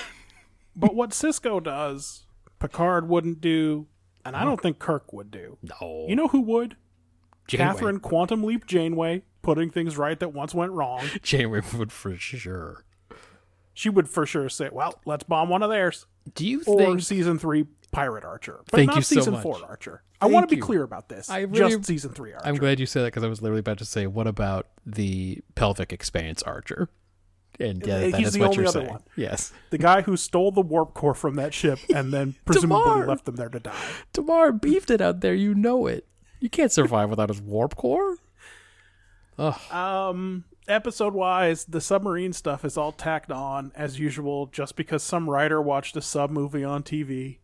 But 0.74 0.94
what 0.94 1.10
Sisko 1.10 1.62
does, 1.62 2.24
Picard 2.60 3.10
wouldn't 3.10 3.42
do, 3.42 3.88
and 4.24 4.34
I 4.34 4.42
don't 4.42 4.58
mm. 4.58 4.62
think 4.62 4.78
Kirk 4.78 5.12
would 5.12 5.30
do. 5.30 5.58
no. 5.62 6.06
You 6.08 6.16
know 6.16 6.28
who 6.28 6.40
would? 6.40 6.76
Janeway. 7.47 7.74
Kathryn 7.80 8.03
Quantum 8.03 8.42
Leap 8.45 8.66
Janeway, 8.66 9.22
putting 9.42 9.70
things 9.70 9.97
right 9.97 10.18
that 10.20 10.32
once 10.32 10.55
went 10.55 10.72
wrong. 10.72 11.05
Janeway 11.22 11.61
would 11.76 11.92
for 11.92 12.16
sure. 12.16 12.84
She 13.72 13.88
would 13.90 14.09
for 14.09 14.24
sure 14.24 14.49
say, 14.49 14.68
"Well, 14.72 15.01
let's 15.05 15.24
bomb 15.24 15.49
one 15.49 15.62
of 15.62 15.70
theirs." 15.70 16.07
Do 16.34 16.47
you 16.47 16.62
Or 16.66 16.78
think 16.78 17.01
season 17.03 17.38
three 17.38 17.66
Pirate 17.90 18.24
Archer, 18.24 18.61
but 18.70 18.78
Thank 18.78 18.88
not 18.88 19.05
so 19.05 19.16
season 19.16 19.36
four 19.40 19.59
Archer. 19.68 20.03
I 20.20 20.26
want 20.26 20.49
to 20.49 20.55
be 20.57 20.61
clear 20.61 20.82
about 20.84 21.09
this. 21.11 21.28
I 21.28 21.40
really- 21.40 21.70
just 21.76 21.84
season 21.84 22.12
three 22.12 22.32
Archer. 22.32 22.47
I'm 22.47 22.55
glad 22.57 22.80
you 22.80 22.86
said 22.86 23.03
that 23.03 23.09
because 23.09 23.24
I 23.24 23.28
was 23.28 23.42
literally 23.42 23.61
about 23.61 23.78
to 23.78 23.84
say, 23.84 24.07
what 24.07 24.26
about 24.26 24.68
the 24.86 25.42
Delphic 25.55 25.92
Expanse 25.92 26.42
archer? 26.45 26.88
And 27.61 27.86
yeah, 27.86 27.99
that 27.99 28.14
he's 28.14 28.28
is 28.28 28.32
the 28.34 28.40
what 28.40 28.47
only 28.51 28.59
you're 28.61 28.68
other 28.68 28.80
saying. 28.80 28.90
one. 28.90 29.03
Yes. 29.16 29.53
the 29.70 29.78
guy 29.78 30.01
who 30.03 30.16
stole 30.16 30.51
the 30.51 30.61
warp 30.62 30.95
core 30.95 31.14
from 31.14 31.34
that 31.36 31.53
ship 31.55 31.78
and 31.95 32.12
then 32.12 32.34
presumably 32.47 32.84
Damar. 32.84 33.07
left 33.07 33.26
them 33.26 33.36
there 33.36 33.49
to 33.51 33.61
die. 33.61 33.76
Tamar 34.12 34.51
beefed 34.53 34.90
it 34.90 35.01
out 35.01 35.20
there. 35.20 35.34
You 35.34 35.55
know 35.55 35.86
it. 35.86 36.07
You 36.45 36.51
can't 36.51 36.70
survive 36.70 37.09
without 37.09 37.30
his 37.30 37.40
warp 37.40 37.74
core. 37.74 38.18
Ugh. 39.38 39.72
Um, 39.72 40.45
episode 40.68 41.14
wise, 41.14 41.64
the 41.64 41.80
submarine 41.80 42.34
stuff 42.34 42.66
is 42.66 42.76
all 42.76 42.92
tacked 42.92 43.32
on 43.32 43.72
as 43.74 43.99
usual, 43.99 44.45
just 44.49 44.76
because 44.76 45.03
some 45.03 45.30
writer 45.30 45.62
watched 45.62 45.97
a 45.97 46.03
sub 46.03 46.30
movie 46.30 46.62
on 46.62 46.82
TV 46.82 47.38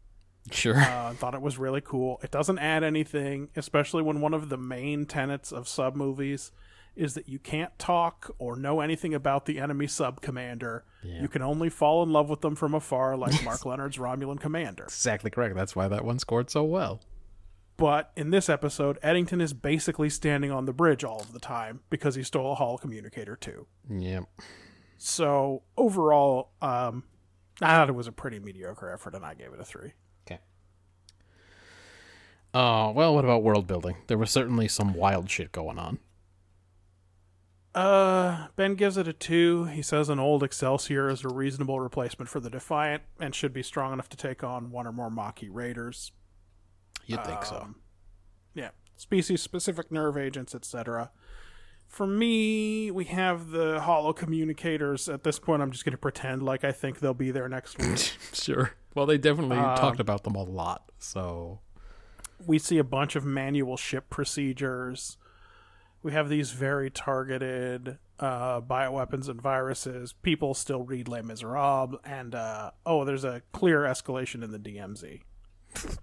Sure. 0.50 0.76
uh, 0.76 1.08
and 1.08 1.18
thought 1.18 1.34
it 1.34 1.40
was 1.40 1.56
really 1.56 1.80
cool. 1.80 2.20
It 2.22 2.30
doesn't 2.30 2.58
add 2.58 2.84
anything, 2.84 3.48
especially 3.56 4.02
when 4.02 4.20
one 4.20 4.34
of 4.34 4.50
the 4.50 4.58
main 4.58 5.06
tenets 5.06 5.50
of 5.50 5.66
sub 5.66 5.96
movies 5.96 6.52
is 6.94 7.14
that 7.14 7.26
you 7.26 7.38
can't 7.38 7.78
talk 7.78 8.30
or 8.38 8.54
know 8.54 8.80
anything 8.80 9.14
about 9.14 9.46
the 9.46 9.60
enemy 9.60 9.86
sub 9.86 10.20
commander. 10.20 10.84
Yeah. 11.02 11.22
You 11.22 11.28
can 11.28 11.40
only 11.40 11.70
fall 11.70 12.02
in 12.02 12.12
love 12.12 12.28
with 12.28 12.42
them 12.42 12.54
from 12.54 12.74
afar, 12.74 13.16
like 13.16 13.42
Mark 13.44 13.64
Lenard's 13.64 13.96
Romulan 13.96 14.38
commander. 14.40 14.84
exactly 14.84 15.30
correct. 15.30 15.54
That's 15.56 15.74
why 15.74 15.88
that 15.88 16.04
one 16.04 16.18
scored 16.18 16.50
so 16.50 16.64
well. 16.64 17.00
But 17.80 18.12
in 18.14 18.28
this 18.28 18.50
episode, 18.50 18.98
Eddington 19.02 19.40
is 19.40 19.54
basically 19.54 20.10
standing 20.10 20.50
on 20.50 20.66
the 20.66 20.72
bridge 20.74 21.02
all 21.02 21.18
of 21.18 21.32
the 21.32 21.38
time 21.38 21.80
because 21.88 22.14
he 22.14 22.22
stole 22.22 22.52
a 22.52 22.54
holo 22.54 22.76
communicator 22.76 23.36
too. 23.36 23.66
Yep. 23.88 24.24
So 24.98 25.62
overall, 25.78 26.50
um, 26.60 27.04
I 27.62 27.68
thought 27.68 27.88
it 27.88 27.94
was 27.94 28.06
a 28.06 28.12
pretty 28.12 28.38
mediocre 28.38 28.92
effort, 28.92 29.14
and 29.14 29.24
I 29.24 29.32
gave 29.32 29.54
it 29.54 29.60
a 29.60 29.64
three. 29.64 29.94
Okay. 30.26 30.40
Uh, 32.52 32.92
well, 32.94 33.14
what 33.14 33.24
about 33.24 33.42
world 33.42 33.66
building? 33.66 33.96
There 34.08 34.18
was 34.18 34.30
certainly 34.30 34.68
some 34.68 34.92
wild 34.92 35.30
shit 35.30 35.50
going 35.50 35.78
on. 35.78 36.00
Uh, 37.74 38.48
Ben 38.56 38.74
gives 38.74 38.98
it 38.98 39.08
a 39.08 39.14
two. 39.14 39.64
He 39.64 39.80
says 39.80 40.10
an 40.10 40.18
old 40.18 40.42
Excelsior 40.42 41.08
is 41.08 41.24
a 41.24 41.28
reasonable 41.28 41.80
replacement 41.80 42.28
for 42.28 42.40
the 42.40 42.50
Defiant 42.50 43.04
and 43.18 43.34
should 43.34 43.54
be 43.54 43.62
strong 43.62 43.94
enough 43.94 44.10
to 44.10 44.18
take 44.18 44.44
on 44.44 44.70
one 44.70 44.86
or 44.86 44.92
more 44.92 45.08
Maquis 45.08 45.48
raiders. 45.48 46.12
You'd 47.10 47.24
think 47.24 47.44
so. 47.44 47.56
Um, 47.62 47.76
Yeah, 48.54 48.70
species 48.96 49.42
specific 49.42 49.90
nerve 49.92 50.16
agents, 50.16 50.54
etc. 50.54 51.10
For 51.88 52.06
me, 52.06 52.90
we 52.92 53.04
have 53.06 53.50
the 53.50 53.80
holo 53.80 54.12
communicators. 54.12 55.08
At 55.08 55.24
this 55.24 55.38
point, 55.40 55.60
I'm 55.60 55.72
just 55.72 55.84
going 55.84 55.92
to 55.92 55.98
pretend 55.98 56.42
like 56.42 56.62
I 56.64 56.70
think 56.72 57.00
they'll 57.00 57.14
be 57.14 57.30
there 57.32 57.48
next 57.48 57.78
week. 57.78 58.12
Sure. 58.32 58.72
Well, 58.94 59.06
they 59.06 59.18
definitely 59.18 59.56
Um, 59.58 59.76
talked 59.76 60.00
about 60.00 60.24
them 60.24 60.34
a 60.36 60.42
lot. 60.42 60.90
So 60.98 61.60
we 62.46 62.58
see 62.58 62.78
a 62.78 62.84
bunch 62.84 63.16
of 63.16 63.24
manual 63.24 63.76
ship 63.76 64.08
procedures. 64.10 65.16
we 66.02 66.12
have 66.12 66.28
these 66.28 66.52
very 66.52 66.90
targeted 66.90 67.98
uh, 68.18 68.60
bioweapons 68.60 69.28
and 69.28 69.40
viruses. 69.42 70.12
People 70.12 70.54
still 70.54 70.82
read 70.82 71.08
Les 71.08 71.22
Miserables, 71.22 71.96
and 72.04 72.34
uh, 72.34 72.70
oh, 72.86 73.04
there's 73.04 73.24
a 73.24 73.42
clear 73.52 73.80
escalation 73.82 74.42
in 74.44 74.50
the 74.52 74.58
DMZ. 74.58 75.22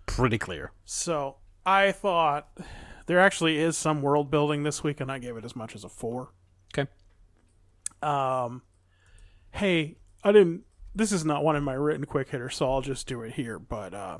Pretty 0.05 0.37
clear. 0.37 0.71
So 0.85 1.37
I 1.65 1.91
thought 1.91 2.49
there 3.07 3.19
actually 3.19 3.57
is 3.57 3.77
some 3.77 4.01
world 4.01 4.29
building 4.31 4.63
this 4.63 4.83
week, 4.83 4.99
and 4.99 5.11
I 5.11 5.19
gave 5.19 5.37
it 5.37 5.45
as 5.45 5.55
much 5.55 5.75
as 5.75 5.83
a 5.83 5.89
four. 5.89 6.33
Okay. 6.77 6.89
Um, 8.01 8.61
hey, 9.51 9.97
I 10.23 10.31
didn't. 10.31 10.63
This 10.93 11.11
is 11.11 11.25
not 11.25 11.43
one 11.43 11.55
of 11.55 11.63
my 11.63 11.73
written 11.73 12.05
quick 12.05 12.29
hitters, 12.29 12.55
so 12.55 12.71
I'll 12.71 12.81
just 12.81 13.07
do 13.07 13.21
it 13.21 13.33
here. 13.33 13.59
But 13.59 13.93
uh, 13.93 14.17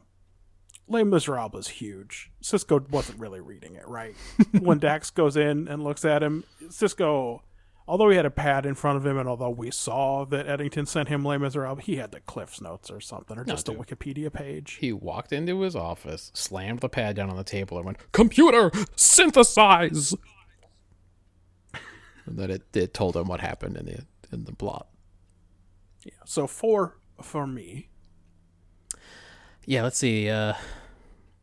Les 0.88 1.04
Miserables 1.04 1.66
is 1.66 1.68
huge. 1.68 2.32
Sisko 2.42 2.90
wasn't 2.90 3.20
really 3.20 3.42
reading 3.42 3.76
it 3.76 3.88
right. 3.88 4.16
when 4.60 4.80
Dax 4.80 5.10
goes 5.10 5.36
in 5.36 5.68
and 5.68 5.84
looks 5.84 6.06
at 6.06 6.24
him, 6.24 6.44
Sisko, 6.66 7.42
although 7.88 8.10
he 8.10 8.16
had 8.18 8.26
a 8.26 8.32
pad 8.32 8.66
in 8.66 8.76
front 8.76 8.98
of 8.98 9.06
him, 9.06 9.18
and 9.18 9.30
although 9.30 9.50
we 9.50 9.72
saw 9.72 10.26
that 10.26 10.48
Eddington 10.48 10.86
sent 10.86 11.10
him 11.10 11.24
Les 11.24 11.38
Miserables, 11.38 11.84
he 11.86 11.96
had 11.96 12.12
the 12.12 12.20
Cliff's 12.20 12.62
Notes 12.62 12.92
or 12.92 13.00
something, 13.00 13.38
or 13.38 13.46
No, 13.46 13.54
just 13.54 13.70
a. 13.70 13.72
Wikipedia 13.72 14.32
page. 14.32 14.78
He 14.82 14.92
walked 14.92 15.32
into 15.32 15.62
his 15.62 15.76
office, 15.76 16.32
slammed 16.34 16.80
the 16.80 16.90
pad 16.90 17.16
down 17.16 17.30
on 17.30 17.38
the 17.38 17.44
table, 17.44 17.78
and 17.78 17.86
went, 17.86 18.12
Computer, 18.12 18.72
synthesize! 18.96 20.14
and 22.26 22.38
then 22.38 22.52
it, 22.52 22.64
it 22.76 22.94
told 22.94 23.16
him 23.16 23.28
what 23.28 23.40
happened 23.40 23.78
in 23.78 23.86
the 23.86 24.06
in 24.32 24.44
the 24.44 24.54
plot. 24.54 24.88
Yeah. 26.04 26.12
So 26.26 26.48
four 26.48 26.98
for 27.22 27.48
me. 27.48 27.90
Yeah, 29.66 29.84
let's 29.84 29.98
see. 29.98 30.30
Uh, 30.30 30.54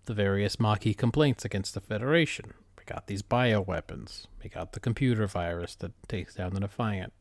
the 0.07 0.15
various 0.15 0.61
Maquis 0.61 0.97
complaints 0.97 1.45
against 1.45 1.75
the 1.75 1.81
Federation. 1.81 2.53
We 2.85 2.93
got 2.93 3.07
these 3.07 3.23
bioweapons. 3.23 4.27
We 4.43 4.51
got 4.51 4.73
the 4.73 4.81
computer 4.81 5.27
virus 5.27 5.75
that 5.77 5.93
takes 6.07 6.35
down 6.35 6.53
the 6.53 6.61
Defiant. 6.61 7.13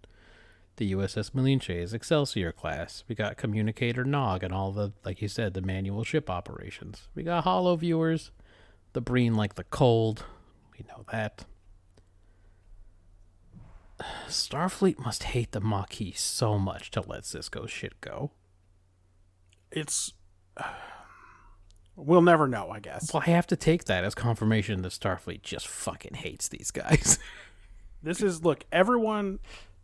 The 0.76 0.92
USS 0.94 1.34
Malinche's 1.34 1.94
Excelsior 1.94 2.52
class. 2.52 3.04
We 3.08 3.16
got 3.16 3.38
Communicator 3.38 4.04
Nog 4.04 4.44
and 4.44 4.54
all 4.54 4.72
the, 4.72 4.92
like 5.06 5.22
you 5.22 5.28
said, 5.28 5.54
the 5.54 5.62
manual 5.62 6.04
ship 6.04 6.30
operations. 6.30 7.08
We 7.16 7.24
got 7.24 7.44
Holo 7.44 7.76
Viewers. 7.76 8.32
The 8.94 9.02
Breen 9.02 9.36
like 9.36 9.56
the 9.56 9.64
cold. 9.64 10.26
We 10.78 10.86
know 10.88 11.06
that. 11.12 11.46
Starfleet 14.28 15.00
must 15.00 15.24
hate 15.24 15.52
the 15.52 15.62
Maquis 15.62 16.20
so 16.20 16.58
much 16.58 16.92
to 16.92 17.02
let 17.02 17.24
Sisko's 17.24 17.72
shit 17.72 18.02
go. 18.02 18.32
It's 19.72 20.14
we'll 21.96 22.22
never 22.22 22.48
know, 22.48 22.70
I 22.70 22.80
guess. 22.80 23.14
Well, 23.14 23.24
I 23.26 23.30
have 23.32 23.48
to 23.48 23.56
take 23.56 23.86
that 23.86 24.04
as 24.04 24.16
confirmation 24.16 24.82
that 24.82 24.92
Starfleet 24.92 25.42
just 25.44 25.68
fucking 25.68 26.16
hates 26.16 26.48
these 26.48 26.72
guys. 26.72 27.20
This 28.06 28.22
is 28.22 28.44
look, 28.44 28.66
everyone 28.70 29.40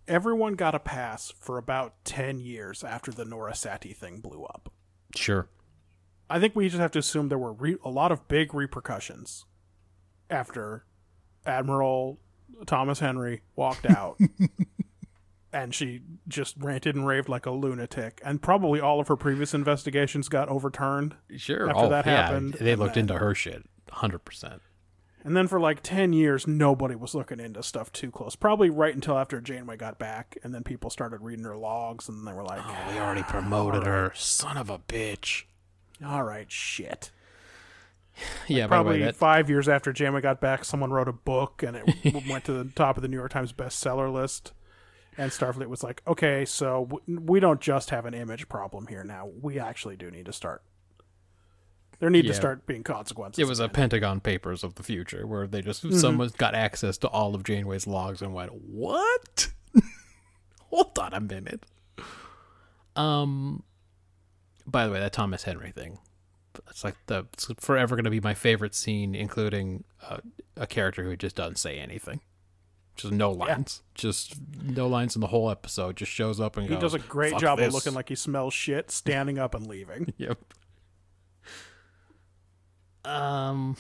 everyone 0.06 0.56
got 0.56 0.76
a 0.76 0.80
pass 0.80 1.32
for 1.40 1.58
about 1.58 1.94
10 2.04 2.40
years 2.40 2.84
after 2.84 3.12
the 3.14 3.24
Norah 3.24 3.54
Satie 3.54 3.96
thing 3.96 4.20
blew 4.20 4.44
up. 4.44 4.70
sure. 5.16 5.48
I 6.30 6.38
think 6.42 6.54
we 6.54 6.68
just 6.68 6.82
have 6.82 6.92
to 6.92 7.00
assume 7.00 7.30
there 7.30 7.38
were 7.38 7.54
re- 7.54 7.78
a 7.82 7.90
lot 7.90 8.12
of 8.12 8.28
big 8.28 8.54
repercussions 8.54 9.46
after 10.30 10.84
Admiral 11.46 12.20
Thomas 12.66 13.00
Henry 13.00 13.42
walked 13.56 13.86
out 13.86 14.20
and 15.52 15.74
she 15.74 16.02
just 16.28 16.56
ranted 16.60 16.96
and 16.96 17.08
raved 17.08 17.28
like 17.30 17.46
a 17.46 17.52
lunatic 17.52 18.22
and 18.24 18.42
probably 18.42 18.80
all 18.80 19.00
of 19.00 19.08
her 19.08 19.16
previous 19.16 19.54
investigations 19.54 20.30
got 20.30 20.48
overturned 20.50 21.16
Sure. 21.38 21.70
After 21.70 21.82
oh, 21.86 21.90
that 21.90 22.06
yeah, 22.06 22.26
happened, 22.28 22.54
They 22.60 22.76
looked 22.76 22.96
then- 22.96 23.04
into 23.04 23.18
her 23.18 23.34
shit 23.34 23.64
100%. 23.92 24.60
And 25.26 25.36
then 25.36 25.48
for 25.50 25.60
like 25.60 25.82
10 25.84 26.14
years, 26.14 26.48
nobody 26.48 26.96
was 26.96 27.14
looking 27.14 27.42
into 27.42 27.62
stuff 27.62 27.92
too 27.92 28.10
close. 28.10 28.38
Probably 28.38 28.70
right 28.70 28.96
until 28.96 29.18
after 29.18 29.42
Janeway 29.42 29.76
got 29.76 30.00
back. 30.00 30.38
And 30.44 30.56
then 30.56 30.64
people 30.64 30.90
started 30.90 31.20
reading 31.22 31.44
her 31.44 31.58
logs 31.58 32.08
and 32.08 32.26
they 32.26 32.32
were 32.32 32.44
like, 32.44 32.62
Oh, 32.64 32.92
we 32.94 32.98
already 33.00 33.24
promoted 33.24 33.86
her. 33.86 34.14
Son 34.16 34.56
of 34.56 34.70
a 34.70 34.80
bitch. 34.80 35.44
all 36.06 36.24
right, 36.24 36.50
shit. 36.52 37.12
Yeah, 38.48 38.64
the 38.64 38.70
Probably 38.70 39.00
way, 39.00 39.06
that, 39.06 39.16
five 39.16 39.50
years 39.50 39.70
after 39.70 39.92
Janeway 39.94 40.22
got 40.22 40.40
back, 40.42 40.66
someone 40.66 40.92
wrote 40.92 41.08
a 41.08 41.14
book 41.14 41.64
and 41.64 41.78
it 41.78 42.26
went 42.30 42.44
to 42.46 42.52
the 42.54 42.66
top 42.72 42.98
of 42.98 43.02
the 43.02 43.08
New 43.08 43.18
York 43.18 43.32
Times 43.32 43.54
bestseller 43.54 44.12
list. 44.12 44.52
And 45.20 45.32
Starfleet 45.32 45.68
was 45.68 45.84
like, 45.84 46.02
okay, 46.08 46.46
so 46.46 46.88
w- 46.90 47.20
we 47.20 47.40
don't 47.42 47.60
just 47.60 47.90
have 47.90 48.06
an 48.06 48.14
image 48.14 48.48
problem 48.48 48.88
here 48.88 49.04
now. 49.04 49.30
We 49.42 49.60
actually 49.60 49.98
do 49.98 50.10
need 50.10 50.28
to 50.28 50.34
start. 50.34 50.64
There 52.00 52.10
need 52.10 52.24
Yeah. 52.24 52.32
to 52.32 52.36
start 52.38 52.66
being 52.66 52.84
consequences. 52.84 53.38
it 53.44 53.46
was 53.48 53.60
a. 53.60 53.68
Pentagon 53.68 54.22
Papers 54.22 54.64
of 54.64 54.76
the 54.76 54.84
future 54.84 55.28
where 55.28 55.46
they 55.46 55.62
just, 55.62 55.84
Mm-hmm. 55.84 55.98
someone 55.98 56.30
got 56.38 56.56
access 56.56 56.98
to 57.00 57.10
all 57.10 57.36
of 57.36 57.44
Janeway's 57.44 57.86
logs 57.86 58.22
and 58.22 58.34
went, 58.34 58.54
what? 58.54 59.50
Hold 60.70 60.98
on 60.98 61.14
a 61.14 61.20
minute. 61.20 61.66
Um, 62.96 63.64
by 64.66 64.86
the 64.88 64.94
way, 64.94 65.00
that 65.00 65.12
Thomas 65.14 65.44
Henry 65.44 65.72
thing, 65.72 66.00
it's 66.70 66.84
like 66.84 66.96
the 67.08 67.26
it's 67.34 67.48
forever 67.60 67.96
going 67.96 68.06
to 68.06 68.10
be 68.10 68.20
my 68.22 68.34
favorite 68.34 68.76
scene, 68.76 69.16
including 69.16 69.84
uh, 70.08 70.18
a 70.56 70.68
character 70.68 71.04
who 71.04 71.16
just 71.16 71.36
doesn't 71.36 71.58
say 71.58 71.78
anything, 71.78 72.22
just 73.02 73.14
no 73.14 73.32
lines, 73.32 73.82
just 73.96 74.36
no 74.62 74.88
lines 74.88 75.16
in 75.16 75.22
the 75.22 75.28
whole 75.28 75.50
episode. 75.50 75.96
Just 75.98 76.12
shows 76.12 76.40
up 76.40 76.58
and 76.58 76.68
He 76.68 76.74
goes. 76.74 76.82
does 76.82 76.94
a 76.94 77.00
great 77.00 77.38
job 77.38 77.58
this." 77.60 77.68
of 77.68 77.74
looking 77.74 77.94
like 77.94 78.10
he 78.10 78.16
smells 78.16 78.54
shit, 78.54 78.92
standing 78.92 79.38
up 79.40 79.54
and 79.56 79.68
leaving. 79.68 80.14
Yep. 80.18 80.38
Um, 83.06 83.78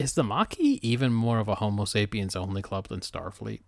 is 0.00 0.14
the 0.14 0.24
Maquis 0.24 0.78
even 0.82 1.12
more 1.12 1.38
of 1.38 1.48
a 1.48 1.56
Homo 1.56 1.84
sapiens 1.84 2.34
only 2.34 2.62
club 2.62 2.88
than 2.88 3.00
Starfleet? 3.00 3.60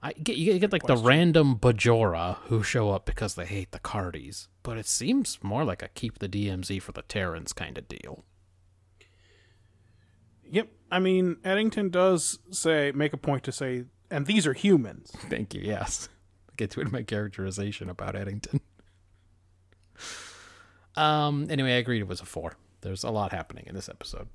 I 0.00 0.12
get 0.12 0.36
you 0.36 0.56
get 0.58 0.70
like 0.72 0.84
the 0.84 0.96
random 0.96 1.56
Bajora 1.56 2.36
who 2.44 2.62
show 2.62 2.90
up 2.90 3.04
because 3.04 3.34
they 3.34 3.46
hate 3.46 3.72
the 3.72 3.80
Cardis, 3.80 4.46
but 4.62 4.78
it 4.78 4.86
seems 4.86 5.38
more 5.42 5.64
like 5.64 5.82
a 5.82 5.88
keep 5.88 6.18
the 6.20 6.28
DMZ 6.28 6.80
for 6.82 6.92
the 6.92 7.02
Terrans 7.02 7.52
kind 7.52 7.76
of 7.76 7.88
deal. 7.88 8.24
Yep. 10.50 10.68
I 10.90 10.98
mean, 10.98 11.36
Eddington 11.44 11.90
does 11.90 12.38
say 12.50 12.92
make 12.94 13.12
a 13.12 13.16
point 13.18 13.44
to 13.44 13.52
say, 13.52 13.84
and 14.10 14.26
these 14.26 14.46
are 14.46 14.54
humans. 14.54 15.10
Thank 15.28 15.54
you. 15.54 15.60
Yes, 15.62 16.08
get 16.56 16.70
to 16.72 16.80
it 16.80 16.86
in 16.86 16.92
my 16.92 17.02
characterization 17.02 17.88
about 17.90 18.16
Eddington. 18.16 18.60
Um. 20.96 21.46
Anyway, 21.50 21.72
I 21.74 21.76
agreed 21.76 22.00
it 22.00 22.08
was 22.08 22.20
a 22.20 22.24
four. 22.24 22.54
There's 22.80 23.04
a 23.04 23.10
lot 23.10 23.32
happening 23.32 23.64
in 23.66 23.74
this 23.74 23.88
episode, 23.88 24.28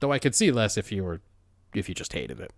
though 0.00 0.12
I 0.12 0.18
could 0.18 0.34
see 0.34 0.50
less 0.50 0.76
if 0.76 0.90
you 0.92 1.04
were, 1.04 1.20
if 1.74 1.88
you 1.88 1.94
just 1.94 2.12
hated 2.12 2.40
it. 2.40 2.52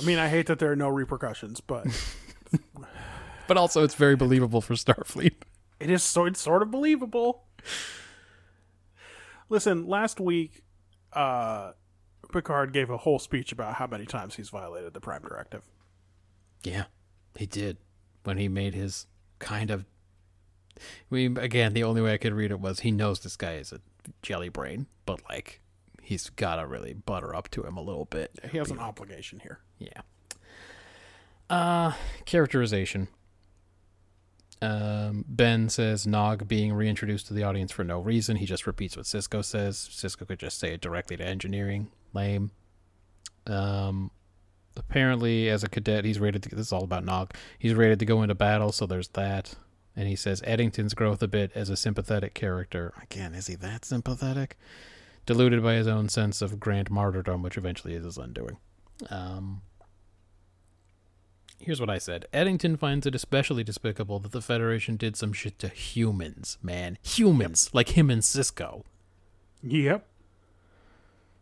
I 0.00 0.04
mean, 0.04 0.18
I 0.18 0.28
hate 0.28 0.46
that 0.46 0.58
there 0.60 0.70
are 0.70 0.76
no 0.76 0.88
repercussions, 0.88 1.60
but 1.60 1.86
But 3.48 3.56
also, 3.56 3.82
it's 3.82 3.94
very 3.94 4.14
believable 4.14 4.60
for 4.60 4.74
Starfleet. 4.74 5.32
it 5.80 5.90
is 5.90 6.02
so 6.02 6.26
it's 6.26 6.40
sort 6.40 6.62
of 6.62 6.70
believable. 6.70 7.44
Listen, 9.48 9.86
last 9.86 10.20
week, 10.20 10.62
uh, 11.12 11.72
Picard 12.32 12.72
gave 12.72 12.90
a 12.90 12.98
whole 12.98 13.18
speech 13.18 13.52
about 13.52 13.74
how 13.74 13.86
many 13.86 14.04
times 14.04 14.36
he's 14.36 14.50
violated 14.50 14.94
the 14.94 15.00
Prime 15.00 15.22
Directive. 15.22 15.62
Yeah, 16.62 16.84
he 17.36 17.46
did 17.46 17.78
when 18.24 18.38
he 18.38 18.48
made 18.48 18.74
his 18.74 19.06
kind 19.38 19.70
of. 19.70 19.84
I 20.76 21.14
mean, 21.14 21.38
again, 21.38 21.72
the 21.72 21.84
only 21.84 22.02
way 22.02 22.12
I 22.12 22.18
could 22.18 22.34
read 22.34 22.50
it 22.50 22.60
was 22.60 22.80
he 22.80 22.90
knows 22.90 23.20
this 23.20 23.36
guy 23.36 23.54
is 23.54 23.72
a 23.72 23.80
jelly 24.22 24.48
brain, 24.48 24.86
but 25.06 25.20
like 25.28 25.60
he's 26.02 26.30
got 26.30 26.56
to 26.56 26.66
really 26.66 26.92
butter 26.92 27.34
up 27.34 27.50
to 27.50 27.62
him 27.62 27.76
a 27.76 27.82
little 27.82 28.04
bit. 28.04 28.38
He 28.50 28.58
has 28.58 28.70
an 28.70 28.78
obligation 28.78 29.40
here. 29.40 29.60
Yeah. 29.78 30.02
Uh, 31.50 31.92
characterization. 32.26 33.08
Um, 34.60 35.24
ben 35.28 35.68
says 35.68 36.06
Nog 36.06 36.48
being 36.48 36.72
reintroduced 36.72 37.28
to 37.28 37.34
the 37.34 37.44
audience 37.44 37.70
for 37.70 37.84
no 37.84 38.00
reason. 38.00 38.36
He 38.36 38.46
just 38.46 38.66
repeats 38.66 38.96
what 38.96 39.06
Sisko 39.06 39.44
says. 39.44 39.88
Sisko 39.92 40.26
could 40.26 40.38
just 40.38 40.58
say 40.58 40.74
it 40.74 40.80
directly 40.80 41.16
to 41.16 41.24
engineering. 41.24 41.90
Lame. 42.12 42.50
Um, 43.46 44.10
apparently, 44.76 45.48
as 45.48 45.62
a 45.62 45.68
cadet, 45.68 46.04
he's 46.04 46.18
rated 46.18 46.42
to. 46.44 46.54
This 46.54 46.66
is 46.66 46.72
all 46.72 46.84
about 46.84 47.04
Nog. 47.04 47.32
He's 47.58 47.74
rated 47.74 47.98
to 48.00 48.04
go 48.04 48.22
into 48.22 48.34
battle, 48.34 48.72
so 48.72 48.86
there's 48.86 49.08
that. 49.08 49.54
And 49.94 50.08
he 50.08 50.16
says 50.16 50.42
Eddington's 50.42 50.94
growth 50.94 51.22
a 51.22 51.28
bit 51.28 51.50
as 51.54 51.70
a 51.70 51.76
sympathetic 51.76 52.34
character. 52.34 52.92
Again, 53.02 53.34
is 53.34 53.48
he 53.48 53.56
that 53.56 53.84
sympathetic? 53.84 54.56
Deluded 55.26 55.62
by 55.62 55.74
his 55.74 55.86
own 55.88 56.08
sense 56.08 56.40
of 56.40 56.60
grand 56.60 56.90
martyrdom, 56.90 57.42
which 57.42 57.58
eventually 57.58 57.94
is 57.94 58.04
his 58.04 58.16
undoing. 58.16 58.58
Um, 59.10 59.62
here's 61.60 61.80
what 61.80 61.90
I 61.90 61.98
said 61.98 62.26
Eddington 62.32 62.76
finds 62.76 63.06
it 63.06 63.14
especially 63.14 63.64
despicable 63.64 64.18
that 64.20 64.32
the 64.32 64.42
Federation 64.42 64.96
did 64.96 65.16
some 65.16 65.32
shit 65.32 65.58
to 65.60 65.68
humans, 65.68 66.58
man. 66.62 66.98
Humans, 67.02 67.70
like 67.72 67.90
him 67.90 68.10
and 68.10 68.22
Sisko. 68.22 68.84
Yep. 69.62 70.06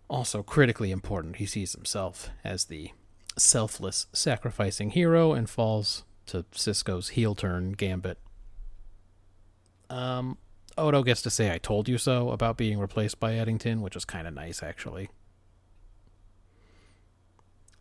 Also, 0.09 0.43
critically 0.43 0.91
important, 0.91 1.37
he 1.37 1.47
sees 1.47 1.73
himself 1.73 2.31
as 2.45 2.67
the 2.67 2.91
selfless, 3.37 4.07
sacrificing 4.13 4.91
hero 4.91 5.33
and 5.33 5.51
falls 5.51 6.05
to 6.27 6.45
Sisko's 6.53 7.11
heel 7.11 7.35
turn 7.35 7.73
gambit. 7.73 8.19
Um, 9.91 10.39
Odo 10.79 11.03
gets 11.03 11.23
to 11.23 11.31
say 11.31 11.53
"I 11.53 11.59
told 11.59 11.89
you 11.89 11.99
so" 11.99 12.31
about 12.31 12.57
being 12.57 12.79
replaced 12.79 13.21
by 13.21 13.35
Eddington, 13.35 13.81
which 13.83 13.97
is 13.97 14.05
kind 14.05 14.27
of 14.27 14.35
nice, 14.35 14.63
actually. 14.63 15.11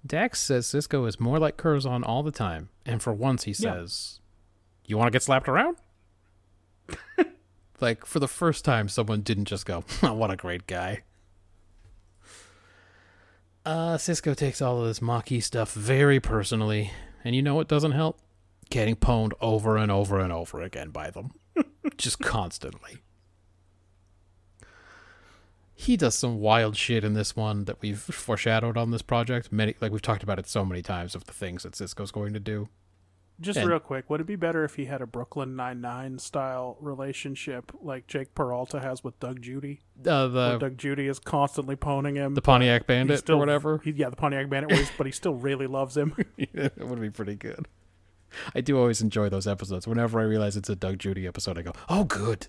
Dax 0.05 0.39
says 0.39 0.67
Sisko 0.67 1.07
is 1.07 1.19
more 1.19 1.39
like 1.39 1.57
Curzon 1.57 2.03
all 2.03 2.21
the 2.23 2.31
time, 2.31 2.69
and 2.85 3.01
for 3.01 3.11
once 3.13 3.43
he 3.45 3.51
Yeah. 3.51 3.73
says, 3.73 4.19
"You 4.85 4.97
want 4.97 5.07
to 5.07 5.11
get 5.11 5.23
slapped 5.23 5.49
around?" 5.49 5.77
like 7.81 8.05
for 8.05 8.19
the 8.19 8.27
first 8.27 8.63
time, 8.63 8.87
someone 8.87 9.21
didn't 9.21 9.45
just 9.45 9.65
go, 9.65 9.81
"What 10.01 10.31
a 10.31 10.35
great 10.35 10.67
guy." 10.67 11.03
Uh, 13.65 13.97
Sisko 13.97 14.35
takes 14.35 14.61
all 14.61 14.79
of 14.81 14.85
this 14.87 15.01
Maquis 15.01 15.45
stuff 15.45 15.73
very 15.73 16.19
personally, 16.19 16.91
and 17.23 17.35
you 17.35 17.41
know 17.41 17.55
what 17.55 17.67
doesn't 17.67 17.93
help? 17.93 18.19
Getting 18.69 18.95
pwned 18.95 19.31
over 19.41 19.75
and 19.77 19.91
over 19.91 20.19
and 20.19 20.31
over 20.31 20.61
again 20.61 20.89
by 20.91 21.09
them. 21.09 21.31
Just 21.97 22.19
constantly. 22.19 22.97
He 25.77 25.97
does 25.97 26.15
some 26.15 26.39
wild 26.39 26.77
shit 26.77 27.03
in 27.03 27.13
this 27.13 27.35
one 27.35 27.65
that 27.65 27.81
we've 27.81 27.99
foreshadowed 27.99 28.77
on 28.77 28.91
this 28.91 29.01
project. 29.01 29.51
Many 29.51 29.75
like 29.81 29.91
we've 29.91 30.01
talked 30.01 30.23
about 30.23 30.39
it 30.39 30.47
so 30.47 30.63
many 30.63 30.81
times 30.81 31.15
of 31.15 31.25
the 31.25 31.33
things 31.33 31.63
that 31.63 31.73
Sisko's 31.73 32.11
going 32.11 32.33
to 32.33 32.39
do. 32.39 32.69
Just 33.41 33.59
And- 33.59 33.67
real 33.67 33.79
quick, 33.79 34.09
would 34.09 34.21
it 34.21 34.27
be 34.27 34.37
better 34.37 34.63
if 34.63 34.75
he 34.75 34.85
had 34.85 35.01
a 35.01 35.05
Brooklyn 35.05 35.57
Nine 35.57 35.81
Nine 35.81 36.17
style 36.19 36.77
relationship 36.79 37.73
like 37.81 38.07
Jake 38.07 38.33
Peralta 38.33 38.79
has 38.79 39.03
with 39.03 39.19
Doug 39.19 39.41
Judy? 39.41 39.81
Uh, 40.07 40.27
the 40.29 40.57
Doug 40.57 40.77
Judy 40.77 41.07
is 41.07 41.19
constantly 41.19 41.75
poning 41.75 42.15
him. 42.15 42.35
the 42.35 42.41
Pontiac 42.41 42.87
Bandit 42.87 43.19
still, 43.19 43.35
or 43.35 43.39
whatever. 43.39 43.81
He, 43.83 43.91
yeah, 43.91 44.09
the 44.09 44.15
Pontiac 44.15 44.49
Bandit, 44.49 44.89
but 44.97 45.05
he 45.05 45.11
still 45.11 45.35
really 45.35 45.67
loves 45.67 45.97
him. 45.97 46.15
it 46.37 46.77
would 46.79 47.01
be 47.01 47.09
pretty 47.09 47.35
good. 47.35 47.67
I 48.53 48.61
do 48.61 48.77
always 48.79 49.01
enjoy 49.01 49.27
those 49.27 49.47
episodes. 49.47 49.85
Whenever 49.85 50.19
I 50.21 50.23
realize 50.23 50.55
it's 50.55 50.69
a 50.69 50.75
Doug 50.75 50.99
Judy 50.99 51.27
episode, 51.27 51.57
I 51.57 51.61
go, 51.61 51.73
"Oh, 51.89 52.05
good." 52.05 52.47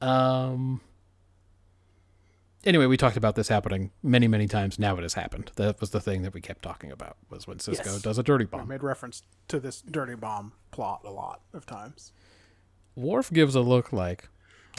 Um. 0.00 0.80
Anyway, 2.64 2.84
we 2.84 2.98
talked 2.98 3.16
about 3.16 3.36
this 3.36 3.48
happening 3.48 3.90
many, 4.02 4.28
many 4.28 4.46
times. 4.46 4.78
Now 4.78 4.94
it 4.96 5.02
has 5.02 5.14
happened. 5.14 5.50
That 5.56 5.80
was 5.80 5.90
the 5.90 6.00
thing 6.00 6.20
that 6.22 6.34
we 6.34 6.42
kept 6.42 6.62
talking 6.62 6.92
about. 6.92 7.16
Was 7.30 7.46
when 7.46 7.56
Sisko 7.56 7.86
Yes. 7.86 8.02
does 8.02 8.18
a 8.18 8.22
dirty 8.22 8.44
I 8.44 8.48
bomb. 8.58 8.68
made 8.68 8.82
reference 8.82 9.22
to 9.48 9.58
this 9.58 9.80
dirty 9.80 10.14
bomb 10.14 10.52
plot 10.70 11.00
a 11.04 11.10
lot 11.10 11.40
of 11.54 11.64
times. 11.64 12.12
Worf 12.94 13.32
gives 13.32 13.54
a 13.54 13.60
look 13.62 13.92
like, 13.94 14.28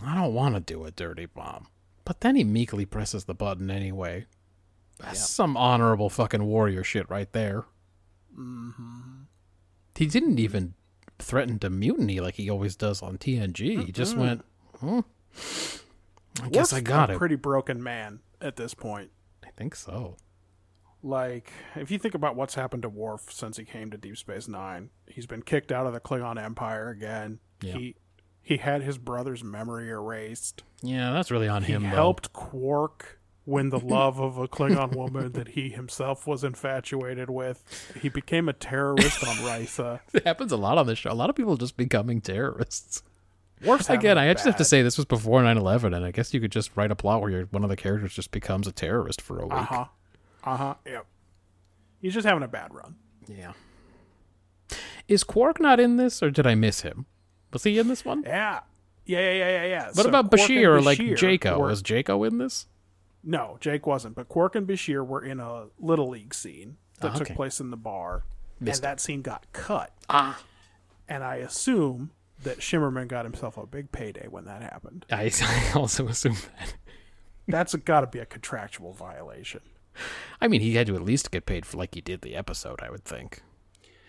"I 0.04 0.14
don't 0.14 0.34
want 0.34 0.54
to 0.56 0.62
do 0.62 0.86
a 0.86 0.92
dirty 0.92 1.26
bomb," 1.26 1.68
but 2.06 2.22
then 2.22 2.36
he 2.36 2.44
meekly 2.44 2.86
presses 2.86 3.24
the 3.26 3.34
button 3.34 3.72
anyway. 3.72 4.28
That's 5.00 5.28
some 5.28 5.58
honorable 5.58 6.12
fucking 6.12 6.44
warrior 6.44 6.84
shit 6.84 7.10
right 7.10 7.32
there. 7.34 7.66
Mm-hmm. 8.38 9.22
He 9.96 10.06
didn't 10.06 10.38
even 10.40 10.76
threaten 11.18 11.58
to 11.60 11.70
mutiny 11.72 12.20
like 12.20 12.36
he 12.36 12.48
always 12.50 12.76
does 12.76 13.02
on 13.02 13.18
TNG. 13.18 13.84
He 13.86 13.92
just 13.92 14.16
went, 14.16 14.46
hmm. 14.82 15.00
I 16.44 16.50
guess 16.50 16.72
Worf's 16.72 16.74
I 16.74 16.82
got 16.82 17.10
a 17.10 17.14
it. 17.14 17.18
pretty 17.18 17.36
broken 17.36 17.82
man 17.82 18.20
at 18.40 18.56
this 18.56 18.74
point. 18.74 19.12
I 19.46 19.50
think 19.56 19.76
so. 19.76 20.18
Like, 21.04 21.52
if 21.76 21.90
you 21.90 21.98
think 21.98 22.14
about 22.14 22.36
what's 22.36 22.54
happened 22.56 22.84
to 22.84 22.90
Worf 22.90 23.32
since 23.32 23.58
he 23.58 23.66
came 23.66 23.90
to 23.92 23.98
Deep 23.98 24.18
Space 24.18 24.48
Nine, 24.48 24.90
he's 25.08 25.26
been 25.26 25.42
kicked 25.42 25.72
out 25.72 25.88
of 25.88 25.94
the 25.94 26.00
Klingon 26.00 26.42
Empire 26.42 26.90
again. 26.90 27.40
Yeah. 27.62 27.74
He 27.74 27.96
he 28.44 28.58
had 28.58 28.82
his 28.82 28.98
brother's 28.98 29.44
memory 29.44 29.90
erased. 29.90 30.64
Yeah, 30.82 31.12
that's 31.12 31.32
really 31.32 31.48
on 31.48 31.64
He 31.64 31.74
him. 31.74 31.84
though. 31.84 31.90
helped 31.90 32.34
Quark 32.34 33.20
win 33.46 33.70
the 33.70 33.80
love 33.80 34.20
of 34.20 34.38
a 34.38 34.48
Klingon 34.48 34.96
woman 34.96 35.32
that 35.34 35.50
he 35.50 35.70
himself 35.70 36.28
was 36.28 36.44
infatuated 36.44 37.30
with. 37.30 37.64
He 38.00 38.10
became 38.10 38.48
a 38.50 38.54
terrorist 38.54 39.24
on 39.28 39.36
Risa. 39.38 40.00
It 40.14 40.24
happens 40.26 40.52
a 40.52 40.58
lot 40.58 40.78
on 40.78 40.86
this 40.88 41.00
show. 41.00 41.12
A 41.12 41.14
lot 41.14 41.30
of 41.32 41.36
people 41.36 41.58
just 41.58 41.78
becoming 41.78 42.22
terrorists. 42.22 43.02
Again, 43.90 44.18
I 44.18 44.32
just 44.34 44.46
have 44.46 44.56
to 44.58 44.66
say 44.66 44.82
this 44.82 44.98
was 44.98 45.06
before 45.06 45.42
9/11, 45.42 45.96
and 45.96 46.04
I 46.06 46.12
guess 46.12 46.34
you 46.34 46.40
could 46.42 46.52
just 46.52 46.72
write 46.76 46.92
a 46.92 46.96
plot 46.96 47.22
where 47.22 47.44
one 47.52 47.64
of 47.64 47.70
the 47.70 47.76
characters 47.76 48.14
just 48.14 48.32
becomes 48.32 48.68
a 48.68 48.72
terrorist 48.72 49.22
for 49.22 49.40
a 49.40 49.44
week. 49.46 49.54
Uh 49.54 49.64
huh. 49.64 49.86
Uh 50.44 50.58
huh. 50.58 50.76
Yep. 50.86 51.06
He's 52.02 52.14
just 52.14 52.26
having 52.28 52.44
a 52.44 52.48
bad 52.48 52.74
run. 52.74 52.96
Yeah. 53.28 53.54
Is 55.08 55.24
Quark 55.24 55.60
not 55.60 55.80
in 55.80 55.98
this, 55.98 56.24
or 56.24 56.32
did 56.32 56.48
I 56.48 56.56
miss 56.56 56.82
him? 56.82 57.06
Was 57.54 57.64
he 57.64 57.78
in 57.78 57.88
this 57.88 58.06
one? 58.06 58.24
Yeah. 58.26 58.62
Yeah, 59.06 59.20
yeah, 59.20 59.32
yeah, 59.34 59.50
yeah, 59.50 59.66
yeah. 59.66 59.86
What 59.88 59.96
So 59.98 60.10
about 60.10 60.32
Bashir 60.32 60.68
or 60.68 60.82
like 60.82 60.98
Jaco? 61.00 61.60
were- 61.60 61.68
Was 61.68 61.84
Jaco 61.84 62.26
in 62.28 62.38
this? 62.38 62.68
No, 63.24 63.58
Jake 63.60 63.86
wasn't. 63.86 64.16
But 64.16 64.30
Quark 64.30 64.56
and 64.56 64.68
Bashir 64.68 65.06
were 65.06 65.24
in 65.24 65.40
a 65.40 65.66
little 65.80 66.10
league 66.10 66.34
scene 66.34 66.78
that 67.02 67.12
Ah, 67.12 67.16
took 67.16 67.30
place 67.30 67.60
in 67.60 67.70
the 67.72 67.78
bar, 67.78 68.24
Missed 68.60 68.80
and 68.80 68.84
that 68.84 69.00
scene 69.00 69.22
got 69.22 69.46
cut. 69.54 69.92
Ah. 70.10 70.42
And 71.10 71.24
I 71.24 71.36
assume 71.36 72.12
that 72.44 72.60
Shimerman 72.60 73.08
got 73.08 73.26
himself 73.26 73.58
a 73.58 73.66
big 73.66 73.92
payday 73.92 74.28
when 74.28 74.46
that 74.46 74.62
happened. 74.62 75.06
I, 75.12 75.32
I 75.42 75.72
also 75.78 76.08
assume 76.08 76.36
that. 76.58 76.76
That's 77.48 77.76
got 77.76 78.02
to 78.02 78.08
be 78.08 78.20
a 78.20 78.26
contractual 78.26 78.94
violation. 78.94 79.62
I 80.40 80.48
mean, 80.48 80.62
he 80.62 80.76
had 80.76 80.88
to 80.88 80.96
at 80.96 81.02
least 81.02 81.32
get 81.32 81.46
paid 81.46 81.66
for 81.66 81.78
like 81.78 81.96
he 81.96 82.02
did 82.02 82.22
the 82.22 82.36
episode, 82.36 82.82
I 82.82 82.90
would 82.90 83.04
think. 83.04 83.42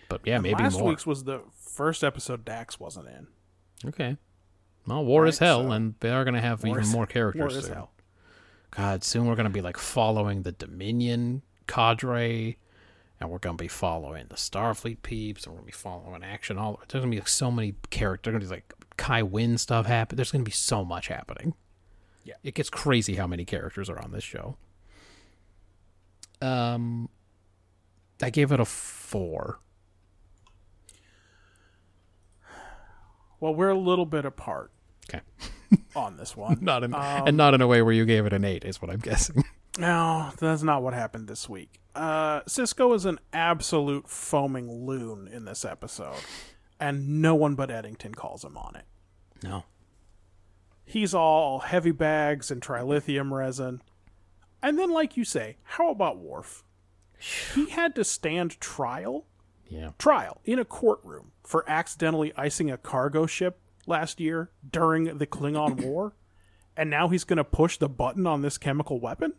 But 0.09 0.21
yeah, 0.25 0.35
And 0.35 0.43
maybe 0.43 0.63
last 0.63 0.79
more. 0.79 0.89
week's 0.89 1.05
was 1.05 1.23
the 1.25 1.41
first 1.59 2.03
episode 2.03 2.45
Dax 2.45 2.79
wasn't 2.79 3.07
in. 3.07 3.27
Okay. 3.89 4.17
Well, 4.87 5.03
war 5.03 5.25
is 5.25 5.39
hell, 5.39 5.63
so- 5.63 5.71
and 5.71 5.95
they 5.99 6.09
are 6.11 6.23
going 6.23 6.35
to 6.35 6.41
have 6.41 6.59
even 6.65 6.87
more 6.87 6.93
War 6.99 7.07
characters 7.07 7.55
is 7.55 7.65
soon. 7.65 7.73
hell. 7.73 7.91
God, 8.71 9.03
soon 9.03 9.25
we're 9.27 9.35
going 9.35 9.43
to 9.45 9.49
be 9.51 9.61
like 9.61 9.77
following 9.77 10.43
the 10.43 10.51
Dominion 10.51 11.41
cadre, 11.67 12.57
and 13.23 13.31
we're 13.31 13.39
going 13.39 13.55
to 13.57 13.63
be 13.63 13.69
following 13.69 14.25
the 14.29 14.35
Starfleet 14.35 15.01
peeps, 15.01 15.45
and 15.45 15.53
we're 15.53 15.59
going 15.61 15.71
to 15.71 15.77
be 15.77 15.77
following 15.81 16.23
action. 16.23 16.57
All 16.57 16.79
there's 16.89 17.01
going 17.01 17.11
to 17.11 17.15
be 17.15 17.19
like, 17.21 17.27
so 17.29 17.49
many 17.49 17.73
characters. 17.89 18.33
There's 18.33 18.41
going 18.49 18.49
to 18.49 18.49
be 18.49 18.55
like 18.57 18.97
Kai 18.97 19.23
Wynn 19.23 19.57
stuff 19.57 19.85
happen. 19.85 20.17
There's 20.17 20.31
going 20.31 20.43
to 20.43 20.47
be 20.49 20.51
so 20.53 20.83
much 20.83 21.07
happening. 21.07 21.53
Yeah. 22.25 22.35
it 22.43 22.53
gets 22.53 22.69
crazy 22.69 23.15
how 23.15 23.27
many 23.27 23.43
characters 23.45 23.89
are 23.89 24.01
on 24.01 24.11
this 24.11 24.23
show. 24.23 24.57
Um, 26.41 27.09
I 28.21 28.29
gave 28.29 28.51
it 28.51 28.59
a 28.59 28.65
four. 28.65 29.59
Well, 33.39 33.55
we're 33.55 33.69
a 33.69 33.77
little 33.77 34.05
bit 34.05 34.23
apart 34.25 34.71
Okay, 35.09 35.21
on 35.95 36.15
this 36.17 36.35
one. 36.37 36.59
not 36.61 36.83
in 36.83 36.93
Um, 36.93 37.27
and 37.27 37.35
not 37.37 37.53
in 37.53 37.61
a 37.61 37.67
way 37.67 37.81
where 37.81 37.93
you 37.93 38.05
gave 38.05 38.25
it 38.25 38.33
an 38.33 38.45
eight, 38.45 38.63
is 38.63 38.81
what 38.81 38.89
I'm 38.91 38.99
guessing. 38.99 39.43
No, 39.77 40.31
that's 40.39 40.63
not 40.63 40.83
what 40.83 40.93
happened 40.93 41.27
this 41.27 41.49
week. 41.49 41.79
Uh, 41.95 42.41
Sisko 42.41 42.95
is 42.95 43.05
an 43.05 43.19
absolute 43.31 44.07
foaming 44.07 44.71
loon 44.85 45.27
in 45.27 45.45
this 45.45 45.63
episode, 45.65 46.21
and 46.79 47.21
no 47.21 47.35
one 47.35 47.55
but 47.55 47.71
Eddington 47.71 48.13
calls 48.15 48.43
him 48.43 48.57
on 48.57 48.75
it. 48.75 48.85
no, 49.43 49.63
He's 50.85 51.13
all 51.13 51.59
heavy 51.59 51.91
bags 51.91 52.51
and 52.51 52.61
trilithium 52.61 53.31
resin. 53.31 53.81
And 54.61 54.77
then, 54.77 54.91
like 54.91 55.17
you 55.17 55.23
say, 55.25 55.57
how 55.63 55.89
about 55.89 56.17
Worf? 56.19 56.63
He 57.55 57.69
had 57.69 57.95
to 57.95 58.03
stand 58.03 58.59
trial, 58.59 59.25
yeah, 59.67 59.91
trial 59.97 60.41
in 60.45 60.59
a 60.59 60.65
courtroom 60.65 61.31
for 61.43 61.63
accidentally 61.69 62.33
icing 62.35 62.69
a 62.69 62.77
cargo 62.77 63.25
ship 63.25 63.59
last 63.85 64.19
year 64.19 64.51
during 64.69 65.17
the 65.17 65.27
Klingon 65.27 65.81
War, 65.85 66.13
and 66.77 66.89
now 66.89 67.07
he's 67.07 67.23
going 67.23 67.37
to 67.37 67.43
push 67.43 67.77
the 67.77 67.89
button 67.89 68.25
on 68.27 68.41
this 68.41 68.57
chemical 68.57 68.99
weapon. 68.99 69.33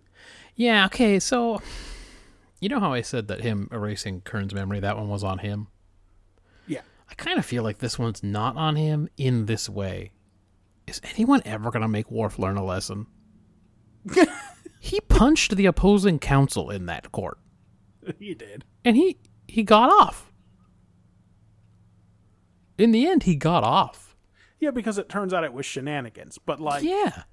Yeah, 0.56 0.86
okay, 0.86 1.18
so 1.18 1.60
you 2.60 2.68
know 2.68 2.80
how 2.80 2.92
I 2.92 3.02
said 3.02 3.28
that 3.28 3.42
him 3.42 3.68
erasing 3.72 4.20
Kurn's 4.22 4.54
memory, 4.54 4.80
that 4.80 4.96
one 4.96 5.08
was 5.08 5.24
on 5.24 5.38
him? 5.38 5.68
Yeah. 6.66 6.80
I 7.10 7.14
kind 7.14 7.38
of 7.38 7.44
feel 7.44 7.62
like 7.62 7.78
this 7.78 7.98
one's 7.98 8.22
not 8.22 8.56
on 8.56 8.76
him 8.76 9.08
in 9.16 9.46
this 9.46 9.68
way. 9.68 10.12
Is 10.86 11.00
anyone 11.14 11.42
ever 11.44 11.70
going 11.70 11.82
to 11.82 11.88
make 11.88 12.10
Worf 12.10 12.38
learn 12.38 12.56
a 12.56 12.64
lesson? 12.64 13.06
he 14.80 15.00
punched 15.00 15.56
the 15.56 15.66
opposing 15.66 16.18
counsel 16.18 16.70
in 16.70 16.86
that 16.86 17.10
court, 17.10 17.38
he 18.18 18.34
did. 18.34 18.64
and 18.84 18.96
he 18.96 19.16
he 19.48 19.62
got 19.62 19.90
off. 19.90 20.30
In 22.76 22.90
the 22.90 23.06
end, 23.06 23.22
he 23.22 23.34
got 23.36 23.64
off. 23.64 24.03
Yeah, 24.64 24.70
because 24.70 24.96
it 24.96 25.10
turns 25.10 25.34
out 25.34 25.44
it 25.44 25.52
was 25.52 25.66
shenanigans. 25.66 26.38
But 26.38 26.58
like, 26.58 26.82
yeah. 26.82 27.24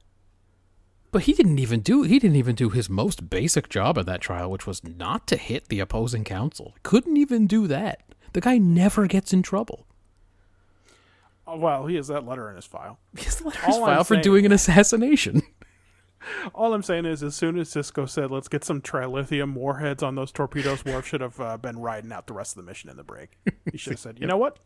But 1.11 1.23
he 1.23 1.33
didn't 1.33 1.59
even 1.59 1.79
do 1.79 2.03
he 2.03 2.19
didn't 2.19 2.35
even 2.35 2.55
do 2.55 2.69
his 2.69 2.89
most 2.89 3.29
basic 3.29 3.69
job 3.69 3.97
at 3.97 4.05
that 4.05 4.19
trial, 4.19 4.51
which 4.51 4.67
was 4.67 4.83
not 4.83 5.27
to 5.27 5.37
hit 5.37 5.69
the 5.69 5.79
opposing 5.79 6.25
counsel. 6.25 6.75
Couldn't 6.83 7.15
even 7.15 7.47
do 7.47 7.67
that. 7.67 8.01
The 8.33 8.41
guy 8.41 8.57
never 8.57 9.07
gets 9.07 9.31
in 9.31 9.43
trouble. 9.43 9.87
oh, 11.47 11.57
well, 11.57 11.85
he 11.87 11.95
has 11.95 12.07
that 12.07 12.25
letter 12.25 12.49
in 12.49 12.55
his 12.57 12.65
file. 12.65 12.99
He 13.17 13.23
has 13.23 13.37
the 13.37 13.45
letters 13.45 13.63
All 13.67 13.83
I'm 13.85 13.95
filed 13.95 14.07
for 14.07 14.13
saying- 14.15 14.23
doing 14.23 14.45
an 14.45 14.51
assassination. 14.51 15.41
All 16.53 16.73
I'm 16.75 16.83
saying 16.83 17.05
is, 17.05 17.23
as 17.23 17.35
soon 17.35 17.57
as 17.57 17.69
Sisko 17.73 18.07
said, 18.07 18.29
"Let's 18.29 18.47
get 18.47 18.63
some 18.63 18.79
trilithium 18.81 19.53
warheads 19.55 20.03
on 20.03 20.15
those 20.15 20.31
torpedoes," 20.31 20.85
Worf 20.85 21.07
should 21.07 21.21
have 21.21 21.39
uh, 21.41 21.57
been 21.57 21.79
riding 21.79 22.11
out 22.11 22.27
the 22.27 22.33
rest 22.33 22.55
of 22.57 22.63
the 22.63 22.69
mission 22.69 22.89
in 22.91 22.97
the 22.97 23.03
break. 23.03 23.37
He 23.71 23.77
should 23.77 23.93
have 23.93 23.99
said, 23.99 24.19
"You 24.19 24.27
know 24.27 24.37
what? 24.37 24.59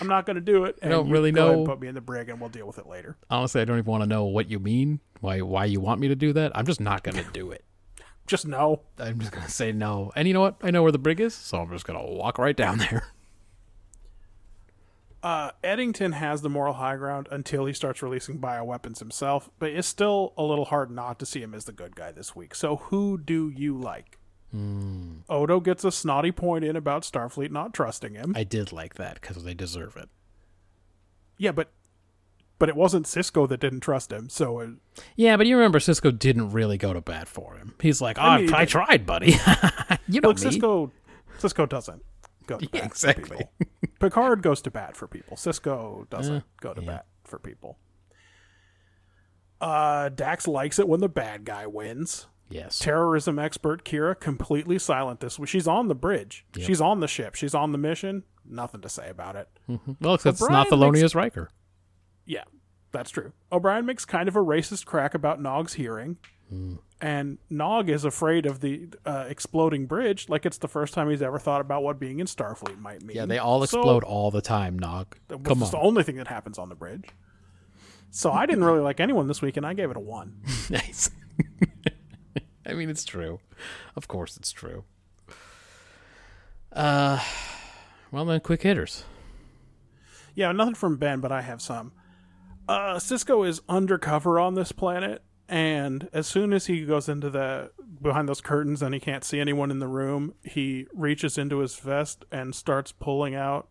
I'm 0.00 0.08
not 0.08 0.26
going 0.26 0.36
to 0.36 0.42
do 0.42 0.64
it. 0.64 0.78
And 0.82 0.90
don't 0.90 1.10
really 1.10 1.32
go 1.32 1.46
ahead 1.46 1.54
and 1.54 1.64
know- 1.64 1.70
put 1.70 1.80
me 1.80 1.88
in 1.88 1.94
the 1.94 2.00
brig, 2.00 2.28
and 2.28 2.40
we'll 2.40 2.50
deal 2.50 2.66
with 2.66 2.78
it 2.78 2.86
later." 2.86 3.16
Honestly, 3.30 3.60
I 3.60 3.64
don't 3.64 3.78
even 3.78 3.90
want 3.90 4.02
to 4.02 4.08
know 4.08 4.24
what 4.24 4.50
you 4.50 4.58
mean. 4.58 5.00
Why 5.20 5.40
why 5.40 5.66
you 5.66 5.80
want 5.80 6.00
me 6.00 6.08
to 6.08 6.16
do 6.16 6.32
that? 6.32 6.52
I'm 6.54 6.66
just 6.66 6.80
not 6.80 7.02
gonna 7.02 7.24
do 7.32 7.50
it. 7.50 7.64
Just 8.26 8.46
no. 8.46 8.82
I'm 8.98 9.18
just 9.18 9.32
gonna 9.32 9.48
say 9.48 9.72
no. 9.72 10.12
And 10.14 10.28
you 10.28 10.34
know 10.34 10.40
what? 10.40 10.56
I 10.62 10.70
know 10.70 10.82
where 10.82 10.92
the 10.92 10.98
brig 10.98 11.20
is, 11.20 11.34
so 11.34 11.58
I'm 11.58 11.70
just 11.70 11.84
gonna 11.84 12.04
walk 12.04 12.38
right 12.38 12.56
down 12.56 12.78
there. 12.78 13.12
uh, 15.24 15.50
Eddington 15.62 16.12
has 16.12 16.40
the 16.40 16.48
moral 16.48 16.74
high 16.74 16.96
ground 16.96 17.26
until 17.32 17.66
he 17.66 17.72
starts 17.72 18.00
releasing 18.00 18.38
bioweapons 18.38 19.00
himself, 19.00 19.50
but 19.58 19.70
it's 19.70 19.88
still 19.88 20.34
a 20.36 20.44
little 20.44 20.66
hard 20.66 20.90
not 20.90 21.18
to 21.18 21.26
see 21.26 21.42
him 21.42 21.52
as 21.52 21.64
the 21.64 21.72
good 21.72 21.96
guy 21.96 22.12
this 22.12 22.34
week. 22.34 22.54
So, 22.54 22.76
who 22.76 23.18
do 23.18 23.48
you 23.48 23.76
like? 23.76 24.18
Odo 24.54 25.60
gets 25.60 25.84
a 25.84 25.90
snotty 25.92 26.30
point 26.32 26.64
in 26.64 26.76
about 26.76 27.02
Starfleet 27.02 27.50
not 27.50 27.72
trusting 27.72 28.14
him. 28.14 28.34
I 28.36 28.44
did 28.44 28.70
like 28.72 28.94
that 28.94 29.20
because 29.20 29.42
they 29.44 29.54
deserve 29.54 29.96
it. 29.96 30.08
yeah, 31.38 31.52
but 31.52 31.72
but 32.58 32.68
it 32.68 32.76
wasn't 32.76 33.06
Sisko 33.06 33.48
that 33.48 33.58
didn't 33.60 33.80
trust 33.80 34.12
him. 34.12 34.28
So, 34.28 34.60
uh, 34.60 34.66
Yeah, 35.16 35.36
but 35.36 35.46
you 35.48 35.56
remember 35.56 35.78
Sisko 35.80 36.16
didn't 36.16 36.50
really 36.52 36.78
go 36.78 36.92
to 36.92 37.00
bat 37.00 37.26
for 37.26 37.56
him. 37.56 37.74
He's 37.80 38.00
like, 38.00 38.18
oh, 38.18 38.22
I 38.22 38.40
mean, 38.42 38.54
I 38.54 38.66
tried, 38.66 39.04
buddy. 39.04 39.32
you 40.06 40.20
know 40.20 40.28
look, 40.28 40.38
me. 40.40 40.50
Sisko 40.50 40.90
Sisko 41.40 41.68
doesn't 41.68 42.04
go 42.46 42.58
to 42.58 42.66
bat 42.68 42.74
Yeah, 42.74 42.80
for 42.82 42.86
exactly. 42.86 43.36
people. 43.38 43.52
Picard 43.98 44.42
goes 44.42 44.60
to 44.62 44.70
bat 44.70 44.96
for 44.96 45.08
people. 45.08 45.36
Sisko 45.36 46.08
doesn't 46.10 46.36
Uh, 46.36 46.40
go 46.60 46.74
to 46.74 46.82
yeah. 46.82 46.86
bat 46.86 47.06
for 47.24 47.38
people. 47.38 47.78
Uh, 49.60 50.08
Dax 50.08 50.46
likes 50.46 50.78
it 50.78 50.88
when 50.88 51.00
the 51.00 51.08
bad 51.08 51.44
guy 51.44 51.66
wins. 51.66 52.26
Yes. 52.52 52.78
terrorism 52.78 53.38
expert 53.38 53.84
Kira 53.84 54.18
completely 54.18 54.78
silent 54.78 55.20
this 55.20 55.38
week. 55.38 55.48
She's 55.48 55.66
on 55.68 55.88
the 55.88 55.94
bridge. 55.94 56.44
Yep. 56.56 56.66
She's 56.66 56.80
on 56.80 57.00
the 57.00 57.08
ship. 57.08 57.34
She's 57.34 57.54
on 57.54 57.72
the 57.72 57.78
mission. 57.78 58.24
Nothing 58.44 58.80
to 58.82 58.88
say 58.88 59.08
about 59.08 59.36
it. 59.36 59.48
well, 60.00 60.14
except 60.14 60.34
it's 60.40 60.48
not 60.50 60.70
O'Brien 60.72 60.92
makes- 60.92 61.02
Thelonious 61.02 61.14
Riker. 61.14 61.50
Yeah, 62.26 62.44
that's 62.92 63.10
true. 63.10 63.32
O'Brien 63.50 63.86
makes 63.86 64.04
kind 64.04 64.28
of 64.28 64.36
a 64.36 64.40
racist 64.40 64.84
crack 64.84 65.14
about 65.14 65.40
Nog's 65.40 65.74
hearing. 65.74 66.18
Hmm. 66.48 66.74
And 67.00 67.38
Nog 67.50 67.88
is 67.88 68.04
afraid 68.04 68.46
of 68.46 68.60
the 68.60 68.88
uh, 69.04 69.24
exploding 69.28 69.86
bridge, 69.86 70.28
like 70.28 70.46
it's 70.46 70.58
the 70.58 70.68
first 70.68 70.94
time 70.94 71.10
he's 71.10 71.22
ever 71.22 71.38
thought 71.38 71.60
about 71.60 71.82
what 71.82 71.98
being 71.98 72.20
in 72.20 72.26
Starfleet 72.26 72.78
might 72.78 73.02
mean. 73.02 73.16
Yeah, 73.16 73.26
they 73.26 73.38
all 73.38 73.58
So- 73.60 73.64
explode 73.80 74.04
all 74.04 74.30
the 74.30 74.42
time, 74.42 74.78
Nog. 74.78 75.16
Come 75.44 75.62
is 75.62 75.70
the 75.72 75.78
only 75.80 76.02
thing 76.04 76.16
that 76.16 76.28
happens 76.28 76.58
on 76.58 76.68
the 76.68 76.74
bridge. 76.76 77.08
So 78.10 78.30
I 78.30 78.44
didn't 78.46 78.64
really 78.64 78.80
like 78.80 79.00
anyone 79.00 79.26
this 79.26 79.40
week, 79.40 79.56
and 79.56 79.64
I 79.66 79.72
gave 79.72 79.90
it 79.90 79.96
a 79.96 80.00
one. 80.00 80.42
nice. 80.70 81.10
I 82.66 82.74
mean, 82.74 82.90
it's 82.90 83.04
true. 83.04 83.40
Of 83.96 84.08
course, 84.08 84.36
it's 84.36 84.52
true. 84.52 84.84
Uh, 86.72 87.20
well 88.10 88.24
then, 88.24 88.40
quick 88.40 88.62
hitters. 88.62 89.04
Yeah, 90.34 90.52
nothing 90.52 90.74
from 90.74 90.96
Ben, 90.96 91.20
but 91.20 91.32
I 91.32 91.42
have 91.42 91.60
some. 91.60 91.92
Uh, 92.68 92.94
Sisko 92.96 93.46
is 93.46 93.60
undercover 93.68 94.38
on 94.38 94.54
this 94.54 94.72
planet, 94.72 95.22
and 95.48 96.08
as 96.12 96.26
soon 96.26 96.52
as 96.52 96.66
he 96.66 96.84
goes 96.86 97.08
into 97.08 97.28
the 97.28 97.70
behind 98.00 98.28
those 98.28 98.40
curtains 98.40 98.82
and 98.82 98.94
he 98.94 99.00
can't 99.00 99.24
see 99.24 99.40
anyone 99.40 99.70
in 99.70 99.78
the 99.78 99.88
room, 99.88 100.34
he 100.42 100.86
reaches 100.94 101.36
into 101.36 101.58
his 101.58 101.76
vest 101.76 102.24
and 102.32 102.54
starts 102.54 102.92
pulling 102.92 103.34
out 103.34 103.68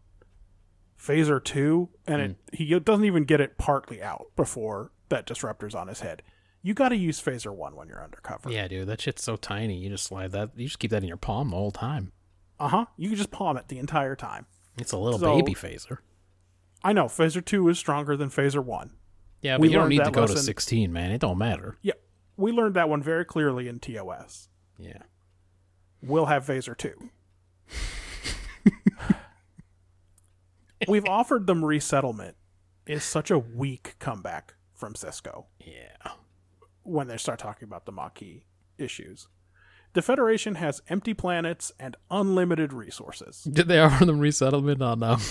Phaser 1.00 1.44
Two, 1.44 1.90
and 2.06 2.22
it 2.22 2.36
he 2.54 2.80
doesn't 2.80 3.06
even 3.06 3.24
get 3.24 3.42
it 3.42 3.58
partly 3.58 4.04
out 4.04 4.28
before 4.36 4.92
that 5.10 5.26
disruptor's 5.26 5.74
on 5.74 5.88
his 5.88 6.02
head. 6.02 6.22
You 6.64 6.74
got 6.74 6.90
to 6.90 6.96
use 6.96 7.20
Phaser 7.22 7.54
One 7.54 7.76
when 7.76 7.88
you're 7.88 8.04
undercover. 8.04 8.52
Yeah, 8.52 8.68
dude, 8.68 8.88
that 8.88 9.02
shit's 9.02 9.24
so 9.24 9.36
tiny. 9.36 9.78
You 9.78 9.90
just 9.90 10.04
slide 10.06 10.32
that. 10.34 10.52
You 10.56 10.68
just 10.68 10.80
keep 10.80 10.92
that 10.92 11.02
in 11.02 11.08
your 11.08 11.18
palm 11.18 11.50
the 11.50 11.56
whole 11.56 11.72
time. 11.72 12.12
Uh 12.60 12.68
huh. 12.68 12.86
You 12.98 13.10
can 13.10 13.18
just 13.18 13.32
palm 13.32 13.58
it 13.58 13.68
the 13.68 13.80
entire 13.80 14.16
time. 14.16 14.46
It's 14.78 14.92
a 14.92 14.98
little 14.98 15.20
So- 15.20 15.36
baby 15.36 15.54
phaser. 15.56 15.98
I 16.84 16.94
know 16.94 17.06
Phaser 17.06 17.44
Two 17.46 17.68
is 17.70 17.78
stronger 17.78 18.16
than 18.18 18.30
Phaser 18.30 18.64
One. 18.64 18.92
Yeah, 19.42 19.58
we 19.58 19.70
you 19.70 19.74
don't 19.76 19.90
need 19.90 20.04
to 20.04 20.12
go 20.12 20.26
to 20.28 20.38
16, 20.38 20.92
man. 20.94 21.12
It 21.12 21.20
don't 21.22 21.38
matter. 21.38 21.78
Yeah, 21.82 21.94
we 22.38 22.52
learned 22.52 22.76
that 22.76 22.90
one 22.90 23.02
very 23.04 23.26
clearly 23.26 23.68
in 23.68 23.80
TOS. 23.80 24.50
Yeah. 24.80 25.00
We'll 26.04 26.26
have 26.28 26.46
Phaser 26.46 26.76
2. 26.78 27.10
We've 30.88 31.06
offered 31.08 31.46
them 31.46 31.64
resettlement 31.64 32.36
is 32.88 33.04
such 33.04 33.30
a 33.30 33.38
weak 33.38 33.96
comeback 34.00 34.56
from 34.74 34.94
Sisko 34.94 35.46
Yeah. 35.60 36.12
When 36.84 37.08
they 37.08 37.18
start 37.18 37.40
talking 37.40 37.68
about 37.68 37.86
the 37.86 37.92
Maquis 37.92 38.44
issues. 38.78 39.28
The 39.94 40.02
Federation 40.02 40.56
has 40.56 40.82
empty 40.88 41.14
planets 41.14 41.72
and 41.80 41.98
unlimited 42.10 42.72
resources. 42.72 43.44
Did 43.44 43.68
they 43.70 43.80
offer 43.80 44.06
them 44.06 44.20
resettlement 44.20 44.82
on 44.82 45.04
um 45.04 45.22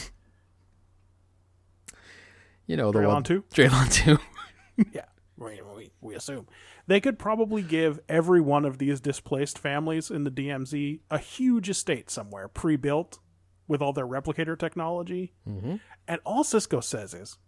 You 2.66 2.76
know 2.76 2.92
the 2.92 3.00
Draylon 3.00 3.12
one 3.14 3.22
2? 3.24 3.44
Draylon 3.52 3.92
2. 3.92 4.18
yeah, 4.92 5.06
we, 5.36 5.60
we, 5.76 5.90
we 6.00 6.14
assume. 6.14 6.46
They 6.86 7.00
could 7.00 7.18
probably 7.18 7.62
give 7.62 7.98
every 8.08 8.40
one 8.40 8.64
of 8.64 8.78
these 8.78 9.00
displaced 9.00 9.58
families 9.58 10.10
in 10.10 10.24
the 10.24 10.30
DMZ 10.30 11.00
a 11.10 11.18
huge 11.18 11.68
estate 11.68 12.10
somewhere, 12.10 12.46
pre 12.46 12.76
built, 12.76 13.18
with 13.66 13.82
all 13.82 13.92
their 13.92 14.06
replicator 14.06 14.58
technology. 14.58 15.32
mm-hmm. 15.48 15.76
And 16.06 16.20
all 16.24 16.44
Sisko 16.44 16.82
says 16.82 17.14
is, 17.14 17.38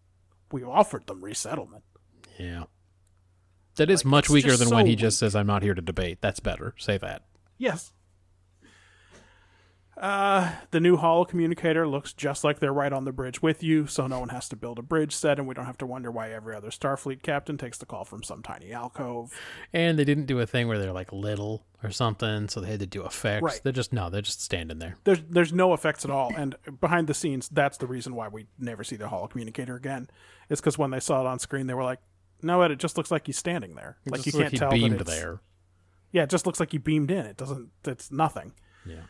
we 0.50 0.62
offered 0.62 1.06
them 1.06 1.22
resettlement. 1.24 1.84
Yeah. 2.38 2.64
That 3.76 3.90
is 3.90 4.04
Like, 4.04 4.10
much 4.10 4.30
weaker 4.30 4.56
than 4.56 4.68
so 4.68 4.76
when 4.76 4.86
he 4.86 4.92
weak. 4.92 4.98
just 5.00 5.18
says 5.18 5.34
I'm 5.34 5.46
not 5.46 5.62
here 5.62 5.74
to 5.74 5.82
debate. 5.82 6.18
That's 6.20 6.40
better. 6.40 6.74
Say 6.78 6.98
that. 6.98 7.22
Yes. 7.58 7.92
Uh, 9.94 10.50
the 10.70 10.80
new 10.80 10.96
holo 10.96 11.24
communicator 11.24 11.86
looks 11.86 12.14
just 12.14 12.44
like 12.44 12.58
they're 12.58 12.72
right 12.72 12.94
on 12.94 13.04
the 13.04 13.12
bridge 13.12 13.42
with 13.42 13.62
you, 13.62 13.86
so 13.86 14.06
no 14.06 14.18
one 14.20 14.30
has 14.30 14.48
to 14.48 14.56
build 14.56 14.78
a 14.78 14.82
bridge 14.82 15.14
set, 15.14 15.38
and 15.38 15.46
we 15.46 15.54
don't 15.54 15.66
have 15.66 15.76
to 15.78 15.86
wonder 15.86 16.10
why 16.10 16.32
every 16.32 16.56
other 16.56 16.70
Starfleet 16.70 17.22
captain 17.22 17.58
takes 17.58 17.76
the 17.76 17.84
call 17.84 18.04
from 18.04 18.22
some 18.22 18.42
tiny 18.42 18.72
alcove. 18.72 19.38
And 19.72 19.98
they 19.98 20.04
didn't 20.04 20.24
do 20.24 20.40
a 20.40 20.46
thing 20.46 20.66
where 20.66 20.78
they're 20.78 20.92
like 20.92 21.12
little 21.12 21.66
or 21.82 21.90
something, 21.90 22.48
so 22.48 22.60
they 22.60 22.70
had 22.70 22.80
to 22.80 22.86
do 22.86 23.04
effects. 23.04 23.42
Right. 23.42 23.60
They're 23.62 23.72
just 23.72 23.92
no, 23.92 24.08
they're 24.08 24.22
just 24.22 24.40
standing 24.40 24.78
there. 24.78 24.96
There's 25.04 25.20
there's 25.28 25.52
no 25.52 25.74
effects 25.74 26.06
at 26.06 26.10
all, 26.10 26.32
and 26.34 26.56
behind 26.80 27.06
the 27.06 27.14
scenes, 27.14 27.48
that's 27.50 27.76
the 27.76 27.86
reason 27.86 28.14
why 28.14 28.28
we 28.28 28.46
never 28.58 28.84
see 28.84 28.96
the 28.96 29.08
holo 29.08 29.26
communicator 29.26 29.76
again. 29.76 30.08
It's 30.48 30.60
because 30.60 30.78
when 30.78 30.90
they 30.90 31.00
saw 31.00 31.20
it 31.20 31.26
on 31.26 31.38
screen, 31.38 31.66
they 31.66 31.74
were 31.74 31.84
like, 31.84 32.00
"No, 32.42 32.62
Ed, 32.62 32.70
it 32.70 32.78
just 32.78 32.96
looks 32.96 33.10
like 33.10 33.26
he's 33.26 33.38
standing 33.38 33.74
there. 33.74 33.98
It 34.04 34.12
like 34.12 34.26
you 34.26 34.32
can't 34.32 34.50
he 34.50 34.58
tell 34.58 34.70
beamed 34.70 34.94
that 34.94 35.00
it's, 35.02 35.10
there. 35.10 35.40
Yeah, 36.12 36.24
it 36.24 36.30
just 36.30 36.46
looks 36.46 36.60
like 36.60 36.72
he 36.72 36.78
beamed 36.78 37.10
in. 37.10 37.26
It 37.26 37.36
doesn't. 37.36 37.70
It's 37.84 38.10
nothing. 38.10 38.52
Yeah. 38.86 39.02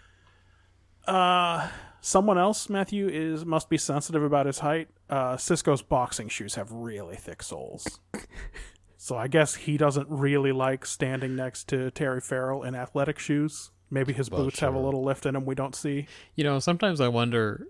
Uh, 1.07 1.69
someone 2.01 2.39
else, 2.39 2.69
Matthew, 2.69 3.09
is 3.09 3.45
must 3.45 3.69
be 3.69 3.79
sensitive 3.79 4.23
about 4.23 4.47
his 4.47 4.61
height. 4.61 4.89
Uh, 5.11 5.37
Sisko's 5.37 5.83
boxing 5.83 6.29
shoes 6.29 6.55
have 6.55 6.71
really 6.71 7.17
thick 7.17 7.43
soles. 7.43 8.01
so 8.97 9.17
I 9.17 9.29
guess 9.29 9.55
he 9.55 9.77
doesn't 9.77 10.09
really 10.09 10.53
like 10.53 10.87
standing 10.87 11.35
next 11.35 11.69
to 11.69 11.91
Terry 11.91 12.21
Farrell 12.21 12.63
in 12.63 12.75
athletic 12.75 13.19
shoes. 13.19 13.71
Maybe 13.91 14.13
his 14.13 14.31
Well, 14.31 14.45
boots 14.45 14.61
have 14.61 14.75
a 14.75 14.79
little 14.79 15.03
lift 15.05 15.27
in 15.27 15.35
them 15.35 15.45
we 15.45 15.55
don't 15.55 15.75
see. 15.75 16.07
You 16.35 16.45
know, 16.45 16.61
sometimes 16.61 17.01
I 17.01 17.09
wonder 17.09 17.67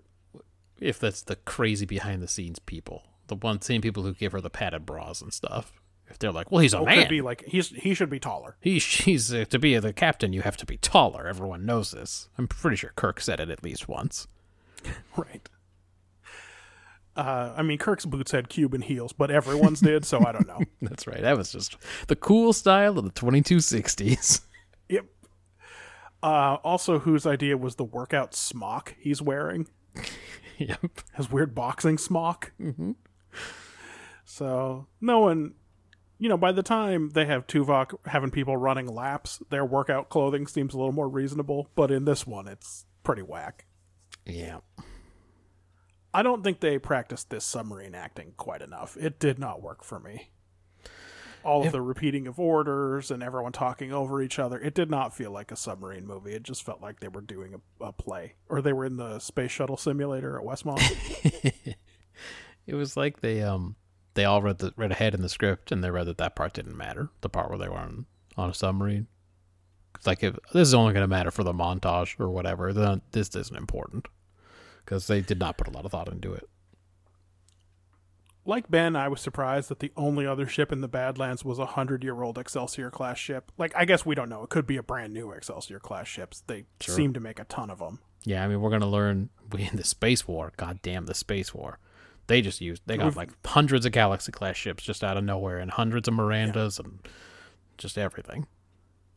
if 0.79 0.99
that's 0.99 1.21
the 1.21 1.35
crazy 1.35 1.85
behind 1.85 2.21
the 2.21 2.27
scenes 2.27 2.59
people. 2.59 3.03
The 3.35 3.45
one 3.47 3.61
same 3.61 3.81
people 3.81 4.03
who 4.03 4.13
give 4.13 4.31
her 4.31 4.41
the 4.41 4.49
padded 4.49 4.85
bras 4.85 5.21
and 5.21 5.33
stuff. 5.33 5.73
If 6.07 6.19
they're 6.19 6.31
like, 6.31 6.51
well, 6.51 6.59
he's 6.61 6.73
a 6.73 6.79
Oh, 6.79 6.85
man. 6.85 6.99
could 6.99 7.09
be 7.09 7.21
like 7.21 7.43
he's 7.47 7.69
he 7.69 7.93
should 7.93 8.09
be 8.09 8.19
taller. 8.19 8.55
He, 8.59 8.77
she's 8.79 9.33
uh, 9.33 9.45
to 9.49 9.57
be 9.57 9.77
the 9.79 9.93
captain. 9.93 10.33
You 10.33 10.41
have 10.41 10.57
to 10.57 10.65
be 10.65 10.77
taller. 10.77 11.27
Everyone 11.27 11.65
knows 11.65 11.91
this. 11.91 12.27
I'm 12.37 12.47
pretty 12.47 12.75
sure 12.77 12.91
Kirk 12.95 13.19
said 13.21 13.39
it 13.39 13.49
at 13.49 13.63
least 13.63 13.87
once. 13.87 14.27
Right. 15.15 15.47
Uh, 17.15 17.53
I 17.55 17.61
mean, 17.61 17.77
Kirk's 17.77 18.05
boots 18.05 18.31
had 18.31 18.49
Cuban 18.49 18.81
heels, 18.81 19.13
but 19.13 19.29
everyone's 19.29 19.79
did, 19.81 20.03
so 20.03 20.25
I 20.25 20.31
don't 20.31 20.47
know. 20.47 20.61
That's 20.81 21.05
right. 21.05 21.21
That 21.21 21.37
was 21.37 21.51
just 21.51 21.77
the 22.07 22.15
cool 22.15 22.53
style 22.53 22.97
of 22.97 23.05
the 23.05 23.11
2260s. 23.11 24.41
Yep. 24.89 25.05
Uh, 26.23 26.57
also, 26.63 26.99
whose 26.99 27.25
idea 27.27 27.55
was 27.57 27.75
the 27.75 27.83
workout 27.83 28.33
smock 28.33 28.95
he's 28.99 29.21
wearing? 29.21 29.67
yep. 30.57 30.79
His 31.15 31.31
weird 31.31 31.53
boxing 31.53 31.97
smock. 31.99 32.51
Mm-hmm. 32.59 32.91
So 34.25 34.87
no 34.99 35.19
one, 35.19 35.53
you 36.17 36.29
know, 36.29 36.37
by 36.37 36.51
the 36.51 36.63
time 36.63 37.09
they 37.09 37.25
have 37.25 37.47
Tuvok 37.47 37.93
having 38.05 38.31
people 38.31 38.57
running 38.57 38.87
laps, 38.87 39.41
their 39.49 39.65
workout 39.65 40.09
clothing 40.09 40.47
seems 40.47 40.73
a 40.73 40.77
little 40.77 40.93
more 40.93 41.09
reasonable. 41.09 41.69
But 41.75 41.91
in 41.91 42.05
this 42.05 42.25
one, 42.25 42.47
it's 42.47 42.85
pretty 43.03 43.21
whack. 43.21 43.65
Yeah. 44.25 44.59
I 46.13 46.21
don't 46.21 46.43
think 46.43 46.59
they 46.59 46.77
practiced 46.77 47.29
this 47.29 47.43
submarine 47.43 47.95
acting 47.95 48.33
quite 48.37 48.61
enough. 48.61 48.95
It 48.97 49.19
did 49.19 49.39
not 49.39 49.61
work 49.61 49.83
for 49.83 49.99
me. 49.99 50.29
All 51.43 51.65
of 51.65 51.73
the 51.73 51.81
repeating 51.81 52.25
of 52.25 52.39
orders 52.39 53.11
and 53.11 53.21
everyone 53.21 53.51
talking 53.51 53.91
over 53.91 54.21
each 54.21 54.39
other, 54.39 54.57
it 54.59 54.73
did 54.73 54.89
not 54.89 55.13
feel 55.13 55.29
like 55.29 55.51
a 55.51 55.57
submarine 55.57 56.07
movie. 56.07 56.31
It 56.31 56.43
just 56.43 56.63
felt 56.63 56.81
like 56.81 57.01
they 57.01 57.09
were 57.09 57.19
doing 57.19 57.55
a, 57.55 57.85
a 57.85 57.91
play. 57.91 58.35
Or 58.47 58.61
they 58.61 58.71
were 58.71 58.85
in 58.85 58.95
the 58.95 59.19
space 59.19 59.51
shuttle 59.51 59.75
simulator 59.75 60.39
at 60.39 60.45
Westmont. 60.45 61.75
It 62.65 62.75
was 62.75 62.95
like 62.97 63.19
they 63.21 63.41
um 63.41 63.75
they 64.13 64.25
all 64.25 64.41
read 64.41 64.59
the 64.59 64.73
read 64.77 64.91
ahead 64.91 65.13
in 65.15 65.21
the 65.21 65.29
script 65.29 65.71
and 65.71 65.83
they 65.83 65.89
read 65.91 66.07
that 66.07 66.17
that 66.19 66.35
part 66.35 66.53
didn't 66.53 66.77
matter. 66.77 67.09
The 67.21 67.29
part 67.29 67.49
where 67.49 67.57
they 67.59 67.67
were 67.69 67.77
on 67.77 68.05
on 68.37 68.49
a 68.49 68.53
submarine. 68.53 69.07
It's 69.95 70.07
like 70.07 70.23
if 70.23 70.35
this 70.53 70.67
is 70.67 70.73
only 70.73 70.93
going 70.93 71.03
to 71.03 71.07
matter 71.07 71.29
for 71.31 71.43
the 71.43 71.53
montage 71.53 72.19
or 72.19 72.29
whatever, 72.29 72.73
then 72.73 73.01
this 73.11 73.35
isn't 73.35 73.55
important 73.55 74.07
because 74.83 75.07
they 75.07 75.21
did 75.21 75.39
not 75.39 75.57
put 75.57 75.67
a 75.67 75.71
lot 75.71 75.85
of 75.85 75.91
thought 75.91 76.11
into 76.11 76.33
it. 76.33 76.49
like 78.45 78.69
Ben, 78.69 78.95
I 78.95 79.07
was 79.07 79.21
surprised 79.21 79.69
that 79.69 79.79
the 79.79 79.91
only 79.95 80.25
other 80.27 80.47
ship 80.47 80.71
in 80.71 80.81
the 80.81 80.87
Badlands 80.87 81.45
was 81.45 81.59
a 81.59 81.65
hundred 81.65 82.03
year 82.03 82.21
old 82.23 82.37
Excelsior 82.37 82.89
class 82.91 83.17
ship. 83.17 83.51
Like, 83.57 83.73
I 83.75 83.85
guess 83.85 84.05
we 84.05 84.15
don't 84.15 84.29
know. 84.29 84.43
It 84.43 84.49
could 84.49 84.67
be 84.67 84.77
a 84.77 84.83
brand 84.83 85.13
new 85.13 85.31
Excelsior 85.31 85.79
class 85.79 86.07
ships. 86.07 86.43
They 86.47 86.65
Sure. 86.81 86.95
seem 86.95 87.13
to 87.13 87.19
make 87.19 87.39
a 87.39 87.45
ton 87.45 87.69
of 87.69 87.79
them. 87.79 87.99
Yeah, 88.25 88.43
I 88.43 88.47
mean, 88.47 88.59
we're 88.61 88.71
gonna 88.71 88.89
learn 88.89 89.29
we 89.51 89.63
in 89.69 89.75
the 89.77 89.83
space 89.85 90.27
war. 90.27 90.51
God 90.57 90.79
damn 90.81 91.05
the 91.05 91.13
space 91.13 91.53
war. 91.53 91.79
They 92.27 92.41
just 92.41 92.61
used 92.61 92.83
they 92.85 92.97
got 92.97 93.15
like 93.15 93.29
hundreds 93.45 93.85
of 93.85 93.91
galaxy 93.91 94.31
class 94.31 94.55
ships 94.55 94.83
just 94.83 95.03
out 95.03 95.17
of 95.17 95.23
nowhere, 95.23 95.57
and 95.57 95.69
hundreds 95.71 96.07
of 96.07 96.13
Mirandas 96.13 96.79
and 96.79 96.99
just 97.77 97.97
everything. 97.97 98.47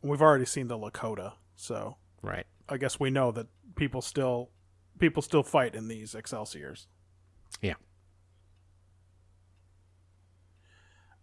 We've 0.01 0.21
already 0.21 0.45
seen 0.45 0.67
the 0.67 0.77
Lakota, 0.77 1.33
so 1.55 1.97
Right. 2.21 2.45
I 2.69 2.77
guess 2.77 2.99
we 2.99 3.09
know 3.09 3.31
that 3.31 3.47
people 3.75 4.01
still 4.01 4.49
people 4.99 5.21
still 5.21 5.43
fight 5.43 5.75
in 5.75 5.87
these 5.87 6.15
Excelsiors. 6.15 6.87
Yeah. 7.61 7.75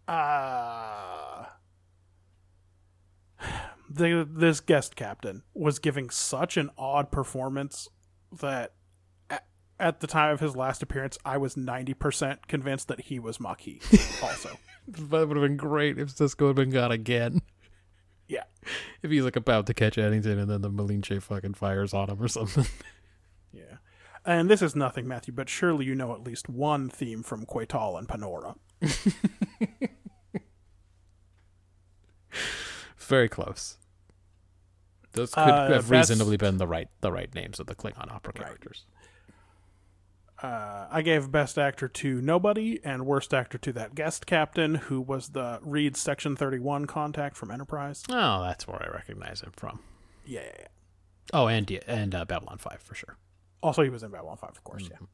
Uh 0.08 1.46
the, 3.90 4.28
this 4.30 4.60
guest 4.60 4.96
captain 4.96 5.42
was 5.54 5.78
giving 5.78 6.10
such 6.10 6.56
an 6.56 6.70
odd 6.78 7.10
performance 7.10 7.88
that 8.40 8.72
at, 9.84 10.00
the 10.00 10.06
time 10.06 10.32
of 10.32 10.40
his 10.40 10.56
last 10.56 10.82
appearance, 10.82 11.18
I 11.24 11.36
was 11.36 11.54
90% 11.54 12.46
convinced 12.48 12.88
that 12.88 13.00
he 13.02 13.18
was 13.18 13.38
Maquis 13.38 13.82
also. 14.22 14.58
That 14.88 15.28
would 15.28 15.36
have 15.36 15.44
been 15.46 15.56
great 15.56 15.98
if 15.98 16.08
Sisko 16.14 16.48
had 16.48 16.56
been 16.56 16.70
gone 16.70 16.92
again. 16.92 17.42
Yeah. 18.28 18.44
If 19.02 19.10
he's 19.10 19.22
like 19.24 19.36
about 19.36 19.66
to 19.66 19.74
catch 19.74 19.98
Eddington 19.98 20.38
and 20.38 20.50
then 20.50 20.62
the 20.62 20.70
Malinche 20.70 21.22
fucking 21.22 21.54
fires 21.54 21.92
on 21.94 22.08
him 22.10 22.22
or 22.22 22.28
something. 22.28 22.66
Yeah. 23.52 23.76
And 24.26 24.48
this 24.50 24.62
is 24.62 24.74
nothing, 24.74 25.06
Matthew, 25.06 25.34
but 25.34 25.48
surely 25.50 25.84
you 25.84 25.94
know 25.94 26.12
at 26.14 26.24
least 26.24 26.48
one 26.48 26.88
theme 26.88 27.22
from 27.22 27.44
Quetal 27.44 27.98
and 27.98 28.08
Panora. 28.08 28.56
Very 32.98 33.28
close. 33.28 33.76
Those 35.12 35.32
could 35.34 35.40
Uh, 35.42 35.72
have 35.74 35.90
reasonably 35.90 36.36
been 36.36 36.56
the 36.56 36.66
right 36.66 36.88
the 37.00 37.12
right 37.12 37.32
names 37.34 37.60
of 37.60 37.66
the 37.66 37.74
Klingon 37.74 38.10
opera 38.10 38.32
characters. 38.32 38.84
Uh, 40.42 40.86
I 40.90 41.02
gave 41.02 41.30
Best 41.30 41.56
Actor 41.58 41.88
to 41.88 42.20
Nobody 42.20 42.80
and 42.84 43.06
Worst 43.06 43.32
Actor 43.32 43.58
to 43.58 43.72
that 43.74 43.94
guest 43.94 44.26
captain 44.26 44.74
who 44.74 45.00
was 45.00 45.28
the 45.30 45.60
Reed 45.62 45.96
Section 45.96 46.34
31 46.36 46.86
contact 46.86 47.36
from 47.36 47.50
Enterprise. 47.50 48.02
Oh, 48.10 48.42
that's 48.42 48.66
where 48.66 48.82
I 48.82 48.92
recognize 48.92 49.40
him 49.42 49.52
from. 49.56 49.78
Yeah, 50.26 50.40
yeah, 50.44 50.52
yeah. 50.58 50.66
Oh, 51.32 51.46
and 51.46 51.70
yeah, 51.70 51.80
and 51.86 52.14
uh, 52.14 52.24
Babylon 52.24 52.58
Five 52.58 52.80
for 52.82 52.94
sure. 52.94 53.16
Also, 53.62 53.82
he 53.82 53.88
was 53.88 54.02
in 54.02 54.10
Babylon 54.10 54.36
5, 54.36 54.50
of 54.50 54.64
course, 54.64 54.82
Mm-hmm. 54.84 55.04
yeah. 55.04 55.08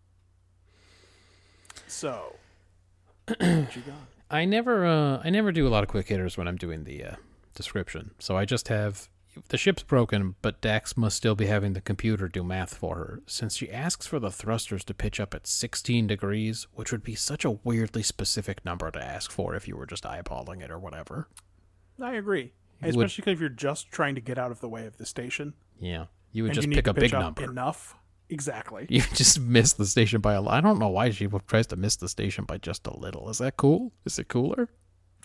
So, 1.87 2.37
what 3.27 3.41
you 3.77 3.83
got? 3.83 3.95
I 4.31 4.45
never 4.45 4.87
uh 4.87 5.21
I 5.25 5.31
never 5.31 5.51
do 5.53 5.67
a 5.67 5.71
lot 5.71 5.83
of 5.83 5.89
quick 5.89 6.09
hitters 6.09 6.37
when 6.39 6.47
I'm 6.49 6.57
doing 6.57 6.85
the 6.85 7.05
uh, 7.05 7.15
description. 7.55 8.13
So 8.19 8.37
I 8.37 8.45
just 8.45 8.69
have 8.69 9.09
the 9.49 9.57
ship's 9.59 9.83
broken, 9.83 10.35
but 10.43 10.61
Dax 10.61 10.97
must 10.97 11.17
still 11.17 11.35
be 11.35 11.47
having 11.47 11.73
the 11.73 11.81
computer 11.81 12.29
do 12.29 12.43
math 12.45 12.75
for 12.75 12.97
her 12.97 13.23
since 13.27 13.57
she 13.57 13.71
asks 13.71 14.07
for 14.07 14.19
the 14.19 14.31
thrusters 14.31 14.85
to 14.85 14.95
pitch 14.95 15.21
up 15.21 15.35
at 15.35 15.47
16 15.47 16.07
degrees, 16.07 16.67
which 16.75 16.91
would 16.93 17.03
be 17.05 17.15
such 17.15 17.45
a 17.45 17.51
weirdly 17.51 18.03
specific 18.03 18.65
number 18.65 18.91
to 18.91 19.03
ask 19.03 19.31
for 19.31 19.55
if 19.55 19.67
you 19.69 19.77
were 19.77 19.87
just 19.87 20.05
eyeballing 20.05 20.63
it 20.63 20.71
or 20.71 20.79
whatever. 20.79 21.29
I 22.01 22.15
agree. 22.15 22.53
Would- 22.83 22.91
Especially 22.91 23.33
if 23.33 23.41
you're 23.41 23.49
just 23.49 23.91
trying 23.91 24.15
to 24.15 24.21
get 24.21 24.39
out 24.39 24.51
of 24.51 24.61
the 24.61 24.69
way 24.69 24.87
of 24.87 24.97
the 24.97 25.07
station. 25.07 25.55
Yeah, 25.79 26.07
you 26.33 26.45
would 26.45 26.55
just 26.55 26.71
pick 26.71 26.87
a 26.87 26.95
big 26.95 27.13
number. 27.13 27.45
Enough. 27.45 27.97
Exactly. 28.29 28.87
You 28.91 29.03
just 29.15 29.41
miss 29.41 29.73
the 29.73 29.85
station 29.87 30.21
by 30.21 30.35
a 30.35 30.41
lot. 30.41 30.55
I 30.55 30.61
don't 30.61 30.79
know 30.79 30.89
why 30.89 31.11
she 31.11 31.27
tries 31.49 31.67
to 31.69 31.77
miss 31.77 31.97
the 31.97 32.09
station 32.09 32.45
by 32.45 32.59
just 32.59 32.87
a 32.87 32.97
little. 32.97 33.29
Is 33.29 33.39
that 33.39 33.57
cool? 33.57 33.93
Is 34.05 34.19
it 34.19 34.29
cooler? 34.29 34.69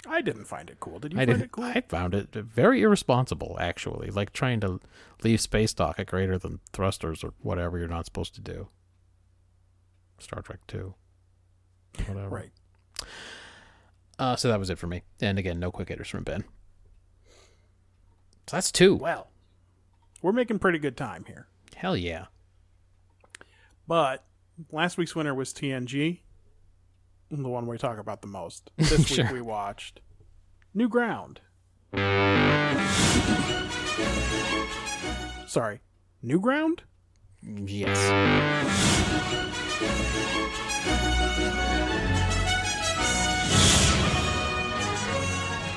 I 0.08 0.22
didn't 0.22 0.46
find 0.46 0.70
it 0.70 0.80
cool. 0.80 1.00
Did 1.00 1.14
you 1.14 1.20
I 1.20 1.22
find 1.22 1.30
didn't. 1.32 1.44
it 1.46 1.52
cool? 1.52 1.64
I 1.64 1.82
found 1.82 2.14
it 2.14 2.32
very 2.34 2.82
irresponsible, 2.82 3.58
actually. 3.60 4.10
Like 4.12 4.34
trying 4.34 4.60
to 4.62 4.80
leave 5.24 5.42
space 5.42 5.74
dock 5.74 6.00
at 6.00 6.08
greater 6.08 6.38
than 6.38 6.60
thrusters 6.74 7.24
or 7.24 7.34
whatever 7.42 7.78
you're 7.78 7.88
not 7.88 8.06
supposed 8.06 8.36
to 8.36 8.42
do. 8.42 8.68
Star 10.20 10.42
Trek 10.42 10.60
Two. 10.68 10.94
Whatever. 12.08 12.30
Right. 12.30 12.52
Uh, 14.18 14.36
so 14.36 14.48
that 14.48 14.60
was 14.60 14.70
it 14.70 14.78
for 14.78 14.88
me. 14.88 15.02
And 15.22 15.38
again, 15.40 15.60
no 15.60 15.72
quick 15.72 15.90
hitters 15.90 16.08
from 16.08 16.24
Ben. 16.24 16.44
So 18.48 18.58
that's 18.58 18.72
two. 18.72 18.96
Well, 18.96 19.28
we're 20.22 20.32
making 20.32 20.60
pretty 20.60 20.80
good 20.80 20.96
time 20.96 21.26
here. 21.28 21.48
Hell 21.76 21.98
yeah. 21.98 22.26
But 23.88 24.24
last 24.72 24.98
week's 24.98 25.16
winner 25.16 25.34
was 25.34 25.54
TNG, 25.54 26.20
the 27.44 27.50
one 27.50 27.68
we 27.68 27.78
talk 27.78 27.98
about 27.98 28.22
the 28.22 28.28
most. 28.28 28.72
This 28.78 29.08
Sure. 29.08 29.26
week 29.26 29.34
we 29.34 29.42
watched 29.42 30.00
New 30.74 30.90
Ground. 30.90 31.42
Sorry, 35.48 35.80
New 36.22 36.40
Ground? 36.40 36.84
Yes. 37.44 37.98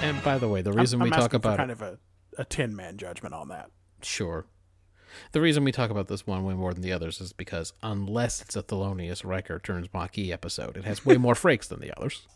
And 0.00 0.22
by 0.22 0.38
the 0.38 0.48
way, 0.48 0.62
the 0.62 0.72
reason 0.72 1.00
I'm, 1.00 1.08
we 1.08 1.12
I'm 1.12 1.20
talk 1.20 1.34
about 1.34 1.56
kind 1.58 1.70
it, 1.70 1.74
of 1.74 1.82
a, 1.82 1.98
a 2.38 2.44
Tin 2.44 2.74
Man 2.76 2.96
judgment 2.98 3.34
on 3.34 3.48
that. 3.48 3.70
sure. 4.02 4.46
The 5.32 5.40
reason 5.40 5.64
we 5.64 5.72
talk 5.72 5.90
about 5.90 6.08
this 6.08 6.26
one 6.26 6.44
way 6.44 6.54
more 6.54 6.72
than 6.72 6.82
the 6.82 6.92
others 6.92 7.20
is 7.20 7.32
because 7.32 7.72
unless 7.82 8.40
it's 8.42 8.56
a 8.56 8.62
Thelonious 8.62 9.24
Riker 9.24 9.58
turns 9.58 9.88
Maquis 9.92 10.32
episode, 10.32 10.76
it 10.76 10.84
has 10.84 11.04
way 11.04 11.16
more 11.16 11.34
frakes 11.34 11.68
than 11.68 11.80
the 11.80 11.96
others. 11.96 12.26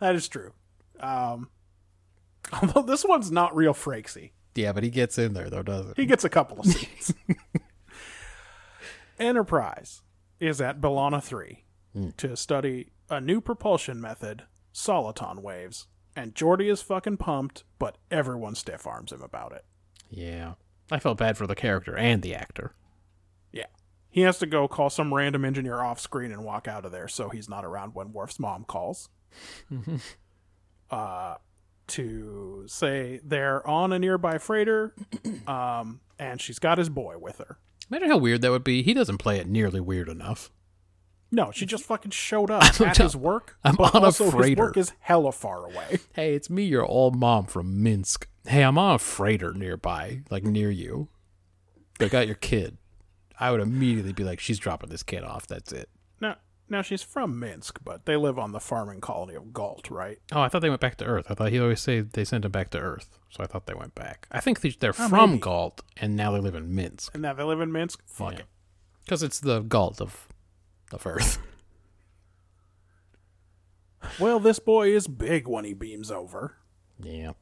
That 0.00 0.14
is 0.14 0.28
true. 0.28 0.52
Um, 1.00 1.48
although 2.52 2.82
this 2.82 3.04
one's 3.04 3.30
not 3.30 3.54
real 3.54 3.74
frakesy. 3.74 4.32
Yeah, 4.54 4.72
but 4.72 4.82
he 4.82 4.90
gets 4.90 5.16
in 5.18 5.32
there 5.32 5.48
though, 5.48 5.62
doesn't 5.62 5.96
He 5.96 6.06
gets 6.06 6.24
a 6.24 6.28
couple 6.28 6.60
of 6.60 6.66
scenes. 6.72 7.14
Enterprise 9.18 10.02
is 10.38 10.60
at 10.60 10.80
Bilana 10.80 11.22
3 11.22 11.64
to 12.16 12.36
study 12.36 12.90
a 13.10 13.20
new 13.20 13.40
propulsion 13.40 14.00
method, 14.00 14.44
soliton 14.72 15.40
waves, 15.40 15.86
and 16.16 16.34
Geordi 16.34 16.70
is 16.70 16.82
fucking 16.82 17.16
pumped, 17.18 17.64
but 17.78 17.98
everyone 18.10 18.54
stiff 18.54 18.86
arms 18.86 19.12
him 19.12 19.22
about 19.22 19.52
it. 19.52 19.64
Yeah. 20.08 20.54
I 20.90 20.98
felt 20.98 21.18
bad 21.18 21.36
for 21.36 21.46
the 21.46 21.54
character 21.54 21.96
and 21.96 22.22
the 22.22 22.34
actor. 22.34 22.74
Yeah. 23.52 23.66
He 24.08 24.22
has 24.22 24.38
to 24.38 24.46
go 24.46 24.68
call 24.68 24.90
some 24.90 25.14
random 25.14 25.44
engineer 25.44 25.80
off 25.80 26.00
screen 26.00 26.32
and 26.32 26.44
walk 26.44 26.66
out 26.66 26.84
of 26.84 26.92
there 26.92 27.08
so 27.08 27.28
he's 27.28 27.48
not 27.48 27.64
around 27.64 27.94
when 27.94 28.12
Worf's 28.12 28.38
mom 28.38 28.64
calls. 28.64 29.08
uh, 30.90 31.34
to 31.86 32.64
say 32.66 33.20
they're 33.24 33.66
on 33.66 33.92
a 33.92 33.98
nearby 33.98 34.38
freighter, 34.38 34.94
um, 35.46 36.00
and 36.18 36.40
she's 36.40 36.58
got 36.58 36.78
his 36.78 36.88
boy 36.88 37.18
with 37.18 37.38
her. 37.38 37.58
Imagine 37.90 38.10
how 38.10 38.18
weird 38.18 38.42
that 38.42 38.50
would 38.50 38.64
be. 38.64 38.82
He 38.82 38.94
doesn't 38.94 39.18
play 39.18 39.38
it 39.38 39.48
nearly 39.48 39.80
weird 39.80 40.08
enough. 40.08 40.50
No, 41.32 41.50
she 41.52 41.64
just 41.66 41.84
fucking 41.84 42.10
showed 42.10 42.50
up 42.50 42.80
at 42.80 42.96
his 42.96 43.14
work, 43.16 43.56
I'm 43.62 43.76
but 43.76 43.94
on 43.94 44.02
a 44.02 44.06
also 44.06 44.30
his 44.30 44.56
work 44.56 44.76
is 44.76 44.92
hella 45.00 45.32
far 45.32 45.64
away. 45.66 45.98
Hey, 46.14 46.34
it's 46.34 46.50
me, 46.50 46.64
your 46.64 46.84
old 46.84 47.14
mom 47.16 47.46
from 47.46 47.82
Minsk. 47.82 48.26
Hey, 48.46 48.62
I'm 48.62 48.78
on 48.78 48.94
a 48.96 48.98
freighter 48.98 49.52
nearby, 49.52 50.22
like 50.30 50.42
near 50.44 50.70
you. 50.70 51.08
They 51.98 52.08
got 52.08 52.26
your 52.26 52.36
kid. 52.36 52.78
I 53.38 53.50
would 53.52 53.60
immediately 53.60 54.12
be 54.12 54.24
like, 54.24 54.40
she's 54.40 54.58
dropping 54.58 54.90
this 54.90 55.02
kid 55.02 55.22
off. 55.22 55.46
That's 55.46 55.72
it. 55.72 55.88
Now, 56.20 56.36
now 56.68 56.82
she's 56.82 57.02
from 57.02 57.38
Minsk, 57.38 57.78
but 57.84 58.06
they 58.06 58.16
live 58.16 58.38
on 58.38 58.52
the 58.52 58.60
farming 58.60 59.00
colony 59.00 59.34
of 59.34 59.52
Galt, 59.52 59.90
right? 59.90 60.18
Oh, 60.32 60.40
I 60.40 60.48
thought 60.48 60.62
they 60.62 60.68
went 60.68 60.80
back 60.80 60.96
to 60.96 61.04
Earth. 61.04 61.26
I 61.30 61.34
thought 61.34 61.50
he 61.50 61.60
always 61.60 61.80
said 61.80 62.12
they 62.12 62.24
sent 62.24 62.44
him 62.44 62.50
back 62.50 62.70
to 62.70 62.78
Earth. 62.78 63.18
So 63.30 63.42
I 63.44 63.46
thought 63.46 63.66
they 63.66 63.74
went 63.74 63.94
back. 63.94 64.26
I 64.32 64.40
think 64.40 64.60
they- 64.60 64.70
they're 64.70 64.90
Oh, 64.98 65.08
from 65.08 65.30
maybe. 65.30 65.40
Galt, 65.40 65.82
and 65.96 66.16
now 66.16 66.32
they 66.32 66.40
live 66.40 66.54
in 66.54 66.74
Minsk. 66.74 67.14
And 67.14 67.22
now 67.22 67.34
they 67.34 67.44
live 67.44 67.60
in 67.60 67.70
Minsk. 67.72 68.02
Fuck 68.06 68.32
Yeah. 68.32 68.38
it. 68.40 68.46
Because 69.04 69.22
it's 69.22 69.40
the 69.40 69.60
Galt 69.60 70.00
of, 70.00 70.28
of 70.94 71.06
Earth. 71.06 71.38
Well, 74.18 74.40
this 74.40 74.58
boy 74.58 74.94
is 74.94 75.06
big 75.06 75.46
when 75.46 75.64
he 75.64 75.74
beams 75.74 76.10
over. 76.10 76.56
yeah. 76.98 77.32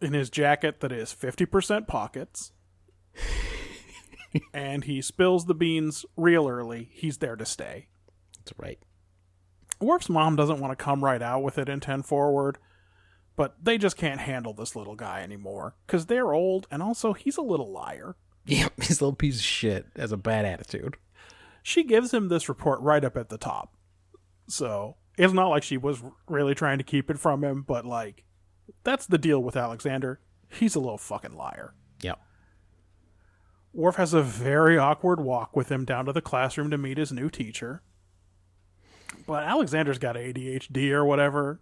in 0.00 0.12
his 0.14 0.30
jacket 0.30 0.80
that 0.80 0.92
is 0.92 1.12
50% 1.14 1.86
pockets. 1.86 2.52
and 4.54 4.84
he 4.84 5.02
spills 5.02 5.44
the 5.46 5.54
beans 5.54 6.04
real 6.16 6.48
early. 6.48 6.88
He's 6.92 7.18
there 7.18 7.36
to 7.36 7.44
stay. 7.44 7.88
That's 8.38 8.58
right. 8.58 8.78
Worf's 9.80 10.08
mom 10.08 10.36
doesn't 10.36 10.60
want 10.60 10.70
to 10.76 10.82
come 10.82 11.04
right 11.04 11.20
out 11.22 11.42
with 11.42 11.58
it 11.58 11.68
in 11.68 11.80
10 11.80 12.02
forward, 12.02 12.58
but 13.36 13.56
they 13.62 13.76
just 13.76 13.96
can't 13.96 14.20
handle 14.20 14.54
this 14.54 14.74
little 14.76 14.96
guy 14.96 15.20
anymore 15.22 15.74
because 15.86 16.06
they're 16.06 16.32
old 16.32 16.66
and 16.70 16.82
also 16.82 17.12
he's 17.12 17.36
a 17.36 17.42
little 17.42 17.70
liar. 17.72 18.16
Yeah, 18.44 18.70
he's 18.76 19.00
a 19.00 19.04
little 19.04 19.14
piece 19.14 19.36
of 19.36 19.44
shit. 19.44 19.86
Has 19.94 20.10
a 20.10 20.16
bad 20.16 20.44
attitude. 20.44 20.96
She 21.62 21.84
gives 21.84 22.12
him 22.12 22.28
this 22.28 22.48
report 22.48 22.80
right 22.80 23.04
up 23.04 23.16
at 23.16 23.28
the 23.28 23.38
top. 23.38 23.74
So 24.48 24.96
it's 25.16 25.32
not 25.32 25.48
like 25.48 25.62
she 25.62 25.76
was 25.76 26.02
really 26.28 26.54
trying 26.54 26.78
to 26.78 26.84
keep 26.84 27.10
it 27.10 27.18
from 27.18 27.44
him, 27.44 27.62
but 27.62 27.84
like, 27.84 28.24
that's 28.84 29.06
the 29.06 29.18
deal 29.18 29.42
with 29.42 29.56
Alexander. 29.56 30.20
He's 30.48 30.74
a 30.74 30.80
little 30.80 30.98
fucking 30.98 31.36
liar. 31.36 31.74
Yep. 32.02 32.18
Worf 33.72 33.96
has 33.96 34.12
a 34.12 34.22
very 34.22 34.76
awkward 34.76 35.20
walk 35.20 35.56
with 35.56 35.70
him 35.70 35.84
down 35.84 36.04
to 36.06 36.12
the 36.12 36.20
classroom 36.20 36.70
to 36.70 36.78
meet 36.78 36.98
his 36.98 37.12
new 37.12 37.30
teacher. 37.30 37.82
But 39.26 39.44
Alexander's 39.44 39.98
got 39.98 40.16
ADHD 40.16 40.90
or 40.90 41.04
whatever. 41.04 41.60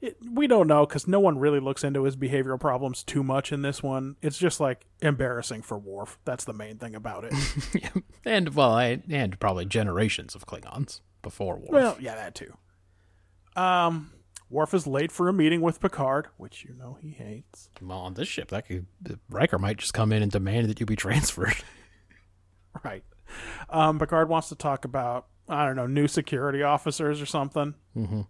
It, 0.00 0.16
we 0.32 0.46
don't 0.46 0.66
know 0.66 0.86
because 0.86 1.06
no 1.06 1.20
one 1.20 1.38
really 1.38 1.60
looks 1.60 1.84
into 1.84 2.04
his 2.04 2.16
behavioral 2.16 2.58
problems 2.58 3.02
too 3.04 3.22
much 3.22 3.52
in 3.52 3.62
this 3.62 3.82
one. 3.82 4.16
It's 4.22 4.38
just 4.38 4.60
like 4.60 4.86
embarrassing 5.02 5.62
for 5.62 5.78
Worf. 5.78 6.18
That's 6.24 6.44
the 6.44 6.52
main 6.54 6.78
thing 6.78 6.94
about 6.94 7.24
it. 7.24 7.34
yeah. 7.74 7.90
And 8.24 8.54
well, 8.54 8.72
I, 8.72 9.02
and 9.10 9.38
probably 9.40 9.66
generations 9.66 10.34
of 10.34 10.46
Klingons 10.46 11.00
before 11.22 11.56
Worf. 11.56 11.70
well, 11.70 11.96
yeah, 12.00 12.14
that 12.14 12.34
too. 12.34 12.54
Um, 13.56 14.12
Worf 14.48 14.74
is 14.74 14.86
late 14.86 15.12
for 15.12 15.28
a 15.28 15.32
meeting 15.32 15.60
with 15.60 15.80
Picard, 15.80 16.28
which 16.36 16.64
you 16.64 16.74
know 16.74 16.98
he 17.00 17.10
hates. 17.10 17.68
well, 17.80 17.98
on 17.98 18.14
this 18.14 18.26
ship, 18.28 18.48
that 18.48 18.66
could 18.66 18.86
Riker 19.28 19.58
might 19.58 19.76
just 19.76 19.94
come 19.94 20.12
in 20.12 20.22
and 20.22 20.32
demand 20.32 20.68
that 20.68 20.80
you 20.80 20.86
be 20.86 20.96
transferred. 20.96 21.54
Right. 22.84 23.02
Um, 23.68 23.98
Picard 23.98 24.28
wants 24.28 24.48
to 24.50 24.54
talk 24.54 24.84
about 24.84 25.26
I 25.48 25.66
don't 25.66 25.74
know 25.74 25.88
new 25.88 26.06
security 26.06 26.62
officers 26.62 27.20
or 27.20 27.26
something. 27.26 27.74
Mhm. 27.96 28.28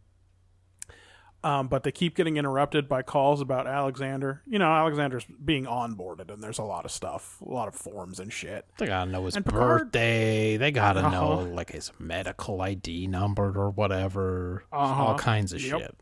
Um, 1.43 1.69
but 1.69 1.85
they 1.85 1.91
keep 1.93 2.17
getting 2.17 2.37
interrupted 2.37 2.87
by 2.87 3.01
calls 3.01 3.41
about 3.41 3.67
Alexander. 3.67 4.43
You 4.47 4.59
know, 4.59 4.71
Alexander's 4.71 5.25
being 5.43 5.65
onboarded, 5.65 6.31
and 6.31 6.43
there's 6.43 6.59
a 6.59 6.63
lot 6.65 6.85
of 6.85 6.91
stuff, 6.91 7.41
a 7.41 7.51
lot 7.51 7.67
of 7.67 7.75
forms 7.75 8.21
and 8.21 8.31
shit. 8.31 8.67
They 8.77 8.87
gotta 8.87 9.11
know 9.11 9.25
his 9.25 9.37
And 9.37 9.45
Picard- 9.47 9.85
birthday. 9.85 10.59
They 10.59 10.71
gotta 10.71 11.01
know 11.03 11.33
Uh-huh. 11.33 11.43
like 11.45 11.71
his 11.73 11.93
medical 11.99 12.61
ID 12.61 13.07
number 13.07 13.59
or 13.59 13.71
whatever. 13.71 14.65
Uh-huh. 14.71 15.03
All 15.05 15.19
kinds 15.19 15.55
of 15.55 15.63
Yep. 15.63 15.79
shit. 15.81 15.97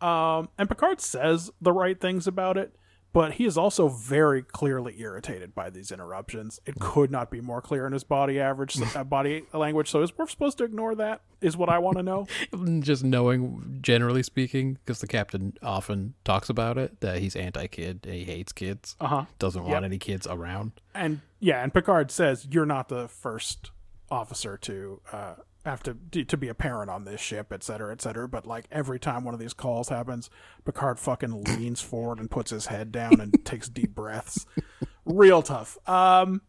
Um, 0.00 0.48
and 0.56 0.68
Picard 0.68 1.00
says 1.00 1.50
the 1.60 1.72
right 1.72 2.00
things 2.00 2.28
about 2.28 2.56
it, 2.56 2.76
but 3.18 3.32
he 3.32 3.44
is 3.46 3.58
also 3.58 3.88
very 3.88 4.42
clearly 4.42 4.94
irritated 5.00 5.52
by 5.52 5.70
these 5.70 5.90
interruptions. 5.90 6.60
It 6.66 6.76
could 6.78 7.10
not 7.10 7.32
be 7.32 7.40
more 7.40 7.60
clear 7.60 7.84
in 7.84 7.92
his 7.92 8.04
body 8.04 8.38
average, 8.38 8.78
uh, 8.94 9.02
body 9.02 9.42
language. 9.52 9.90
So 9.90 10.02
is 10.02 10.16
Worf 10.16 10.30
supposed 10.30 10.58
to 10.58 10.64
ignore 10.64 10.94
that? 10.94 11.22
Is 11.40 11.56
what 11.56 11.68
I 11.68 11.78
want 11.80 11.96
to 11.96 12.04
know. 12.04 12.28
Just 12.80 13.02
knowing, 13.02 13.78
generally 13.80 14.22
speaking, 14.22 14.74
because 14.74 15.00
the 15.00 15.08
captain 15.08 15.54
often 15.64 16.14
talks 16.24 16.48
about 16.48 16.78
it, 16.78 17.00
that 17.00 17.18
he's 17.18 17.34
anti-kid, 17.34 18.06
he 18.08 18.22
hates 18.22 18.52
kids, 18.52 18.94
Uh 19.00 19.06
huh. 19.08 19.24
doesn't 19.40 19.62
want 19.64 19.74
Yep. 19.74 19.82
any 19.82 19.98
kids 19.98 20.26
around. 20.28 20.70
and 20.94 21.20
yeah, 21.40 21.60
and 21.64 21.74
Picard 21.74 22.12
says 22.12 22.46
you're 22.48 22.66
not 22.66 22.88
the 22.88 23.08
first 23.08 23.72
officer 24.12 24.56
to 24.58 25.00
uh, 25.12 25.34
have 25.64 25.82
to 25.82 25.94
to 26.24 26.36
be 26.36 26.48
a 26.48 26.54
parent 26.54 26.90
on 26.90 27.04
this 27.04 27.20
ship, 27.20 27.52
et 27.52 27.62
cetera, 27.62 27.92
et 27.92 28.00
cetera. 28.00 28.28
But 28.28 28.46
like 28.46 28.66
every 28.70 28.98
time 28.98 29.24
one 29.24 29.34
of 29.34 29.40
these 29.40 29.54
calls 29.54 29.88
happens, 29.88 30.30
Picard 30.64 30.98
fucking 30.98 31.44
leans 31.44 31.80
forward 31.80 32.18
and 32.18 32.30
puts 32.30 32.50
his 32.50 32.66
head 32.66 32.92
down 32.92 33.20
and 33.20 33.34
takes 33.44 33.68
deep 33.68 33.94
breaths. 33.94 34.46
Real 35.04 35.42
tough. 35.42 35.76
Um, 35.88 36.42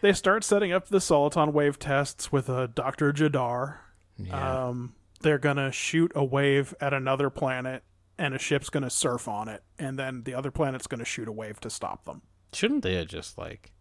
they 0.00 0.12
start 0.12 0.44
setting 0.44 0.72
up 0.72 0.88
the 0.88 0.98
Soliton 0.98 1.52
wave 1.52 1.78
tests 1.78 2.32
with 2.32 2.48
a 2.48 2.68
Doctor 2.68 3.12
Ja'Dar. 3.12 3.78
Yeah. 4.16 4.68
Um, 4.68 4.94
they're 5.20 5.38
gonna 5.38 5.72
shoot 5.72 6.12
a 6.14 6.24
wave 6.24 6.74
at 6.80 6.94
another 6.94 7.28
planet, 7.30 7.82
and 8.16 8.34
a 8.34 8.38
ship's 8.38 8.70
gonna 8.70 8.90
surf 8.90 9.28
on 9.28 9.48
it, 9.48 9.62
and 9.78 9.98
then 9.98 10.22
the 10.24 10.34
other 10.34 10.50
planet's 10.50 10.86
gonna 10.86 11.04
shoot 11.04 11.28
a 11.28 11.32
wave 11.32 11.60
to 11.60 11.70
stop 11.70 12.04
them. 12.04 12.22
Shouldn't 12.52 12.82
they 12.82 12.94
have 12.94 13.08
just 13.08 13.36
like 13.36 13.72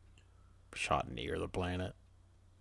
shot 0.73 1.11
near 1.11 1.39
the 1.39 1.47
planet? 1.47 1.93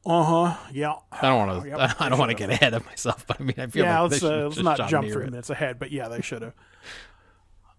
Uh 0.06 0.22
huh. 0.22 0.56
Yeah. 0.72 0.94
I 1.10 1.22
don't 1.22 1.48
want 1.48 1.62
to. 1.62 1.68
Yep, 1.68 1.96
I 2.00 2.08
don't 2.08 2.18
want 2.18 2.30
to 2.30 2.36
get 2.36 2.48
ahead 2.48 2.74
of 2.74 2.86
myself, 2.86 3.26
but 3.26 3.40
I 3.40 3.42
mean, 3.42 3.56
I 3.58 3.66
feel 3.66 3.84
Yeah. 3.84 4.00
like 4.00 4.10
let's 4.12 4.22
they 4.22 4.28
should 4.28 4.38
uh, 4.38 4.44
let's 4.44 4.54
just 4.54 4.64
not 4.64 4.88
jump 4.88 5.08
three 5.08 5.24
it. 5.24 5.30
minutes 5.30 5.50
ahead, 5.50 5.78
but 5.80 5.90
yeah, 5.90 6.08
they 6.08 6.22
should 6.22 6.42
have. 6.42 6.54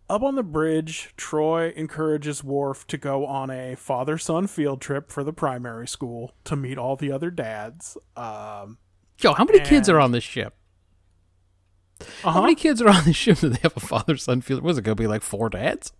Up 0.09 0.23
on 0.23 0.35
the 0.35 0.43
bridge, 0.43 1.13
Troi 1.17 1.73
encourages 1.75 2.43
Worf 2.43 2.85
to 2.87 2.97
go 2.97 3.25
on 3.25 3.49
a 3.49 3.75
father-son 3.75 4.47
field 4.47 4.79
trip 4.81 5.11
for 5.11 5.23
the 5.23 5.33
primary 5.33 5.87
school 5.87 6.33
to 6.45 6.55
meet 6.55 6.77
all 6.77 6.95
the 6.95 7.11
other 7.11 7.29
dads. 7.29 7.97
Um, 8.15 8.77
Yo, 9.19 9.33
how 9.33 9.43
many 9.43 9.59
kids 9.59 9.89
are 9.89 9.99
on 9.99 10.11
this 10.11 10.23
ship? 10.23 10.55
How 12.21 12.29
uh-huh. 12.29 12.41
many 12.41 12.55
kids 12.55 12.81
are 12.81 12.89
on 12.89 13.03
this 13.05 13.15
ship 13.15 13.39
that 13.39 13.49
they 13.49 13.59
have 13.63 13.75
a 13.75 13.81
father-son 13.81 14.41
field? 14.41 14.59
Trip? 14.59 14.65
Was 14.65 14.77
it 14.77 14.83
going 14.83 14.95
to 14.95 15.01
be 15.01 15.07
like 15.07 15.23
four 15.23 15.49
dads? 15.49 15.91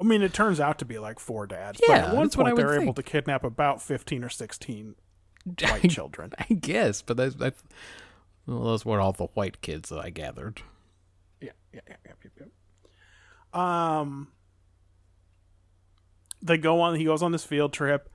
I 0.00 0.04
mean, 0.04 0.22
it 0.22 0.32
turns 0.32 0.60
out 0.60 0.78
to 0.80 0.84
be 0.84 0.98
like 0.98 1.18
four 1.18 1.46
dads. 1.46 1.80
Yeah, 1.88 2.00
but 2.00 2.08
at 2.08 2.16
one 2.16 2.26
I 2.26 2.34
point 2.34 2.56
they're 2.56 2.74
able 2.74 2.92
think. 2.92 2.96
to 2.96 3.02
kidnap 3.02 3.44
about 3.44 3.80
fifteen 3.80 4.24
or 4.24 4.28
sixteen 4.28 4.96
white 5.60 5.90
children. 5.90 6.32
I 6.38 6.54
guess, 6.54 7.02
but 7.02 7.16
that's, 7.16 7.34
that's 7.36 7.62
well, 8.46 8.64
those 8.64 8.84
were 8.84 9.00
all 9.00 9.12
the 9.12 9.28
white 9.34 9.60
kids 9.60 9.88
that 9.90 9.98
I 10.00 10.10
gathered. 10.10 10.62
Yeah, 11.40 11.50
yeah, 11.72 11.80
yeah, 11.88 11.96
yeah, 12.06 12.30
yeah. 12.40 14.00
Um, 14.00 14.28
they 16.42 16.58
go 16.58 16.80
on. 16.80 16.96
He 16.96 17.04
goes 17.04 17.22
on 17.22 17.32
this 17.32 17.44
field 17.44 17.72
trip. 17.72 18.10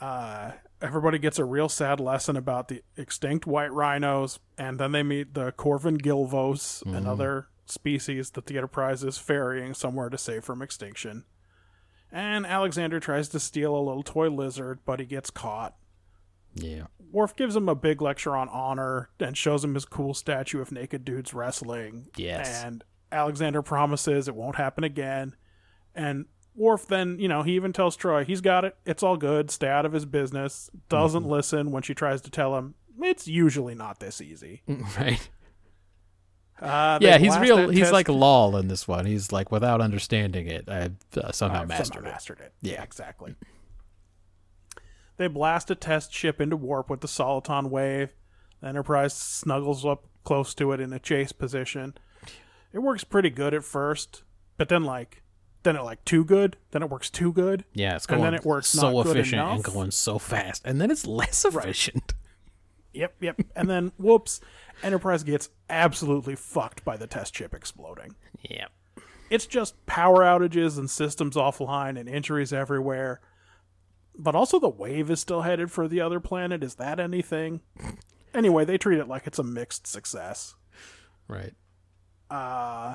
Uh, 0.00 0.52
everybody 0.80 1.18
gets 1.18 1.38
a 1.38 1.44
real 1.44 1.68
sad 1.68 1.98
lesson 2.00 2.36
about 2.36 2.68
the 2.68 2.82
extinct 2.96 3.46
white 3.46 3.72
rhinos, 3.72 4.38
and 4.58 4.78
then 4.78 4.92
they 4.92 5.02
meet 5.02 5.34
the 5.34 5.52
Corvan 5.52 6.00
gilvos, 6.00 6.82
another 6.82 7.48
species 7.66 8.30
that 8.32 8.46
the 8.46 8.56
Enterprise 8.56 9.02
is 9.04 9.18
ferrying 9.18 9.74
somewhere 9.74 10.08
to 10.08 10.18
save 10.18 10.44
from 10.44 10.62
extinction. 10.62 11.24
And 12.12 12.46
Alexander 12.46 13.00
tries 13.00 13.28
to 13.30 13.40
steal 13.40 13.74
a 13.76 13.80
little 13.82 14.02
toy 14.02 14.28
lizard, 14.30 14.80
but 14.84 15.00
he 15.00 15.06
gets 15.06 15.30
caught. 15.30 15.74
Yeah, 16.54 16.84
Worf 17.10 17.34
gives 17.34 17.56
him 17.56 17.68
a 17.68 17.74
big 17.74 18.00
lecture 18.00 18.36
on 18.36 18.48
honor 18.48 19.10
and 19.18 19.36
shows 19.36 19.64
him 19.64 19.74
his 19.74 19.84
cool 19.84 20.14
statue 20.14 20.60
of 20.60 20.70
naked 20.70 21.04
dudes 21.04 21.34
wrestling. 21.34 22.06
Yes. 22.16 22.62
And 22.64 22.84
Alexander 23.10 23.60
promises 23.62 24.28
it 24.28 24.36
won't 24.36 24.54
happen 24.56 24.84
again. 24.84 25.34
And 25.96 26.26
Worf 26.54 26.86
then, 26.86 27.18
you 27.18 27.26
know, 27.26 27.42
he 27.42 27.56
even 27.56 27.72
tells 27.72 27.96
Troi, 27.96 28.24
he's 28.24 28.40
got 28.40 28.64
it. 28.64 28.76
It's 28.86 29.02
all 29.02 29.16
good. 29.16 29.50
Stay 29.50 29.66
out 29.68 29.84
of 29.84 29.92
his 29.92 30.06
business. 30.06 30.70
Doesn't 30.88 31.22
Mm-hmm. 31.22 31.30
listen 31.32 31.70
when 31.72 31.82
she 31.82 31.94
tries 31.94 32.20
to 32.22 32.30
tell 32.30 32.56
him 32.56 32.74
it's 33.02 33.26
usually 33.26 33.74
not 33.74 33.98
this 33.98 34.20
easy. 34.20 34.62
right. 34.96 35.28
Uh, 36.60 36.98
Yeah, 37.00 37.18
he's 37.18 37.36
real. 37.38 37.68
He's 37.68 37.80
test- 37.80 37.92
like 37.92 38.08
Lol 38.08 38.56
in 38.56 38.68
this 38.68 38.86
one. 38.86 39.06
He's 39.06 39.32
like 39.32 39.50
without 39.50 39.80
understanding 39.80 40.46
it, 40.46 40.68
I 40.68 40.90
uh, 41.20 41.32
somehow 41.32 41.62
I've 41.62 41.68
mastered 41.68 41.94
somehow 41.94 42.08
it. 42.08 42.12
mastered 42.12 42.40
it. 42.40 42.52
Yeah. 42.62 42.82
exactly. 42.82 43.34
They 45.16 45.28
blast 45.28 45.70
a 45.70 45.74
test 45.74 46.12
ship 46.12 46.40
into 46.40 46.56
warp 46.56 46.90
with 46.90 47.00
the 47.00 47.06
Soliton 47.08 47.70
wave. 47.70 48.10
The 48.60 48.68
Enterprise 48.68 49.14
snuggles 49.14 49.84
up 49.84 50.04
close 50.24 50.54
to 50.54 50.72
it 50.72 50.80
in 50.80 50.92
a 50.92 50.98
chase 50.98 51.32
position. 51.32 51.94
It 52.72 52.78
works 52.80 53.04
pretty 53.04 53.30
good 53.30 53.54
at 53.54 53.62
first, 53.62 54.22
but 54.56 54.68
then 54.68 54.82
like 54.84 55.22
then 55.62 55.76
it 55.76 55.82
like 55.82 56.04
too 56.04 56.24
good, 56.24 56.56
then 56.72 56.82
it 56.82 56.90
works 56.90 57.08
too 57.10 57.32
good. 57.32 57.64
Yeah, 57.72 57.96
it's 57.96 58.06
going 58.06 58.20
And 58.20 58.26
then 58.26 58.34
it 58.34 58.44
works 58.44 58.68
so 58.68 58.90
not 58.92 59.04
good 59.04 59.16
efficient 59.16 59.42
and 59.42 59.64
going 59.64 59.90
so 59.92 60.18
fast, 60.18 60.62
and 60.64 60.80
then 60.80 60.90
it's 60.90 61.06
less 61.06 61.44
efficient. 61.44 62.14
Yep, 62.92 63.14
yep. 63.20 63.40
and 63.56 63.68
then 63.68 63.92
whoops, 63.98 64.40
Enterprise 64.82 65.22
gets 65.22 65.50
absolutely 65.70 66.34
fucked 66.36 66.84
by 66.84 66.96
the 66.96 67.06
test 67.06 67.34
ship 67.36 67.54
exploding. 67.54 68.14
Yeah, 68.42 68.66
it's 69.30 69.46
just 69.46 69.84
power 69.86 70.20
outages 70.20 70.78
and 70.78 70.90
systems 70.90 71.36
offline 71.36 71.98
and 71.98 72.08
injuries 72.08 72.52
everywhere. 72.52 73.20
But 74.16 74.34
also 74.34 74.60
the 74.60 74.68
wave 74.68 75.10
is 75.10 75.20
still 75.20 75.42
headed 75.42 75.70
for 75.72 75.88
the 75.88 76.00
other 76.00 76.20
planet. 76.20 76.62
Is 76.62 76.76
that 76.76 77.00
anything? 77.00 77.60
Anyway, 78.32 78.64
they 78.64 78.78
treat 78.78 78.98
it 78.98 79.08
like 79.08 79.26
it's 79.26 79.38
a 79.38 79.44
mixed 79.44 79.86
success. 79.86 80.54
right. 81.28 81.54
Uh 82.30 82.94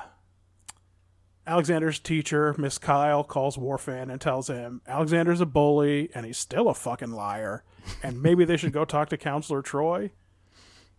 Alexander's 1.46 1.98
teacher, 1.98 2.54
Miss 2.58 2.78
Kyle, 2.78 3.24
calls 3.24 3.58
Worf 3.58 3.88
in 3.88 4.10
and 4.10 4.20
tells 4.20 4.48
him 4.48 4.82
Alexander's 4.86 5.40
a 5.40 5.46
bully 5.46 6.10
and 6.14 6.24
he's 6.24 6.38
still 6.38 6.68
a 6.68 6.74
fucking 6.74 7.10
liar, 7.10 7.64
and 8.02 8.22
maybe 8.22 8.44
they 8.44 8.56
should 8.56 8.72
go 8.72 8.84
talk 8.84 9.08
to 9.08 9.16
Counselor 9.16 9.62
Troi. 9.62 10.10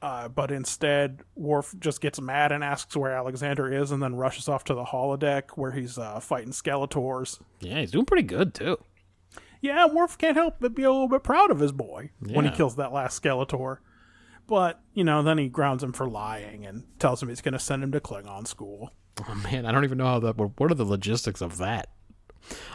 Uh, 0.02 0.28
but 0.28 0.50
instead, 0.52 1.22
Worf 1.36 1.76
just 1.80 2.02
gets 2.02 2.20
mad 2.20 2.52
and 2.52 2.64
asks 2.64 2.96
where 2.98 3.12
Alexander 3.12 3.72
is, 3.72 3.92
and 3.92 4.02
then 4.02 4.16
rushes 4.16 4.50
off 4.50 4.64
to 4.64 4.74
the 4.74 4.86
holodeck 4.86 5.52
where 5.56 5.72
he's 5.72 5.98
uh, 5.98 6.20
fighting 6.20 6.52
Skeletors. 6.52 7.40
Yeah, 7.60 7.80
he's 7.82 7.92
doing 7.92 8.06
pretty 8.06 8.24
good 8.24 8.56
too. 8.56 8.78
Yeah, 9.62 9.86
Worf 9.86 10.18
can't 10.18 10.36
help 10.36 10.56
but 10.60 10.74
be 10.74 10.84
a 10.84 10.92
little 10.92 11.08
bit 11.08 11.22
proud 11.22 11.52
of 11.52 11.60
his 11.60 11.72
boy 11.72 12.10
when 12.20 12.46
he 12.46 12.52
kills 12.52 12.78
that 12.78 12.92
last 12.92 13.22
Skeletor. 13.22 13.78
But, 14.48 14.82
you 14.96 15.04
know, 15.04 15.22
then 15.22 15.38
he 15.38 15.50
grounds 15.50 15.84
him 15.84 15.94
for 15.94 16.10
lying 16.10 16.66
and 16.66 16.84
tells 16.98 17.22
him 17.22 17.30
he's 17.30 17.42
going 17.42 17.54
to 17.54 17.60
send 17.60 17.84
him 17.84 17.92
to 17.92 18.00
Klingon 18.00 18.48
school. 18.48 18.92
Oh 19.30 19.36
man, 19.36 19.68
I 19.68 19.72
don't 19.72 19.84
even 19.84 20.00
know 20.00 20.06
how 20.06 20.20
that. 20.20 20.36
What 20.36 20.72
are 20.72 20.76
the 20.76 20.84
logistics 20.84 21.42
of 21.42 21.58
that? 21.60 21.90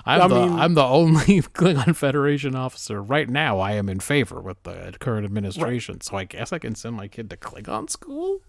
I'm 0.05 0.23
I 0.23 0.29
the 0.29 0.35
mean- 0.35 0.59
I'm 0.59 0.75
the 0.75 0.85
only 0.85 1.21
Klingon 1.43 1.95
Federation 1.97 2.55
officer 2.55 3.03
right 3.03 3.29
now. 3.29 3.59
I 3.59 3.73
am 3.73 3.89
in 3.89 4.01
favor 4.01 4.41
with 4.41 4.63
the 4.63 4.95
current 5.01 5.25
administration, 5.27 6.01
so 6.01 6.17
I 6.17 6.25
guess 6.25 6.53
I 6.53 6.59
can 6.59 6.75
send 6.75 6.97
my 6.97 7.09
kid 7.09 7.29
to 7.31 7.37
Klingon 7.37 7.91
school. 7.91 8.41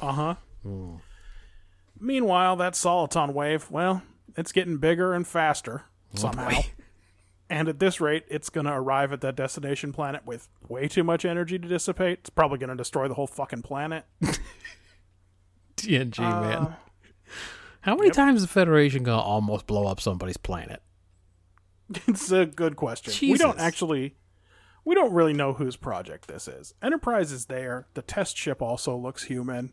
Uh 0.00 0.12
huh. 0.12 0.34
Meanwhile, 1.98 2.56
that 2.56 2.72
Soliton 2.74 3.32
wave, 3.32 3.70
well, 3.70 4.02
it's 4.36 4.52
getting 4.52 4.78
bigger 4.78 5.14
and 5.14 5.26
faster 5.26 5.84
somehow. 6.14 6.50
boy. 6.50 6.66
and 7.50 7.68
at 7.68 7.78
this 7.78 8.00
rate, 8.00 8.24
it's 8.28 8.50
going 8.50 8.66
to 8.66 8.72
arrive 8.72 9.12
at 9.12 9.20
that 9.20 9.36
destination 9.36 9.92
planet 9.92 10.22
with 10.26 10.48
way 10.68 10.88
too 10.88 11.04
much 11.04 11.24
energy 11.24 11.58
to 11.58 11.68
dissipate. 11.68 12.18
It's 12.20 12.30
probably 12.30 12.58
going 12.58 12.70
to 12.70 12.76
destroy 12.76 13.06
the 13.08 13.14
whole 13.14 13.26
fucking 13.28 13.62
planet. 13.62 14.04
TNG 15.76 16.18
Uh, 16.20 16.40
man. 16.40 16.76
How 17.82 17.94
many 17.96 18.10
times 18.10 18.40
is 18.40 18.46
the 18.46 18.52
Federation 18.52 19.02
gonna 19.02 19.20
almost 19.22 19.66
blow 19.66 19.86
up 19.86 20.00
somebody's 20.00 20.36
planet? 20.36 20.82
it's 22.06 22.30
a 22.32 22.46
good 22.46 22.76
question. 22.76 23.12
We 23.28 23.36
don't 23.38 23.58
actually 23.58 24.16
we 24.84 24.94
don't 24.94 25.12
really 25.12 25.32
know 25.32 25.52
whose 25.52 25.76
project 25.76 26.26
this 26.26 26.48
is. 26.48 26.74
Enterprise 26.82 27.30
is 27.32 27.46
there. 27.46 27.86
The 27.94 28.02
test 28.02 28.36
ship 28.36 28.60
also 28.60 28.96
looks 28.96 29.24
human, 29.24 29.72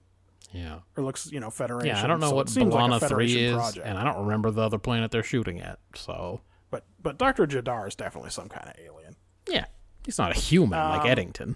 Yeah. 0.52 0.80
or 0.96 1.04
looks, 1.04 1.32
you 1.32 1.40
know, 1.40 1.50
Federation. 1.50 1.88
Yeah, 1.96 2.04
I 2.04 2.08
don't 2.08 2.20
know 2.20 2.30
so 2.30 2.36
what 2.36 2.48
seems 2.50 2.72
like 2.74 2.84
a 2.92 2.94
Bilana 2.94 3.00
3 3.00 3.08
Federation 3.08 3.40
is, 3.42 3.54
project. 3.56 3.86
and 3.88 3.98
I 3.98 4.04
don't 4.04 4.20
remember 4.26 4.52
the 4.52 4.62
other 4.62 4.78
planet 4.78 5.10
they're 5.12 5.24
shooting 5.24 5.62
at. 5.62 5.80
So, 5.96 6.42
But 6.70 6.86
but 7.02 7.18
Doctor 7.18 7.48
Ja'Dar 7.48 7.88
is 7.88 7.96
definitely 7.96 8.30
some 8.32 8.50
kind 8.50 8.68
of 8.68 8.76
alien. 8.80 9.16
yeah. 9.48 9.66
He's 10.06 10.18
not 10.18 10.36
a 10.36 10.40
human 10.40 10.80
like 10.80 11.02
Um, 11.02 11.08
Eddington. 11.08 11.56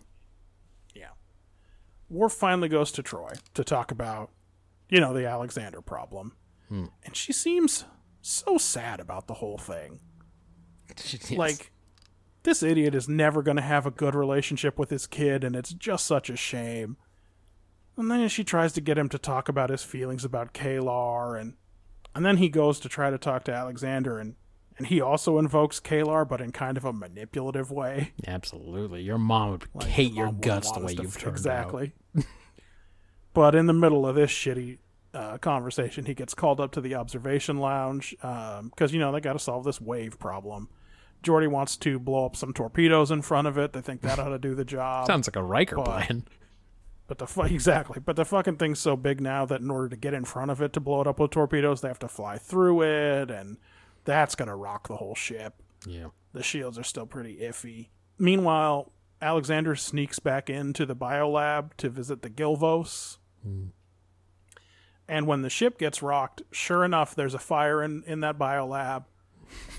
Yeah. 0.93 1.09
Worf 2.09 2.33
finally 2.33 2.69
goes 2.69 2.91
to 2.93 3.01
Troi 3.03 3.39
to 3.55 3.63
talk 3.63 3.89
about, 3.91 4.31
you 4.89 4.99
know, 4.99 5.13
the 5.13 5.25
Alexander 5.27 5.81
problem, 5.81 6.33
Hmm. 6.73 6.85
and 7.05 7.15
she 7.15 7.31
seems 7.31 7.85
so 8.21 8.57
sad 8.57 8.99
about 8.99 9.27
the 9.27 9.35
whole 9.35 9.59
thing. 9.59 9.99
Like, 11.31 11.71
this 12.43 12.61
idiot 12.63 12.95
is 12.95 13.07
never 13.07 13.41
going 13.43 13.57
to 13.57 13.63
have 13.63 13.85
a 13.85 13.91
good 13.91 14.15
relationship 14.15 14.77
with 14.79 14.89
his 14.89 15.05
kid, 15.07 15.43
and 15.43 15.55
it's 15.55 15.71
just 15.73 16.05
such 16.05 16.29
a 16.31 16.35
shame. 16.35 16.97
And 17.95 18.09
then 18.09 18.27
she 18.27 18.43
tries 18.43 18.73
to 18.73 18.81
get 18.81 18.97
him 18.97 19.07
to 19.09 19.17
talk 19.19 19.49
about 19.49 19.69
his 19.69 19.83
feelings 19.83 20.25
about 20.25 20.53
K'Ehleyr, 20.53 21.39
and 21.39 21.53
and 22.15 22.25
then 22.25 22.37
he 22.37 22.49
goes 22.49 22.79
to 22.81 22.89
try 22.89 23.09
to 23.11 23.17
talk 23.17 23.43
to 23.45 23.53
Alexander, 23.53 24.17
and 24.19 24.35
and 24.77 24.87
he 24.87 24.99
also 24.99 25.37
invokes 25.37 25.79
K'Ehleyr, 25.79 26.27
but 26.27 26.41
in 26.41 26.51
kind 26.51 26.75
of 26.77 26.85
a 26.85 26.93
manipulative 26.93 27.69
way. 27.71 28.13
Absolutely. 28.25 29.01
Your 29.03 29.19
mom 29.19 29.51
would 29.51 29.65
Like, 29.75 29.87
hate 29.87 30.13
your 30.13 30.31
guts 30.31 30.71
the 30.71 30.79
way 30.79 30.93
you've 30.93 31.13
turned 31.17 31.27
out. 31.27 31.33
exactly. 31.33 31.93
but 33.33 33.53
in 33.55 33.67
the 33.67 33.73
middle 33.73 34.05
of 34.07 34.15
this 34.15 34.31
shitty 34.31 34.79
uh, 35.13 35.37
conversation, 35.37 36.05
he 36.05 36.13
gets 36.13 36.33
called 36.33 36.59
up 36.59 36.71
to 36.73 36.81
the 36.81 36.95
observation 36.95 37.57
lounge 37.59 38.15
because 38.19 38.91
you 38.93 38.99
know 38.99 39.11
they 39.11 39.19
got 39.19 39.33
to 39.33 39.39
solve 39.39 39.63
this 39.63 39.79
wave 39.81 40.17
problem. 40.19 40.69
Geordi 41.23 41.47
wants 41.47 41.77
to 41.77 41.99
blow 41.99 42.25
up 42.25 42.35
some 42.35 42.51
torpedoes 42.53 43.09
in 43.11 43.21
front 43.21 43.47
of 43.47 43.57
it. 43.57 43.71
They 43.73 43.79
think 43.81 44.01
that 44.01 44.19
ought 44.19 44.29
to 44.29 44.37
do 44.39 44.55
the 44.55 44.65
job. 44.65 45.07
Sounds 45.07 45.27
like 45.27 45.35
a 45.37 45.43
Riker 45.43 45.77
but- 45.77 45.85
plan. 45.85 46.25
But 47.05 47.17
the 47.17 47.27
fu- 47.27 47.41
exactly, 47.43 47.99
but 48.03 48.15
the 48.15 48.25
fucking 48.25 48.55
thing's 48.57 48.79
so 48.79 48.95
big 48.95 49.19
now 49.21 49.45
that 49.45 49.59
in 49.61 49.69
order 49.69 49.89
to 49.89 49.95
get 49.97 50.13
in 50.13 50.23
front 50.25 50.51
of 50.51 50.61
it 50.61 50.71
to 50.73 50.79
blow 50.79 51.01
it 51.01 51.07
up 51.07 51.19
with 51.19 51.31
torpedoes, 51.31 51.81
they 51.81 51.89
have 51.89 51.99
to 51.99 52.07
fly 52.07 52.37
through 52.37 52.81
it, 52.83 53.29
and 53.29 53.57
that's 54.05 54.35
gonna 54.35 54.55
rock 54.55 54.87
the 54.87 54.95
whole 54.95 55.13
ship. 55.13 55.61
Yeah. 55.85 56.07
The 56.31 56.41
shields 56.43 56.79
are 56.79 56.83
still 56.83 57.05
pretty 57.05 57.37
iffy. 57.37 57.89
Meanwhile, 58.17 58.91
Alexander 59.21 59.75
sneaks 59.75 60.19
back 60.19 60.49
into 60.49 60.85
the 60.85 60.95
biolab 60.95 61.71
to 61.77 61.89
visit 61.89 62.21
the 62.21 62.29
Gilvos. 62.29 63.17
And 65.13 65.27
when 65.27 65.43
the 65.43 65.49
ship 65.49 65.77
gets 65.77 66.01
rocked, 66.01 66.41
sure 66.51 66.83
enough, 66.83 67.13
there's 67.13 67.35
a 67.35 67.39
fire 67.39 67.83
in, 67.83 68.03
in 68.07 68.21
that 68.21 68.39
biolab. 68.39 69.03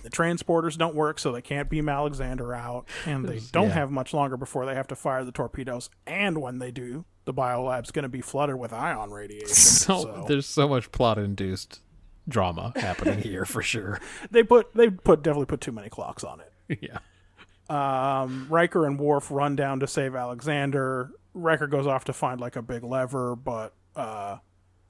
The 0.05 0.11
transporters 0.11 0.78
don't 0.78 0.94
work, 0.94 1.19
so 1.19 1.32
they 1.32 1.43
can't 1.43 1.69
beam 1.69 1.89
Alexander 1.89 2.55
out. 2.55 2.86
And 3.05 3.27
they 3.28 3.40
don't 3.51 3.69
Yeah. 3.69 3.74
have 3.74 3.90
much 3.90 4.15
longer 4.15 4.36
before 4.36 4.65
they 4.65 4.77
have 4.77 4.86
to 4.89 4.94
fire 4.94 5.24
the 5.24 5.32
torpedoes. 5.32 5.90
And 6.06 6.40
when 6.40 6.61
they 6.61 6.70
do, 6.70 7.05
the 7.24 7.35
biolab's 7.35 7.90
going 7.90 8.05
to 8.05 8.09
be 8.09 8.20
flooded 8.20 8.55
with 8.56 8.73
ion 8.73 9.11
radiation. 9.11 9.47
So, 9.55 10.02
so 10.02 10.24
there's 10.28 10.47
so 10.47 10.69
much 10.69 10.93
plot 10.93 11.19
induced 11.19 11.81
drama 12.28 12.73
happening 12.77 13.19
here 13.23 13.44
for 13.44 13.61
sure. 13.61 14.01
they 14.31 14.44
put 14.44 14.73
they 14.74 14.89
put 14.89 15.23
definitely 15.23 15.47
put 15.47 15.61
too 15.61 15.73
many 15.73 15.89
clocks 15.89 16.23
on 16.23 16.40
it. 16.40 16.78
yeah. 16.81 16.98
Um, 17.69 18.47
Riker 18.48 18.86
and 18.86 18.98
Worf 19.01 19.31
run 19.31 19.56
down 19.56 19.81
to 19.81 19.86
save 19.86 20.15
Alexander. 20.15 21.11
Riker 21.35 21.66
goes 21.66 21.86
off 21.86 22.05
to 22.05 22.12
find 22.12 22.40
like 22.40 22.56
a 22.56 22.62
big 22.62 22.85
lever, 22.85 23.35
but 23.35 23.73
uh, 23.97 24.36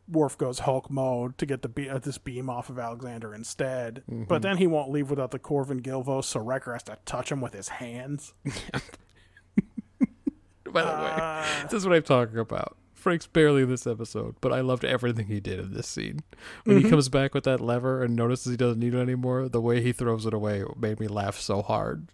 Worf 0.09 0.37
goes 0.37 0.61
Hulk 0.61 0.91
mode 0.91 1.39
to 1.39 1.47
get 1.47 1.63
the 1.63 1.69
be- 1.69 1.89
uh, 1.89 1.99
this 1.99 2.19
beam 2.19 2.51
off 2.51 2.69
of 2.69 2.79
Alexander 2.79 3.35
instead. 3.35 4.03
But 4.07 4.15
mm-hmm. 4.15 4.41
then 4.41 4.57
he 4.59 4.67
won't 4.67 4.91
leave 4.91 5.11
without 5.11 5.31
the 5.31 5.39
Corvan 5.39 5.81
Gilvo, 5.81 6.23
so 6.23 6.41
Riker 6.41 6.73
has 6.73 6.83
to 6.85 6.99
touch 7.05 7.33
him 7.33 7.41
with 7.41 7.55
his 7.55 7.69
hands. 7.69 8.35
By 10.67 10.83
the 10.83 10.89
way, 10.89 11.15
uh. 11.17 11.63
this 11.65 11.75
is 11.75 11.87
what 11.87 11.95
I'm 11.95 12.03
talking 12.03 12.39
about. 12.39 12.77
Frank's 12.93 13.27
barely 13.27 13.63
in 13.63 13.69
this 13.69 13.87
episode, 13.87 14.35
but 14.41 14.53
I 14.53 14.61
loved 14.63 14.85
everything 14.85 15.27
he 15.27 15.39
did 15.39 15.61
in 15.61 15.75
this 15.75 15.87
scene. 15.87 16.21
When 16.65 16.79
he 16.79 16.83
mm-hmm. 16.83 16.91
comes 16.91 17.11
back 17.11 17.35
with 17.35 17.45
that 17.45 17.61
lever 17.61 18.03
and 18.03 18.17
notices 18.17 18.51
he 18.51 18.57
doesn't 18.57 18.81
need 18.81 18.95
it 18.95 18.99
anymore, 18.99 19.49
the 19.49 19.61
way 19.61 19.83
he 19.83 19.93
throws 19.93 20.25
it 20.25 20.33
away 20.33 20.65
made 20.79 21.01
me 21.01 21.07
laugh 21.07 21.39
so 21.39 21.61
hard. 21.61 22.09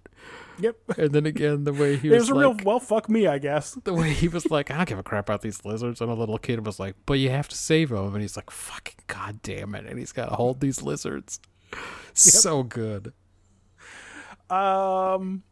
Yep, 0.61 0.77
And 0.99 1.13
then 1.13 1.27
again, 1.27 1.65
the 1.65 1.73
way 1.73 1.97
he 1.97 2.09
was, 2.09 2.21
was 2.21 2.29
a 2.31 2.35
like, 2.35 2.41
real 2.43 2.57
well. 2.65 2.81
Fuck 2.81 3.09
me, 3.09 3.27
I 3.27 3.39
guess. 3.39 3.73
the 3.85 3.95
way 3.95 4.13
he 4.13 4.29
was 4.29 4.51
like, 4.51 4.71
I 4.71 4.77
don't 4.77 4.89
give 4.89 4.99
a 4.99 5.03
crap 5.03 5.27
about 5.29 5.43
these 5.43 5.65
lizards. 5.65 6.01
And 6.01 6.11
a 6.11 6.15
little 6.15 6.39
kid 6.39 6.65
was 6.67 6.79
like, 6.79 6.95
but 7.07 7.15
you 7.15 7.31
have 7.31 7.49
to 7.49 7.57
save 7.57 7.89
them. 7.91 8.13
And 8.15 8.21
he's 8.23 8.37
like, 8.37 8.51
fucking 8.51 8.97
goddamn 9.07 9.75
it. 9.75 9.87
And 9.87 9.99
he's 9.99 10.13
got 10.13 10.29
to 10.29 10.35
hold 10.37 10.61
these 10.61 10.83
lizards. 10.83 11.41
So 12.13 12.63
good. 12.63 13.13
Um, 14.49 15.45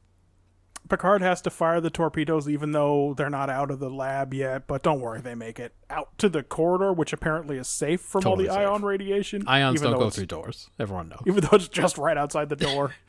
Picard 0.89 1.23
has 1.23 1.41
to 1.43 1.51
fire 1.51 1.81
the 1.81 1.91
torpedoes 1.91 2.49
even 2.49 2.73
though 2.73 3.15
they're 3.17 3.31
not 3.31 3.51
out 3.51 3.71
of 3.71 3.79
the 3.79 3.91
lab 3.91 4.35
yet. 4.35 4.67
But 4.67 4.83
don't 4.83 5.01
worry, 5.01 5.21
they 5.21 5.35
make 5.35 5.59
it 5.61 5.75
out 5.91 6.17
to 6.19 6.29
the 6.29 6.43
corridor, 6.43 6.93
which 6.93 7.13
apparently 7.13 7.59
is 7.59 7.69
safe 7.69 8.01
from 8.01 8.23
Totally 8.23 8.49
all 8.49 8.57
the 8.57 8.61
safe. 8.63 8.69
ion 8.69 8.83
radiation. 8.83 9.45
Ions 9.47 9.81
don't 9.81 9.99
go 9.99 10.11
through 10.11 10.27
doors. 10.27 10.71
Everyone 10.79 11.09
knows. 11.11 11.23
even 11.27 11.41
though 11.45 11.57
it's 11.57 11.69
just 11.69 11.99
right 11.99 12.17
outside 12.17 12.49
the 12.49 12.57
door. 12.57 12.95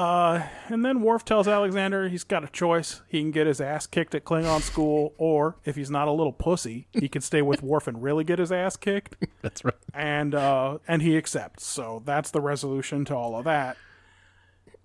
uh, 0.00 0.46
and 0.68 0.82
then 0.82 1.02
Worf 1.02 1.26
tells 1.26 1.46
Alexander 1.46 2.08
he's 2.08 2.24
got 2.24 2.42
a 2.42 2.48
choice. 2.48 3.02
He 3.06 3.20
can 3.20 3.32
get 3.32 3.46
his 3.46 3.60
ass 3.60 3.86
kicked 3.86 4.14
at 4.14 4.24
Klingon 4.24 4.62
school, 4.62 5.12
or 5.18 5.56
if 5.66 5.76
he's 5.76 5.90
not 5.90 6.08
a 6.08 6.10
little 6.10 6.32
pussy, 6.32 6.86
he 6.92 7.06
can 7.06 7.20
stay 7.20 7.42
with 7.42 7.62
Worf 7.62 7.86
and 7.86 8.02
really 8.02 8.24
get 8.24 8.38
his 8.38 8.50
ass 8.50 8.78
kicked. 8.78 9.16
That's 9.42 9.62
right. 9.62 9.74
And 9.92 10.34
uh, 10.34 10.78
and 10.88 11.02
he 11.02 11.18
accepts. 11.18 11.66
So 11.66 12.00
that's 12.06 12.30
the 12.30 12.40
resolution 12.40 13.04
to 13.06 13.14
all 13.14 13.36
of 13.36 13.44
that. 13.44 13.76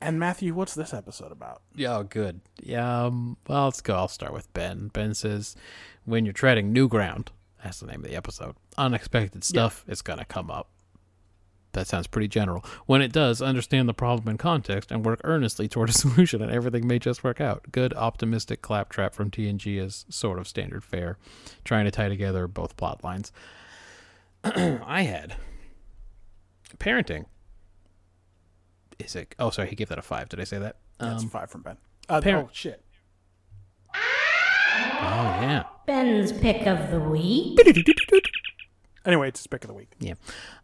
And 0.02 0.20
Matthew, 0.20 0.54
what's 0.54 0.76
this 0.76 0.94
episode 0.94 1.32
about? 1.32 1.62
Yeah, 1.74 2.00
oh, 2.00 2.04
good. 2.04 2.42
Yeah, 2.62 3.06
um, 3.06 3.38
well, 3.48 3.66
let's 3.66 3.80
go. 3.80 3.96
I'll 3.96 4.10
start 4.10 4.34
with 4.34 4.54
Ben. 4.54 4.90
Ben 4.90 5.14
says, 5.14 5.56
when 6.04 6.26
you're 6.26 6.34
treading 6.34 6.74
new 6.74 6.90
ground, 6.90 7.32
that's 7.64 7.80
the 7.80 7.88
name 7.88 8.04
of 8.04 8.10
the 8.10 8.18
episode, 8.18 8.56
unexpected 8.78 9.46
stuff 9.46 9.86
is 9.88 10.02
going 10.02 10.20
to 10.20 10.26
come 10.26 10.52
up. 10.52 10.70
That 11.76 11.88
sounds 11.88 12.08
pretty 12.08 12.30
general. 12.30 12.64
When 12.86 13.02
it 13.02 13.12
does, 13.12 13.42
understand 13.42 13.90
the 13.90 13.94
problem 13.94 14.30
in 14.30 14.38
context 14.38 14.92
and 14.92 15.06
work 15.06 15.20
earnestly 15.26 15.68
toward 15.68 15.90
a 15.90 15.92
solution, 15.94 16.42
and 16.42 16.50
everything 16.52 16.88
may 16.88 17.00
just 17.00 17.22
work 17.24 17.42
out. 17.42 17.66
Good, 17.74 17.94
optimistic 17.94 18.62
claptrap 18.62 19.14
from 19.14 19.30
TNG 19.30 19.78
is 19.80 20.06
sort 20.10 20.40
of 20.40 20.48
standard 20.48 20.84
fare, 20.86 21.18
trying 21.66 21.84
to 21.84 21.92
tie 21.92 22.08
together 22.08 22.48
both 22.48 22.78
plot 22.78 23.04
lines. 23.04 23.34
I 24.46 25.02
had 25.02 25.36
parenting. 26.78 27.26
Is 28.98 29.14
it? 29.18 29.36
Oh, 29.38 29.50
sorry, 29.50 29.68
he 29.68 29.76
gave 29.76 29.90
that 29.90 30.00
a 30.00 30.02
five. 30.02 30.30
Did 30.30 30.40
I 30.40 30.46
say 30.46 30.58
that? 30.60 30.78
That's 30.98 31.24
Um, 31.24 31.30
five 31.30 31.52
from 31.52 31.62
Ben. 31.62 31.76
Uh, 32.08 32.22
parent- 32.22 32.48
oh 32.48 32.52
shit! 32.54 32.82
oh 33.94 34.00
yeah. 35.42 35.64
Ben's 35.86 36.32
pick 36.32 36.66
of 36.68 36.90
the 36.90 37.00
week. 37.02 37.60
Anyway, 39.06 39.28
it's 39.28 39.40
his 39.40 39.48
pick 39.48 39.64
of 39.64 39.68
the 39.68 39.74
week. 39.74 39.92
Yeah. 40.00 40.16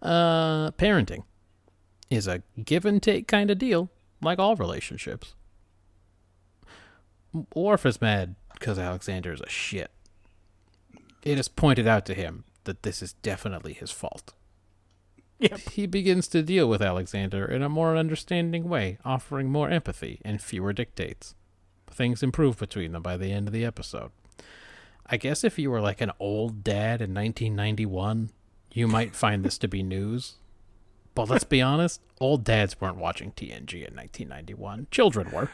Uh, 0.01 0.71
parenting 0.71 1.23
is 2.09 2.27
a 2.27 2.41
give 2.63 2.85
and 2.85 3.01
take 3.01 3.27
kind 3.27 3.51
of 3.51 3.57
deal, 3.57 3.89
like 4.21 4.39
all 4.39 4.55
relationships. 4.55 5.35
Worf 7.55 7.85
is 7.85 8.01
mad 8.01 8.35
because 8.53 8.77
Alexander 8.77 9.31
is 9.31 9.41
a 9.41 9.49
shit. 9.49 9.91
It 11.23 11.37
is 11.37 11.47
pointed 11.47 11.87
out 11.87 12.05
to 12.07 12.13
him 12.13 12.43
that 12.63 12.83
this 12.83 13.01
is 13.01 13.13
definitely 13.13 13.73
his 13.73 13.91
fault. 13.91 14.33
Yep. 15.39 15.59
He 15.71 15.87
begins 15.87 16.27
to 16.29 16.43
deal 16.43 16.69
with 16.69 16.81
Alexander 16.81 17.45
in 17.45 17.63
a 17.63 17.69
more 17.69 17.97
understanding 17.97 18.69
way, 18.69 18.99
offering 19.03 19.49
more 19.49 19.69
empathy 19.69 20.21
and 20.23 20.41
fewer 20.41 20.71
dictates. 20.71 21.33
Things 21.89 22.21
improve 22.21 22.59
between 22.59 22.91
them 22.91 23.01
by 23.01 23.17
the 23.17 23.31
end 23.31 23.47
of 23.47 23.53
the 23.53 23.65
episode. 23.65 24.11
I 25.05 25.17
guess 25.17 25.43
if 25.43 25.59
you 25.59 25.71
were 25.71 25.81
like 25.81 26.01
an 26.01 26.11
old 26.19 26.63
dad 26.63 27.01
in 27.01 27.13
1991, 27.13 28.29
you 28.73 28.87
might 28.87 29.15
find 29.15 29.43
this 29.43 29.57
to 29.59 29.67
be 29.67 29.83
news. 29.83 30.35
But 31.13 31.29
let's 31.29 31.43
be 31.43 31.61
honest, 31.61 32.01
old 32.19 32.43
dads 32.43 32.79
weren't 32.79 32.97
watching 32.97 33.31
TNG 33.31 33.85
in 33.85 33.95
1991. 33.95 34.87
Children 34.91 35.31
were. 35.31 35.49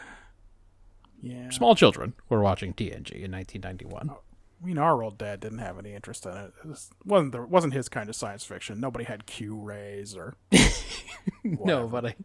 Yeah. 1.22 1.50
Small 1.50 1.76
children 1.76 2.14
were 2.30 2.42
watching 2.42 2.74
TNG 2.74 3.24
in 3.24 3.32
1991. 3.32 4.12
I 4.12 4.66
mean, 4.66 4.78
our 4.78 5.02
old 5.02 5.18
dad 5.18 5.40
didn't 5.40 5.60
have 5.60 5.80
any 5.80 5.94
interest 5.94 6.26
in 6.26 6.34
it. 6.34 6.54
It 6.64 6.68
was, 6.68 6.90
wasn't 7.04 7.50
wasn't 7.50 7.74
his 7.74 7.90
kind 7.90 8.10
of 8.10 8.16
science 8.16 8.44
fiction. 8.44 8.80
Nobody 8.80 9.06
had 9.06 9.26
Q 9.26 9.60
rays 9.60 10.16
or 10.16 10.36
No, 11.44 11.88
but 11.88 12.06
I 12.06 12.16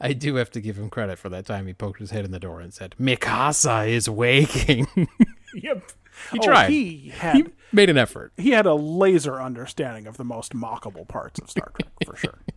I 0.00 0.12
do 0.12 0.36
have 0.36 0.50
to 0.52 0.60
give 0.60 0.78
him 0.78 0.90
credit 0.90 1.18
for 1.18 1.28
that 1.28 1.46
time 1.46 1.66
he 1.66 1.74
poked 1.74 2.00
his 2.00 2.10
head 2.10 2.24
in 2.24 2.30
the 2.30 2.38
door 2.38 2.60
and 2.60 2.72
said, 2.72 2.94
Mikasa 2.98 3.88
is 3.88 4.08
waking. 4.08 4.86
He 6.32 6.38
Oh, 6.38 6.42
tried. 6.42 6.70
he 6.70 7.08
had 7.10 7.36
he 7.36 7.44
made 7.72 7.88
an 7.90 7.98
effort. 7.98 8.32
he 8.36 8.50
had 8.50 8.66
a 8.66 8.74
laser 8.74 9.40
understanding 9.40 10.06
of 10.06 10.16
the 10.16 10.24
most 10.24 10.52
mockable 10.54 11.06
parts 11.08 11.40
of 11.40 11.50
Star 11.50 11.72
Trek 11.78 11.92
for 12.04 12.16
sure. 12.16 12.38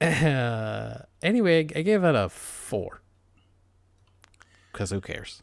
Uh, 0.00 0.98
anyway, 1.22 1.60
I 1.74 1.80
gave 1.82 2.02
that 2.02 2.14
a 2.14 2.28
four. 2.28 3.00
Because 4.72 4.90
who 4.90 5.00
cares? 5.00 5.42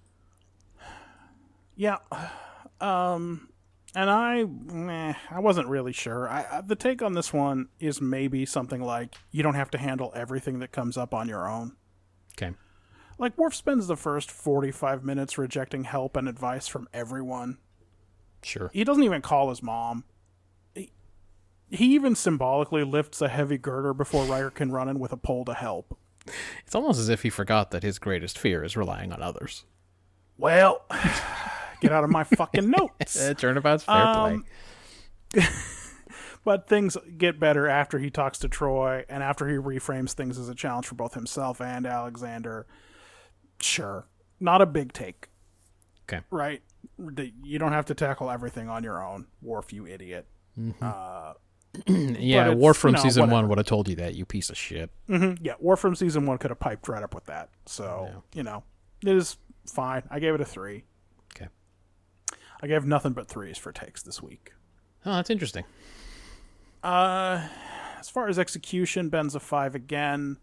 Yeah. 1.76 1.98
Um 2.80 3.50
and 3.96 4.10
I 4.12 4.46
I 5.32 5.40
wasn't 5.40 5.68
really 5.70 5.92
sure. 5.92 6.30
I, 6.30 6.46
I 6.52 6.62
the 6.62 6.76
take 6.76 7.02
on 7.02 7.14
this 7.14 7.34
one 7.34 7.70
is 7.80 8.00
maybe 8.00 8.46
something 8.46 8.80
like 8.82 9.16
you 9.32 9.42
don't 9.42 9.56
have 9.56 9.72
to 9.72 9.80
handle 9.80 10.12
everything 10.16 10.60
that 10.60 10.72
comes 10.72 10.98
up 10.98 11.16
on 11.16 11.28
your 11.28 11.50
own. 11.50 11.76
Okay. 12.38 12.54
Like 13.24 13.38
Worf 13.38 13.56
spends 13.56 13.88
the 13.88 13.96
first 13.96 14.30
45 14.30 15.06
minutes 15.06 15.38
rejecting 15.38 15.86
help 15.86 16.18
and 16.18 16.28
advice 16.28 16.68
from 16.68 16.90
everyone. 16.94 17.58
Sure. 18.42 18.70
He 18.74 18.84
doesn't 18.84 19.02
even 19.04 19.22
call 19.22 19.48
his 19.48 19.64
mom. 19.64 20.04
He, 20.76 20.92
he 21.70 21.96
even 21.96 22.16
symbolically 22.16 22.84
lifts 22.84 23.22
a 23.22 23.30
heavy 23.30 23.58
girder 23.58 23.94
before 23.94 24.26
Riker 24.26 24.50
can 24.50 24.74
run 24.74 24.90
in 24.90 25.00
with 25.00 25.14
a 25.14 25.16
pole 25.16 25.46
to 25.46 25.54
help. 25.54 25.98
It's 26.66 26.76
almost 26.76 27.00
as 27.00 27.08
if 27.08 27.22
he 27.24 27.30
forgot 27.30 27.72
that 27.72 27.82
his 27.82 27.98
greatest 27.98 28.38
fear 28.38 28.62
is 28.62 28.76
relying 28.76 29.14
on 29.14 29.22
others. 29.22 29.64
Well, 30.38 30.82
get 31.80 31.94
out 31.94 32.04
of 32.04 32.10
my 32.10 32.26
fucking 32.26 32.70
notes. 32.70 33.18
Uh, 33.18 33.34
turnabout's 33.38 33.86
fair 33.86 33.96
Um, 33.96 34.44
play. 35.32 35.46
But 36.46 36.68
things 36.68 36.98
get 37.18 37.40
better 37.40 37.70
after 37.70 38.00
he 38.00 38.10
talks 38.10 38.38
to 38.40 38.50
Troi 38.50 39.06
and 39.08 39.24
after 39.24 39.48
he 39.48 39.56
reframes 39.56 40.12
things 40.12 40.38
as 40.38 40.50
a 40.50 40.54
challenge 40.56 40.88
for 40.88 40.96
both 40.96 41.14
himself 41.14 41.62
and 41.62 41.86
Alexander. 41.86 42.68
Sure. 43.64 44.06
Not 44.40 44.62
a 44.62 44.66
big 44.66 44.94
take, 44.94 45.30
Okay. 46.08 46.24
right? 46.30 46.62
You 47.44 47.60
don't 47.60 47.72
have 47.72 47.86
to 47.86 47.94
tackle 47.94 48.30
everything 48.30 48.70
on 48.70 48.84
your 48.84 49.02
own, 49.04 49.28
Worf, 49.42 49.72
you 49.72 49.88
idiot. 49.88 50.28
Mm-hmm. 50.60 50.84
Uh, 50.84 51.34
yeah, 52.20 52.52
it's, 52.52 52.60
War 52.60 52.74
from 52.74 52.90
you 52.92 52.98
know, 52.98 53.04
season 53.04 53.30
one 53.30 53.48
would 53.48 53.58
have 53.58 53.66
told 53.66 53.88
you 53.88 53.96
that, 53.96 54.16
you 54.16 54.26
piece 54.26 54.50
of 54.50 54.58
shit. 54.58 54.92
Mm-hmm. 55.10 55.44
Yeah, 55.44 55.54
War 55.60 55.76
from 55.78 55.96
season 55.96 56.26
one 56.26 56.38
could 56.38 56.52
have 56.52 56.60
piped 56.60 56.88
right 56.88 57.02
up 57.02 57.16
with 57.16 57.26
that. 57.26 57.50
So, 57.66 58.24
you 58.36 58.44
know, 58.44 58.64
it 59.02 59.10
is 59.16 59.38
fine. 59.66 60.04
I 60.12 60.20
gave 60.20 60.36
it 60.36 60.42
a 60.42 60.46
three. 60.46 60.84
Okay. 61.36 61.48
I 62.62 62.68
gave 62.68 62.86
nothing 62.86 63.14
but 63.14 63.28
threes 63.28 63.58
for 63.58 63.72
takes 63.72 64.04
this 64.04 64.22
week. 64.22 64.54
Oh, 65.06 65.16
that's 65.16 65.30
interesting. 65.30 65.64
Uh, 66.84 67.48
as 68.00 68.10
far 68.10 68.28
as 68.28 68.38
execution, 68.38 69.10
Ben's 69.10 69.36
a 69.36 69.40
five 69.40 69.74
again. 69.74 70.38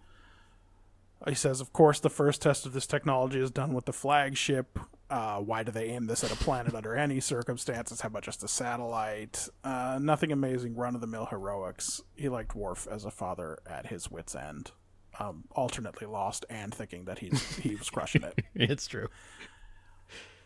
He 1.29 1.35
says, 1.35 1.61
of 1.61 1.73
course, 1.73 2.01
the 2.01 2.09
first 2.09 2.41
test 2.41 2.65
of 2.65 2.73
this 2.73 2.87
technology 2.87 3.41
is 3.41 3.51
done 3.51 3.75
with 3.75 3.85
the 3.85 3.93
flagship. 3.93 4.79
Uh, 5.11 5.39
why 5.39 5.63
do 5.63 5.71
they 5.71 5.87
aim 5.87 6.07
this 6.07 6.25
at 6.25 6.33
a 6.33 6.37
planet 6.37 6.75
under 6.75 6.95
any 6.95 7.21
circumstances? 7.21 8.01
How 8.01 8.07
about 8.07 8.23
just 8.23 8.43
a 8.43 8.49
satellite? 8.49 9.49
Uh, 9.63 9.99
nothing 10.01 10.33
amazing, 10.33 10.77
run 10.77 10.95
of 10.95 11.01
the 11.01 11.07
mill 11.07 11.27
heroics. 11.27 12.01
He 12.17 12.29
liked 12.29 12.55
Worf 12.55 12.87
as 12.91 13.05
a 13.05 13.11
father 13.11 13.59
at 13.67 13.89
his 13.89 14.11
wits' 14.11 14.35
end, 14.35 14.71
um, 15.19 15.45
alternately 15.51 16.07
lost 16.07 16.47
and 16.49 16.75
thinking 16.75 17.05
that 17.05 17.19
he's 17.19 17.57
he 17.57 17.75
was 17.75 17.91
crushing 17.91 18.23
it. 18.23 18.39
It's 18.55 18.87
true. 18.87 19.09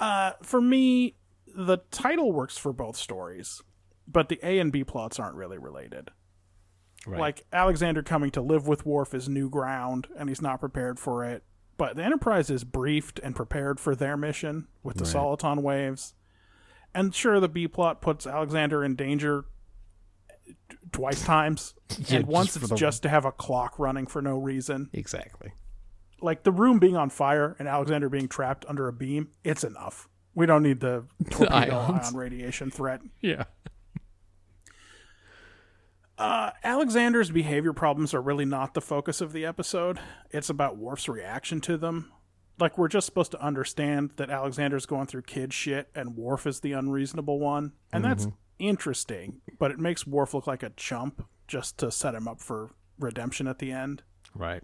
Uh, 0.01 0.33
for 0.43 0.61
me, 0.61 1.15
the 1.47 1.79
title 1.91 2.33
works 2.33 2.59
for 2.59 2.73
both 2.73 2.97
stories, 2.97 3.63
but 4.09 4.29
the 4.29 4.41
A 4.43 4.59
and 4.59 4.73
B 4.73 4.83
plots 4.83 5.21
aren't 5.21 5.37
really 5.37 5.59
related. 5.59 6.11
Right. 7.07 7.21
Like 7.21 7.45
Alexander 7.53 8.03
coming 8.03 8.31
to 8.33 8.41
live 8.41 8.67
with 8.67 8.87
Worf 8.87 9.15
is 9.15 9.29
new 9.29 9.49
ground, 9.51 10.07
and 10.19 10.29
he's 10.29 10.41
not 10.43 10.61
prepared 10.61 10.99
for 10.99 11.25
it. 11.25 11.43
But 11.77 11.97
the 11.97 12.05
Enterprise 12.05 12.51
is 12.51 12.65
briefed 12.65 13.19
and 13.23 13.35
prepared 13.35 13.81
for 13.81 13.95
their 13.95 14.17
mission 14.17 14.69
with 14.83 14.97
the 14.97 15.05
Right. 15.05 15.15
soliton 15.15 15.63
waves. 15.63 16.15
And 16.95 17.15
sure, 17.15 17.41
the 17.41 17.49
B 17.49 17.67
plot 17.67 18.01
puts 18.01 18.27
Alexander 18.27 18.85
in 18.85 18.95
danger 18.95 19.45
twice 20.93 21.25
times, 21.25 21.75
Yeah, 21.99 22.19
and 22.19 22.27
once 22.27 22.49
just 22.55 22.57
it's 22.59 22.69
the- 22.71 22.77
just 22.77 23.03
to 23.03 23.09
have 23.09 23.25
a 23.25 23.33
clock 23.33 23.79
running 23.79 24.07
for 24.07 24.23
no 24.23 24.39
reason. 24.39 24.91
exactly. 24.93 25.53
Like 26.21 26.45
the 26.45 26.53
room 26.53 26.79
being 26.79 26.97
on 26.97 27.11
fire 27.11 27.55
and 27.59 27.69
Alexander 27.69 28.09
being 28.09 28.29
trapped 28.29 28.65
under 28.69 28.89
a 28.89 28.93
beam, 28.93 29.29
it's 29.43 29.65
enough. 29.65 30.09
We 30.35 30.47
don't 30.47 30.63
need 30.63 30.81
the 30.81 31.05
torpedo 31.31 31.55
ions. 31.79 32.07
ion 32.09 32.17
radiation 32.17 32.71
threat. 32.71 33.01
Yeah. 33.21 33.45
Uh, 36.17 36.51
Alexander's 36.63 37.31
behavior 37.31 37.73
problems 37.73 38.15
are 38.15 38.23
really 38.23 38.45
not 38.45 38.75
the 38.75 38.81
focus 38.81 39.21
of 39.21 39.33
the 39.33 39.45
episode. 39.45 39.99
It's 40.31 40.49
about 40.49 40.77
Worf's 40.77 41.09
reaction 41.09 41.61
to 41.63 41.77
them. 41.77 42.13
Like, 42.59 42.79
we're 42.79 42.89
just 42.89 43.07
supposed 43.07 43.33
to 43.33 43.43
understand 43.43 44.13
that 44.17 44.31
Alexander's 44.31 44.87
going 44.87 45.07
through 45.09 45.23
kid 45.23 45.53
shit 45.53 45.89
and 45.95 46.17
Worf 46.17 46.47
is 46.47 46.61
the 46.61 46.73
unreasonable 46.73 47.41
one. 47.41 47.73
And 47.93 48.05
that's 48.05 48.29
interesting, 48.61 49.41
but 49.59 49.73
it 49.73 49.81
makes 49.81 50.07
Worf 50.07 50.35
look 50.35 50.47
like 50.47 50.63
a 50.63 50.71
chump 50.71 51.27
just 51.49 51.79
to 51.79 51.91
set 51.91 52.15
him 52.15 52.29
up 52.29 52.41
for 52.41 52.71
redemption 52.99 53.49
at 53.49 53.59
the 53.59 53.73
end. 53.73 54.03
Right. 54.37 54.63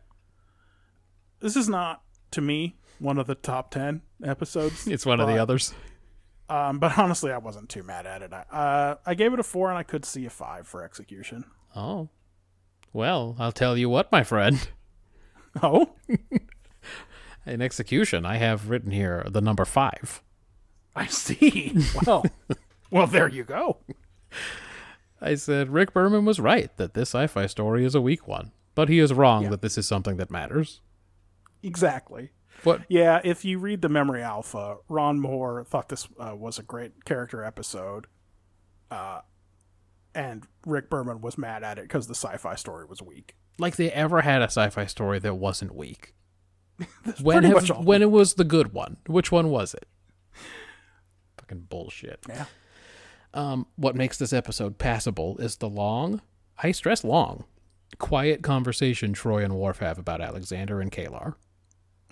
This 1.41 1.57
is 1.57 1.69
not, 1.69 2.03
to 2.31 2.41
me, 2.41 2.77
one 3.01 3.19
of 3.19 3.27
the 3.27 3.35
top 3.35 3.73
10 3.73 4.03
episodes. 4.25 4.87
It's 4.91 5.07
one 5.07 5.19
of 5.19 5.27
the 5.27 5.39
others. 5.39 5.75
Um, 6.51 6.79
but 6.81 6.99
honestly, 6.99 7.33
I 7.33 7.39
wasn't 7.39 7.69
too 7.69 7.83
mad 7.83 8.07
at 8.07 8.23
it. 8.23 8.33
I, 8.33 8.45
uh, 8.51 8.95
I 9.07 9.15
gave 9.15 9.33
it 9.33 9.41
a 9.41 9.45
4 9.45 9.71
and 9.71 9.79
I 9.79 9.85
could 9.85 10.05
see 10.05 10.27
a 10.27 10.31
5 10.31 10.67
for 10.67 10.83
execution. 10.83 11.45
Oh. 11.75 12.11
Well, 12.93 13.37
I'll 13.39 13.53
tell 13.53 13.79
you 13.79 13.89
what, 13.89 14.13
my 14.13 14.25
friend. 14.25 14.69
Oh? 15.65 15.95
In 17.45 17.61
execution, 17.61 18.25
I 18.25 18.37
have 18.37 18.71
written 18.71 18.93
here 18.93 19.27
the 19.29 19.41
number 19.41 19.65
five. 19.65 20.23
I 20.95 21.07
see. 21.07 21.77
Well, 22.07 22.25
well, 22.93 23.09
there 23.09 23.29
you 23.29 23.43
go. 23.43 23.79
I 25.21 25.35
said 25.35 25.71
Rick 25.71 25.93
Berman 25.93 26.25
was 26.25 26.39
right 26.39 26.71
that 26.77 26.95
this 26.95 27.09
sci-fi 27.09 27.47
story 27.47 27.85
is 27.85 27.97
a 27.97 28.01
weak 28.01 28.29
one, 28.29 28.53
but 28.77 28.89
he 28.89 29.01
is 29.01 29.13
wrong 29.13 29.51
that 29.51 29.61
this 29.61 29.77
is 29.77 29.89
something 29.89 30.19
that 30.19 30.31
matters. 30.31 30.83
Exactly. 31.65 32.31
What? 32.65 32.83
Yeah, 32.89 33.21
if 33.25 33.45
you 33.45 33.59
read 33.59 33.83
the 33.83 33.89
Memory 33.89 34.23
Alpha, 34.23 34.77
Ron 34.89 35.19
Moore 35.21 35.65
thought 35.65 35.89
this 35.89 36.09
uh, 36.19 36.35
was 36.37 36.59
a 36.59 36.63
great 36.63 37.05
character 37.05 37.43
episode, 37.45 38.07
uh, 38.91 39.21
and 40.15 40.47
Rick 40.67 40.91
Berman 40.91 41.21
was 41.21 41.39
mad 41.39 41.63
at 41.63 41.79
it 41.79 41.83
because 41.83 42.07
the 42.07 42.15
sci-fi 42.15 42.55
story 42.55 42.85
was 42.85 43.01
weak. 43.03 43.37
Like 43.59 43.77
they 43.77 43.91
ever 43.93 44.23
had 44.23 44.43
a 44.43 44.47
sci-fi 44.47 44.87
story 44.87 45.19
that 45.21 45.35
wasn't 45.35 45.75
weak? 45.75 46.15
when 47.21 47.45
have- 47.45 47.85
when 47.85 48.03
it 48.03 48.11
was 48.11 48.35
the 48.35 48.45
good 48.45 48.73
one? 48.73 48.97
Which 49.07 49.31
one 49.31 49.51
was 49.51 49.75
it? 49.75 49.87
Fucking 51.39 51.67
bullshit. 51.69 52.21
Yeah. 52.29 52.47
Um, 53.33 53.67
what 53.77 53.95
makes 53.95 54.19
this 54.19 54.33
episode 54.33 54.79
passable 54.79 55.37
is 55.39 55.57
the 55.57 55.69
long, 55.69 56.21
I 56.59 56.73
stress 56.73 57.05
long, 57.05 57.45
quiet 57.99 58.43
conversation 58.43 59.13
Troi 59.15 59.45
and 59.45 59.55
Worf 59.55 59.79
have 59.79 59.99
about 59.99 60.21
Alexander 60.21 60.81
and 60.81 60.91
K'Ehleyr. 60.91 61.35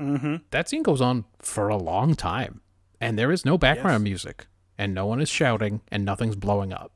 Mm-hmm. 0.00 0.36
That 0.50 0.68
scene 0.68 0.82
goes 0.82 1.00
on 1.00 1.24
for 1.40 1.68
a 1.68 1.76
long 1.76 2.14
time, 2.14 2.60
and 3.00 3.18
there 3.18 3.32
is 3.32 3.44
no 3.44 3.58
background 3.58 4.04
music, 4.04 4.46
and 4.76 4.94
no 4.94 5.06
one 5.06 5.20
is 5.20 5.28
shouting, 5.28 5.80
and 5.90 6.04
nothing's 6.04 6.36
blowing 6.36 6.72
up. 6.72 6.92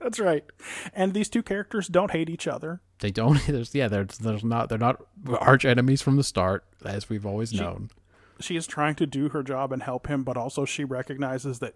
That's 0.00 0.20
right. 0.20 0.44
And 0.92 1.14
these 1.14 1.30
two 1.30 1.42
characters 1.42 1.88
don't 1.88 2.10
hate 2.10 2.28
each 2.28 2.46
other. 2.46 2.80
They 2.98 3.10
don't. 3.10 3.40
There's 3.46 3.74
yeah. 3.74 3.88
There's 3.88 4.18
there's 4.18 4.44
not. 4.44 4.68
They're 4.68 4.78
not 4.78 5.02
arch 5.38 5.64
enemies 5.64 6.02
from 6.02 6.16
the 6.16 6.24
start, 6.24 6.64
as 6.84 7.08
we've 7.08 7.26
always 7.26 7.52
known. 7.52 7.90
She 8.40 8.56
is 8.56 8.66
trying 8.66 8.96
to 8.96 9.06
do 9.06 9.30
her 9.30 9.42
job 9.42 9.72
and 9.72 9.82
help 9.82 10.08
him, 10.08 10.24
but 10.24 10.36
also 10.36 10.64
she 10.64 10.84
recognizes 10.84 11.60
that 11.60 11.74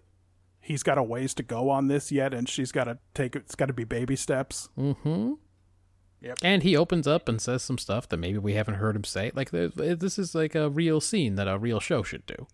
he's 0.61 0.83
got 0.83 0.97
a 0.97 1.03
ways 1.03 1.33
to 1.35 1.43
go 1.43 1.69
on 1.69 1.87
this 1.87 2.11
yet, 2.11 2.33
and 2.33 2.47
she's 2.47 2.71
got 2.71 2.83
to 2.83 2.99
take 3.13 3.35
it. 3.35 3.43
It's 3.45 3.55
got 3.55 3.67
to 3.67 3.73
be 3.73 3.83
baby 3.85 4.15
steps. 4.15 4.69
Mm-hmm. 4.77 5.33
Yep. 6.21 6.39
And 6.43 6.63
he 6.63 6.75
opens 6.75 7.07
up 7.07 7.29
and 7.29 7.41
says 7.41 7.63
some 7.63 7.77
stuff 7.77 8.09
that 8.09 8.17
maybe 8.17 8.37
we 8.37 8.53
haven't 8.53 8.75
heard 8.75 8.95
him 8.95 9.05
say. 9.05 9.31
Like 9.33 9.51
this 9.51 10.19
is 10.19 10.35
like 10.35 10.53
a 10.55 10.69
real 10.69 10.99
scene 10.99 11.35
that 11.35 11.47
a 11.47 11.57
real 11.57 11.79
show 11.79 12.03
should 12.03 12.25
do. 12.25 12.47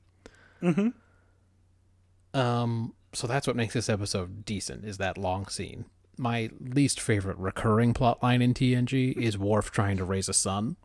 Mm-hmm. 0.62 2.40
Um. 2.40 2.94
So 3.14 3.28
that's 3.28 3.48
what 3.48 3.56
makes 3.56 3.74
this 3.74 3.90
episode 3.90 4.46
decent. 4.46 4.86
Is 4.86 4.98
that 4.98 5.18
long 5.18 5.48
scene? 5.48 5.86
My 6.18 6.50
least 6.60 7.00
favorite 7.00 7.38
recurring 7.38 7.94
plot 7.94 8.22
line 8.22 8.42
in 8.42 8.54
TNG 8.54 9.16
is 9.18 9.38
Worf 9.38 9.72
trying 9.72 9.98
to 9.98 10.06
raise 10.06 10.30
a 10.30 10.34
son. 10.34 10.76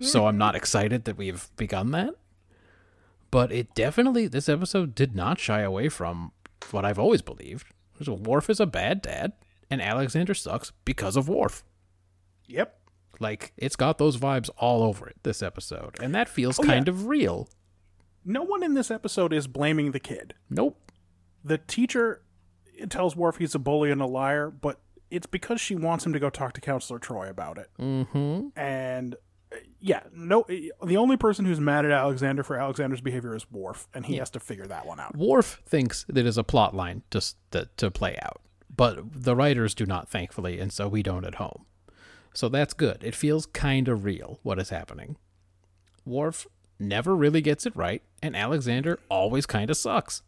So 0.00 0.26
I'm 0.26 0.38
not 0.38 0.54
excited 0.54 1.04
that 1.04 1.16
we've 1.18 1.48
begun 1.56 1.90
that. 1.90 2.14
But 3.32 3.50
it 3.52 3.74
definitely 3.74 4.26
this 4.28 4.48
episode 4.48 4.94
did 4.94 5.14
not 5.14 5.38
shy 5.38 5.60
away 5.60 5.88
from 5.88 6.32
what 6.70 6.84
I've 6.84 6.98
always 6.98 7.22
believed. 7.22 7.66
which 7.96 8.08
is 8.08 8.14
Worf 8.14 8.48
is 8.48 8.60
a 8.60 8.66
bad 8.66 9.02
dad, 9.02 9.32
and 9.68 9.82
Alexander 9.82 10.34
sucks 10.34 10.72
because 10.84 11.16
of 11.16 11.28
Worf. 11.28 11.62
Yep. 12.50 12.76
Like 13.18 13.52
it's 13.56 13.76
got 13.76 13.98
those 13.98 14.16
vibes 14.16 14.48
all 14.56 14.82
over 14.82 15.06
it 15.08 15.16
this 15.22 15.42
episode, 15.42 15.96
and 16.02 16.14
that 16.14 16.28
feels 16.28 16.58
Oh, 16.58 16.62
kind 16.62 16.86
yeah. 16.86 16.92
of 16.92 17.06
real. 17.06 17.48
No 18.24 18.42
one 18.42 18.62
in 18.62 18.74
this 18.74 18.90
episode 18.90 19.32
is 19.32 19.46
blaming 19.46 19.92
the 19.92 20.00
kid. 20.00 20.34
Nope. 20.48 20.90
The 21.44 21.58
teacher 21.58 22.22
tells 22.88 23.16
Worf 23.16 23.36
he's 23.36 23.54
a 23.54 23.58
bully 23.58 23.90
and 23.90 24.00
a 24.02 24.06
liar, 24.06 24.50
but 24.50 24.80
it's 25.10 25.26
because 25.26 25.60
she 25.60 25.74
wants 25.74 26.04
him 26.06 26.12
to 26.12 26.18
go 26.18 26.30
talk 26.30 26.52
to 26.54 26.60
Counselor 26.60 26.98
Troi 26.98 27.28
about 27.28 27.58
it. 27.58 27.68
Mm-hmm. 27.78 28.48
And 28.58 29.14
uh, 29.52 29.56
yeah, 29.80 30.02
no, 30.14 30.44
the 30.48 30.96
only 30.96 31.16
person 31.16 31.44
who's 31.44 31.60
mad 31.60 31.84
at 31.84 31.90
Alexander 31.90 32.42
for 32.42 32.56
Alexander's 32.58 33.00
behavior 33.00 33.34
is 33.34 33.50
Worf, 33.50 33.88
and 33.94 34.06
he 34.06 34.16
has 34.16 34.30
to 34.30 34.40
figure 34.40 34.66
that 34.66 34.86
one 34.86 35.00
out. 35.00 35.16
Worf 35.16 35.60
thinks 35.66 36.04
that 36.08 36.24
is 36.26 36.38
a 36.38 36.44
plot 36.44 36.74
line 36.74 37.02
to, 37.10 37.20
to 37.50 37.68
to 37.78 37.90
play 37.90 38.16
out, 38.22 38.40
but 38.74 38.98
the 39.12 39.34
writers 39.34 39.74
do 39.74 39.84
not, 39.86 40.08
thankfully, 40.08 40.58
and 40.60 40.72
so 40.72 40.88
we 40.88 41.02
don't 41.02 41.24
at 41.24 41.36
home. 41.36 41.64
So 42.34 42.48
that's 42.48 42.74
good. 42.74 43.02
It 43.02 43.14
feels 43.14 43.46
kind 43.46 43.88
of 43.88 44.04
real 44.04 44.38
what 44.42 44.58
is 44.58 44.70
happening. 44.70 45.16
Worf 46.04 46.46
never 46.78 47.14
really 47.14 47.40
gets 47.40 47.66
it 47.66 47.76
right, 47.76 48.02
and 48.22 48.36
Alexander 48.36 48.98
always 49.08 49.46
kind 49.46 49.70
of 49.70 49.76
sucks. 49.76 50.22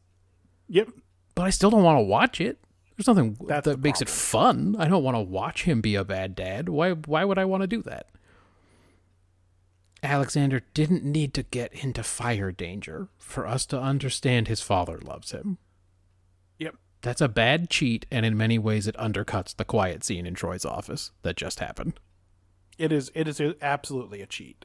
Yep. 0.68 0.90
But 1.34 1.44
I 1.44 1.50
still 1.50 1.70
don't 1.70 1.82
want 1.82 1.98
to 1.98 2.04
watch 2.04 2.40
it. 2.40 2.58
There's 2.96 3.06
nothing 3.06 3.36
That's 3.46 3.64
that 3.64 3.76
the 3.76 3.78
makes 3.78 4.02
it 4.02 4.08
fun. 4.08 4.76
I 4.78 4.86
don't 4.86 5.02
want 5.02 5.16
to 5.16 5.20
watch 5.20 5.62
him 5.64 5.80
be 5.80 5.94
a 5.94 6.04
bad 6.04 6.34
dad. 6.34 6.68
Why? 6.68 6.92
Why 6.92 7.24
would 7.24 7.38
I 7.38 7.44
want 7.46 7.62
to 7.62 7.66
do 7.66 7.82
that? 7.82 8.08
Alexander 10.02 10.62
didn't 10.74 11.04
need 11.04 11.32
to 11.34 11.44
get 11.44 11.72
into 11.72 12.02
fire 12.02 12.50
danger 12.50 13.08
for 13.18 13.46
us 13.46 13.64
to 13.66 13.80
understand 13.80 14.48
his 14.48 14.60
father 14.60 14.98
loves 14.98 15.30
him. 15.30 15.58
That's 17.02 17.20
a 17.20 17.28
bad 17.28 17.68
cheat, 17.68 18.06
and 18.10 18.24
in 18.24 18.36
many 18.36 18.58
ways, 18.58 18.86
it 18.86 18.96
undercuts 18.96 19.56
the 19.56 19.64
quiet 19.64 20.04
scene 20.04 20.24
in 20.26 20.34
Troi's 20.34 20.64
office 20.64 21.10
that 21.22 21.36
just 21.36 21.58
happened. 21.58 21.98
It 22.78 22.92
is 22.92 23.10
it 23.14 23.28
is 23.28 23.40
absolutely 23.60 24.22
a 24.22 24.26
cheat. 24.26 24.64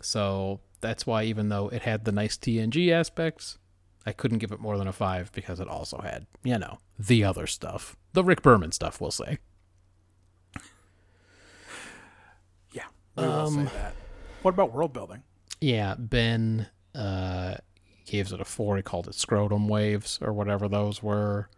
So 0.00 0.60
that's 0.80 1.06
why, 1.06 1.24
even 1.24 1.48
though 1.48 1.68
it 1.68 1.82
had 1.82 2.04
the 2.04 2.12
nice 2.12 2.36
TNG 2.38 2.90
aspects, 2.92 3.58
I 4.06 4.12
couldn't 4.12 4.38
give 4.38 4.52
it 4.52 4.60
more 4.60 4.78
than 4.78 4.86
a 4.88 4.92
five 4.92 5.30
because 5.32 5.60
it 5.60 5.68
also 5.68 5.98
had, 5.98 6.26
you 6.42 6.58
know, 6.58 6.78
the 6.98 7.22
other 7.24 7.46
stuff. 7.46 7.96
The 8.14 8.24
Rick 8.24 8.42
Berman 8.42 8.72
stuff, 8.72 9.00
we'll 9.00 9.10
say. 9.10 9.38
Yeah. 12.72 12.84
We 13.16 13.24
will 13.24 13.32
Um, 13.32 13.54
say 13.54 13.72
that. 13.74 13.94
What 14.42 14.54
about 14.54 14.72
world 14.72 14.92
building? 14.92 15.22
Yeah, 15.60 15.94
Ben 15.98 16.68
uh, 16.94 17.56
gives 18.10 18.32
it 18.32 18.40
a 18.40 18.44
four. 18.44 18.76
He 18.76 18.82
called 18.82 19.06
it 19.06 19.14
scrotum 19.14 19.68
waves 19.68 20.18
or 20.20 20.32
whatever 20.32 20.68
those 20.68 21.02
were. 21.02 21.48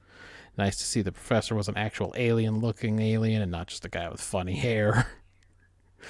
Nice 0.58 0.76
to 0.76 0.84
see 0.84 1.00
the 1.00 1.12
professor 1.12 1.54
was 1.54 1.68
an 1.68 1.78
actual 1.78 2.12
alien 2.16 2.60
looking 2.60 3.00
alien 3.00 3.40
and 3.40 3.50
not 3.50 3.68
just 3.68 3.86
a 3.86 3.88
guy 3.88 4.08
with 4.10 4.20
funny 4.20 4.56
hair. 4.56 5.06
he 5.98 6.06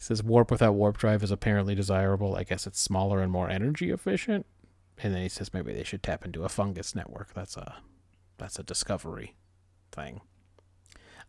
says 0.00 0.24
warp 0.24 0.50
without 0.50 0.74
warp 0.74 0.98
drive 0.98 1.22
is 1.22 1.30
apparently 1.30 1.76
desirable. 1.76 2.34
I 2.34 2.42
guess 2.42 2.66
it's 2.66 2.80
smaller 2.80 3.20
and 3.20 3.30
more 3.30 3.48
energy 3.48 3.90
efficient. 3.90 4.44
And 4.98 5.14
then 5.14 5.22
he 5.22 5.28
says 5.28 5.54
maybe 5.54 5.72
they 5.72 5.84
should 5.84 6.02
tap 6.02 6.24
into 6.24 6.42
a 6.42 6.48
fungus 6.48 6.96
network. 6.96 7.32
That's 7.32 7.56
a 7.56 7.76
that's 8.38 8.58
a 8.58 8.64
discovery 8.64 9.36
thing. 9.92 10.20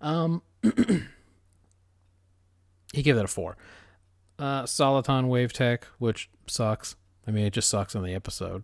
Um 0.02 0.42
he 2.92 3.04
gave 3.04 3.16
that 3.16 3.26
a 3.26 3.28
four. 3.28 3.56
Uh, 4.40 4.64
Soliton 4.64 5.28
Wave 5.28 5.52
Tech, 5.52 5.86
which 5.98 6.30
sucks. 6.48 6.96
I 7.28 7.32
mean, 7.32 7.46
it 7.46 7.54
just 7.54 7.70
sucks 7.70 7.96
on 7.96 8.04
the 8.04 8.14
episode. 8.14 8.64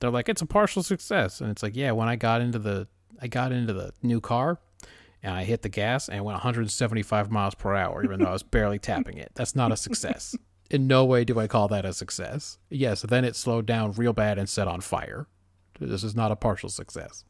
They're 0.00 0.10
like, 0.10 0.28
it's 0.28 0.42
a 0.42 0.46
partial 0.46 0.82
success, 0.82 1.40
and 1.40 1.50
it's 1.50 1.62
like, 1.62 1.76
yeah. 1.76 1.92
When 1.92 2.08
I 2.08 2.16
got 2.16 2.40
into 2.40 2.58
the, 2.58 2.88
I 3.20 3.26
got 3.26 3.52
into 3.52 3.72
the 3.72 3.92
new 4.02 4.20
car, 4.20 4.58
and 5.22 5.34
I 5.34 5.44
hit 5.44 5.62
the 5.62 5.68
gas 5.68 6.08
and 6.08 6.24
went 6.24 6.36
175 6.36 7.30
miles 7.30 7.54
per 7.54 7.74
hour, 7.74 8.02
even 8.04 8.20
though 8.20 8.28
I 8.28 8.32
was 8.32 8.42
barely 8.42 8.78
tapping 8.78 9.18
it. 9.18 9.32
That's 9.34 9.54
not 9.54 9.72
a 9.72 9.76
success. 9.76 10.34
In 10.70 10.86
no 10.86 11.04
way 11.04 11.24
do 11.24 11.38
I 11.38 11.46
call 11.46 11.68
that 11.68 11.84
a 11.84 11.92
success. 11.92 12.58
Yes, 12.70 13.02
then 13.02 13.24
it 13.24 13.34
slowed 13.36 13.66
down 13.66 13.92
real 13.92 14.12
bad 14.12 14.38
and 14.38 14.48
set 14.48 14.68
on 14.68 14.80
fire. 14.80 15.26
This 15.80 16.04
is 16.04 16.14
not 16.14 16.30
a 16.30 16.36
partial 16.36 16.68
success. 16.68 17.24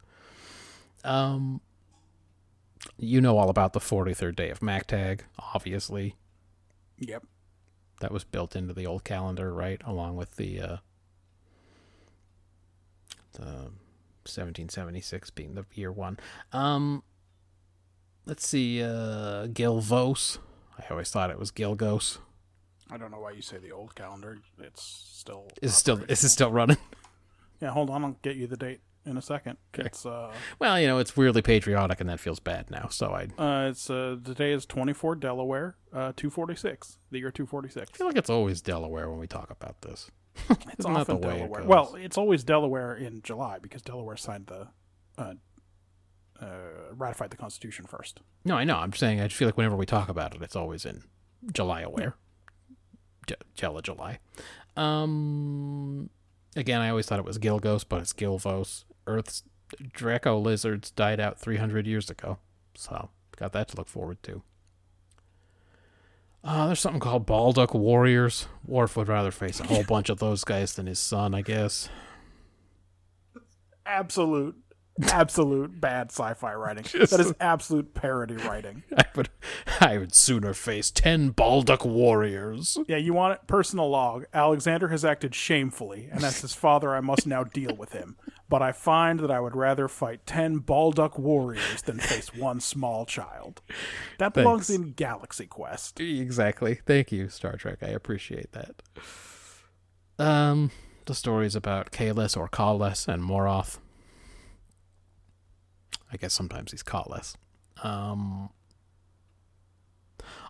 Um, 1.05 1.61
you 2.99 3.21
know 3.21 3.39
all 3.39 3.49
about 3.49 3.73
the 3.73 3.81
43rd 3.81 4.37
day 4.37 4.51
of 4.51 4.61
Maktag, 4.61 5.21
obviously 5.55 6.17
Yep. 7.01 7.25
That 8.01 8.11
was 8.13 8.25
built 8.25 8.57
into 8.57 8.75
the 8.75 8.87
old 8.87 9.05
calendar, 9.05 9.53
right? 9.53 9.81
Along 9.85 10.17
with 10.17 10.37
the 10.37 10.61
uh, 10.61 10.77
the 13.33 13.71
1776 14.27 15.31
being 15.31 15.55
the 15.55 15.65
year 15.75 15.93
one. 15.93 16.19
Um, 16.53 17.03
let's 18.27 18.47
see, 18.47 18.83
uh, 18.83 19.47
Gilvos. 19.47 20.39
I 20.79 20.85
always 20.91 21.11
thought 21.11 21.31
it 21.31 21.39
was 21.39 21.51
Gilgos. 21.51 22.19
I 22.91 22.97
don't 22.97 23.11
know 23.11 23.21
why 23.21 23.31
you 23.33 23.43
say 23.43 23.59
the 23.59 23.71
old 23.71 23.95
calendar. 23.95 24.39
It's 24.59 24.83
still 24.83 25.47
Is 25.63 25.75
still 25.77 26.03
is 26.09 26.25
it 26.25 26.31
still 26.31 26.51
running? 26.51 26.79
Yeah, 27.61 27.71
hold 27.71 27.91
on. 27.91 28.05
I'll 28.05 28.17
get 28.23 28.37
you 28.37 28.47
the 28.47 28.57
date 28.57 28.81
in 29.07 29.17
a 29.17 29.23
second. 29.23 29.57
It's 29.75 30.05
uh, 30.07 30.33
Well, 30.59 30.79
you 30.81 30.87
know, 30.87 30.99
it's 30.99 31.17
weirdly 31.17 31.43
patriotic, 31.43 32.01
and 32.01 32.09
that 32.09 32.21
feels 32.21 32.41
bad 32.41 32.71
now. 32.71 32.89
So 32.89 33.09
I 33.09 33.29
uh, 33.43 33.69
it's 33.71 33.89
uh, 33.91 34.17
today 34.25 34.53
is 34.53 34.67
twenty 34.67 34.93
four 34.93 35.15
Delaware, 35.15 35.77
uh, 35.93 36.13
two 36.17 36.31
forty 36.31 36.55
six, 36.55 36.99
the 37.11 37.19
year 37.19 37.31
two 37.31 37.47
forty 37.47 37.69
six. 37.69 37.91
I 37.95 37.97
feel 37.97 38.07
like 38.07 38.17
it's 38.17 38.31
always 38.31 38.61
Delaware 38.61 39.09
when 39.11 39.19
we 39.19 39.27
talk 39.27 39.51
about 39.51 39.81
this. 39.83 40.11
It's 40.51 40.87
Isn't 40.87 41.07
the 41.07 41.17
way 41.17 41.37
it 41.37 41.39
Delaware. 41.39 41.65
Well, 41.65 41.95
it's 41.97 42.17
always 42.17 42.45
Delaware 42.45 42.95
in 42.95 43.23
July 43.23 43.59
because 43.61 43.83
Delaware 43.83 44.17
signed 44.17 44.47
the 44.47 44.69
uh, 45.19 45.35
uh, 46.41 46.47
ratified 46.93 47.31
the 47.31 47.37
Constitution 47.37 47.85
first. 47.87 48.21
No, 48.45 48.57
I 48.57 48.65
know. 48.65 48.77
I'm 48.77 48.93
saying 48.93 49.21
I 49.21 49.25
just 49.25 49.37
feel 49.37 49.49
like 49.49 49.57
whenever 49.57 49.77
we 49.77 49.87
talk 49.87 50.09
about 50.09 50.35
it, 50.35 50.43
it's 50.43 50.57
always 50.57 50.85
in 50.87 51.03
July 51.53 51.83
aware. 51.83 52.17
J- 53.27 53.37
July. 53.83 54.19
Um, 54.77 56.09
again, 56.57 56.81
I 56.81 56.91
always 56.91 57.07
thought 57.07 57.19
it 57.19 57.25
was 57.25 57.39
Gilgos, 57.39 57.85
but 57.89 58.01
it's 58.01 58.13
Gilvos. 58.13 58.85
Earth's 59.07 59.43
Draco 59.93 60.39
lizards 60.39 60.91
died 60.91 61.21
out 61.21 61.39
300 61.39 61.87
years 61.87 62.11
ago, 62.11 62.39
so 62.75 63.11
got 63.37 63.53
that 63.53 63.69
to 63.69 63.77
look 63.77 63.89
forward 63.89 64.23
to. 64.25 64.43
Uh, 66.43 66.67
there's 66.67 66.81
something 66.81 67.01
called 67.01 67.27
Balduk 67.27 67.75
Warriors. 67.75 68.47
Worf 68.67 68.97
would 68.97 69.09
rather 69.09 69.31
face 69.31 69.61
a 69.61 69.65
whole 69.65 69.85
bunch 69.85 70.09
of 70.09 70.19
those 70.19 70.43
guys 70.43 70.75
than 70.75 70.87
his 70.87 70.99
son, 70.99 71.35
I 71.35 71.43
guess. 71.43 71.89
Absolute, 73.87 74.57
absolute 75.13 75.81
bad 75.81 76.11
sci-fi 76.11 76.55
writing. 76.55 76.85
that 76.93 77.21
is 77.21 77.35
absolute 77.41 77.95
parody 77.95 78.37
writing. 78.37 78.83
I 78.97 79.05
would, 79.15 79.29
I 79.81 79.99
would 79.99 80.15
sooner 80.15 80.55
face 80.55 80.91
ten 80.91 81.33
Balduk 81.33 81.85
Warriors. 81.85 82.79
Yeah, 82.89 82.97
you 82.97 83.13
want 83.13 83.35
it? 83.35 83.47
Personal 83.47 83.91
log. 83.91 84.25
Alexander 84.33 84.89
has 84.89 85.05
acted 85.05 85.35
shamefully, 85.35 86.09
and 86.11 86.25
as 86.25 86.41
his 86.41 86.55
father, 86.55 86.95
I 86.95 87.01
must 87.01 87.27
now 87.27 87.45
deal 87.45 87.75
with 87.77 87.93
him. 87.93 88.17
But 88.49 88.63
I 88.63 88.73
find 88.73 89.21
that 89.21 89.31
I 89.31 89.41
would 89.41 89.55
rather 89.55 89.89
fight 89.89 90.27
ten 90.27 90.61
Balduk 90.61 91.19
warriors 91.19 91.83
than 91.83 91.99
face 91.99 92.35
one 92.35 92.61
small 92.61 93.07
child. 93.07 93.63
That 94.19 94.35
belongs 94.35 94.69
Thanks. 94.69 94.83
in 94.83 94.93
Galaxy 94.93 95.47
Quest. 95.47 96.01
Exactly. 96.01 96.81
Thank 96.87 97.13
you, 97.13 97.29
Star 97.29 97.57
Trek. 97.57 97.79
I 97.83 97.89
appreciate 97.89 98.53
that. 98.53 98.83
Um, 100.19 100.71
the 101.07 101.15
stories 101.15 101.57
about 101.57 101.91
Kahless 101.91 102.37
or 102.37 102.49
Kahless 102.49 103.09
and 103.09 103.23
Morath. 103.23 103.79
I 106.13 106.17
guess 106.17 106.33
sometimes 106.33 106.73
he's 106.73 106.83
Kahless. 106.83 107.37
Um, 107.83 108.51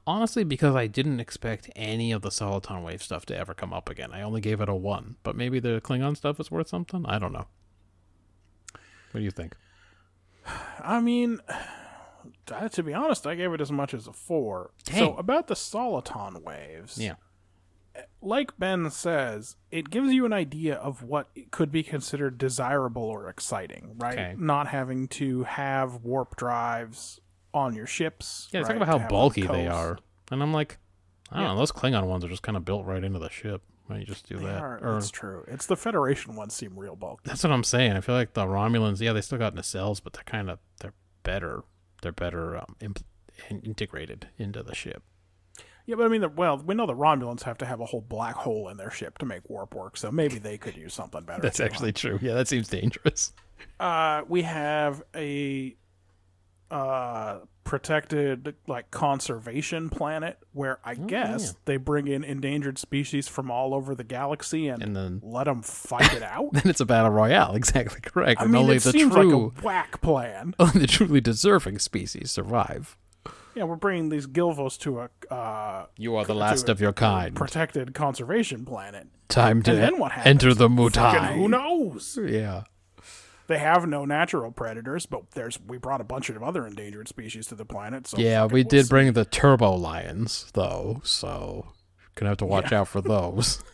honestly, 0.06 0.44
because 0.44 0.74
I 0.74 0.86
didn't 0.86 1.20
expect 1.20 1.70
any 1.76 2.12
of 2.12 2.22
the 2.22 2.30
Soliton 2.30 2.82
Wave 2.82 3.02
stuff 3.02 3.26
to 3.26 3.36
ever 3.36 3.54
come 3.54 3.72
up 3.72 3.88
again. 3.88 4.12
I 4.12 4.22
only 4.22 4.40
gave 4.40 4.60
it 4.60 4.68
a 4.68 4.74
one, 4.74 5.16
but 5.22 5.36
maybe 5.36 5.60
the 5.60 5.80
Klingon 5.82 6.16
stuff 6.16 6.40
is 6.40 6.50
worth 6.50 6.68
something. 6.68 7.04
I 7.06 7.18
don't 7.18 7.32
know. 7.32 7.46
What 9.12 9.18
do 9.18 9.20
you 9.20 9.30
think? 9.30 9.56
I 10.82 11.00
mean, 11.00 11.40
to 12.72 12.82
be 12.82 12.94
honest, 12.94 13.26
I 13.26 13.34
gave 13.34 13.52
it 13.52 13.60
as 13.60 13.70
much 13.70 13.94
as 13.94 14.06
a 14.06 14.12
four. 14.12 14.70
So 14.90 15.14
about 15.16 15.46
the 15.46 15.54
Soliton 15.54 16.42
waves, 16.42 16.98
Yeah. 16.98 17.14
Like 18.20 18.58
Ben 18.58 18.90
says, 18.90 19.56
it 19.70 19.90
gives 19.90 20.12
you 20.12 20.24
an 20.26 20.32
idea 20.32 20.74
of 20.76 21.02
what 21.02 21.28
could 21.50 21.70
be 21.72 21.82
considered 21.82 22.38
desirable 22.38 23.02
or 23.04 23.28
exciting, 23.28 23.94
right? 23.98 24.18
Okay. 24.18 24.34
Not 24.38 24.68
having 24.68 25.08
to 25.08 25.44
have 25.44 26.02
warp 26.04 26.36
drives 26.36 27.20
on 27.54 27.74
your 27.74 27.86
ships. 27.86 28.48
Yeah, 28.52 28.60
right? 28.60 28.66
talk 28.68 28.76
about 28.76 28.88
how 29.00 29.08
bulky 29.08 29.46
they 29.46 29.66
are. 29.66 29.98
And 30.30 30.42
I'm 30.42 30.52
like, 30.52 30.78
I 31.30 31.36
don't 31.36 31.44
Yeah. 31.46 31.52
know, 31.52 31.58
those 31.58 31.72
Klingon 31.72 32.06
ones 32.06 32.24
are 32.24 32.28
just 32.28 32.42
kind 32.42 32.56
of 32.56 32.64
built 32.64 32.86
right 32.86 33.02
into 33.02 33.18
the 33.18 33.30
ship. 33.30 33.62
Why 33.86 33.94
don't 33.96 34.00
you 34.02 34.06
just 34.06 34.28
do 34.28 34.36
They 34.38 34.44
that? 34.44 34.62
are. 34.62 34.78
Or, 34.84 34.94
That's 34.94 35.10
true. 35.10 35.44
It's 35.48 35.66
the 35.66 35.76
Federation 35.76 36.36
ones 36.36 36.54
seem 36.54 36.78
real 36.78 36.94
bulky. 36.94 37.22
that's 37.24 37.42
what 37.42 37.52
I'm 37.52 37.64
saying. 37.64 37.92
I 37.92 38.00
feel 38.00 38.14
like 38.14 38.34
the 38.34 38.46
Romulans, 38.46 39.00
yeah, 39.00 39.12
they 39.12 39.20
still 39.20 39.38
got 39.38 39.54
nacelles, 39.56 40.00
but 40.02 40.12
they're 40.12 40.22
kind 40.24 40.48
of 40.48 40.58
they're 40.80 40.94
better. 41.24 41.64
They're 42.02 42.12
better 42.12 42.56
um, 42.56 42.76
imp- 42.80 43.04
integrated 43.50 44.28
into 44.38 44.62
the 44.62 44.74
ship. 44.74 45.02
Yeah, 45.90 45.96
but 45.96 46.04
I 46.04 46.08
mean, 46.08 46.36
well, 46.36 46.56
we 46.56 46.76
know 46.76 46.86
the 46.86 46.94
Romulans 46.94 47.42
have 47.42 47.58
to 47.58 47.66
have 47.66 47.80
a 47.80 47.84
whole 47.84 48.00
black 48.00 48.36
hole 48.36 48.68
in 48.68 48.76
their 48.76 48.92
ship 48.92 49.18
to 49.18 49.26
make 49.26 49.50
warp 49.50 49.74
work, 49.74 49.96
so 49.96 50.12
maybe 50.12 50.38
they 50.38 50.56
could 50.56 50.76
use 50.76 50.94
something 50.94 51.22
better. 51.24 51.42
That's 51.42 51.58
actually 51.58 51.92
true. 51.92 52.16
Yeah, 52.22 52.34
that 52.34 52.46
seems 52.46 52.68
dangerous. 52.68 53.32
Uh, 53.80 54.22
we 54.28 54.42
have 54.42 55.02
a 55.16 55.74
uh 56.70 57.40
protected 57.64 58.54
like 58.68 58.92
conservation 58.92 59.90
planet 59.90 60.38
where 60.52 60.78
I 60.84 60.94
guess 60.94 61.46
yeah. 61.46 61.52
they 61.64 61.76
bring 61.76 62.06
in 62.06 62.22
endangered 62.22 62.78
species 62.78 63.26
from 63.26 63.50
all 63.50 63.74
over 63.74 63.96
the 63.96 64.04
galaxy 64.04 64.68
and, 64.68 64.80
And 64.80 64.94
then 64.94 65.20
let 65.24 65.44
them 65.44 65.62
fight 65.62 66.14
it 66.14 66.22
out. 66.24 66.52
then 66.52 66.68
it's 66.70 66.80
a 66.80 66.86
battle 66.86 67.10
royale. 67.10 67.54
Exactly 67.60 68.00
correct. 68.00 68.40
I 68.40 68.44
and 68.44 68.52
mean, 68.52 68.62
only 68.62 68.76
it 68.76 68.84
the 68.84 68.92
seems 68.92 69.12
true, 69.12 69.46
like 69.48 69.62
a 69.62 69.66
whack 69.66 70.00
plan. 70.00 70.54
only 70.60 70.78
the 70.80 70.86
truly 70.86 71.20
deserving 71.20 71.80
species 71.80 72.30
survive. 72.30 72.96
Yeah, 73.54 73.64
we're 73.64 73.76
bringing 73.76 74.08
these 74.10 74.26
Gilvos 74.26 74.78
to 74.80 75.00
a 75.00 75.10
uh, 75.34 75.86
You 75.96 76.14
are 76.16 76.24
the 76.24 76.34
last 76.34 76.68
of 76.68 76.80
your 76.80 76.92
kind. 76.92 77.34
protected 77.34 77.94
conservation 77.94 78.64
planet. 78.64 79.08
Time 79.28 79.62
to 79.64 79.72
And 79.72 79.80
then 79.80 79.98
what 79.98 80.12
enter 80.26 80.54
the 80.54 80.68
Fucking 80.68 80.76
Mutai. 80.90 81.34
who 81.34 81.48
knows? 81.48 82.18
Yeah. 82.22 82.64
They 83.48 83.58
have 83.58 83.86
no 83.88 84.04
natural 84.04 84.52
predators, 84.52 85.06
but 85.06 85.32
there's 85.32 85.58
we 85.66 85.76
brought 85.78 86.00
a 86.00 86.04
bunch 86.04 86.30
of 86.30 86.40
other 86.42 86.64
endangered 86.66 87.08
species 87.08 87.48
to 87.48 87.56
the 87.56 87.64
planet. 87.64 88.06
So 88.06 88.18
Yeah, 88.18 88.44
we 88.46 88.62
did 88.62 88.86
see. 88.86 88.90
bring 88.90 89.12
the 89.12 89.24
turbo 89.24 89.72
lions 89.74 90.50
though, 90.54 91.00
so 91.02 91.66
gonna 92.14 92.30
have 92.30 92.38
to 92.38 92.46
watch 92.46 92.72
out 92.72 92.86
for 92.88 93.00
those. 93.00 93.62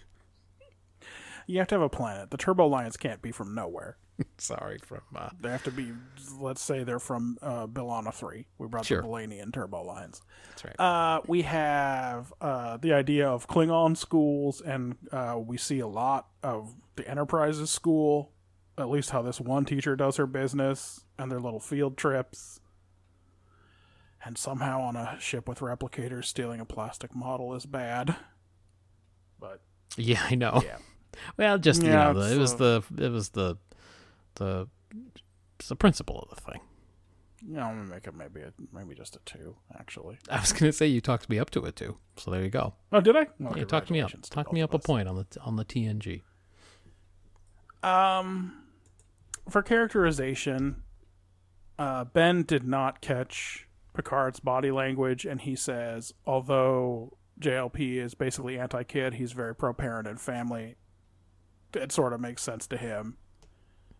You 1.48 1.58
have 1.60 1.68
to 1.68 1.76
have 1.76 1.82
a 1.82 1.88
planet. 1.88 2.32
The 2.32 2.36
Turbo 2.36 2.66
Lions 2.66 2.96
can't 2.96 3.22
be 3.22 3.30
from 3.30 3.54
nowhere. 3.54 3.96
Sorry 4.38 4.78
from 4.78 5.00
uh, 5.14 5.28
They 5.40 5.50
have 5.50 5.64
to 5.64 5.70
be, 5.70 5.92
let's 6.40 6.62
say 6.62 6.84
they're 6.84 6.98
from 6.98 7.36
uh, 7.42 7.66
Bilana 7.66 8.12
3. 8.14 8.46
We 8.58 8.66
brought 8.68 8.86
Sure. 8.86 9.02
the 9.02 9.08
Balanian 9.08 9.52
Turbo 9.52 9.82
Lions. 9.82 10.22
that's 10.50 10.64
right. 10.64 10.80
Uh, 10.80 11.20
we 11.26 11.42
have 11.42 12.32
uh, 12.40 12.76
the 12.78 12.92
idea 12.94 13.28
of 13.28 13.46
Klingon 13.48 13.96
schools, 13.96 14.60
and 14.60 14.96
uh, 15.12 15.38
we 15.38 15.56
see 15.58 15.80
a 15.80 15.86
lot 15.86 16.28
of 16.42 16.74
the 16.96 17.08
Enterprises 17.08 17.70
school, 17.70 18.32
at 18.78 18.88
least 18.88 19.10
how 19.10 19.20
this 19.22 19.40
one 19.40 19.64
teacher 19.64 19.96
does 19.96 20.16
her 20.16 20.26
business, 20.26 21.04
and 21.18 21.30
their 21.30 21.40
little 21.40 21.60
field 21.60 21.96
trips. 21.96 22.60
And 24.24 24.36
somehow 24.36 24.80
on 24.80 24.96
a 24.96 25.16
ship 25.20 25.48
with 25.48 25.60
replicators, 25.60 26.24
stealing 26.24 26.58
a 26.60 26.64
plastic 26.64 27.14
model 27.14 27.54
is 27.54 27.64
bad. 27.66 28.16
But 29.38 29.60
yeah, 29.96 30.22
I 30.28 30.34
know. 30.34 30.62
yeah. 30.64 30.78
Well, 31.38 31.56
just 31.56 31.82
you 31.82 31.88
know, 31.88 32.10
it 32.10 32.36
was 32.36 32.52
uh, 32.54 32.56
the 32.56 33.04
it 33.06 33.08
was 33.10 33.30
the 33.30 33.56
the 34.36 34.68
it's 35.58 35.68
the 35.68 35.76
principle 35.76 36.26
of 36.30 36.36
the 36.36 36.50
thing. 36.52 36.60
Yeah, 37.48 37.66
I'm 37.66 37.76
gonna 37.76 37.94
make 37.94 38.06
it 38.06 38.14
maybe 38.14 38.40
a, 38.40 38.52
maybe 38.72 38.94
just 38.94 39.16
a 39.16 39.20
two, 39.24 39.56
actually. 39.78 40.18
I 40.30 40.40
was 40.40 40.52
gonna 40.52 40.72
say 40.72 40.86
you 40.86 41.00
talked 41.00 41.28
me 41.28 41.38
up 41.38 41.50
to 41.50 41.64
a 41.64 41.72
two, 41.72 41.96
So 42.16 42.30
there 42.30 42.42
you 42.42 42.50
go. 42.50 42.74
Oh, 42.92 43.00
did 43.00 43.16
I? 43.16 43.26
Well, 43.38 43.58
you 43.58 43.64
talked 43.64 43.90
me 43.90 44.00
up. 44.00 44.10
Talked 44.30 44.52
me 44.52 44.62
up 44.62 44.74
a 44.74 44.78
point 44.78 45.08
on 45.08 45.16
the 45.16 45.26
on 45.42 45.56
the 45.56 45.64
TNG. 45.64 46.22
Um, 47.82 48.64
for 49.48 49.62
characterization, 49.62 50.82
uh, 51.78 52.04
Ben 52.04 52.42
did 52.42 52.66
not 52.66 53.00
catch 53.00 53.68
Picard's 53.94 54.40
body 54.40 54.70
language, 54.70 55.24
and 55.24 55.40
he 55.40 55.54
says, 55.54 56.12
although 56.26 57.16
JLP 57.40 57.96
is 57.96 58.14
basically 58.14 58.58
anti-kid, 58.58 59.14
he's 59.14 59.32
very 59.32 59.54
pro-parent 59.54 60.08
and 60.08 60.20
family. 60.20 60.76
It 61.74 61.92
sort 61.92 62.12
of 62.12 62.20
makes 62.20 62.42
sense 62.42 62.66
to 62.68 62.76
him, 62.76 63.18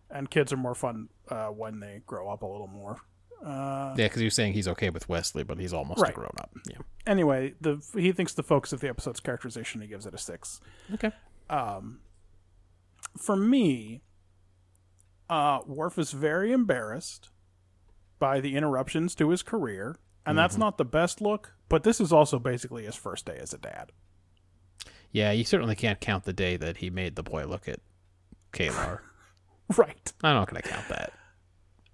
and 0.09 0.29
kids 0.29 0.53
are 0.53 0.57
more 0.57 0.75
fun 0.75 1.09
uh, 1.29 1.47
when 1.47 1.79
they 1.79 2.01
grow 2.05 2.29
up 2.29 2.41
a 2.43 2.45
little 2.45 2.67
more. 2.67 2.97
Uh, 3.43 3.93
Yeah, 3.97 4.05
because 4.05 4.21
you're 4.21 4.31
saying 4.31 4.53
he's 4.53 4.67
okay 4.67 4.89
with 4.89 5.07
Wesley, 5.07 5.43
but 5.43 5.59
he's 5.59 5.73
almost 5.73 6.01
a 6.01 6.11
grown 6.11 6.31
up. 6.39 6.49
Yeah. 6.69 6.77
anyway, 7.05 7.53
the 7.61 7.81
he 7.93 8.11
thinks 8.11 8.33
the 8.33 8.43
focus 8.43 8.73
of 8.73 8.79
the 8.79 8.89
episode's 8.89 9.19
characterization. 9.19 9.81
He 9.81 9.87
gives 9.87 10.05
it 10.05 10.13
a 10.13 10.17
six. 10.17 10.59
Okay. 10.93 11.11
um, 11.49 11.99
for 13.17 13.35
me, 13.35 14.01
uh, 15.29 15.59
Worf 15.67 15.97
is 15.99 16.11
very 16.11 16.51
embarrassed 16.51 17.29
by 18.19 18.39
the 18.39 18.55
interruptions 18.55 19.13
to 19.15 19.29
his 19.29 19.43
career, 19.43 19.97
and 20.25 20.37
that's 20.37 20.57
not 20.57 20.77
the 20.77 20.85
best 20.85 21.21
look. 21.21 21.53
But 21.69 21.83
this 21.83 21.99
is 22.01 22.11
also 22.11 22.39
basically 22.39 22.85
his 22.85 22.95
first 22.95 23.25
day 23.25 23.37
as 23.39 23.53
a 23.53 23.57
dad. 23.57 23.91
Yeah, 25.11 25.31
you 25.31 25.43
certainly 25.43 25.75
can't 25.75 25.99
count 25.99 26.23
the 26.25 26.33
day 26.33 26.57
that 26.57 26.77
he 26.77 26.89
made 26.89 27.15
the 27.15 27.23
boy 27.23 27.45
look 27.45 27.67
at 27.67 27.79
K'Ehleyr. 28.53 28.99
Right. 29.77 30.13
I'm 30.23 30.35
not 30.35 30.49
gonna 30.49 30.61
count 30.61 30.87
that. 30.89 31.13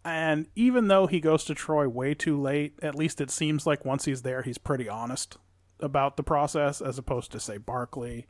And 0.06 0.48
even 0.56 0.90
though 0.90 1.08
he 1.08 1.20
goes 1.20 1.44
to 1.46 1.56
Troi 1.56 1.88
way 1.88 2.14
too 2.14 2.40
late, 2.40 2.78
at 2.82 2.96
least 2.96 3.22
it 3.22 3.32
seems 3.32 3.66
like 3.66 3.86
once 3.86 4.06
he's 4.06 4.22
there, 4.22 4.42
he's 4.42 4.58
pretty 4.58 4.90
honest 4.90 5.38
about 5.80 6.18
the 6.18 6.24
process, 6.24 6.82
as 6.82 6.98
opposed 6.98 7.32
to 7.32 7.40
say 7.40 7.58
Barclay. 7.58 8.26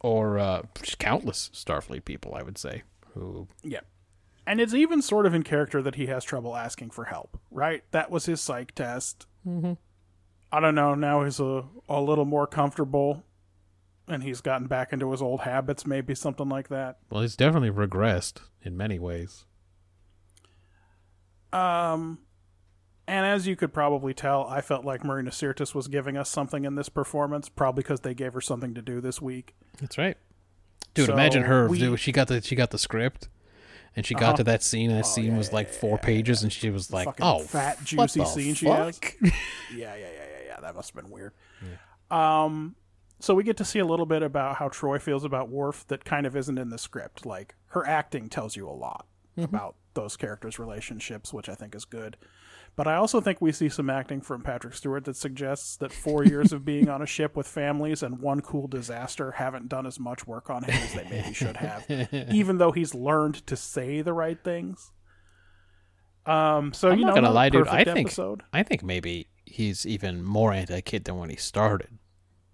Or 0.00 0.38
uh, 0.38 0.62
countless 0.98 1.50
Starfleet 1.52 2.04
people, 2.04 2.34
I 2.34 2.42
would 2.42 2.58
say, 2.58 2.82
who 3.14 3.48
Yeah. 3.62 3.80
And 4.46 4.60
it's 4.60 4.74
even 4.74 5.00
sort 5.00 5.26
of 5.26 5.34
in 5.34 5.42
character 5.42 5.80
that 5.82 5.94
he 5.94 6.06
has 6.06 6.24
trouble 6.24 6.56
asking 6.56 6.90
for 6.90 7.04
help, 7.04 7.38
right? 7.50 7.84
That 7.92 8.10
was 8.10 8.26
his 8.26 8.40
psych 8.40 8.74
test. 8.74 9.26
Mm-hmm. 9.46 9.74
I 10.50 10.60
don't 10.60 10.74
know. 10.74 10.94
Now 10.94 11.22
he's 11.22 11.38
a, 11.38 11.64
a 11.88 12.00
little 12.00 12.24
more 12.24 12.46
comfortable 12.46 13.24
and 14.10 14.22
he's 14.22 14.40
gotten 14.40 14.66
back 14.66 14.92
into 14.92 15.10
his 15.12 15.22
old 15.22 15.40
habits, 15.40 15.86
maybe 15.86 16.14
something 16.14 16.48
like 16.48 16.68
that. 16.68 16.98
well, 17.10 17.22
he's 17.22 17.36
definitely 17.36 17.70
regressed 17.70 18.38
in 18.62 18.76
many 18.76 18.98
ways. 18.98 19.44
Um, 21.52 22.18
and 23.08 23.26
as 23.26 23.46
you 23.46 23.56
could 23.56 23.72
probably 23.72 24.14
tell, 24.14 24.46
I 24.46 24.60
felt 24.60 24.84
like 24.84 25.04
Marina 25.04 25.30
Sirtis 25.30 25.74
was 25.74 25.88
giving 25.88 26.16
us 26.16 26.28
something 26.30 26.64
in 26.64 26.74
this 26.76 26.88
performance, 26.88 27.48
probably 27.48 27.82
because 27.82 28.00
they 28.00 28.14
gave 28.14 28.34
her 28.34 28.40
something 28.40 28.74
to 28.74 28.82
do 28.82 29.00
this 29.00 29.20
week. 29.20 29.54
That's 29.80 29.98
right. 29.98 30.16
Dude, 30.94 31.06
So 31.06 31.12
imagine 31.12 31.44
her. 31.44 31.68
we- 31.68 31.78
dude, 31.78 31.98
she 32.00 32.12
got 32.12 32.28
the 32.28 32.40
she 32.40 32.54
got 32.54 32.70
the 32.70 32.78
script, 32.78 33.28
and 33.96 34.04
she 34.06 34.14
got 34.14 34.22
Uh-huh. 34.22 34.36
to 34.38 34.44
that 34.44 34.62
scene. 34.62 34.90
And 34.90 34.98
that 35.00 35.06
scene 35.06 35.32
yeah, 35.32 35.38
was 35.38 35.52
like 35.52 35.68
four 35.70 35.98
pages, 35.98 36.42
and 36.42 36.52
she 36.52 36.70
was 36.70 36.92
like, 36.92 37.06
Fucking 37.06 37.24
"Oh, 37.26 37.40
fat, 37.40 37.82
juicy 37.84 38.20
the 38.20 38.26
scene 38.26 38.54
she 38.54 38.66
fuck? 38.66 38.78
has. 38.78 39.00
Yeah, 39.74 39.94
yeah, 39.94 39.96
yeah, 39.96 40.06
yeah, 40.06 40.46
yeah. 40.46 40.60
That 40.60 40.74
must 40.74 40.94
have 40.94 41.02
been 41.04 41.12
weird. 41.12 41.32
Um, 42.10 42.74
so 43.20 43.34
we 43.34 43.44
get 43.44 43.56
to 43.58 43.64
see 43.64 43.78
a 43.78 43.84
little 43.86 44.06
bit 44.06 44.22
about 44.22 44.56
how 44.56 44.68
Troi 44.68 45.00
feels 45.00 45.24
about 45.24 45.48
Worf 45.48 45.86
that 45.88 46.04
kind 46.04 46.26
of 46.26 46.34
isn't 46.36 46.58
in 46.58 46.70
the 46.70 46.78
script. 46.78 47.24
Like 47.24 47.54
her 47.68 47.86
acting 47.86 48.28
tells 48.28 48.56
you 48.56 48.68
a 48.68 48.72
lot 48.72 49.06
about 49.36 49.76
those 49.94 50.16
characters' 50.16 50.58
relationships, 50.58 51.32
which 51.32 51.48
I 51.48 51.54
think 51.54 51.74
is 51.74 51.84
good. 51.84 52.16
But 52.76 52.86
I 52.86 52.94
also 52.94 53.20
think 53.20 53.40
we 53.40 53.52
see 53.52 53.68
some 53.68 53.90
acting 53.90 54.20
from 54.20 54.42
Patrick 54.42 54.74
Stewart 54.74 55.04
that 55.04 55.16
suggests 55.16 55.76
that 55.78 55.92
four 55.92 56.24
years 56.24 56.52
of 56.52 56.64
being 56.64 56.88
on 56.88 57.02
a 57.02 57.06
ship 57.16 57.36
with 57.36 57.46
families 57.46 58.02
and 58.02 58.20
one 58.20 58.40
cool 58.40 58.68
disaster 58.68 59.32
haven't 59.32 59.68
done 59.68 59.86
as 59.86 59.98
much 59.98 60.26
work 60.26 60.50
on 60.50 60.64
him 60.64 60.70
as 60.70 60.94
they 60.94 61.04
maybe 61.10 61.34
should 61.34 61.56
have, 61.56 61.86
even 62.30 62.58
though 62.58 62.72
he's 62.72 62.94
learned 62.94 63.46
to 63.46 63.56
say 63.56 64.02
the 64.02 64.12
right 64.12 64.42
things. 64.42 64.92
Um, 66.26 66.72
so 66.72 66.90
I'm 66.90 66.98
you 66.98 67.06
not 67.06 67.16
know, 67.16 67.22
gonna 67.22 67.34
lie, 67.34 67.48
dude. 67.48 67.66
I 67.66 67.82
think 67.82 68.08
episode. 68.08 68.42
I 68.52 68.62
think 68.62 68.82
maybe 68.82 69.28
he's 69.46 69.84
even 69.84 70.22
more 70.22 70.52
anti-kid 70.52 71.04
than 71.04 71.16
when 71.16 71.30
he 71.30 71.36
started, 71.36 71.98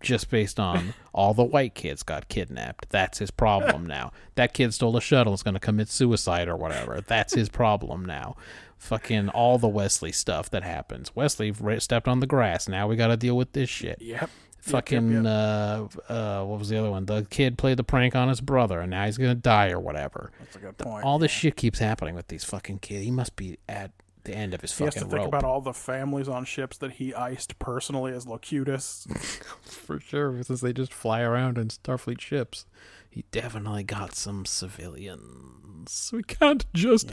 just 0.00 0.30
based 0.30 0.60
on 0.60 0.94
all 1.12 1.34
the 1.34 1.44
white 1.44 1.74
kids 1.74 2.02
got 2.02 2.28
kidnapped. 2.28 2.88
That's 2.90 3.18
his 3.18 3.30
problem 3.30 3.86
now. 3.86 4.12
That 4.34 4.54
kid 4.54 4.74
stole 4.74 4.96
a 4.96 5.00
shuttle, 5.00 5.34
is 5.34 5.42
going 5.42 5.54
to 5.54 5.60
commit 5.60 5.88
suicide 5.88 6.48
or 6.48 6.56
whatever. 6.56 7.00
That's 7.00 7.34
his 7.34 7.48
problem 7.48 8.04
now. 8.04 8.36
Fucking 8.78 9.30
all 9.30 9.58
the 9.58 9.68
Wesley 9.68 10.12
stuff 10.12 10.50
that 10.50 10.62
happens. 10.62 11.16
Wesley 11.16 11.52
stepped 11.78 12.08
on 12.08 12.20
the 12.20 12.26
grass. 12.26 12.68
Now 12.68 12.86
we 12.86 12.96
got 12.96 13.08
to 13.08 13.16
deal 13.16 13.36
with 13.36 13.52
this 13.52 13.70
shit. 13.70 14.00
Yep. 14.00 14.30
Fucking 14.60 15.12
yep. 15.12 15.26
uh 15.26 15.86
uh 16.08 16.44
what 16.44 16.58
was 16.58 16.68
the 16.68 16.76
other 16.76 16.90
one? 16.90 17.06
The 17.06 17.24
kid 17.30 17.56
played 17.56 17.76
the 17.76 17.84
prank 17.84 18.16
on 18.16 18.28
his 18.28 18.40
brother 18.40 18.80
and 18.80 18.90
now 18.90 19.06
he's 19.06 19.16
gonna 19.16 19.36
die 19.36 19.70
or 19.70 19.78
whatever. 19.78 20.32
That's 20.40 20.56
a 20.56 20.58
good 20.58 20.76
point. 20.76 21.04
All 21.04 21.20
this 21.20 21.30
shit 21.30 21.54
keeps 21.54 21.78
happening 21.78 22.16
with 22.16 22.26
these 22.26 22.42
fucking 22.42 22.80
kids. 22.80 23.04
He 23.04 23.12
must 23.12 23.36
be 23.36 23.58
at 23.68 23.92
the 24.26 24.34
end 24.34 24.52
of 24.54 24.60
his 24.60 24.76
he 24.76 24.84
has 24.84 24.94
fucking 24.94 25.08
to 25.08 25.14
think 25.14 25.24
rope. 25.24 25.28
about 25.28 25.44
all 25.44 25.60
the 25.60 25.72
families 25.72 26.28
on 26.28 26.44
ships 26.44 26.76
that 26.78 26.92
he 26.92 27.14
iced 27.14 27.58
personally 27.58 28.12
as 28.12 28.26
Locutus. 28.26 29.06
For 29.62 29.98
sure, 29.98 30.42
since 30.42 30.60
they 30.60 30.72
just 30.72 30.92
fly 30.92 31.22
around 31.22 31.58
in 31.58 31.68
Starfleet 31.68 32.20
ships. 32.20 32.66
He 33.08 33.24
definitely 33.30 33.82
got 33.82 34.14
some 34.14 34.44
civilians. 34.44 36.10
We 36.12 36.22
can't 36.22 36.66
just 36.74 37.10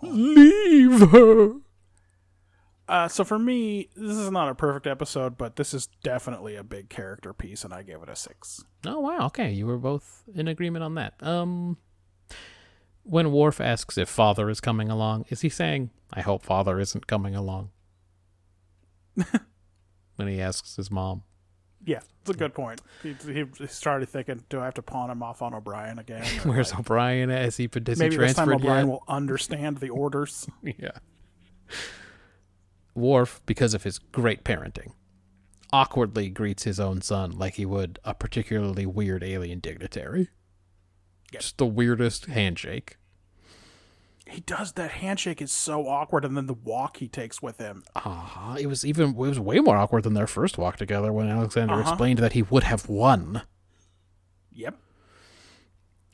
leave 0.00 1.10
her. 1.10 1.54
Uh, 2.86 3.08
so 3.08 3.24
for 3.24 3.38
me, 3.38 3.88
this 3.96 4.16
is 4.16 4.30
not 4.30 4.48
a 4.48 4.54
perfect 4.54 4.86
episode, 4.86 5.38
but 5.38 5.56
this 5.56 5.72
is 5.74 5.88
definitely 6.02 6.56
a 6.56 6.64
big 6.64 6.88
character 6.88 7.32
piece, 7.32 7.64
and 7.64 7.72
I 7.72 7.82
gave 7.82 8.02
it 8.02 8.08
a 8.08 8.16
six. 8.16 8.64
Oh 8.84 9.00
wow, 9.00 9.26
okay, 9.26 9.50
you 9.52 9.66
were 9.66 9.78
both 9.78 10.22
in 10.34 10.48
agreement 10.48 10.84
on 10.84 10.94
that. 10.94 11.14
Um 11.20 11.76
when 13.10 13.32
Worf 13.32 13.60
asks 13.60 13.98
if 13.98 14.08
father 14.08 14.48
is 14.48 14.60
coming 14.60 14.88
along, 14.88 15.24
is 15.28 15.40
he 15.40 15.48
saying, 15.48 15.90
I 16.12 16.20
hope 16.20 16.44
father 16.44 16.78
isn't 16.78 17.08
coming 17.08 17.34
along? 17.34 17.70
when 20.16 20.28
he 20.28 20.40
asks 20.40 20.76
his 20.76 20.92
mom. 20.92 21.24
Yeah, 21.84 22.00
it's 22.20 22.30
a 22.30 22.34
good 22.34 22.54
point. 22.54 22.80
He, 23.02 23.16
he 23.24 23.46
started 23.66 24.08
thinking, 24.08 24.44
do 24.48 24.60
I 24.60 24.66
have 24.66 24.74
to 24.74 24.82
pawn 24.82 25.10
him 25.10 25.24
off 25.24 25.42
on 25.42 25.54
O'Brien 25.54 25.98
again? 25.98 26.24
Where's 26.44 26.70
like, 26.70 26.80
O'Brien 26.80 27.30
as 27.30 27.56
he 27.56 27.68
has 27.74 27.98
he 27.98 28.04
maybe 28.04 28.16
this 28.16 28.34
time 28.34 28.46
transferred 28.46 28.54
O'Brien 28.54 28.86
yet? 28.86 28.92
will 28.92 29.04
understand 29.08 29.78
the 29.78 29.88
orders. 29.88 30.46
yeah. 30.62 30.90
Worf, 32.94 33.40
because 33.44 33.74
of 33.74 33.82
his 33.82 33.98
great 33.98 34.44
parenting, 34.44 34.92
awkwardly 35.72 36.28
greets 36.28 36.62
his 36.62 36.78
own 36.78 37.00
son 37.00 37.32
like 37.32 37.54
he 37.54 37.66
would 37.66 37.98
a 38.04 38.14
particularly 38.14 38.86
weird 38.86 39.24
alien 39.24 39.58
dignitary. 39.58 40.28
Just 41.32 41.58
the 41.58 41.66
weirdest 41.66 42.26
handshake. 42.26 42.98
He 44.30 44.40
does 44.40 44.72
that 44.72 44.90
handshake 44.92 45.42
is 45.42 45.50
so 45.52 45.86
awkward, 45.88 46.24
and 46.24 46.36
then 46.36 46.46
the 46.46 46.54
walk 46.54 46.98
he 46.98 47.08
takes 47.08 47.42
with 47.42 47.58
him. 47.58 47.82
Ah, 47.96 48.56
it 48.56 48.66
was 48.66 48.86
even 48.86 49.10
it 49.10 49.16
was 49.16 49.40
way 49.40 49.58
more 49.60 49.76
awkward 49.76 50.04
than 50.04 50.14
their 50.14 50.26
first 50.28 50.56
walk 50.56 50.76
together 50.76 51.12
when 51.12 51.28
Alexander 51.28 51.74
Uh-huh. 51.74 51.82
explained 51.90 52.18
that 52.20 52.32
he 52.32 52.42
would 52.42 52.62
have 52.62 52.88
won. 52.88 53.42
Yep. 54.52 54.76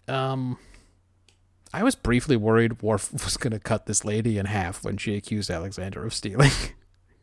Um, 0.09 0.59
I 1.73 1.83
was 1.83 1.95
briefly 1.95 2.37
worried 2.37 2.81
Worf 2.83 3.13
was 3.25 3.37
going 3.37 3.53
to 3.53 3.59
cut 3.61 3.87
this 3.87 4.05
lady 4.05 4.39
in 4.39 4.47
half 4.47 4.83
when 4.85 4.97
she 4.97 5.15
accused 5.17 5.51
Alexander 5.51 6.05
of 6.05 6.15
stealing. 6.15 6.53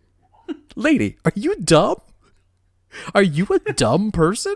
lady, 0.75 1.17
are 1.25 1.31
you 1.35 1.55
dumb? 1.55 1.97
Are 3.15 3.23
you 3.23 3.47
a 3.65 3.73
dumb 3.73 4.11
person? 4.11 4.55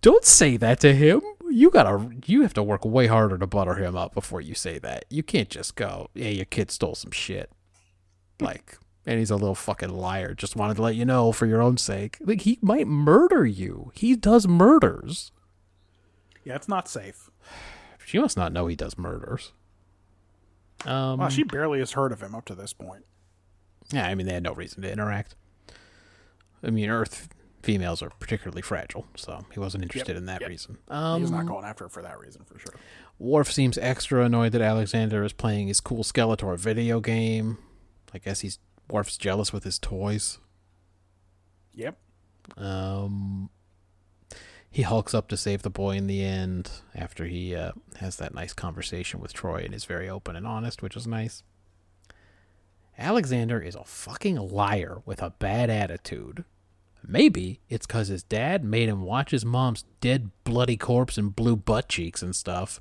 Don't 0.00 0.24
say 0.24 0.56
that 0.56 0.80
to 0.80 0.94
him. 0.94 1.20
You 1.52 1.70
gotta, 1.70 2.08
you 2.26 2.42
have 2.42 2.54
to 2.54 2.62
work 2.62 2.84
way 2.84 3.06
harder 3.06 3.38
to 3.38 3.46
butter 3.46 3.74
him 3.74 3.96
up 3.96 4.14
before 4.14 4.40
you 4.40 4.54
say 4.54 4.78
that. 4.80 5.04
You 5.10 5.22
can't 5.22 5.48
just 5.50 5.74
go, 5.76 6.08
"Yeah, 6.14 6.28
your 6.28 6.44
kid 6.46 6.70
stole 6.70 6.94
some 6.94 7.10
shit," 7.10 7.50
like, 8.40 8.78
and 9.06 9.18
he's 9.18 9.30
a 9.30 9.36
little 9.36 9.54
fucking 9.54 9.90
liar. 9.90 10.34
Just 10.34 10.56
wanted 10.56 10.76
to 10.76 10.82
let 10.82 10.96
you 10.96 11.04
know 11.04 11.32
for 11.32 11.46
your 11.46 11.60
own 11.62 11.76
sake. 11.76 12.16
Like, 12.20 12.42
he 12.42 12.58
might 12.62 12.86
murder 12.86 13.44
you. 13.44 13.92
He 13.94 14.16
does 14.16 14.46
murders. 14.48 15.32
Yeah, 16.44 16.56
it's 16.56 16.68
not 16.68 16.88
safe. 16.88 17.30
She 18.04 18.18
must 18.18 18.36
not 18.36 18.52
know 18.52 18.66
he 18.66 18.74
does 18.76 18.98
murders. 18.98 19.52
Um, 20.84 21.18
Well, 21.18 21.28
she 21.28 21.44
barely 21.44 21.78
has 21.78 21.92
heard 21.92 22.12
of 22.12 22.20
him 22.22 22.34
up 22.34 22.44
to 22.46 22.54
this 22.54 22.72
point. 22.72 23.04
yeah, 23.92 24.06
I 24.08 24.14
mean, 24.14 24.26
they 24.26 24.34
had 24.34 24.42
no 24.42 24.52
reason 24.54 24.82
to 24.82 24.90
interact. 24.90 25.36
I 26.62 26.70
mean, 26.70 26.88
Earth 26.90 27.28
females 27.62 28.02
are 28.02 28.10
particularly 28.18 28.62
fragile, 28.62 29.06
so 29.16 29.44
he 29.52 29.60
wasn't 29.60 29.84
interested 29.84 30.16
in 30.16 30.26
that 30.26 30.40
yep. 30.40 30.50
reason. 30.50 30.78
Um, 30.88 31.20
He's 31.20 31.30
not 31.30 31.46
going 31.46 31.64
after 31.64 31.84
her 31.84 31.88
for 31.88 32.02
that 32.02 32.18
reason, 32.18 32.42
for 32.44 32.58
sure. 32.58 32.74
Worf 33.18 33.52
seems 33.52 33.78
extra 33.78 34.24
annoyed 34.24 34.52
that 34.52 34.60
Alexander 34.60 35.22
is 35.24 35.32
playing 35.32 35.68
his 35.68 35.80
cool 35.80 36.02
Skeletor 36.02 36.58
video 36.58 37.00
game. 37.00 37.58
I 38.12 38.18
guess 38.18 38.40
he's 38.40 38.58
Worf's 38.90 39.16
jealous 39.16 39.52
with 39.52 39.64
his 39.64 39.78
toys. 39.78 40.38
Yep. 41.74 41.96
Um, 42.56 43.48
he 44.70 44.82
hulks 44.82 45.14
up 45.14 45.28
to 45.28 45.36
save 45.36 45.62
the 45.62 45.70
boy 45.70 45.96
in 45.96 46.06
the 46.06 46.22
end 46.24 46.70
after 46.94 47.26
he 47.26 47.54
uh, 47.54 47.72
has 48.00 48.16
that 48.16 48.34
nice 48.34 48.52
conversation 48.52 49.20
with 49.20 49.32
Troi 49.32 49.64
and 49.64 49.74
is 49.74 49.84
very 49.84 50.08
open 50.08 50.34
and 50.34 50.46
honest, 50.46 50.82
which 50.82 50.96
is 50.96 51.06
nice. 51.06 51.42
Alexander 52.98 53.60
is 53.60 53.74
a 53.74 53.84
fucking 53.84 54.36
liar 54.36 55.02
with 55.06 55.22
a 55.22 55.30
bad 55.30 55.70
attitude. 55.70 56.44
Maybe 57.06 57.60
it's 57.68 57.86
because 57.86 58.08
his 58.08 58.22
dad 58.22 58.64
made 58.64 58.88
him 58.88 59.02
watch 59.02 59.30
his 59.30 59.44
mom's 59.44 59.84
dead, 60.00 60.30
bloody 60.44 60.76
corpse 60.76 61.18
and 61.18 61.34
blue 61.34 61.56
butt 61.56 61.88
cheeks 61.88 62.22
and 62.22 62.34
stuff, 62.34 62.80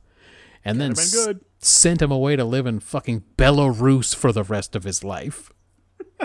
and 0.63 0.79
then 0.79 0.93
Could've 0.93 1.11
been 1.25 1.35
s- 1.35 1.67
sent 1.67 2.01
him 2.01 2.11
away 2.11 2.35
to 2.35 2.45
live 2.45 2.65
in 2.67 2.79
fucking 2.79 3.23
Belarus 3.37 4.15
for 4.15 4.31
the 4.31 4.43
rest 4.43 4.75
of 4.75 4.83
his 4.83 5.03
life. 5.03 5.51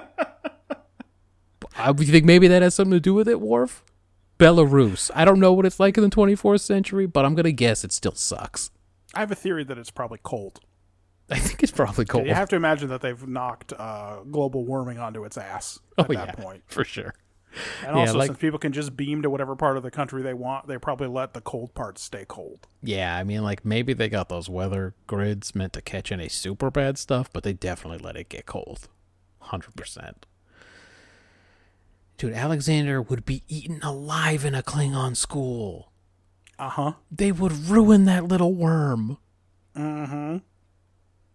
I 1.78 1.88
you 1.88 1.94
think 2.06 2.24
maybe 2.24 2.48
that 2.48 2.62
has 2.62 2.74
something 2.74 2.92
to 2.92 3.00
do 3.00 3.14
with 3.14 3.28
it, 3.28 3.40
Worf? 3.40 3.84
Belarus. 4.38 5.10
I 5.14 5.24
don't 5.24 5.40
know 5.40 5.52
what 5.52 5.66
it's 5.66 5.80
like 5.80 5.96
in 5.96 6.02
the 6.04 6.10
24th 6.10 6.60
century, 6.60 7.06
but 7.06 7.24
I'm 7.24 7.34
gonna 7.34 7.52
guess 7.52 7.84
it 7.84 7.92
still 7.92 8.14
sucks. 8.14 8.70
I 9.14 9.20
have 9.20 9.30
a 9.30 9.34
theory 9.34 9.64
that 9.64 9.78
it's 9.78 9.90
probably 9.90 10.18
cold. 10.22 10.60
I 11.30 11.38
think 11.38 11.62
it's 11.62 11.72
probably 11.72 12.04
cold. 12.04 12.26
You 12.26 12.34
have 12.34 12.48
to 12.50 12.56
imagine 12.56 12.88
that 12.90 13.00
they've 13.00 13.26
knocked 13.26 13.72
uh, 13.72 14.20
global 14.30 14.64
warming 14.64 14.98
onto 14.98 15.24
its 15.24 15.36
ass 15.36 15.80
at 15.98 16.08
oh 16.08 16.12
that 16.14 16.28
yeah, 16.28 16.32
point. 16.44 16.62
for 16.66 16.84
sure. 16.84 17.14
And 17.84 17.96
Yeah, 17.96 18.00
also, 18.02 18.18
like- 18.18 18.26
since 18.28 18.38
people 18.38 18.58
can 18.58 18.72
just 18.72 18.96
beam 18.96 19.22
to 19.22 19.30
whatever 19.30 19.56
part 19.56 19.76
of 19.76 19.82
the 19.82 19.90
country 19.90 20.22
they 20.22 20.34
want, 20.34 20.66
they 20.66 20.78
probably 20.78 21.06
let 21.08 21.32
the 21.34 21.40
cold 21.40 21.74
parts 21.74 22.02
stay 22.02 22.24
cold. 22.26 22.66
Yeah, 22.82 23.16
I 23.16 23.24
mean, 23.24 23.42
like 23.42 23.64
maybe 23.64 23.92
they 23.92 24.08
got 24.08 24.28
those 24.28 24.48
weather 24.48 24.94
grids 25.06 25.54
meant 25.54 25.72
to 25.74 25.82
catch 25.82 26.12
any 26.12 26.28
super 26.28 26.70
bad 26.70 26.98
stuff, 26.98 27.32
but 27.32 27.42
they 27.42 27.52
definitely 27.52 27.98
let 27.98 28.16
it 28.16 28.28
get 28.28 28.46
cold. 28.46 28.88
100%. 29.44 30.24
Dude, 32.18 32.32
Alexander 32.32 33.02
would 33.02 33.26
be 33.26 33.42
eaten 33.48 33.80
alive 33.82 34.44
in 34.44 34.54
a 34.54 34.62
Klingon 34.62 35.16
school. 35.16 35.92
Uh 36.58 36.70
huh. 36.70 36.92
They 37.10 37.30
would 37.30 37.52
ruin 37.52 38.06
that 38.06 38.24
little 38.24 38.54
worm. 38.54 39.18
Uh 39.74 40.06
huh. 40.06 40.38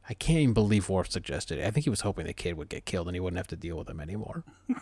I 0.09 0.13
can't 0.15 0.39
even 0.39 0.53
believe 0.53 0.89
Worf 0.89 1.11
suggested 1.11 1.59
it. 1.59 1.65
I 1.65 1.71
think 1.71 1.83
he 1.83 1.89
was 1.91 2.01
hoping 2.01 2.25
the 2.25 2.33
kid 2.33 2.57
would 2.57 2.69
get 2.69 2.85
killed 2.85 3.07
and 3.07 3.15
he 3.15 3.19
wouldn't 3.19 3.37
have 3.37 3.47
to 3.47 3.55
deal 3.55 3.77
with 3.77 3.89
him 3.89 3.99
anymore. 3.99 4.43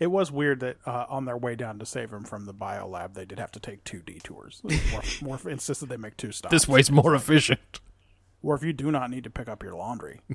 It 0.00 0.08
was 0.08 0.30
weird 0.32 0.60
that 0.60 0.76
uh, 0.86 1.06
on 1.08 1.24
their 1.24 1.36
way 1.36 1.54
down 1.54 1.78
to 1.78 1.86
save 1.86 2.12
him 2.12 2.24
from 2.24 2.46
the 2.46 2.52
bio 2.52 2.86
lab, 2.88 3.14
they 3.14 3.24
did 3.24 3.38
have 3.38 3.52
to 3.52 3.60
take 3.60 3.84
two 3.84 4.00
detours. 4.00 4.60
Worf, 4.64 5.22
Worf 5.22 5.46
insisted 5.48 5.88
they 5.88 5.96
make 5.96 6.16
two 6.16 6.32
stops. 6.32 6.52
This 6.52 6.68
way's 6.68 6.90
more 6.90 7.14
efficient. 7.14 7.80
Worf, 8.42 8.62
you 8.62 8.72
do 8.72 8.90
not 8.90 9.10
need 9.10 9.24
to 9.24 9.30
pick 9.30 9.48
up 9.48 9.62
your 9.62 9.74
laundry, 9.74 10.20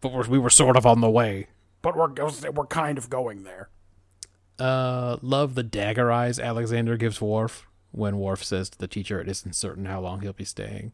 But 0.00 0.12
we're, 0.12 0.26
we 0.28 0.38
were 0.38 0.50
sort 0.50 0.76
of 0.76 0.86
on 0.86 1.00
the 1.00 1.10
way. 1.10 1.48
but 1.82 1.94
we're 1.96 2.12
we're 2.52 2.66
kind 2.66 2.96
of 2.98 3.10
going 3.10 3.42
there. 3.44 3.68
Uh, 4.58 5.16
love 5.22 5.54
the 5.54 5.62
dagger 5.62 6.10
eyes 6.10 6.38
Alexander 6.38 6.96
gives 6.96 7.20
Worf 7.20 7.66
when 7.92 8.18
Worf 8.18 8.44
says 8.44 8.68
to 8.70 8.78
the 8.78 8.88
teacher 8.88 9.20
it 9.20 9.28
isn't 9.28 9.54
certain 9.54 9.84
how 9.86 10.00
long 10.00 10.20
he'll 10.20 10.32
be 10.32 10.44
staying. 10.44 10.92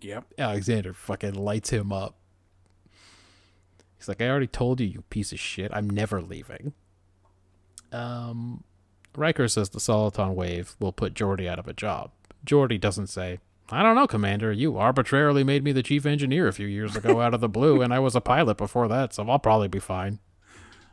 Yep. 0.00 0.34
Alexander 0.38 0.92
fucking 0.92 1.34
lights 1.34 1.70
him 1.70 1.92
up. 1.92 2.16
He's 4.04 4.08
like, 4.08 4.20
I 4.20 4.28
already 4.28 4.46
told 4.46 4.82
you, 4.82 4.86
you 4.86 5.00
piece 5.08 5.32
of 5.32 5.40
shit. 5.40 5.70
I'm 5.72 5.88
never 5.88 6.20
leaving. 6.20 6.74
Um, 7.90 8.62
Riker 9.16 9.48
says 9.48 9.70
the 9.70 9.78
Soliton 9.78 10.34
wave 10.34 10.76
will 10.78 10.92
put 10.92 11.14
Geordi 11.14 11.48
out 11.48 11.58
of 11.58 11.66
a 11.66 11.72
job. 11.72 12.10
Geordi 12.44 12.78
doesn't 12.78 13.06
say, 13.06 13.38
I 13.70 13.82
don't 13.82 13.94
know, 13.94 14.06
Commander. 14.06 14.52
You 14.52 14.76
arbitrarily 14.76 15.42
made 15.42 15.64
me 15.64 15.72
the 15.72 15.82
chief 15.82 16.04
engineer 16.04 16.48
a 16.48 16.52
few 16.52 16.66
years 16.66 16.94
ago 16.94 17.22
out 17.22 17.32
of 17.32 17.40
the 17.40 17.48
blue, 17.48 17.80
and 17.80 17.94
I 17.94 17.98
was 17.98 18.14
a 18.14 18.20
pilot 18.20 18.58
before 18.58 18.88
that, 18.88 19.14
so 19.14 19.26
I'll 19.26 19.38
probably 19.38 19.68
be 19.68 19.78
fine. 19.78 20.18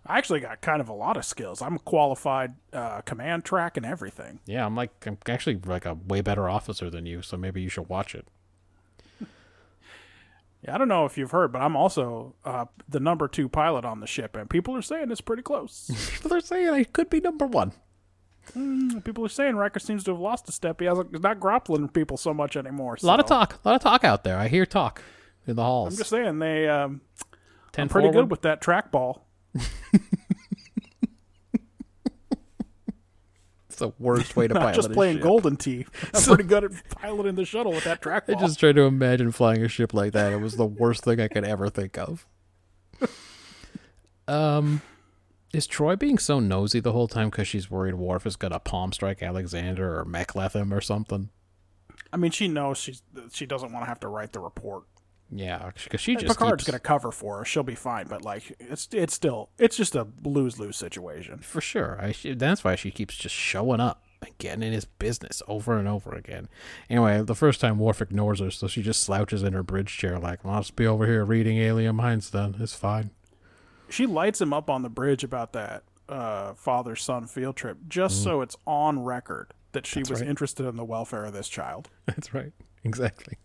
I 0.06 0.18
actually 0.18 0.40
got 0.40 0.62
kind 0.62 0.80
of 0.80 0.88
a 0.88 0.94
lot 0.94 1.18
of 1.18 1.26
skills. 1.26 1.62
I'm 1.62 1.76
a 1.76 1.80
qualified 1.80 2.54
uh, 2.72 3.02
command 3.02 3.44
track 3.44 3.76
and 3.76 3.86
everything. 3.86 4.40
Yeah, 4.46 4.66
I'm 4.66 4.76
like, 4.76 4.92
I'm 5.06 5.18
actually 5.28 5.60
like 5.66 5.86
a 5.86 5.96
way 5.96 6.22
better 6.22 6.48
officer 6.48 6.90
than 6.90 7.06
you, 7.06 7.22
so 7.22 7.36
maybe 7.36 7.62
you 7.62 7.68
should 7.68 7.90
watch 7.90 8.16
it. 8.16 8.26
Yeah, 10.64 10.76
I 10.76 10.78
don't 10.78 10.88
know 10.88 11.06
if 11.06 11.18
you've 11.18 11.32
heard, 11.32 11.52
but 11.52 11.62
I'm 11.62 11.76
also 11.76 12.36
uh, 12.46 12.66
the 12.88 13.00
number 13.00 13.28
two 13.28 13.50
pilot 13.50 13.84
on 13.84 14.00
the 14.00 14.08
ship, 14.08 14.36
and 14.36 14.50
people 14.50 14.76
are 14.76 14.82
saying 14.82 15.10
it's 15.10 15.22
pretty 15.22 15.42
close. 15.42 15.90
People 16.14 16.34
are 16.36 16.42
saying 16.42 16.70
I 16.70 16.84
could 16.84 17.10
be 17.10 17.20
number 17.20 17.48
one. 17.48 17.74
people 19.04 19.26
are 19.26 19.30
saying 19.30 19.56
Riker 19.56 19.80
seems 19.80 20.04
to 20.04 20.12
have 20.12 20.20
lost 20.20 20.50
a 20.50 20.52
step. 20.52 20.80
He 20.80 20.86
hasn't, 20.86 21.12
he's 21.12 21.22
not 21.22 21.40
grappling 21.40 21.90
people 21.90 22.18
so 22.18 22.34
much 22.34 22.56
anymore. 22.56 22.98
A 23.02 23.06
lot 23.06 23.20
of 23.20 23.26
talk, 23.28 23.60
a 23.64 23.68
lot 23.68 23.76
of 23.76 23.82
talk 23.82 24.04
out 24.04 24.24
there. 24.24 24.38
I 24.38 24.48
hear 24.48 24.66
talk 24.66 25.02
in 25.48 25.56
the 25.56 25.64
halls. 25.64 25.94
I'm 25.94 25.98
just 25.98 26.10
saying 26.10 26.40
they 26.40 26.68
um, 26.68 27.02
I'm 27.78 27.88
pretty 27.88 28.08
forward. 28.08 28.14
good 28.24 28.32
with 28.32 28.42
that 28.42 28.62
trackball. 28.62 29.22
the 33.82 33.92
worst 34.00 34.36
way 34.36 34.48
to 34.48 34.54
Not 34.56 34.62
pilot 34.62 34.76
just 34.76 34.92
playing 34.94 35.18
ship. 35.18 35.24
Golden 35.24 35.58
Tee. 35.58 35.86
I'm 36.14 36.24
pretty 36.24 36.44
good 36.44 36.64
at 36.64 36.72
piloting 36.90 37.36
the 37.36 37.46
shuttle 37.46 37.74
with 37.74 37.84
that 37.84 38.02
track. 38.02 38.24
I 38.30 38.34
just 38.36 38.60
tried 38.60 38.78
to 38.78 38.84
imagine 38.84 39.32
flying 39.32 39.64
a 39.64 39.68
ship 39.68 39.94
like 39.94 40.14
that. 40.14 40.32
It 40.34 40.40
was 40.40 40.56
the 40.56 40.66
worst 40.66 41.04
thing 41.04 41.20
I 41.20 41.28
could 41.28 41.44
ever 41.44 41.70
think 41.70 41.98
of. 41.98 42.26
Um, 44.28 44.82
is 45.54 45.68
Troi 45.68 46.00
being 46.00 46.18
so 46.18 46.40
nosy 46.40 46.80
the 46.80 46.94
whole 46.94 47.10
time 47.10 47.30
because 47.30 47.48
she's 47.48 47.70
worried 47.70 47.96
Worf 47.96 48.26
is 48.26 48.38
gonna 48.38 48.60
palm 48.60 48.94
strike 48.94 49.22
Alexander 49.22 50.00
or 50.00 50.06
him 50.06 50.74
or 50.74 50.80
something? 50.80 51.30
I 52.14 52.18
mean, 52.18 52.32
she 52.32 52.48
knows 52.48 52.78
she's 52.78 53.02
she 53.34 53.46
doesn't 53.46 53.74
want 53.74 53.84
to 53.84 53.90
have 53.90 54.00
to 54.02 54.08
write 54.08 54.32
the 54.32 54.40
report. 54.40 54.84
Yeah, 55.34 55.72
because 55.84 56.02
she 56.02 56.16
just 56.16 56.38
Picard's 56.38 56.64
keeps, 56.64 56.72
going 56.72 56.80
to 56.80 56.86
cover 56.86 57.12
for 57.12 57.38
her. 57.40 57.46
She'll 57.46 57.64
be 57.64 57.76
fine. 57.76 58.08
But 58.08 58.24
like, 58.24 58.56
it's 58.60 58.90
it's 58.92 59.14
still 59.14 59.50
it's 59.58 59.78
just 59.78 59.96
a 59.96 60.08
lose 60.24 60.60
lose 60.60 60.76
situation. 60.76 61.40
for 61.40 61.62
sure. 61.62 61.98
I 62.02 62.14
that's 62.36 62.64
why 62.64 62.76
she 62.76 62.92
keeps 62.92 63.16
just 63.16 63.34
showing 63.34 63.80
up 63.80 64.04
and 64.22 64.38
getting 64.40 64.62
in 64.62 64.74
his 64.74 64.86
business 64.86 65.42
over 65.48 65.78
and 65.78 65.88
over 65.88 66.14
again. 66.14 66.50
Anyway, 66.90 67.22
the 67.24 67.34
first 67.34 67.62
time 67.62 67.80
Worf 67.80 68.02
ignores 68.02 68.40
her, 68.42 68.52
so 68.52 68.68
she 68.68 68.82
just 68.82 69.02
slouches 69.04 69.42
in 69.42 69.54
her 69.54 69.64
bridge 69.64 69.96
chair 69.98 70.20
like, 70.20 70.46
"I'll 70.46 70.60
just 70.60 70.76
be 70.76 70.86
over 70.86 71.06
here 71.08 71.24
reading 71.24 71.58
Alien 71.60 71.96
Minds. 71.96 72.30
Then 72.30 72.58
it's 72.60 72.76
fine." 72.76 73.12
She 73.90 74.06
lights 74.06 74.42
him 74.42 74.54
up 74.54 74.70
on 74.70 74.82
the 74.84 74.90
bridge 74.90 75.24
about 75.24 75.54
that 75.54 75.84
uh, 76.10 76.54
father 76.56 76.96
son 76.98 77.26
field 77.26 77.56
trip, 77.56 77.78
just 77.88 78.22
so 78.22 78.42
it's 78.42 78.58
on 78.68 79.04
record 79.04 79.54
that 79.72 79.88
she 79.88 80.00
Mm. 80.00 80.04
That's 80.04 80.10
was 80.10 80.22
right. 80.22 80.30
interested 80.30 80.66
in 80.66 80.76
the 80.76 80.84
welfare 80.86 81.24
of 81.24 81.32
this 81.34 81.48
child. 81.48 81.90
That's 82.06 82.34
right. 82.34 82.52
Exactly. 82.84 83.38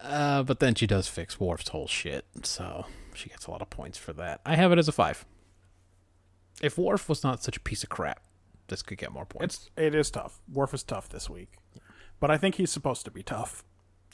Uh, 0.00 0.42
but 0.44 0.60
then 0.60 0.74
she 0.74 0.86
does 0.86 1.08
fix 1.08 1.40
Worf's 1.40 1.68
whole 1.68 1.88
shit, 1.88 2.24
so 2.42 2.86
she 3.14 3.28
gets 3.28 3.46
a 3.46 3.50
lot 3.50 3.62
of 3.62 3.68
points 3.70 3.98
for 3.98 4.12
that. 4.12 4.40
I 4.46 4.54
have 4.56 4.70
it 4.72 4.78
as 4.78 4.88
a 4.88 4.92
five. 4.92 5.24
If 6.62 6.78
Worf 6.78 7.08
was 7.08 7.24
not 7.24 7.42
such 7.42 7.56
a 7.56 7.60
piece 7.60 7.82
of 7.82 7.88
crap, 7.88 8.20
this 8.68 8.82
could 8.82 8.98
get 8.98 9.12
more 9.12 9.26
points. 9.26 9.56
It's 9.56 9.70
it 9.76 9.94
is 9.94 10.10
tough. 10.10 10.40
Worf 10.52 10.72
is 10.74 10.82
tough 10.82 11.08
this 11.08 11.28
week, 11.28 11.52
but 12.20 12.30
I 12.30 12.36
think 12.38 12.56
he's 12.56 12.70
supposed 12.70 13.04
to 13.06 13.10
be 13.10 13.22
tough. 13.22 13.64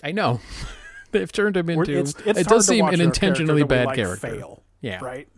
I 0.03 0.13
know. 0.13 0.41
They've 1.11 1.31
turned 1.31 1.57
him 1.57 1.71
into. 1.71 1.99
it's, 1.99 2.15
it's 2.27 2.41
it 2.41 2.47
does 2.49 2.67
seem 2.67 2.87
an 2.87 3.01
intentionally 3.01 3.63
character 3.63 3.67
bad 3.77 3.87
like 3.87 3.97
character. 3.97 4.27
Fail, 4.29 4.63
Yeah. 4.81 4.99
right. 5.05 5.29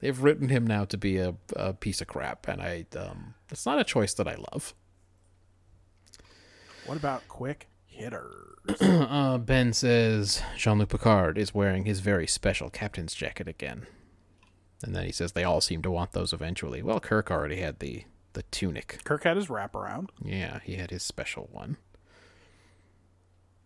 They've 0.00 0.18
written 0.18 0.48
him 0.48 0.66
now 0.66 0.84
to 0.86 0.96
be 0.96 1.18
a, 1.18 1.34
a 1.54 1.74
piece 1.74 2.00
of 2.00 2.06
crap, 2.06 2.48
and 2.48 2.62
I 2.62 2.86
um, 2.96 3.34
it's 3.50 3.66
not 3.66 3.78
a 3.78 3.84
choice 3.84 4.14
that 4.14 4.26
I 4.26 4.36
love. 4.52 4.72
What 6.86 6.96
about 6.96 7.26
quick 7.28 7.68
hitters? 7.86 8.55
Uh, 8.80 9.38
ben 9.38 9.72
says 9.72 10.42
Jean 10.56 10.78
Luc 10.78 10.88
Picard 10.88 11.38
is 11.38 11.54
wearing 11.54 11.84
his 11.84 12.00
very 12.00 12.26
special 12.26 12.68
captain's 12.70 13.14
jacket 13.14 13.46
again. 13.48 13.86
And 14.82 14.94
then 14.94 15.04
he 15.04 15.12
says 15.12 15.32
they 15.32 15.44
all 15.44 15.60
seem 15.60 15.82
to 15.82 15.90
want 15.90 16.12
those 16.12 16.32
eventually. 16.32 16.82
Well, 16.82 17.00
Kirk 17.00 17.30
already 17.30 17.56
had 17.56 17.78
the, 17.78 18.04
the 18.34 18.42
tunic. 18.44 18.98
Kirk 19.04 19.24
had 19.24 19.36
his 19.36 19.46
wraparound, 19.46 20.08
Yeah, 20.22 20.58
he 20.64 20.76
had 20.76 20.90
his 20.90 21.02
special 21.02 21.48
one. 21.52 21.76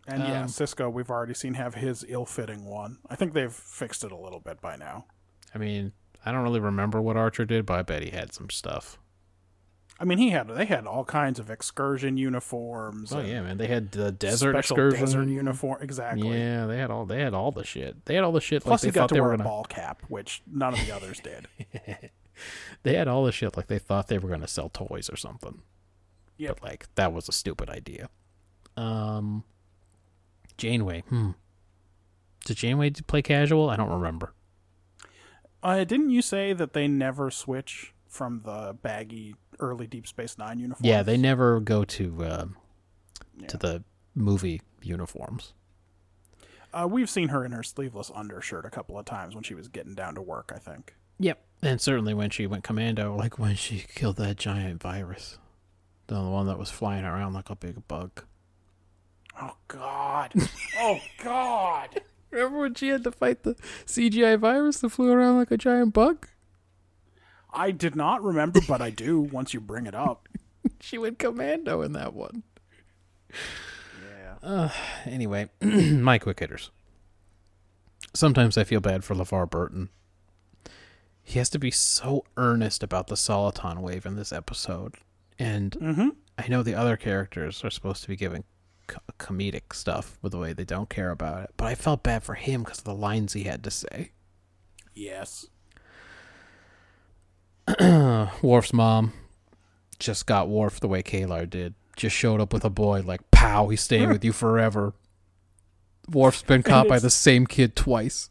and 0.07 0.23
yeah, 0.23 0.41
Um, 0.41 0.47
Sisko 0.47 0.91
we've 0.91 1.09
already 1.11 1.33
seen 1.33 1.55
have 1.55 1.75
his 1.75 2.05
ill-fitting 2.07 2.65
one. 2.65 2.99
I 3.09 3.15
think 3.15 3.33
they've 3.33 3.51
fixed 3.53 4.03
it 4.03 4.11
a 4.11 4.17
little 4.17 4.39
bit 4.39 4.61
by 4.61 4.75
now. 4.77 5.05
I 5.53 5.57
mean, 5.57 5.91
I 6.25 6.31
don't 6.31 6.43
really 6.43 6.59
remember 6.59 7.01
what 7.01 7.17
Archer 7.17 7.45
did, 7.45 7.65
but 7.65 7.79
I 7.79 7.81
bet 7.81 8.03
he 8.03 8.11
had 8.11 8.33
some 8.33 8.49
stuff. 8.49 8.97
I 10.01 10.03
mean, 10.03 10.17
he 10.17 10.31
had 10.31 10.47
they 10.47 10.65
had 10.65 10.87
all 10.87 11.05
kinds 11.05 11.37
of 11.37 11.51
excursion 11.51 12.17
uniforms. 12.17 13.13
Oh 13.13 13.19
yeah, 13.21 13.41
man. 13.41 13.57
They 13.57 13.67
had 13.67 13.91
the 13.91 14.11
desert 14.11 14.55
excursion. 14.55 14.99
desert 14.99 15.27
uniform. 15.27 15.77
Exactly. 15.83 16.27
Yeah, 16.27 16.65
they 16.65 16.77
had 16.77 16.89
all 16.89 17.05
they 17.05 17.21
had 17.21 17.35
all 17.35 17.51
the 17.51 17.63
shit. 17.63 18.03
They 18.05 18.15
had 18.15 18.23
all 18.23 18.31
the 18.31 18.41
shit 18.41 18.63
Plus, 18.63 18.81
like 18.83 18.87
he 18.87 18.91
they 18.91 18.99
got 18.99 19.09
to 19.09 19.21
wear 19.21 19.33
a 19.33 19.37
gonna. 19.37 19.47
ball 19.47 19.63
cap, 19.65 20.01
which 20.07 20.41
none 20.51 20.73
of 20.73 20.83
the 20.83 20.91
others 20.91 21.19
did. 21.19 21.47
They 22.81 22.95
had 22.95 23.07
all 23.07 23.23
the 23.23 23.31
shit 23.31 23.55
like 23.55 23.67
they 23.67 23.77
thought 23.77 24.07
they 24.07 24.17
were 24.17 24.29
gonna 24.29 24.47
sell 24.47 24.69
toys 24.69 25.11
or 25.11 25.15
something. 25.15 25.61
Yep. 26.37 26.59
But 26.59 26.67
like 26.67 26.95
that 26.95 27.13
was 27.13 27.29
a 27.29 27.31
stupid 27.31 27.69
idea. 27.69 28.09
Um, 28.75 29.43
Janeway. 30.57 31.03
Hmm. 31.09 31.31
Did 32.45 32.57
Janeway 32.57 32.89
play 33.05 33.21
casual? 33.21 33.69
I 33.69 33.75
don't 33.75 33.91
remember. 33.91 34.33
Uh, 35.61 35.83
didn't 35.83 36.09
you 36.09 36.23
say 36.23 36.53
that 36.53 36.73
they 36.73 36.87
never 36.87 37.29
switch 37.29 37.93
from 38.07 38.41
the 38.43 38.75
baggy 38.81 39.35
early 39.59 39.87
Deep 39.87 40.07
Space 40.07 40.37
Nine 40.37 40.59
uniforms? 40.59 40.85
Yeah, 40.87 41.03
they 41.03 41.17
never 41.17 41.59
go 41.59 41.83
to 41.83 42.23
uh, 42.23 42.45
Yeah. 43.39 43.47
to 43.47 43.57
the 43.57 43.83
movie 44.15 44.61
uniforms. 44.81 45.53
Uh, 46.73 46.87
we've 46.89 47.09
seen 47.09 47.29
her 47.29 47.43
in 47.43 47.51
her 47.51 47.63
sleeveless 47.63 48.11
undershirt 48.15 48.65
a 48.65 48.69
couple 48.69 48.97
of 48.97 49.05
times 49.05 49.35
when 49.35 49.43
she 49.43 49.53
was 49.53 49.67
getting 49.67 49.93
down 49.95 50.15
to 50.15 50.21
work. 50.21 50.51
I 50.55 50.59
think. 50.59 50.95
Yep. 51.19 51.39
And 51.61 51.79
certainly 51.81 52.13
when 52.13 52.29
she 52.29 52.47
went 52.47 52.63
commando, 52.63 53.15
like 53.15 53.37
when 53.37 53.55
she 53.55 53.83
killed 53.93 54.15
that 54.17 54.37
giant 54.37 54.81
virus, 54.81 55.37
the 56.07 56.21
one 56.21 56.47
that 56.47 56.57
was 56.57 56.71
flying 56.71 57.05
around 57.05 57.33
like 57.33 57.49
a 57.49 57.55
big 57.55 57.87
bug. 57.87 58.23
Oh 59.39 59.55
God! 59.67 60.33
oh 60.79 60.99
God! 61.23 62.01
Remember 62.31 62.59
when 62.59 62.73
she 62.75 62.87
had 62.87 63.03
to 63.03 63.11
fight 63.11 63.43
the 63.43 63.55
CGI 63.85 64.39
virus 64.39 64.79
that 64.79 64.89
flew 64.89 65.11
around 65.11 65.37
like 65.37 65.51
a 65.51 65.57
giant 65.57 65.93
bug? 65.93 66.27
I 67.53 67.71
did 67.71 67.95
not 67.95 68.23
remember, 68.23 68.59
but 68.67 68.81
I 68.81 68.89
do 68.89 69.19
once 69.31 69.53
you 69.53 69.59
bring 69.59 69.85
it 69.85 69.95
up. 69.95 70.27
She 70.79 70.97
went 70.97 71.19
commando 71.19 71.81
in 71.81 71.93
that 71.93 72.13
one. 72.13 72.43
Yeah. 74.43 74.69
Anyway, 75.05 75.49
my 75.61 76.17
quick 76.19 76.39
hitters. 76.39 76.71
Sometimes 78.13 78.57
I 78.57 78.63
feel 78.63 78.79
bad 78.81 79.03
for 79.03 79.15
LeVar 79.15 79.49
Burton. 79.49 79.89
He 81.23 81.39
has 81.39 81.49
to 81.51 81.59
be 81.59 81.71
so 81.71 82.25
earnest 82.35 82.83
about 82.83 83.07
the 83.07 83.15
Soliton 83.15 83.79
wave 83.79 84.05
in 84.05 84.15
this 84.15 84.31
episode. 84.33 84.95
And 85.39 85.71
Mm-hmm. 85.79 86.09
I 86.37 86.47
know 86.47 86.63
the 86.63 86.73
other 86.75 86.97
characters 86.97 87.63
are 87.63 87.69
supposed 87.69 88.01
to 88.03 88.07
be 88.09 88.15
giving 88.15 88.43
co- 88.87 88.99
comedic 89.19 89.73
stuff 89.73 90.17
with 90.21 90.31
the 90.31 90.39
way 90.39 90.53
they 90.53 90.63
don't 90.65 90.89
care 90.89 91.11
about 91.11 91.43
it, 91.43 91.51
but 91.55 91.67
I 91.67 91.75
felt 91.75 92.01
bad 92.03 92.23
for 92.23 92.33
him 92.33 92.63
because 92.63 92.79
of 92.79 92.83
the 92.85 92.95
lines 92.95 93.33
he 93.33 93.43
had 93.43 93.63
to 93.65 93.71
say. 93.71 94.11
Yes. 94.95 95.47
Worf's 98.41 98.73
mom 98.73 99.13
just 99.99 100.25
got 100.25 100.49
Worf 100.49 100.79
the 100.79 100.87
way 100.87 101.03
K'Ehleyr 101.03 101.49
did. 101.49 101.75
Just 101.95 102.15
showed 102.15 102.41
up 102.41 102.53
with 102.53 102.65
a 102.65 102.69
boy 102.69 103.01
like, 103.05 103.29
pow, 103.31 103.67
he's 103.69 103.81
staying 103.81 104.09
with 104.09 104.23
you 104.25 104.31
forever. 104.33 104.93
Worf's 106.09 106.41
been 106.41 106.63
caught 106.63 106.87
by 106.87 106.99
the 106.99 107.09
same 107.09 107.45
kid 107.45 107.75
twice. 107.75 108.29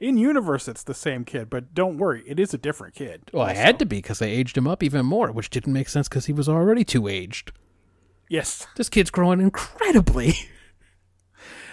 In 0.00 0.16
universe, 0.16 0.68
it's 0.68 0.82
the 0.84 0.94
same 0.94 1.24
kid, 1.24 1.50
but 1.50 1.74
don't 1.74 1.98
worry, 1.98 2.22
it 2.26 2.38
is 2.38 2.54
a 2.54 2.58
different 2.58 2.94
kid. 2.94 3.30
Well, 3.32 3.46
I 3.46 3.54
had 3.54 3.78
to 3.80 3.86
be 3.86 3.96
because 3.96 4.18
they 4.20 4.30
aged 4.30 4.56
him 4.56 4.68
up 4.68 4.82
even 4.82 5.06
more, 5.06 5.32
which 5.32 5.50
didn't 5.50 5.72
make 5.72 5.88
sense 5.88 6.08
because 6.08 6.26
he 6.26 6.32
was 6.32 6.48
already 6.48 6.84
too 6.84 7.08
aged. 7.08 7.52
Yes. 8.28 8.66
This 8.76 8.88
kid's 8.88 9.10
growing 9.10 9.40
incredibly. 9.40 10.34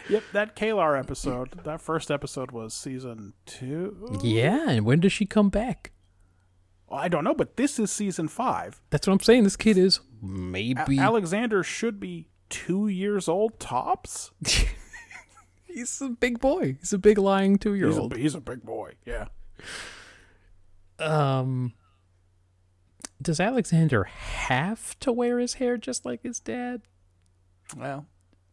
Yep. 0.09 0.23
That 0.33 0.55
K'Ehleyr 0.55 0.97
episode, 0.99 1.59
that 1.65 1.79
first 1.81 2.09
episode 2.09 2.49
was 2.49 2.73
season 2.73 3.33
two. 3.45 4.17
yeah, 4.23 4.67
and 4.67 4.83
when 4.83 4.99
does 5.01 5.13
she 5.13 5.27
come 5.27 5.49
back? 5.49 5.91
I 6.91 7.07
don't 7.07 7.23
know, 7.23 7.33
but 7.35 7.55
this 7.57 7.77
is 7.79 7.91
season 7.91 8.27
five. 8.27 8.81
That's 8.89 9.05
what 9.07 9.13
I'm 9.13 9.19
saying. 9.19 9.43
This 9.43 9.55
kid 9.55 9.77
is 9.77 9.97
A- 9.97 10.25
maybe. 10.25 10.97
Alexander 10.99 11.63
should 11.63 11.99
be 11.99 12.27
two 12.49 12.87
years 12.87 13.27
old 13.27 13.59
tops. 13.59 14.31
he's 15.65 16.01
a 16.01 16.09
big 16.09 16.39
boy. 16.39 16.77
He's 16.79 16.93
a 16.93 16.97
big 16.97 17.17
lying 17.17 17.57
two 17.57 17.75
year 17.75 17.87
He's 17.87 17.97
old. 17.97 18.15
he's 18.17 18.35
a 18.35 18.41
big 18.41 18.63
boy. 18.63 18.93
Yeah. 19.05 19.27
Um, 20.97 21.73
does 23.21 23.39
Alexander 23.39 24.03
have 24.05 24.99
to 24.99 25.11
wear 25.11 25.39
his 25.39 25.55
hair 25.55 25.77
just 25.77 26.05
like 26.05 26.23
his 26.23 26.39
dad? 26.39 26.81
Well, 27.77 28.05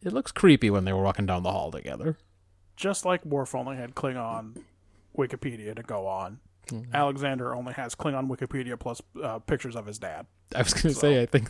It 0.03 0.13
looks 0.13 0.31
creepy 0.31 0.69
when 0.69 0.85
they 0.85 0.93
were 0.93 1.01
walking 1.03 1.25
down 1.25 1.43
the 1.43 1.51
hall 1.51 1.71
together. 1.71 2.17
just 2.75 3.03
like 3.05 3.25
Worf 3.25 3.55
only 3.55 3.75
had 3.77 3.95
Klingon 3.95 4.61
Wikipedia 5.17 5.75
to 5.75 5.81
go 5.83 6.05
on, 6.05 6.39
Alexander 6.93 7.55
only 7.55 7.73
has 7.73 7.95
Klingon 7.95 8.27
Wikipedia 8.29 8.79
plus 8.79 9.01
uh, 9.21 9.39
pictures 9.39 9.75
of 9.75 9.85
his 9.85 9.99
dad. 9.99 10.25
I 10.55 10.61
was 10.61 10.73
going 10.73 10.93
to 10.93 10.99
say, 10.99 11.21
I 11.21 11.25
think 11.25 11.49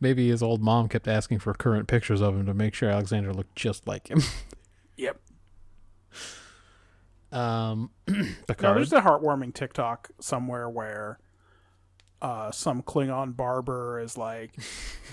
maybe 0.00 0.28
his 0.28 0.42
old 0.42 0.62
mom 0.62 0.88
kept 0.88 1.08
asking 1.08 1.38
for 1.38 1.54
current 1.54 1.88
pictures 1.88 2.20
of 2.20 2.34
him 2.36 2.46
to 2.46 2.54
make 2.54 2.74
sure 2.74 2.90
Alexander 2.90 3.32
looked 3.32 3.56
just 3.56 3.86
like 3.86 4.08
him. 4.08 4.20
Yep. 4.96 5.20
Um, 7.30 7.90
Now, 8.08 8.74
there's 8.74 8.92
a 8.92 9.00
heartwarming 9.00 9.54
TikTok 9.54 10.10
somewhere 10.20 10.68
where 10.68 11.20
uh, 12.20 12.50
some 12.50 12.82
Klingon 12.82 13.36
barber 13.36 14.00
is 14.00 14.18
like, 14.18 14.56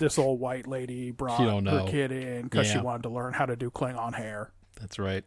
this 0.00 0.18
old 0.18 0.40
white 0.40 0.66
lady 0.66 1.12
brought 1.12 1.38
her 1.40 1.84
kid 1.86 2.10
in 2.10 2.42
because 2.42 2.66
she 2.66 2.78
wanted 2.78 3.04
to 3.04 3.10
learn 3.10 3.32
how 3.32 3.46
to 3.46 3.54
do 3.54 3.70
Klingon 3.70 4.14
hair. 4.14 4.50
That's 4.80 4.98
right. 4.98 5.22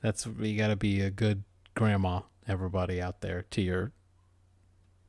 That's 0.00 0.26
you 0.38 0.56
got 0.56 0.68
to 0.68 0.76
be 0.76 1.00
a 1.00 1.10
good 1.10 1.42
grandma. 1.74 2.20
Everybody 2.48 3.00
out 3.00 3.20
there 3.20 3.42
to 3.50 3.60
your 3.60 3.92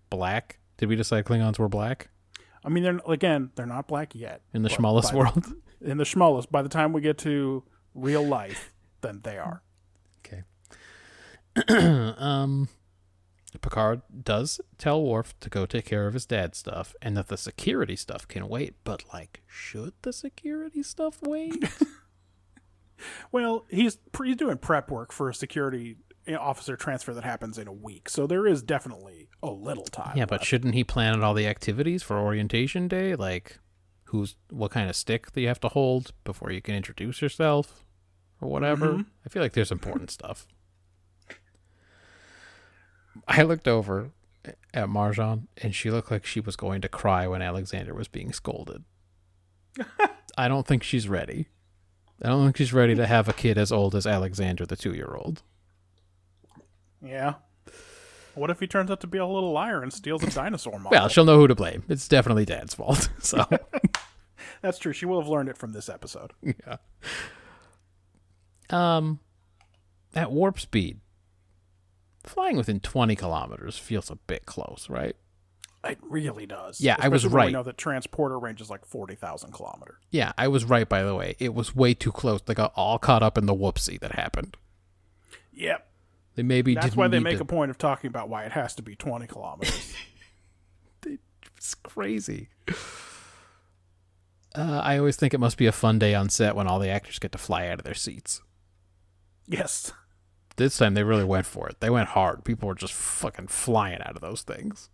black. 0.10 0.60
Did 0.78 0.90
we 0.90 0.96
decide 0.96 1.26
Klingons 1.26 1.60
were 1.60 1.70
black 1.70 2.10
I 2.64 2.70
mean, 2.70 2.84
they're 2.84 3.00
again, 3.08 3.52
they're 3.56 3.66
not 3.66 3.88
black 3.88 4.14
yet. 4.14 4.42
in 4.54 4.62
the 4.62 4.70
by- 4.70 5.14
world? 5.14 5.46
In 5.80 5.98
the 5.98 6.06
smallest. 6.06 6.52
By 6.52 6.64
the 6.64 6.70
time 6.70 6.92
we 6.92 7.02
get 7.02 7.20
to 7.20 7.64
real 7.94 8.26
life, 8.26 8.74
then 9.02 9.22
they 9.24 9.38
are. 9.38 9.62
Okay. 10.26 10.42
um, 12.18 12.68
Picard 13.62 14.02
does 14.24 14.60
tell 14.80 15.04
Worf 15.04 15.40
to 15.40 15.52
go 15.52 15.68
take 15.68 15.86
care 15.86 16.08
of 16.08 16.16
his 16.16 16.26
dad 16.26 16.56
stuff, 16.56 16.96
and 17.00 17.16
that 17.16 17.28
the 17.28 17.38
security 17.38 17.96
stuff 17.96 18.28
can 18.28 18.48
wait. 18.48 18.74
But 18.84 19.04
like, 19.14 19.44
should 19.46 19.94
the 20.02 20.12
security 20.12 20.82
stuff 20.82 21.22
wait? 21.22 21.64
Well, 23.32 23.66
he's 23.70 24.00
he's 24.24 24.36
doing 24.36 24.58
prep 24.58 24.90
work 24.90 25.12
for 25.12 25.30
a 25.30 25.34
security 25.34 25.98
officer 26.36 26.76
transfer 26.76 27.14
that 27.14 27.24
happens 27.24 27.58
in 27.58 27.68
a 27.68 27.74
week, 27.74 28.10
so 28.10 28.28
there 28.28 28.46
is 28.48 28.62
definitely 28.62 29.30
a 29.42 29.50
little 29.50 29.86
time. 29.86 30.18
yeah, 30.18 30.26
but 30.26 30.40
left. 30.40 30.46
shouldn't 30.46 30.74
he 30.74 30.84
plan 30.84 31.16
out 31.16 31.24
all 31.24 31.34
the 31.34 31.48
activities 31.48 32.04
for 32.04 32.20
orientation 32.20 32.88
day? 32.88 33.16
Like, 33.16 33.60
who's 34.06 34.36
what 34.50 34.72
kind 34.72 34.90
of 34.90 34.96
stick 34.96 35.32
do 35.34 35.42
you 35.42 35.48
have 35.48 35.60
to 35.62 35.70
hold 35.70 36.12
before 36.24 36.52
you 36.52 36.62
can 36.62 36.76
introduce 36.76 37.22
yourself, 37.22 37.86
or 38.42 38.50
whatever? 38.50 38.88
Mm-hmm. 38.90 39.02
I 39.26 39.30
feel 39.30 39.42
like 39.42 39.54
there's 39.54 39.72
important 39.72 40.12
stuff. 40.12 40.48
I 43.28 43.44
looked 43.44 43.68
over 43.68 44.12
at 44.74 44.88
Marjan, 44.88 45.48
and 45.62 45.76
she 45.76 45.92
looked 45.92 46.12
like 46.12 46.26
she 46.26 46.40
was 46.40 46.56
going 46.56 46.82
to 46.82 46.90
cry 46.90 47.28
when 47.28 47.42
Alexander 47.42 47.94
was 47.94 48.08
being 48.08 48.32
scolded. 48.32 48.84
I 50.38 50.48
don't 50.48 50.68
think 50.68 50.84
she's 50.84 51.10
ready. 51.10 51.48
I 52.22 52.30
don't 52.30 52.46
think 52.46 52.58
she's 52.58 52.74
ready 52.74 52.96
to 52.96 53.06
have 53.06 53.28
a 53.28 53.34
kid 53.34 53.58
as 53.58 53.72
old 53.72 53.96
as 53.96 54.08
Alexander, 54.08 54.66
the 54.66 54.76
two-year-old. 54.76 55.44
Yeah. 57.08 57.36
What 58.36 58.52
if 58.52 58.60
he 58.60 58.68
turns 58.68 58.92
out 58.92 59.00
to 59.02 59.08
be 59.08 59.18
a 59.18 59.26
little 59.26 59.52
liar 59.52 59.82
and 59.82 59.92
steals 59.92 60.22
a 60.24 60.30
dinosaur 60.30 60.74
model? 60.80 60.92
Well, 60.92 61.08
she'll 61.08 61.26
know 61.26 61.38
who 61.38 61.48
to 61.48 61.56
blame. 61.56 61.84
It's 61.90 62.08
definitely 62.08 62.46
Dad's 62.46 62.76
fault. 62.76 63.10
So. 63.20 63.46
That's 64.62 64.80
true. 64.80 64.94
She 64.94 65.06
will 65.06 65.20
have 65.20 65.30
learned 65.30 65.50
it 65.50 65.58
from 65.58 65.74
this 65.74 65.90
episode. 65.90 66.34
Yeah. 66.44 66.78
Um, 68.70 69.20
at 70.14 70.30
warp 70.30 70.60
speed, 70.60 71.00
flying 72.26 72.58
within 72.58 72.82
20 72.82 73.16
kilometers 73.16 73.78
feels 73.78 74.12
a 74.12 74.16
bit 74.16 74.46
close, 74.46 74.88
right? 74.90 75.16
It 75.86 76.00
really 76.02 76.46
does. 76.46 76.82
Yeah, 76.82 76.98
I 77.00 77.08
was 77.08 77.26
right. 77.26 77.34
when 77.34 77.46
we 77.46 77.52
know 77.54 77.64
that 77.64 77.78
transporter 77.78 78.38
range 78.38 78.60
is 78.60 78.70
like 78.70 78.86
forty 78.86 79.16
thousand 79.16 79.54
kilometers. 79.54 80.02
Yeah, 80.12 80.34
I 80.38 80.50
was 80.50 80.66
right, 80.66 80.90
by 80.90 81.04
the 81.04 81.16
way. 81.16 81.36
It 81.40 81.54
was 81.54 81.76
way 81.76 81.94
too 81.94 82.12
close. 82.12 82.42
They 82.42 82.54
got 82.54 82.74
all 82.76 83.00
caught 83.00 83.24
up 83.24 83.38
in 83.38 83.46
the 83.46 83.54
whoopsie 83.54 84.00
that 84.02 84.14
happened. 84.14 84.58
Yep. 85.54 85.87
They 86.38 86.44
maybe 86.44 86.76
That's 86.76 86.96
why 86.96 87.10
they 87.10 87.20
make 87.20 87.38
to- 87.38 87.42
a 87.44 87.46
point 87.46 87.72
of 87.72 87.78
talking 87.78 88.08
about 88.08 88.30
why 88.30 88.44
it 88.46 88.54
has 88.54 88.74
to 88.76 88.82
be 88.82 88.96
twenty 88.96 89.28
kilometers. 89.28 89.94
It's 91.58 91.74
crazy. 91.74 92.50
Uh, 94.56 94.80
I 94.84 95.00
always 95.00 95.16
think 95.16 95.34
it 95.34 95.40
must 95.40 95.58
be 95.58 95.66
a 95.66 95.72
fun 95.72 95.98
day 95.98 96.14
on 96.14 96.30
set 96.30 96.56
when 96.56 96.68
all 96.68 96.78
the 96.78 96.88
actors 96.90 97.18
get 97.18 97.32
to 97.32 97.40
fly 97.40 97.68
out 97.68 97.80
of 97.80 97.84
their 97.84 97.96
seats. 97.96 98.42
yes. 99.48 99.92
This 100.56 100.78
time 100.78 100.94
they 100.94 101.04
really 101.04 101.24
went 101.24 101.46
for 101.48 101.68
it. 101.68 101.80
They 101.80 101.90
went 101.90 102.10
hard. 102.10 102.44
People 102.46 102.68
were 102.68 102.76
just 102.76 102.94
fucking 102.94 103.48
flying 103.48 104.02
out 104.02 104.16
of 104.16 104.22
those 104.22 104.44
things. 104.44 104.90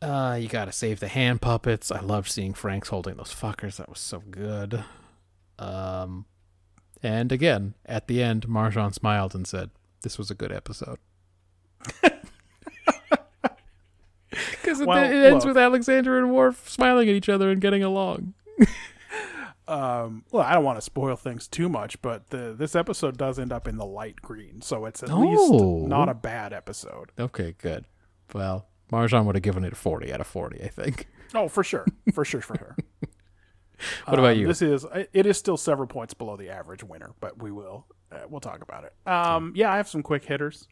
Uh, 0.00 0.38
you 0.40 0.48
gotta 0.48 0.72
save 0.72 1.00
the 1.00 1.08
hand 1.08 1.40
puppets. 1.40 1.90
I 1.92 2.00
loved 2.00 2.28
seeing 2.30 2.52
Frakes 2.54 2.88
holding 2.88 3.16
those 3.16 3.34
fuckers. 3.34 3.76
That 3.76 3.88
was 3.88 4.00
so 4.00 4.20
good. 4.30 4.82
Um, 5.58 6.26
and 7.02 7.32
again, 7.32 7.74
at 7.86 8.06
the 8.08 8.22
end, 8.22 8.46
Marjan 8.48 8.94
smiled 8.94 9.34
and 9.34 9.46
said, 9.46 9.70
"This 10.02 10.18
was 10.18 10.30
a 10.30 10.34
good 10.34 10.52
episode." 10.52 10.98
Because 14.30 14.78
Isn't 14.78 14.86
Well, 14.86 15.04
it, 15.04 15.14
it 15.14 15.24
ends 15.30 15.44
look. 15.44 15.54
with 15.54 15.62
Alexander 15.62 16.18
and 16.18 16.32
Worf 16.32 16.68
smiling 16.70 17.08
at 17.08 17.14
each 17.14 17.28
other 17.28 17.50
and 17.50 17.60
getting 17.60 17.82
along. 17.82 18.34
Um, 19.68 20.24
well, 20.32 20.42
I 20.42 20.54
don't 20.54 20.64
want 20.64 20.76
to 20.78 20.82
spoil 20.82 21.14
things 21.14 21.46
too 21.46 21.68
much, 21.68 22.02
but 22.02 22.28
the, 22.30 22.52
this 22.52 22.74
episode 22.74 23.16
does 23.16 23.38
end 23.38 23.52
up 23.52 23.68
in 23.68 23.76
the 23.76 23.86
light 23.86 24.16
green, 24.20 24.60
so 24.60 24.84
it's 24.86 25.04
at 25.04 25.10
Oh. 25.10 25.20
least 25.20 25.88
not 25.88 26.08
a 26.08 26.14
bad 26.14 26.52
episode. 26.52 27.12
Okay, 27.18 27.54
good. 27.58 27.86
Well, 28.34 28.66
Marjan 28.92 29.24
would 29.24 29.36
have 29.36 29.42
given 29.42 29.64
it 29.64 29.72
a 29.72 29.76
40 29.76 30.12
out 30.12 30.20
of 30.20 30.26
40, 30.26 30.62
I 30.64 30.68
think. 30.68 31.06
Oh, 31.32 31.46
for 31.48 31.62
sure, 31.62 31.86
for 32.12 32.24
sure, 32.24 32.40
for 32.42 32.56
sure. 32.58 32.76
What 34.06 34.18
about 34.18 34.32
Um, 34.32 34.38
you? 34.38 34.46
This 34.46 34.62
is 34.62 34.86
it 35.12 35.26
is 35.26 35.36
still 35.38 35.56
several 35.56 35.86
points 35.88 36.14
below 36.14 36.36
the 36.36 36.48
average 36.50 36.82
winner, 36.84 37.12
but 37.20 37.42
we 37.42 37.50
will 37.50 37.86
uh, 38.10 38.20
we'll 38.28 38.40
talk 38.40 38.62
about 38.62 38.84
it. 38.84 38.92
Um, 39.08 39.52
yeah, 39.56 39.72
I 39.72 39.76
have 39.78 39.88
some 39.88 40.02
quick 40.02 40.24
hitters. 40.24 40.68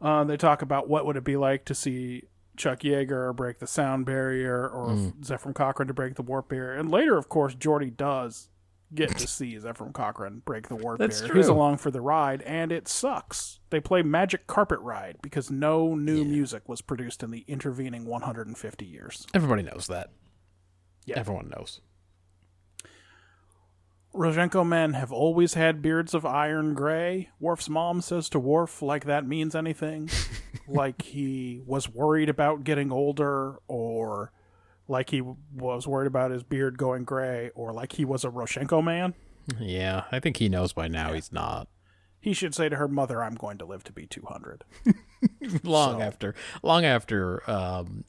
Uh, 0.00 0.24
they 0.24 0.36
talk 0.36 0.62
about 0.62 0.88
what 0.88 1.06
would 1.06 1.16
it 1.16 1.24
be 1.24 1.36
like 1.36 1.64
to 1.66 1.74
see 1.74 2.24
Chuck 2.56 2.80
Yeager 2.80 3.34
break 3.34 3.58
the 3.58 3.66
sound 3.66 4.04
barrier, 4.06 4.68
or 4.68 4.88
Mm. 4.90 5.20
Zefram 5.24 5.54
Cochrane 5.54 5.88
to 5.88 5.94
break 5.94 6.14
the 6.16 6.22
warp 6.22 6.48
barrier, 6.48 6.74
and 6.78 6.90
later, 6.90 7.16
of 7.16 7.28
course, 7.28 7.54
Geordi 7.54 7.94
does 7.96 8.48
get 8.94 9.16
to 9.18 9.26
see 9.26 9.54
Zefram 9.58 9.92
Cochrane 9.92 10.42
break 10.44 10.68
the 10.68 10.76
warp 10.76 10.98
That's 10.98 11.20
barrier. 11.20 11.34
He's 11.36 11.48
along 11.48 11.78
for 11.78 11.90
the 11.90 12.00
ride, 12.00 12.42
and 12.42 12.72
it 12.72 12.88
sucks. 12.88 13.60
They 13.70 13.80
play 13.80 14.02
Magic 14.02 14.46
Carpet 14.46 14.80
Ride 14.80 15.16
because 15.22 15.50
no 15.50 15.94
new 15.94 16.24
music 16.24 16.68
was 16.68 16.80
produced 16.82 17.22
in 17.22 17.30
the 17.30 17.44
intervening 17.48 18.04
150 18.06 18.84
years. 18.84 19.26
Everybody 19.34 19.62
knows 19.62 19.86
that. 19.88 20.10
Yeah. 21.06 21.18
Everyone 21.18 21.48
knows. 21.56 21.80
Rozhenko 24.14 24.66
men 24.66 24.94
have 24.94 25.12
always 25.12 25.54
had 25.54 25.82
beards 25.82 26.14
of 26.14 26.24
iron 26.24 26.72
gray. 26.74 27.28
Worf's 27.38 27.68
mom 27.68 28.00
says 28.00 28.28
to 28.30 28.38
Worf 28.40 28.80
like 28.80 29.04
that 29.04 29.26
means 29.26 29.54
anything. 29.54 30.08
like 30.68 31.02
he 31.02 31.60
was 31.66 31.88
worried 31.88 32.28
about 32.30 32.64
getting 32.64 32.90
older, 32.90 33.56
or 33.68 34.32
like 34.88 35.10
he 35.10 35.20
was 35.20 35.86
worried 35.86 36.06
about 36.06 36.30
his 36.30 36.42
beard 36.42 36.78
going 36.78 37.04
gray, 37.04 37.50
or 37.54 37.72
like 37.74 37.92
he 37.92 38.04
was 38.06 38.24
a 38.24 38.30
Rozhenko 38.30 38.82
man. 38.82 39.12
Yeah, 39.60 40.04
I 40.10 40.18
think 40.18 40.38
he 40.38 40.48
knows 40.48 40.72
by 40.72 40.88
now 40.88 41.12
he's 41.12 41.30
not. 41.30 41.68
He 42.18 42.32
should 42.32 42.54
say 42.54 42.68
to 42.70 42.76
her 42.76 42.88
mother, 42.88 43.22
I'm 43.22 43.34
going 43.34 43.58
to 43.58 43.64
live 43.66 43.84
to 43.84 43.92
be 43.92 44.06
200. 44.06 44.64
long 45.62 45.98
So- 45.98 46.00
after 46.02 46.34
long 46.62 46.84
after 46.86 47.48
um 47.48 48.04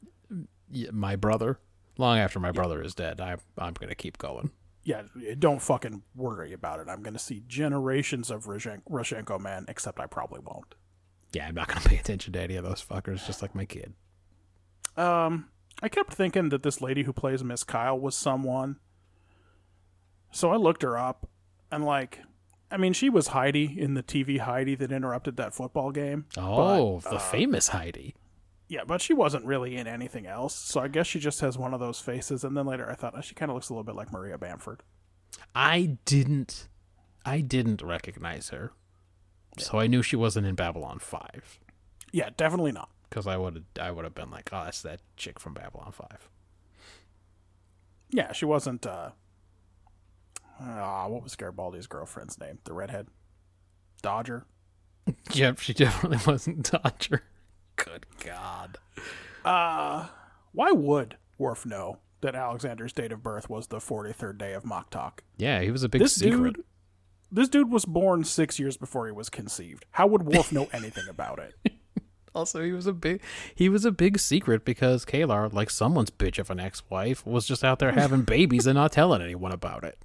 my 0.92 1.16
brother 1.18 1.60
long 1.98 2.18
after 2.18 2.40
my 2.40 2.52
brother 2.52 2.82
is 2.82 2.94
dead 2.96 3.20
i 3.22 3.32
i'm 3.58 3.74
going 3.74 3.90
to 3.90 3.96
keep 3.96 4.18
going 4.18 4.52
Yeah, 4.84 5.02
don't 5.38 5.62
fucking 5.62 6.04
worry 6.16 6.54
about 6.54 6.80
it. 6.80 6.88
I'm 6.88 7.02
going 7.04 7.14
to 7.14 7.20
see 7.20 7.44
generations 7.48 8.32
of 8.32 8.46
Roshen- 8.46 8.84
Rozhenko 8.90 9.38
men, 9.40 9.66
except 9.68 10.00
I 10.00 10.06
probably 10.08 10.40
won't. 10.40 10.76
yeah 11.34 11.48
i'm 11.48 11.56
not 11.56 11.68
going 11.68 11.82
to 11.82 11.90
pay 11.90 11.98
attention 11.98 12.34
to 12.34 12.42
any 12.42 12.56
of 12.56 12.64
those 12.64 12.82
fuckers 12.84 13.26
just 13.28 13.42
like 13.42 13.54
my 13.56 13.66
kid 13.66 13.94
Um, 14.96 15.50
I 15.84 15.90
kept 15.90 16.14
thinking 16.14 16.50
that 16.50 16.64
this 16.64 16.82
lady 16.82 17.04
who 17.04 17.14
plays 17.14 17.44
Miss 17.44 17.64
Kyle 17.64 18.00
was 18.00 18.16
someone. 18.16 18.78
So 20.32 20.52
I 20.52 20.56
looked 20.56 20.82
her 20.84 20.98
up, 20.98 21.30
and 21.72 21.86
like, 21.86 22.20
I 22.72 22.78
mean, 22.78 22.94
she 22.94 23.10
was 23.10 23.28
Heidi 23.28 23.80
in 23.80 23.94
the 23.94 24.04
TV 24.04 24.40
Heidi 24.40 24.76
that 24.76 24.92
interrupted 24.92 25.38
that 25.38 25.54
football 25.54 25.92
game. 25.92 26.26
oh 26.38 27.00
But, 27.04 27.10
the 27.12 27.16
uh, 27.18 27.20
famous 27.20 27.68
heidi 27.70 28.16
Yeah, 28.70 28.84
but 28.86 29.02
she 29.02 29.14
wasn't 29.14 29.46
really 29.46 29.78
in 29.78 29.88
anything 29.88 30.26
else. 30.28 30.54
So 30.54 30.82
I 30.82 30.88
guess 30.90 31.08
she 31.08 31.20
just 31.20 31.40
has 31.40 31.58
one 31.58 31.74
of 31.74 31.80
those 31.80 32.00
faces. 32.02 32.44
And 32.44 32.56
then 32.58 32.66
later 32.66 32.90
I 32.90 32.96
thought 32.96 33.14
oh, 33.16 33.22
she 33.22 33.34
kind 33.34 33.50
of 33.50 33.56
looks 33.56 33.70
a 33.70 33.74
little 33.74 33.84
bit 33.86 33.96
like 33.96 34.12
Maria 34.12 34.38
Bamford. 34.38 34.84
i 35.56 35.98
didn't 36.06 36.68
i 37.26 37.40
didn't 37.42 37.82
recognize 37.82 38.50
her 38.50 38.72
so 39.58 39.78
i 39.80 39.88
knew 39.88 40.02
she 40.02 40.16
wasn't 40.16 40.46
in 40.48 40.56
babylon 40.56 41.00
5 41.00 41.60
Yeah, 42.14 42.30
definitely 42.38 42.72
not. 42.72 42.90
because 43.10 43.28
i 43.28 43.36
would 43.38 43.56
have 43.56 43.64
i 43.88 43.92
would 43.92 44.06
have 44.06 44.16
been 44.16 44.32
like 44.32 44.50
oh 44.54 44.64
that's 44.64 44.82
that 44.84 45.02
chick 45.18 45.40
from 45.40 45.54
babylon 45.54 45.92
5 45.92 46.30
Yeah, 48.10 48.32
she 48.34 48.46
wasn't. 48.46 48.86
uh 48.86 49.12
Ah, 50.60 51.08
what 51.08 51.22
was 51.24 51.36
Garibaldi's 51.36 51.86
girlfriend's 51.88 52.40
name? 52.40 52.58
The 52.64 52.74
redhead, 52.74 53.08
Dodger. 54.02 54.46
yep 55.34 55.60
she 55.60 55.74
definitely 55.74 56.20
wasn't 56.32 56.72
dodger 56.72 57.24
good 57.78 58.06
god 58.24 58.78
Uh, 59.46 60.08
why 60.52 60.72
would 60.72 61.16
Worf 61.38 61.66
know 61.66 62.00
that 62.22 62.36
Alexander's 62.36 62.92
date 62.94 63.12
of 63.12 63.22
birth 63.24 63.50
was 63.50 63.68
the 63.68 63.78
43rd 63.78 64.38
day 64.38 64.54
of 64.54 64.64
Maktag? 64.64 65.20
yeah 65.38 65.62
he 65.62 65.72
was 65.72 65.84
a 65.84 65.90
big 65.90 66.02
This 66.02 66.16
secret 66.16 66.56
dude, 66.56 66.64
this 67.32 67.50
dude 67.50 67.72
was 67.72 67.86
born 67.86 68.24
six 68.24 68.58
years 68.60 68.78
before 68.78 69.06
he 69.06 69.12
was 69.12 69.30
conceived. 69.30 69.86
How 69.92 70.08
would 70.08 70.24
Worf 70.24 70.52
know 70.52 70.68
anything 70.74 71.08
about 71.10 71.40
it? 71.40 71.56
Also, 72.36 72.62
he 72.62 72.72
was 72.72 72.86
a 72.86 72.94
big 72.94 73.20
he 73.56 73.68
was 73.68 73.84
a 73.84 73.92
big 73.92 74.20
secret 74.20 74.64
because 74.64 75.06
K'Ehleyr, 75.06 75.52
like 75.52 75.72
someone's 75.72 76.12
bitch 76.12 76.38
of 76.38 76.52
an 76.52 76.60
ex-wife, 76.60 77.26
was 77.26 77.48
just 77.48 77.64
out 77.64 77.80
there 77.80 77.94
having 77.94 78.22
babies 78.36 78.68
and 78.68 78.76
not 78.76 78.92
telling 78.92 79.24
anyone 79.24 79.52
about 79.52 79.84
it. 79.84 79.98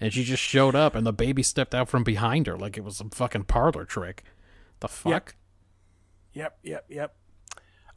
And 0.00 0.12
she 0.12 0.24
just 0.24 0.42
showed 0.42 0.74
up, 0.74 0.96
and 0.96 1.06
the 1.06 1.12
baby 1.12 1.44
stepped 1.44 1.72
out 1.72 1.88
from 1.88 2.02
behind 2.02 2.48
her 2.48 2.56
like 2.56 2.76
it 2.76 2.82
was 2.82 2.96
some 2.96 3.10
fucking 3.10 3.44
parlor 3.44 3.84
trick. 3.84 4.24
The 4.80 4.88
fuck? 4.88 5.36
Yep, 6.32 6.58
yep, 6.62 6.84
yep. 6.88 7.14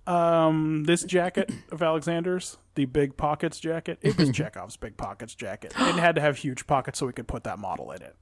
Um, 0.05 0.83
this 0.83 1.03
jacket 1.03 1.51
of 1.71 1.81
Alexander's, 1.81 2.57
the 2.75 2.85
big 2.85 3.15
pockets 3.15 3.59
jacket, 3.59 3.99
it 4.01 4.17
was 4.17 4.31
Chekhov's 4.33 4.75
big 4.75 4.97
pockets 4.97 5.33
jacket. 5.35 5.73
It 5.77 5.95
had 5.95 6.15
to 6.15 6.21
have 6.21 6.37
huge 6.37 6.67
pockets 6.67 6.99
so 6.99 7.05
we 7.05 7.13
could 7.13 7.27
put 7.27 7.43
that 7.45 7.59
model 7.59 7.91
in 7.91 8.01
it. 8.01 8.15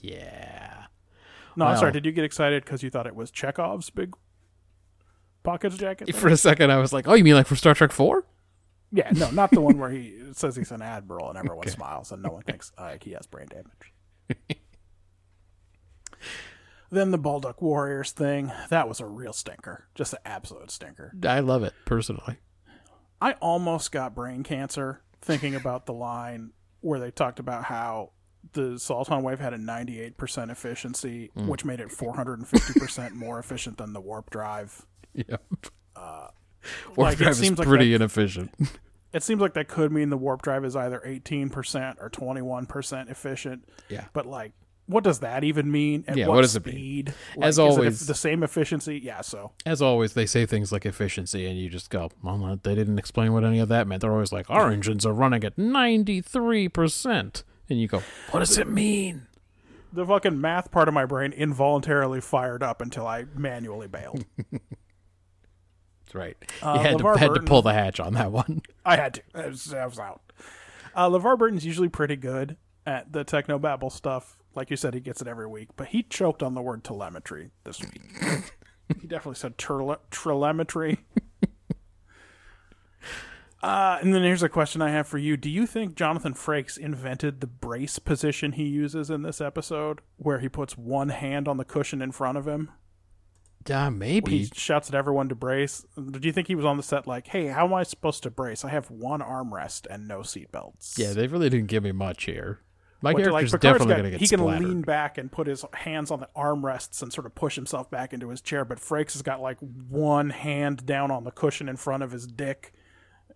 Yeah. 0.00 0.84
No, 1.56 1.66
I'm 1.66 1.76
sorry. 1.76 1.92
Did 1.92 2.04
you 2.04 2.12
get 2.12 2.24
excited 2.24 2.64
because 2.64 2.82
you 2.82 2.90
thought 2.90 3.06
it 3.06 3.14
was 3.14 3.30
Chekov's 3.30 3.90
big 3.90 4.14
pockets 5.42 5.76
jacket? 5.76 6.14
For 6.14 6.28
a 6.28 6.36
second, 6.36 6.70
I 6.70 6.78
was 6.78 6.92
like, 6.92 7.06
"Oh, 7.06 7.14
you 7.14 7.24
mean 7.24 7.34
like 7.34 7.46
from 7.46 7.56
Star 7.58 7.74
Trek 7.74 7.92
4? 7.92 8.24
Yeah, 8.90 9.10
no, 9.12 9.30
not 9.30 9.50
the 9.50 9.60
one 9.62 9.78
where 9.78 9.90
he 9.90 10.18
says 10.32 10.56
he's 10.56 10.70
an 10.70 10.82
admiral 10.82 11.28
and 11.30 11.38
everyone 11.38 11.66
smiles 11.68 12.12
and 12.12 12.22
no 12.22 12.30
one 12.30 12.42
thinks 12.42 12.72
uh, 12.76 12.96
he 13.00 13.12
has 13.12 13.26
brain 13.26 13.46
damage. 13.48 14.58
Then 16.92 17.10
the 17.10 17.18
Balduk 17.18 17.62
Warriors 17.62 18.12
thing, 18.12 18.52
that 18.68 18.86
was 18.86 19.00
a 19.00 19.06
real 19.06 19.32
stinker. 19.32 19.86
Just 19.94 20.12
an 20.12 20.18
absolute 20.26 20.70
stinker. 20.70 21.14
I 21.26 21.40
love 21.40 21.62
it 21.62 21.72
personally. 21.86 22.36
I 23.18 23.32
almost 23.34 23.92
got 23.92 24.14
brain 24.14 24.42
cancer 24.42 25.00
thinking 25.22 25.54
about 25.54 25.86
the 25.86 25.94
line 25.94 26.52
where 26.82 27.00
they 27.00 27.10
talked 27.10 27.38
about 27.38 27.64
how 27.64 28.10
the 28.52 28.72
Soliton 28.72 29.22
Wave 29.22 29.38
had 29.38 29.54
a 29.54 29.58
98% 29.58 30.50
efficiency, 30.50 31.30
mm. 31.34 31.46
which 31.46 31.64
made 31.64 31.80
it 31.80 31.88
450% 31.88 33.12
more 33.12 33.38
efficient 33.38 33.78
than 33.78 33.94
the 33.94 34.00
warp 34.00 34.28
drive. 34.28 34.84
Yep. 35.14 35.42
Uh, 35.96 36.28
like, 36.88 36.96
Warp 36.96 37.12
it 37.12 37.18
drive 37.18 37.30
is 37.30 37.38
seems 37.38 37.58
like 37.58 37.68
pretty 37.68 37.90
that- 37.90 37.96
inefficient. 37.96 38.54
It 39.14 39.22
seems 39.22 39.42
like 39.42 39.52
that 39.54 39.68
could 39.68 39.92
mean 39.92 40.08
the 40.08 40.16
warp 40.16 40.40
drive 40.40 40.64
is 40.64 40.74
either 40.74 40.98
18% 41.04 41.96
or 42.00 42.08
21% 42.08 43.10
efficient. 43.10 43.68
Yeah. 43.90 44.06
But 44.14 44.24
like, 44.24 44.52
what 44.86 45.04
does 45.04 45.20
that 45.20 45.44
even 45.44 45.70
mean? 45.70 46.04
At 46.08 46.16
Yeah, 46.16 46.26
what, 46.26 46.36
what 46.36 46.40
does 46.42 46.56
it 46.56 46.66
mean? 46.66 46.74
speed? 46.74 47.08
As 47.08 47.36
Like, 47.36 47.48
is 47.48 47.58
it 47.58 47.62
always- 47.62 48.06
the 48.06 48.14
same 48.14 48.42
efficiency. 48.42 48.98
Yeah. 49.02 49.20
So 49.20 49.52
As 49.64 49.80
always, 49.80 50.14
they 50.14 50.26
say 50.26 50.44
things 50.46 50.72
like 50.72 50.84
efficiency, 50.84 51.46
and 51.46 51.58
you 51.58 51.68
just 51.68 51.88
go, 51.90 52.10
well, 52.22 52.58
they 52.62 52.74
didn't 52.74 52.98
explain 52.98 53.32
what 53.32 53.44
any 53.44 53.58
of 53.60 53.68
that 53.68 53.86
meant. 53.86 54.00
They're 54.02 54.12
always 54.12 54.32
like, 54.32 54.50
our 54.50 54.70
engines 54.70 55.06
are 55.06 55.12
running 55.12 55.44
at 55.44 55.56
93%. 55.56 57.42
And 57.70 57.80
you 57.80 57.86
go, 57.88 58.02
what 58.30 58.40
does 58.40 58.58
it 58.58 58.68
mean? 58.68 59.26
the 59.94 60.06
fucking 60.06 60.40
math 60.40 60.70
part 60.70 60.88
of 60.88 60.94
my 60.94 61.04
brain 61.04 61.32
involuntarily 61.32 62.18
fired 62.20 62.62
up 62.62 62.80
until 62.80 63.06
I 63.06 63.26
manually 63.36 63.88
bailed. 63.88 64.24
That's 64.50 66.14
right. 66.14 66.36
Uh, 66.62 66.74
you 66.76 66.80
had, 66.88 66.98
to, 66.98 67.08
had 67.18 67.34
to 67.34 67.42
pull 67.42 67.60
the 67.62 67.74
hatch 67.74 68.00
on 68.00 68.14
that 68.14 68.32
one. 68.32 68.62
I 68.86 68.96
had 68.96 69.14
to. 69.14 69.22
I 69.34 69.46
was, 69.48 69.72
I 69.74 69.84
was 69.86 69.98
out. 69.98 70.22
Uh, 70.94 71.08
LeVar 71.10 71.38
Burton's 71.38 71.64
usually 71.66 71.88
pretty 71.90 72.16
good 72.16 72.56
at 72.86 73.12
the 73.12 73.24
technobabble 73.24 73.92
stuff. 73.92 74.38
Like 74.54 74.70
you 74.70 74.76
said, 74.76 74.94
he 74.94 75.00
gets 75.00 75.22
it 75.22 75.28
every 75.28 75.46
week, 75.46 75.70
but 75.76 75.88
he 75.88 76.02
choked 76.02 76.42
on 76.42 76.54
the 76.54 76.62
word 76.62 76.84
telemetry 76.84 77.50
this 77.64 77.80
week. 77.80 78.02
he 79.00 79.06
definitely 79.06 79.36
said 79.36 79.56
terle- 79.58 79.98
telemetry. 80.10 80.98
Uh, 83.62 83.96
and 84.02 84.12
then 84.12 84.22
here's 84.22 84.42
a 84.42 84.48
question 84.48 84.82
I 84.82 84.90
have 84.90 85.06
for 85.06 85.18
you. 85.18 85.36
Do 85.36 85.48
you 85.48 85.68
think 85.68 85.94
Jonathan 85.94 86.34
Frakes 86.34 86.76
invented 86.76 87.40
the 87.40 87.46
brace 87.46 88.00
position 88.00 88.52
he 88.52 88.64
uses 88.64 89.08
in 89.08 89.22
this 89.22 89.40
episode, 89.40 90.00
where 90.16 90.40
he 90.40 90.48
puts 90.48 90.76
one 90.76 91.10
hand 91.10 91.46
on 91.46 91.58
the 91.58 91.64
cushion 91.64 92.02
in 92.02 92.10
front 92.10 92.36
of 92.36 92.48
him? 92.48 92.72
Yeah, 93.68 93.90
maybe. 93.90 94.38
He 94.38 94.50
shouts 94.52 94.88
at 94.88 94.96
everyone 94.96 95.28
to 95.28 95.36
brace. 95.36 95.86
Do 95.96 96.26
you 96.26 96.32
think 96.32 96.48
he 96.48 96.56
was 96.56 96.64
on 96.64 96.76
the 96.76 96.82
set 96.82 97.06
like, 97.06 97.28
"Hey, 97.28 97.46
how 97.46 97.66
am 97.66 97.74
I 97.74 97.84
supposed 97.84 98.24
to 98.24 98.30
brace? 98.30 98.64
I 98.64 98.70
have 98.70 98.90
one 98.90 99.20
armrest 99.20 99.86
and 99.88 100.08
no 100.08 100.20
seatbelts." 100.20 100.98
Yeah, 100.98 101.12
they 101.12 101.28
really 101.28 101.48
didn't 101.48 101.68
give 101.68 101.84
me 101.84 101.92
much 101.92 102.24
here. 102.24 102.58
My 103.02 103.12
character's 103.12 103.50
Picard's 103.50 103.62
definitely 103.62 103.94
going 103.94 104.04
to 104.04 104.10
get 104.10 104.20
he 104.20 104.28
can 104.28 104.38
splattered. 104.38 104.68
lean 104.68 104.82
back 104.82 105.18
and 105.18 105.30
put 105.30 105.46
his 105.46 105.64
hands 105.74 106.10
on 106.10 106.20
the 106.20 106.28
armrests 106.36 107.02
and 107.02 107.12
sort 107.12 107.26
of 107.26 107.34
push 107.34 107.56
himself 107.56 107.90
back 107.90 108.12
into 108.12 108.28
his 108.28 108.40
chair, 108.40 108.64
but 108.64 108.78
Frakes 108.78 109.12
has 109.14 109.22
got 109.22 109.40
like 109.40 109.58
one 109.58 110.30
hand 110.30 110.86
down 110.86 111.10
on 111.10 111.24
the 111.24 111.32
cushion 111.32 111.68
in 111.68 111.76
front 111.76 112.02
of 112.02 112.12
his 112.12 112.26
dick 112.26 112.72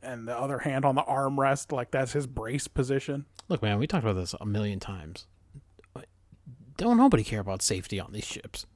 and 0.02 0.28
the 0.28 0.38
other 0.38 0.58
hand 0.60 0.84
on 0.84 0.94
the 0.94 1.02
armrest, 1.02 1.72
like 1.72 1.90
that's 1.90 2.12
his 2.12 2.26
brace 2.26 2.68
position. 2.68 3.26
Look, 3.48 3.62
man, 3.62 3.78
we 3.78 3.86
talked 3.86 4.04
about 4.04 4.14
this 4.14 4.34
a 4.40 4.46
million 4.46 4.78
times. 4.78 5.26
Don't 6.76 6.98
nobody 6.98 7.24
care 7.24 7.40
about 7.40 7.62
safety 7.62 7.98
on 7.98 8.12
these 8.12 8.26
ships. 8.26 8.66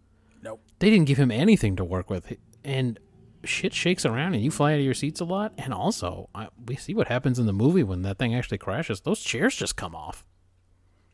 Nope. 0.43 0.63
They 0.79 0.89
didn't 0.89 1.07
give 1.07 1.19
him 1.19 1.31
anything 1.31 1.77
to 1.77 1.85
work 1.85 2.09
with, 2.09 2.33
and 2.65 2.99
shit 3.45 3.75
shakes 3.75 4.05
around 4.05 4.35
and 4.35 4.43
you 4.43 4.51
fly 4.51 4.73
out 4.73 4.79
of 4.79 4.85
your 4.85 4.95
seats 4.95 5.21
a 5.21 5.25
lot. 5.25 5.53
And 5.59 5.73
also, 5.73 6.29
I, 6.35 6.49
we 6.67 6.77
see 6.77 6.95
what 6.95 7.09
happens 7.09 7.39
in 7.39 7.47
the 7.47 7.53
movie 7.53 7.83
when 7.83 8.03
that 8.03 8.19
thing 8.19 8.35
actually 8.35 8.59
crashes. 8.59 9.03
Those 9.03 9.21
chairs 9.21 9.55
just 9.55 9.77
come 9.77 9.95
off. 9.95 10.25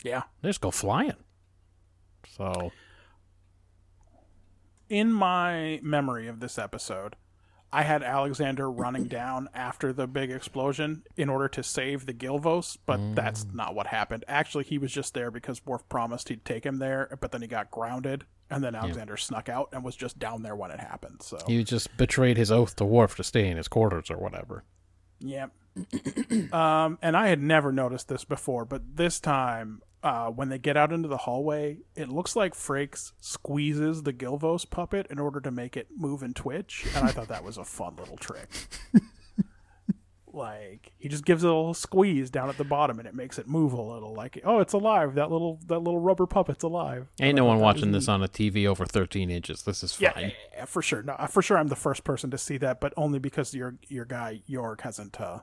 Yeah. 0.03 0.23
They 0.43 0.49
just 0.49 0.61
go 0.61 0.71
flying. 0.71 1.15
So 2.37 2.73
In 4.89 5.13
my 5.13 5.81
memory 5.83 6.29
of 6.29 6.41
this 6.41 6.59
episode, 6.59 7.17
I 7.73 7.83
had 7.83 8.03
Alexander 8.03 8.71
running 8.71 9.05
down 9.05 9.49
after 9.53 9.93
the 9.93 10.07
big 10.07 10.31
explosion 10.31 11.03
in 11.17 11.29
order 11.29 11.49
to 11.49 11.63
save 11.63 12.07
the 12.07 12.15
Gilvos, 12.15 12.79
but 12.87 13.15
that's 13.15 13.47
not 13.53 13.75
what 13.75 13.89
happened. 13.89 14.25
Actually, 14.29 14.65
he 14.65 14.79
was 14.79 14.93
just 14.93 15.15
there 15.15 15.31
because 15.31 15.65
Worf 15.67 15.87
promised 15.89 16.29
he'd 16.29 16.45
take 16.45 16.65
him 16.65 16.79
there, 16.79 17.19
but 17.21 17.33
then 17.33 17.43
he 17.43 17.49
got 17.49 17.71
grounded, 17.71 18.25
and 18.49 18.63
then 18.63 18.75
Alexander 18.77 19.17
snuck 19.17 19.49
out 19.49 19.69
and 19.73 19.85
was 19.85 19.97
just 19.97 20.19
down 20.19 20.43
there 20.43 20.55
when 20.55 20.71
it 20.71 20.79
happened. 20.81 21.23
So, 21.23 21.39
he 21.47 21.65
just 21.65 21.95
betrayed 21.97 22.37
his 22.37 22.53
oath 22.53 22.77
to 22.77 22.85
Worf 22.85 23.17
to 23.17 23.25
stay 23.25 23.49
in 23.49 23.57
his 23.57 23.69
quarters 23.69 24.11
or 24.11 24.17
whatever. 24.19 24.65
yeah. 25.21 25.47
um, 26.53 26.99
and 27.03 27.15
I 27.17 27.27
had 27.27 27.43
never 27.43 27.73
noticed 27.73 28.09
this 28.09 28.25
before, 28.25 28.65
but 28.65 28.97
this 28.97 29.21
time, 29.21 29.83
uh, 30.07 30.31
when 30.31 30.49
they 30.49 30.59
get 30.59 30.77
out 30.77 30.93
into 30.93 31.09
the 31.09 31.17
hallway, 31.17 31.79
it 31.97 32.09
looks 32.09 32.37
like 32.37 32.55
Frakes 32.55 33.13
squeezes 33.21 34.05
the 34.05 34.13
Gilvos 34.13 34.69
puppet 34.69 35.07
in 35.11 35.19
order 35.19 35.41
to 35.41 35.51
make 35.51 35.77
it 35.77 35.89
move 35.97 36.23
and 36.23 36.35
twitch, 36.37 36.87
and 36.95 37.05
I 37.09 37.11
thought 37.11 37.29
that 37.29 37.43
was 37.43 37.57
a 37.59 37.65
fun 37.65 37.97
little 37.97 38.17
trick. 38.17 38.49
like 40.33 40.93
he 40.99 41.09
just 41.09 41.25
gives 41.25 41.43
it 41.45 41.47
a 41.49 41.55
little 41.55 41.73
squeeze 41.75 42.31
down 42.31 42.49
at 42.49 42.59
the 42.59 42.65
bottom, 42.65 42.99
and 42.99 43.09
it 43.09 43.15
makes 43.15 43.39
it 43.39 43.49
move 43.49 43.73
a 43.73 43.81
little. 43.81 44.13
Like 44.15 44.41
oh, 44.45 44.61
it's 44.61 44.75
alive. 44.75 45.15
That 45.15 45.31
little 45.31 45.59
that 45.67 45.79
little 45.81 45.99
rubber 46.01 46.27
puppet's 46.27 46.63
alive. 46.63 47.09
Ain't 47.21 47.37
no 47.37 47.45
one 47.45 47.57
thought 47.57 47.61
that 47.61 47.67
was 47.67 47.75
watching 47.77 47.93
this 47.93 48.07
neat. 48.07 48.13
on 48.15 48.23
a 48.23 48.29
TV 48.29 48.67
over 48.67 48.85
13 48.85 49.31
inches. 49.31 49.63
This 49.63 49.83
is 49.83 49.99
Yeah, 50.01 50.13
fine. 50.13 50.23
yeah, 50.25 50.31
yeah, 50.55 50.65
for 50.67 50.83
sure. 50.83 51.03
No, 51.03 51.17
for 51.29 51.43
sure. 51.43 51.57
I'm 51.59 51.69
the 51.69 51.77
first 51.77 52.05
person 52.05 52.31
to 52.31 52.39
see 52.39 52.59
that, 52.59 52.81
but 52.81 52.93
only 52.97 53.19
because 53.19 53.55
your 53.55 53.77
your 53.89 54.05
guy 54.05 54.43
York 54.47 54.83
hasn't. 54.83 55.21
Uh, 55.21 55.41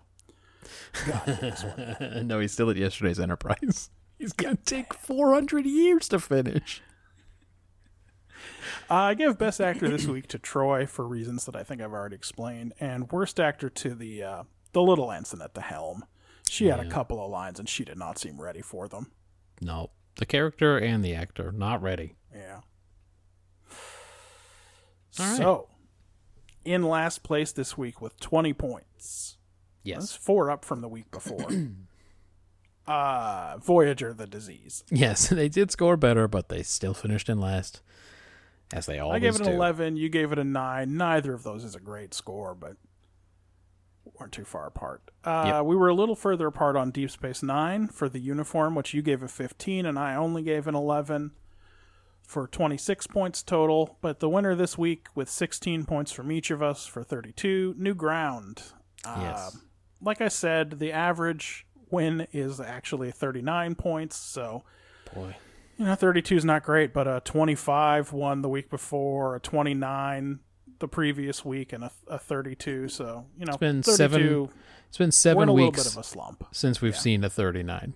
gotten 1.07 1.37
this 1.41 1.63
one. 1.63 2.27
no, 2.27 2.39
he's 2.39 2.51
still 2.53 2.69
at 2.69 2.77
yesterday's 2.77 3.19
Enterprise. 3.19 3.89
He's 4.23 4.31
gonna 4.31 4.55
take 4.55 4.93
400 4.93 5.65
years 5.65 6.07
to 6.07 6.17
finish. 6.17 6.81
Uh, 8.89 8.93
I 8.93 9.13
give 9.15 9.37
Best 9.37 9.59
Actor 9.59 9.89
this 9.89 10.05
week 10.05 10.27
to 10.27 10.39
Troi 10.39 10.87
for 10.87 11.05
reasons 11.05 11.43
that 11.43 11.57
I 11.57 11.63
think 11.63 11.81
I've 11.81 11.91
already 11.91 12.15
explained, 12.15 12.73
and 12.79 13.11
Worst 13.11 13.37
Actor 13.37 13.69
to 13.71 13.93
the 13.93 14.23
uh, 14.23 14.43
the 14.71 14.81
little 14.81 15.11
ensign 15.11 15.41
at 15.41 15.55
the 15.55 15.61
helm. 15.61 16.05
She 16.47 16.67
had 16.67 16.79
a 16.79 16.89
couple 16.89 17.21
of 17.21 17.29
lines, 17.29 17.59
and 17.59 17.67
she 17.67 17.83
did 17.83 17.97
not 17.97 18.17
seem 18.17 18.39
ready 18.39 18.61
for 18.61 18.87
them. 18.87 19.11
No, 19.59 19.89
the 20.15 20.25
character 20.25 20.77
and 20.77 21.03
the 21.03 21.13
actor 21.13 21.51
not 21.51 21.81
ready. 21.81 22.15
Yeah. 22.33 22.61
Right. 25.19 25.35
So, 25.35 25.67
in 26.63 26.83
last 26.83 27.23
place 27.23 27.51
this 27.51 27.77
week 27.77 27.99
with 27.99 28.17
20 28.21 28.53
points. 28.53 29.35
That's 29.83 30.11
Yes, 30.11 30.15
four 30.15 30.49
up 30.49 30.63
from 30.63 30.79
the 30.79 30.87
week 30.87 31.11
before. 31.11 31.49
uh, 32.87 33.57
Voyager 33.59 34.13
the 34.13 34.27
Disease. 34.27 34.83
yes, 34.89 35.27
they 35.29 35.49
did 35.49 35.71
score 35.71 35.97
better, 35.97 36.27
but 36.27 36.49
they 36.49 36.63
still 36.63 36.93
finished 36.93 37.29
in 37.29 37.39
last, 37.39 37.81
as 38.73 38.85
they 38.85 38.99
always 38.99 39.17
I 39.17 39.19
gave 39.19 39.35
it 39.35 39.41
an 39.41 39.47
do. 39.47 39.53
11. 39.53 39.97
You 39.97 40.09
gave 40.09 40.31
it 40.31 40.39
a 40.39 40.43
9. 40.43 40.97
Neither 40.97 41.33
of 41.33 41.43
those 41.43 41.63
is 41.63 41.75
a 41.75 41.79
great 41.79 42.13
score, 42.13 42.53
but 42.55 42.75
weren't 44.19 44.33
too 44.33 44.45
far 44.45 44.67
apart. 44.67 45.01
Uh, 45.23 45.43
Yep. 45.47 45.65
We 45.65 45.75
were 45.75 45.87
a 45.87 45.95
little 45.95 46.15
further 46.15 46.47
apart 46.47 46.75
on 46.75 46.91
Deep 46.91 47.09
Space 47.09 47.41
Nine 47.41 47.87
for 47.87 48.09
the 48.09 48.19
uniform, 48.19 48.75
which 48.75 48.93
you 48.93 49.01
gave 49.01 49.23
a 49.23 49.27
15, 49.27 49.85
and 49.85 49.97
I 49.97 50.15
only 50.15 50.43
gave 50.43 50.67
an 50.67 50.75
11 50.75 51.31
for 52.27 52.47
26 52.47 53.07
points 53.07 53.41
total. 53.43 53.97
But 54.01 54.19
the 54.19 54.29
winner 54.29 54.55
this 54.55 54.77
week, 54.77 55.07
with 55.15 55.29
16 55.29 55.85
points 55.85 56.11
from 56.11 56.31
each 56.31 56.51
of 56.51 56.61
us 56.61 56.85
for 56.85 57.03
32, 57.03 57.75
New 57.77 57.93
Ground. 57.95 58.61
Yes. 59.05 59.55
Uh, 59.55 59.59
like 60.01 60.21
I 60.21 60.27
said, 60.27 60.79
the 60.79 60.91
average 60.91 61.65
win 61.93 62.27
is 62.33 62.59
actually 62.59 63.11
39 63.11 63.75
points, 63.75 64.17
so 64.17 64.63
Boy, 65.13 65.35
you 65.77 65.85
know, 65.85 65.95
32 65.95 66.35
is 66.37 66.45
not 66.45 66.63
great, 66.63 66.93
but 66.93 67.07
a 67.07 67.21
25 67.23 68.11
won 68.11 68.41
the 68.41 68.49
week 68.49 68.69
before, 68.69 69.35
a 69.35 69.39
29 69.39 70.39
the 70.79 70.87
previous 70.87 71.45
week, 71.45 71.71
and 71.71 71.85
a, 71.85 71.91
a 72.07 72.19
32. 72.19 72.89
So, 72.89 73.25
you 73.37 73.45
know, 73.45 73.51
it's 73.51 73.57
been 73.57 73.83
32, 73.83 73.95
seven 73.95 74.49
it's 74.89 74.97
been 74.97 75.11
seven 75.11 75.49
a 75.49 75.53
weeks 75.53 75.83
bit 75.83 75.93
of 75.93 75.97
a 75.97 76.03
slump. 76.03 76.45
since 76.51 76.81
we've 76.81 76.97
seen 76.97 77.23
a 77.23 77.29
39. 77.29 77.93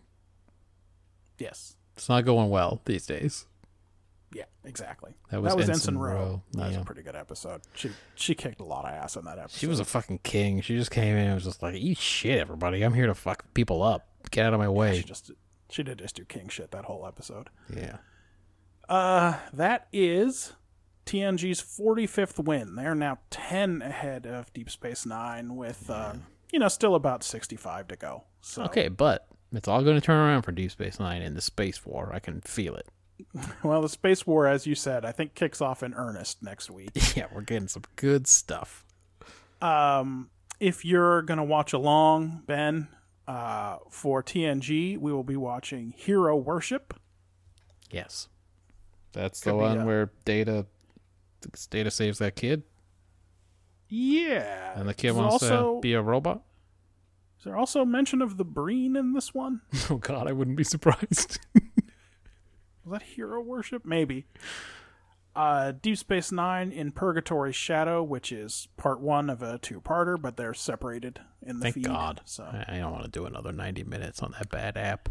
Yes. 1.37 1.75
It's 1.95 2.09
not 2.09 2.25
going 2.25 2.49
well 2.49 2.81
these 2.85 3.05
days. 3.05 3.45
Yeah, 4.33 4.43
exactly. 4.65 5.13
That 5.31 5.41
was 5.41 5.53
Ensign, 5.53 5.69
Ensign 5.69 5.97
Ro. 5.97 6.13
Ro, 6.13 6.43
That 6.53 6.67
was 6.67 6.77
a 6.77 6.81
pretty 6.81 7.01
good 7.01 7.15
episode. 7.15 7.61
She 7.73 7.91
she 8.15 8.35
kicked 8.35 8.59
a 8.59 8.65
lot 8.65 8.85
of 8.85 8.91
ass 8.91 9.15
in 9.15 9.23
that 9.25 9.39
episode. 9.39 9.57
She 9.57 9.67
was 9.67 9.79
a 9.79 9.85
fucking 9.85 10.19
king. 10.23 10.61
She 10.61 10.75
just 10.75 10.91
came 10.91 11.15
in 11.15 11.25
and 11.27 11.35
was 11.35 11.45
just 11.45 11.63
like, 11.63 11.75
"Eat 11.75 11.97
shit, 11.97 12.39
everybody! 12.39 12.81
I'm 12.83 12.93
here 12.93 13.07
to 13.07 13.15
fuck 13.15 13.53
people 13.53 13.81
up. 13.81 14.07
Get 14.31 14.45
out 14.45 14.53
of 14.53 14.59
my 14.59 14.67
way." 14.69 14.97
She 14.97 15.03
just 15.03 15.31
she 15.69 15.83
did 15.83 15.99
just 15.99 16.15
do 16.15 16.25
king 16.25 16.49
shit 16.49 16.71
that 16.71 16.85
whole 16.85 17.05
episode. 17.07 17.49
Yeah. 17.73 17.97
Uh, 18.89 19.37
that 19.53 19.87
is 19.91 20.53
TNG's 21.05 21.61
45th 21.61 22.43
win. 22.43 22.75
They 22.75 22.85
are 22.85 22.95
now 22.95 23.19
10 23.29 23.81
ahead 23.81 24.25
of 24.25 24.51
Deep 24.53 24.69
Space 24.69 25.05
Nine 25.05 25.55
with, 25.55 25.89
uh, 25.89 26.13
you 26.51 26.59
know, 26.59 26.67
still 26.69 26.95
about 26.95 27.23
65 27.23 27.87
to 27.89 27.95
go. 27.95 28.23
So, 28.41 28.63
Okay, 28.63 28.87
but 28.87 29.27
it's 29.51 29.67
all 29.67 29.83
going 29.83 29.95
to 29.99 30.01
turn 30.05 30.17
around 30.17 30.43
for 30.43 30.51
Deep 30.53 30.71
Space 30.71 30.99
Nine 30.99 31.21
in 31.21 31.33
the 31.33 31.41
space 31.41 31.85
war. 31.85 32.11
I 32.13 32.19
can 32.19 32.39
feel 32.41 32.75
it. 32.75 32.87
Well, 33.63 33.81
the 33.81 33.89
Space 33.89 34.25
War, 34.27 34.47
as 34.47 34.65
you 34.67 34.75
said, 34.75 35.05
I 35.05 35.11
think 35.11 35.33
kicks 35.35 35.61
off 35.61 35.83
in 35.83 35.93
earnest 35.93 36.41
next 36.43 36.69
week. 36.69 36.89
Yeah, 37.15 37.25
we're 37.33 37.41
getting 37.41 37.67
some 37.67 37.83
good 37.95 38.27
stuff. 38.27 38.85
Um, 39.61 40.29
if 40.59 40.85
you're 40.85 41.21
going 41.23 41.39
to 41.39 41.43
watch 41.43 41.73
along, 41.73 42.43
Ben, 42.45 42.87
uh, 43.27 43.77
for 43.89 44.21
TNG, 44.21 44.97
we 44.99 45.11
will 45.11 45.23
be 45.23 45.35
watching 45.37 45.93
Hero 45.97 46.35
Worship. 46.35 46.93
Yes, 47.89 48.27
that's 49.13 49.39
Could 49.41 49.53
the 49.53 49.55
one 49.57 49.79
uh, 49.79 49.85
where 49.85 50.11
Data, 50.25 50.65
Data 51.71 51.89
saves 51.89 52.19
that 52.19 52.35
kid, 52.35 52.63
Yeah. 53.89 54.79
and 54.79 54.87
the 54.87 54.93
kid 54.93 55.09
Is 55.09 55.15
wants 55.15 55.33
also, 55.43 55.75
to 55.75 55.81
be 55.81 55.93
a 55.93 56.01
robot. 56.01 56.43
Is 57.39 57.45
there 57.45 57.55
also 57.55 57.85
mention 57.85 58.21
of 58.21 58.37
the 58.37 58.45
Breen 58.45 58.95
in 58.95 59.13
this 59.13 59.33
one? 59.33 59.61
Oh 59.89 59.97
God, 59.97 60.27
I 60.27 60.33
wouldn't 60.33 60.57
be 60.57 60.63
surprised. 60.63 61.39
Was 62.87 62.99
that 62.99 63.03
hero 63.07 63.41
worship? 63.41 63.85
Maybe. 63.85 64.25
Uh, 65.35 65.71
Deep 65.81 65.97
Space 65.97 66.31
Nine 66.31 66.71
in 66.71 66.91
Purgatory's 66.91 67.55
Shadow, 67.55 68.01
which 68.01 68.31
is 68.31 68.69
part 68.77 68.99
one 68.99 69.29
of 69.29 69.43
a 69.43 69.59
two-parter, 69.59 70.19
but 70.19 70.35
they're 70.37 70.53
separated 70.53 71.19
in 71.45 71.59
the 71.59 71.63
Thank 71.63 71.75
feed. 71.75 71.85
God. 71.85 72.21
So, 72.25 72.43
I 72.43 72.77
don't 72.77 72.91
want 72.91 73.03
to 73.03 73.09
do 73.11 73.25
another 73.25 73.51
ninety 73.51 73.83
minutes 73.83 74.23
on 74.23 74.31
that 74.31 74.49
bad 74.49 74.77
app. 74.77 75.09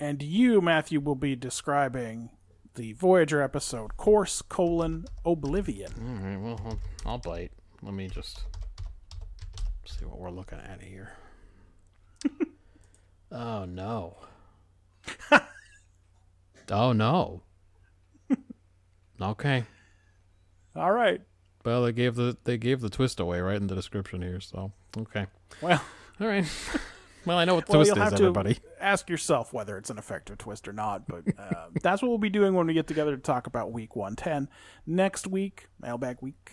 and 0.00 0.22
you, 0.22 0.60
Matthew, 0.60 1.00
will 1.00 1.16
be 1.16 1.36
describing 1.36 2.30
the 2.76 2.92
Voyager 2.94 3.42
episode 3.42 3.96
"Course 3.98 4.40
colon 4.42 5.04
Oblivion." 5.24 5.92
All 6.00 6.28
right, 6.30 6.40
well, 6.40 6.60
I'll, 6.64 6.78
I'll 7.12 7.18
bite. 7.18 7.52
Let 7.82 7.92
me 7.94 8.08
just 8.08 8.40
see 9.84 10.04
what 10.06 10.18
we're 10.18 10.30
looking 10.30 10.58
at 10.60 10.80
here. 10.82 11.12
oh 13.32 13.64
no. 13.66 14.16
oh 16.70 16.92
no. 16.92 17.42
okay. 19.20 19.64
All 20.74 20.92
right. 20.92 21.20
Well, 21.64 21.82
they 21.82 21.92
gave 21.92 22.14
the 22.14 22.36
they 22.44 22.58
gave 22.58 22.80
the 22.80 22.90
twist 22.90 23.18
away 23.18 23.40
right 23.40 23.56
in 23.56 23.66
the 23.66 23.74
description 23.74 24.22
here, 24.22 24.40
so 24.40 24.72
okay. 24.96 25.26
Well, 25.60 25.82
All 26.20 26.26
right. 26.26 26.44
well, 27.26 27.38
I 27.38 27.44
know 27.44 27.54
what 27.54 27.66
the 27.66 27.72
well, 27.72 27.80
twist 27.80 27.96
you'll 27.96 28.06
is, 28.06 28.12
have 28.12 28.20
everybody. 28.20 28.54
to 28.54 28.60
ask 28.80 29.10
yourself 29.10 29.52
whether 29.52 29.76
it's 29.76 29.90
an 29.90 29.98
effective 29.98 30.38
twist 30.38 30.66
or 30.66 30.72
not. 30.72 31.06
But 31.06 31.24
uh, 31.38 31.66
that's 31.82 32.02
what 32.02 32.08
we'll 32.08 32.18
be 32.18 32.30
doing 32.30 32.54
when 32.54 32.66
we 32.66 32.74
get 32.74 32.86
together 32.86 33.16
to 33.16 33.22
talk 33.22 33.46
about 33.46 33.72
Week 33.72 33.96
One 33.96 34.16
Ten 34.16 34.48
next 34.86 35.26
week, 35.26 35.66
Mailbag 35.80 36.18
Week. 36.20 36.52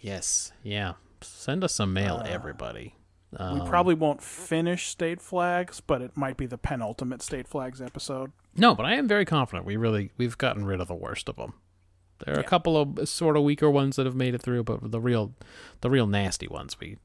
Yes. 0.00 0.52
Yeah. 0.62 0.94
Send 1.20 1.62
us 1.62 1.74
some 1.74 1.92
mail, 1.92 2.22
everybody. 2.26 2.96
Um, 3.38 3.60
We 3.60 3.68
probably 3.68 3.94
won't 3.94 4.22
finish 4.22 4.86
State 4.88 5.20
Flags, 5.20 5.80
but 5.80 6.00
it 6.02 6.16
might 6.16 6.36
be 6.36 6.46
the 6.46 6.56
penultimate 6.58 7.20
State 7.22 7.46
Flags 7.46 7.82
episode. 7.82 8.32
No, 8.56 8.74
but 8.74 8.86
I 8.86 8.94
am 8.94 9.06
very 9.06 9.24
confident. 9.24 9.66
We 9.66 9.76
really 9.76 10.10
we've 10.16 10.38
gotten 10.38 10.64
rid 10.64 10.80
of 10.80 10.88
the 10.88 10.94
worst 10.94 11.28
of 11.28 11.36
them. 11.36 11.54
There 12.24 12.34
are 12.34 12.40
a 12.40 12.44
couple 12.44 12.78
of 12.80 13.06
sort 13.08 13.36
of 13.36 13.42
weaker 13.42 13.70
ones 13.70 13.96
that 13.96 14.06
have 14.06 14.14
made 14.14 14.34
it 14.34 14.40
through, 14.40 14.64
but 14.64 14.90
the 14.90 15.00
real, 15.00 15.34
the 15.82 15.90
real 15.90 16.06
nasty 16.06 16.48
ones 16.48 16.80
we. 16.80 16.96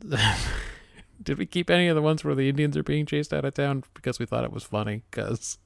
Did 1.22 1.38
we 1.38 1.46
keep 1.46 1.70
any 1.70 1.88
of 1.88 1.96
the 1.96 2.02
ones 2.02 2.24
where 2.24 2.34
the 2.34 2.48
Indians 2.48 2.76
are 2.76 2.82
being 2.82 3.06
chased 3.06 3.32
out 3.32 3.44
of 3.44 3.54
town 3.54 3.84
because 3.94 4.18
we 4.18 4.26
thought 4.26 4.44
it 4.44 4.52
was 4.52 4.64
funny? 4.64 5.02
Because 5.10 5.58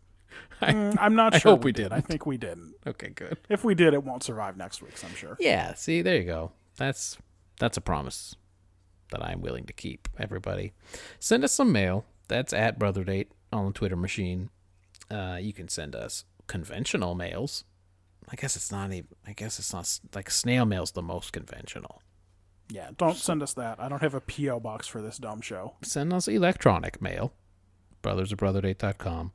Mm, 0.62 0.96
I'm 1.00 1.16
not 1.16 1.34
I 1.34 1.38
sure 1.38 1.50
I 1.50 1.54
hope 1.54 1.64
we 1.64 1.72
did. 1.72 1.92
I 1.92 2.00
think 2.00 2.24
we 2.24 2.36
didn't. 2.36 2.74
okay, 2.86 3.08
good. 3.10 3.38
If 3.48 3.64
we 3.64 3.74
did, 3.74 3.94
it 3.94 4.04
won't 4.04 4.22
survive 4.22 4.56
next 4.56 4.80
week's. 4.80 5.02
I'm 5.02 5.14
sure. 5.14 5.36
Yeah, 5.40 5.74
see, 5.74 6.02
there 6.02 6.16
you 6.16 6.24
go. 6.24 6.52
That's 6.76 7.18
that's 7.58 7.76
a 7.76 7.80
promise 7.80 8.36
that 9.10 9.24
I'm 9.24 9.40
willing 9.40 9.64
to 9.66 9.72
keep. 9.72 10.08
Everybody, 10.18 10.72
send 11.18 11.44
us 11.44 11.52
some 11.52 11.72
mail. 11.72 12.04
That's 12.28 12.52
at 12.52 12.78
Brother 12.78 13.04
Date 13.04 13.32
on 13.52 13.66
the 13.66 13.72
Twitter 13.72 13.96
machine. 13.96 14.50
Uh, 15.10 15.38
you 15.40 15.52
can 15.52 15.68
send 15.68 15.96
us 15.96 16.24
conventional 16.46 17.14
mails. 17.14 17.64
I 18.30 18.36
guess 18.36 18.54
it's 18.56 18.70
not 18.70 18.92
even. 18.92 19.08
I 19.26 19.32
guess 19.32 19.58
it's 19.58 19.72
not 19.72 19.98
like 20.14 20.30
snail 20.30 20.64
mail's 20.64 20.92
the 20.92 21.02
most 21.02 21.32
conventional. 21.32 22.02
Yeah, 22.70 22.90
don't 22.96 23.16
send 23.16 23.42
us 23.42 23.52
that. 23.54 23.80
I 23.80 23.88
don't 23.88 24.02
have 24.02 24.14
a 24.14 24.20
PO 24.20 24.60
box 24.60 24.86
for 24.86 25.02
this 25.02 25.18
dumb 25.18 25.40
show. 25.40 25.74
Send 25.82 26.12
us 26.12 26.28
electronic 26.28 27.02
mail, 27.02 27.32
brothers 28.02 28.30
of 28.30 28.38
brotherdate.com. 28.38 29.32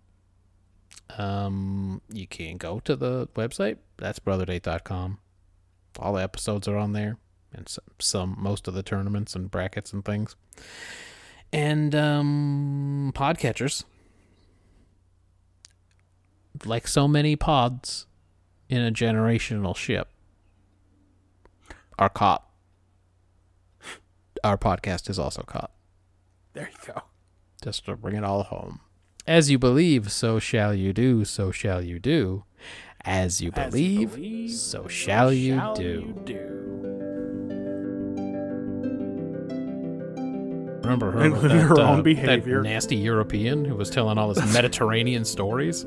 Um, 1.17 2.01
you 2.09 2.27
can 2.27 2.57
go 2.57 2.79
to 2.79 2.95
the 2.95 3.27
website. 3.35 3.77
That's 3.97 4.19
brotherdate.com. 4.19 5.19
All 5.99 6.13
the 6.13 6.23
episodes 6.23 6.67
are 6.67 6.77
on 6.77 6.93
there, 6.93 7.17
and 7.55 7.67
some, 7.69 7.83
some 7.99 8.35
most 8.37 8.67
of 8.67 8.73
the 8.73 8.83
tournaments 8.83 9.35
and 9.35 9.49
brackets 9.49 9.93
and 9.93 10.03
things. 10.03 10.35
And 11.53 11.95
um, 11.95 13.11
podcatchers, 13.15 13.83
like 16.65 16.87
so 16.87 17.07
many 17.07 17.35
pods 17.35 18.07
in 18.69 18.81
a 18.81 18.91
generational 18.91 19.75
ship, 19.75 20.09
are 21.97 22.09
caught. 22.09 22.43
Our 24.43 24.57
podcast 24.57 25.09
is 25.09 25.17
also 25.17 25.41
caught 25.43 25.71
There 26.53 26.69
you 26.71 26.93
go. 26.93 27.01
just 27.63 27.85
to 27.85 27.95
bring 27.95 28.15
it 28.15 28.23
all 28.23 28.43
home. 28.43 28.79
As 29.25 29.49
you 29.49 29.57
believe, 29.57 30.11
so 30.11 30.37
shall 30.39 30.73
you 30.73 30.93
do, 30.93 31.25
so 31.25 31.49
shall 31.51 31.81
you 31.81 31.97
do. 31.99 32.43
As 33.01 33.41
you 33.41 33.51
As 33.55 33.61
you 33.63 33.71
believe, 33.71 34.11
believe, 34.15 34.51
so 34.51 34.87
shall 34.87 35.33
you 35.33 35.61
do. 35.75 35.83
you 35.83 36.21
do. 36.25 36.94
Remember 40.85 41.11
her, 41.11 41.29
that, 41.29 41.51
her 41.51 41.79
uh, 41.79 41.89
own 41.89 41.97
that 41.97 42.03
behavior. 42.03 42.61
nasty 42.61 42.95
European 42.95 43.65
who 43.65 43.75
was 43.75 43.89
telling 43.89 44.17
all 44.17 44.33
his 44.33 44.53
Mediterranean 44.53 45.25
stories? 45.25 45.85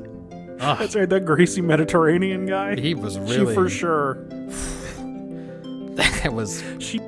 Ugh, 0.61 0.77
That's 0.77 0.95
right, 0.95 1.09
that 1.09 1.25
greasy 1.25 1.61
Mediterranean 1.61 2.45
guy. 2.45 2.75
he 2.79 2.93
was 2.93 3.17
really 3.17 3.47
She 3.47 3.53
for 3.55 3.69
sure. 3.69 4.17
That 5.99 6.33
was 6.33 6.63
She 6.79 6.99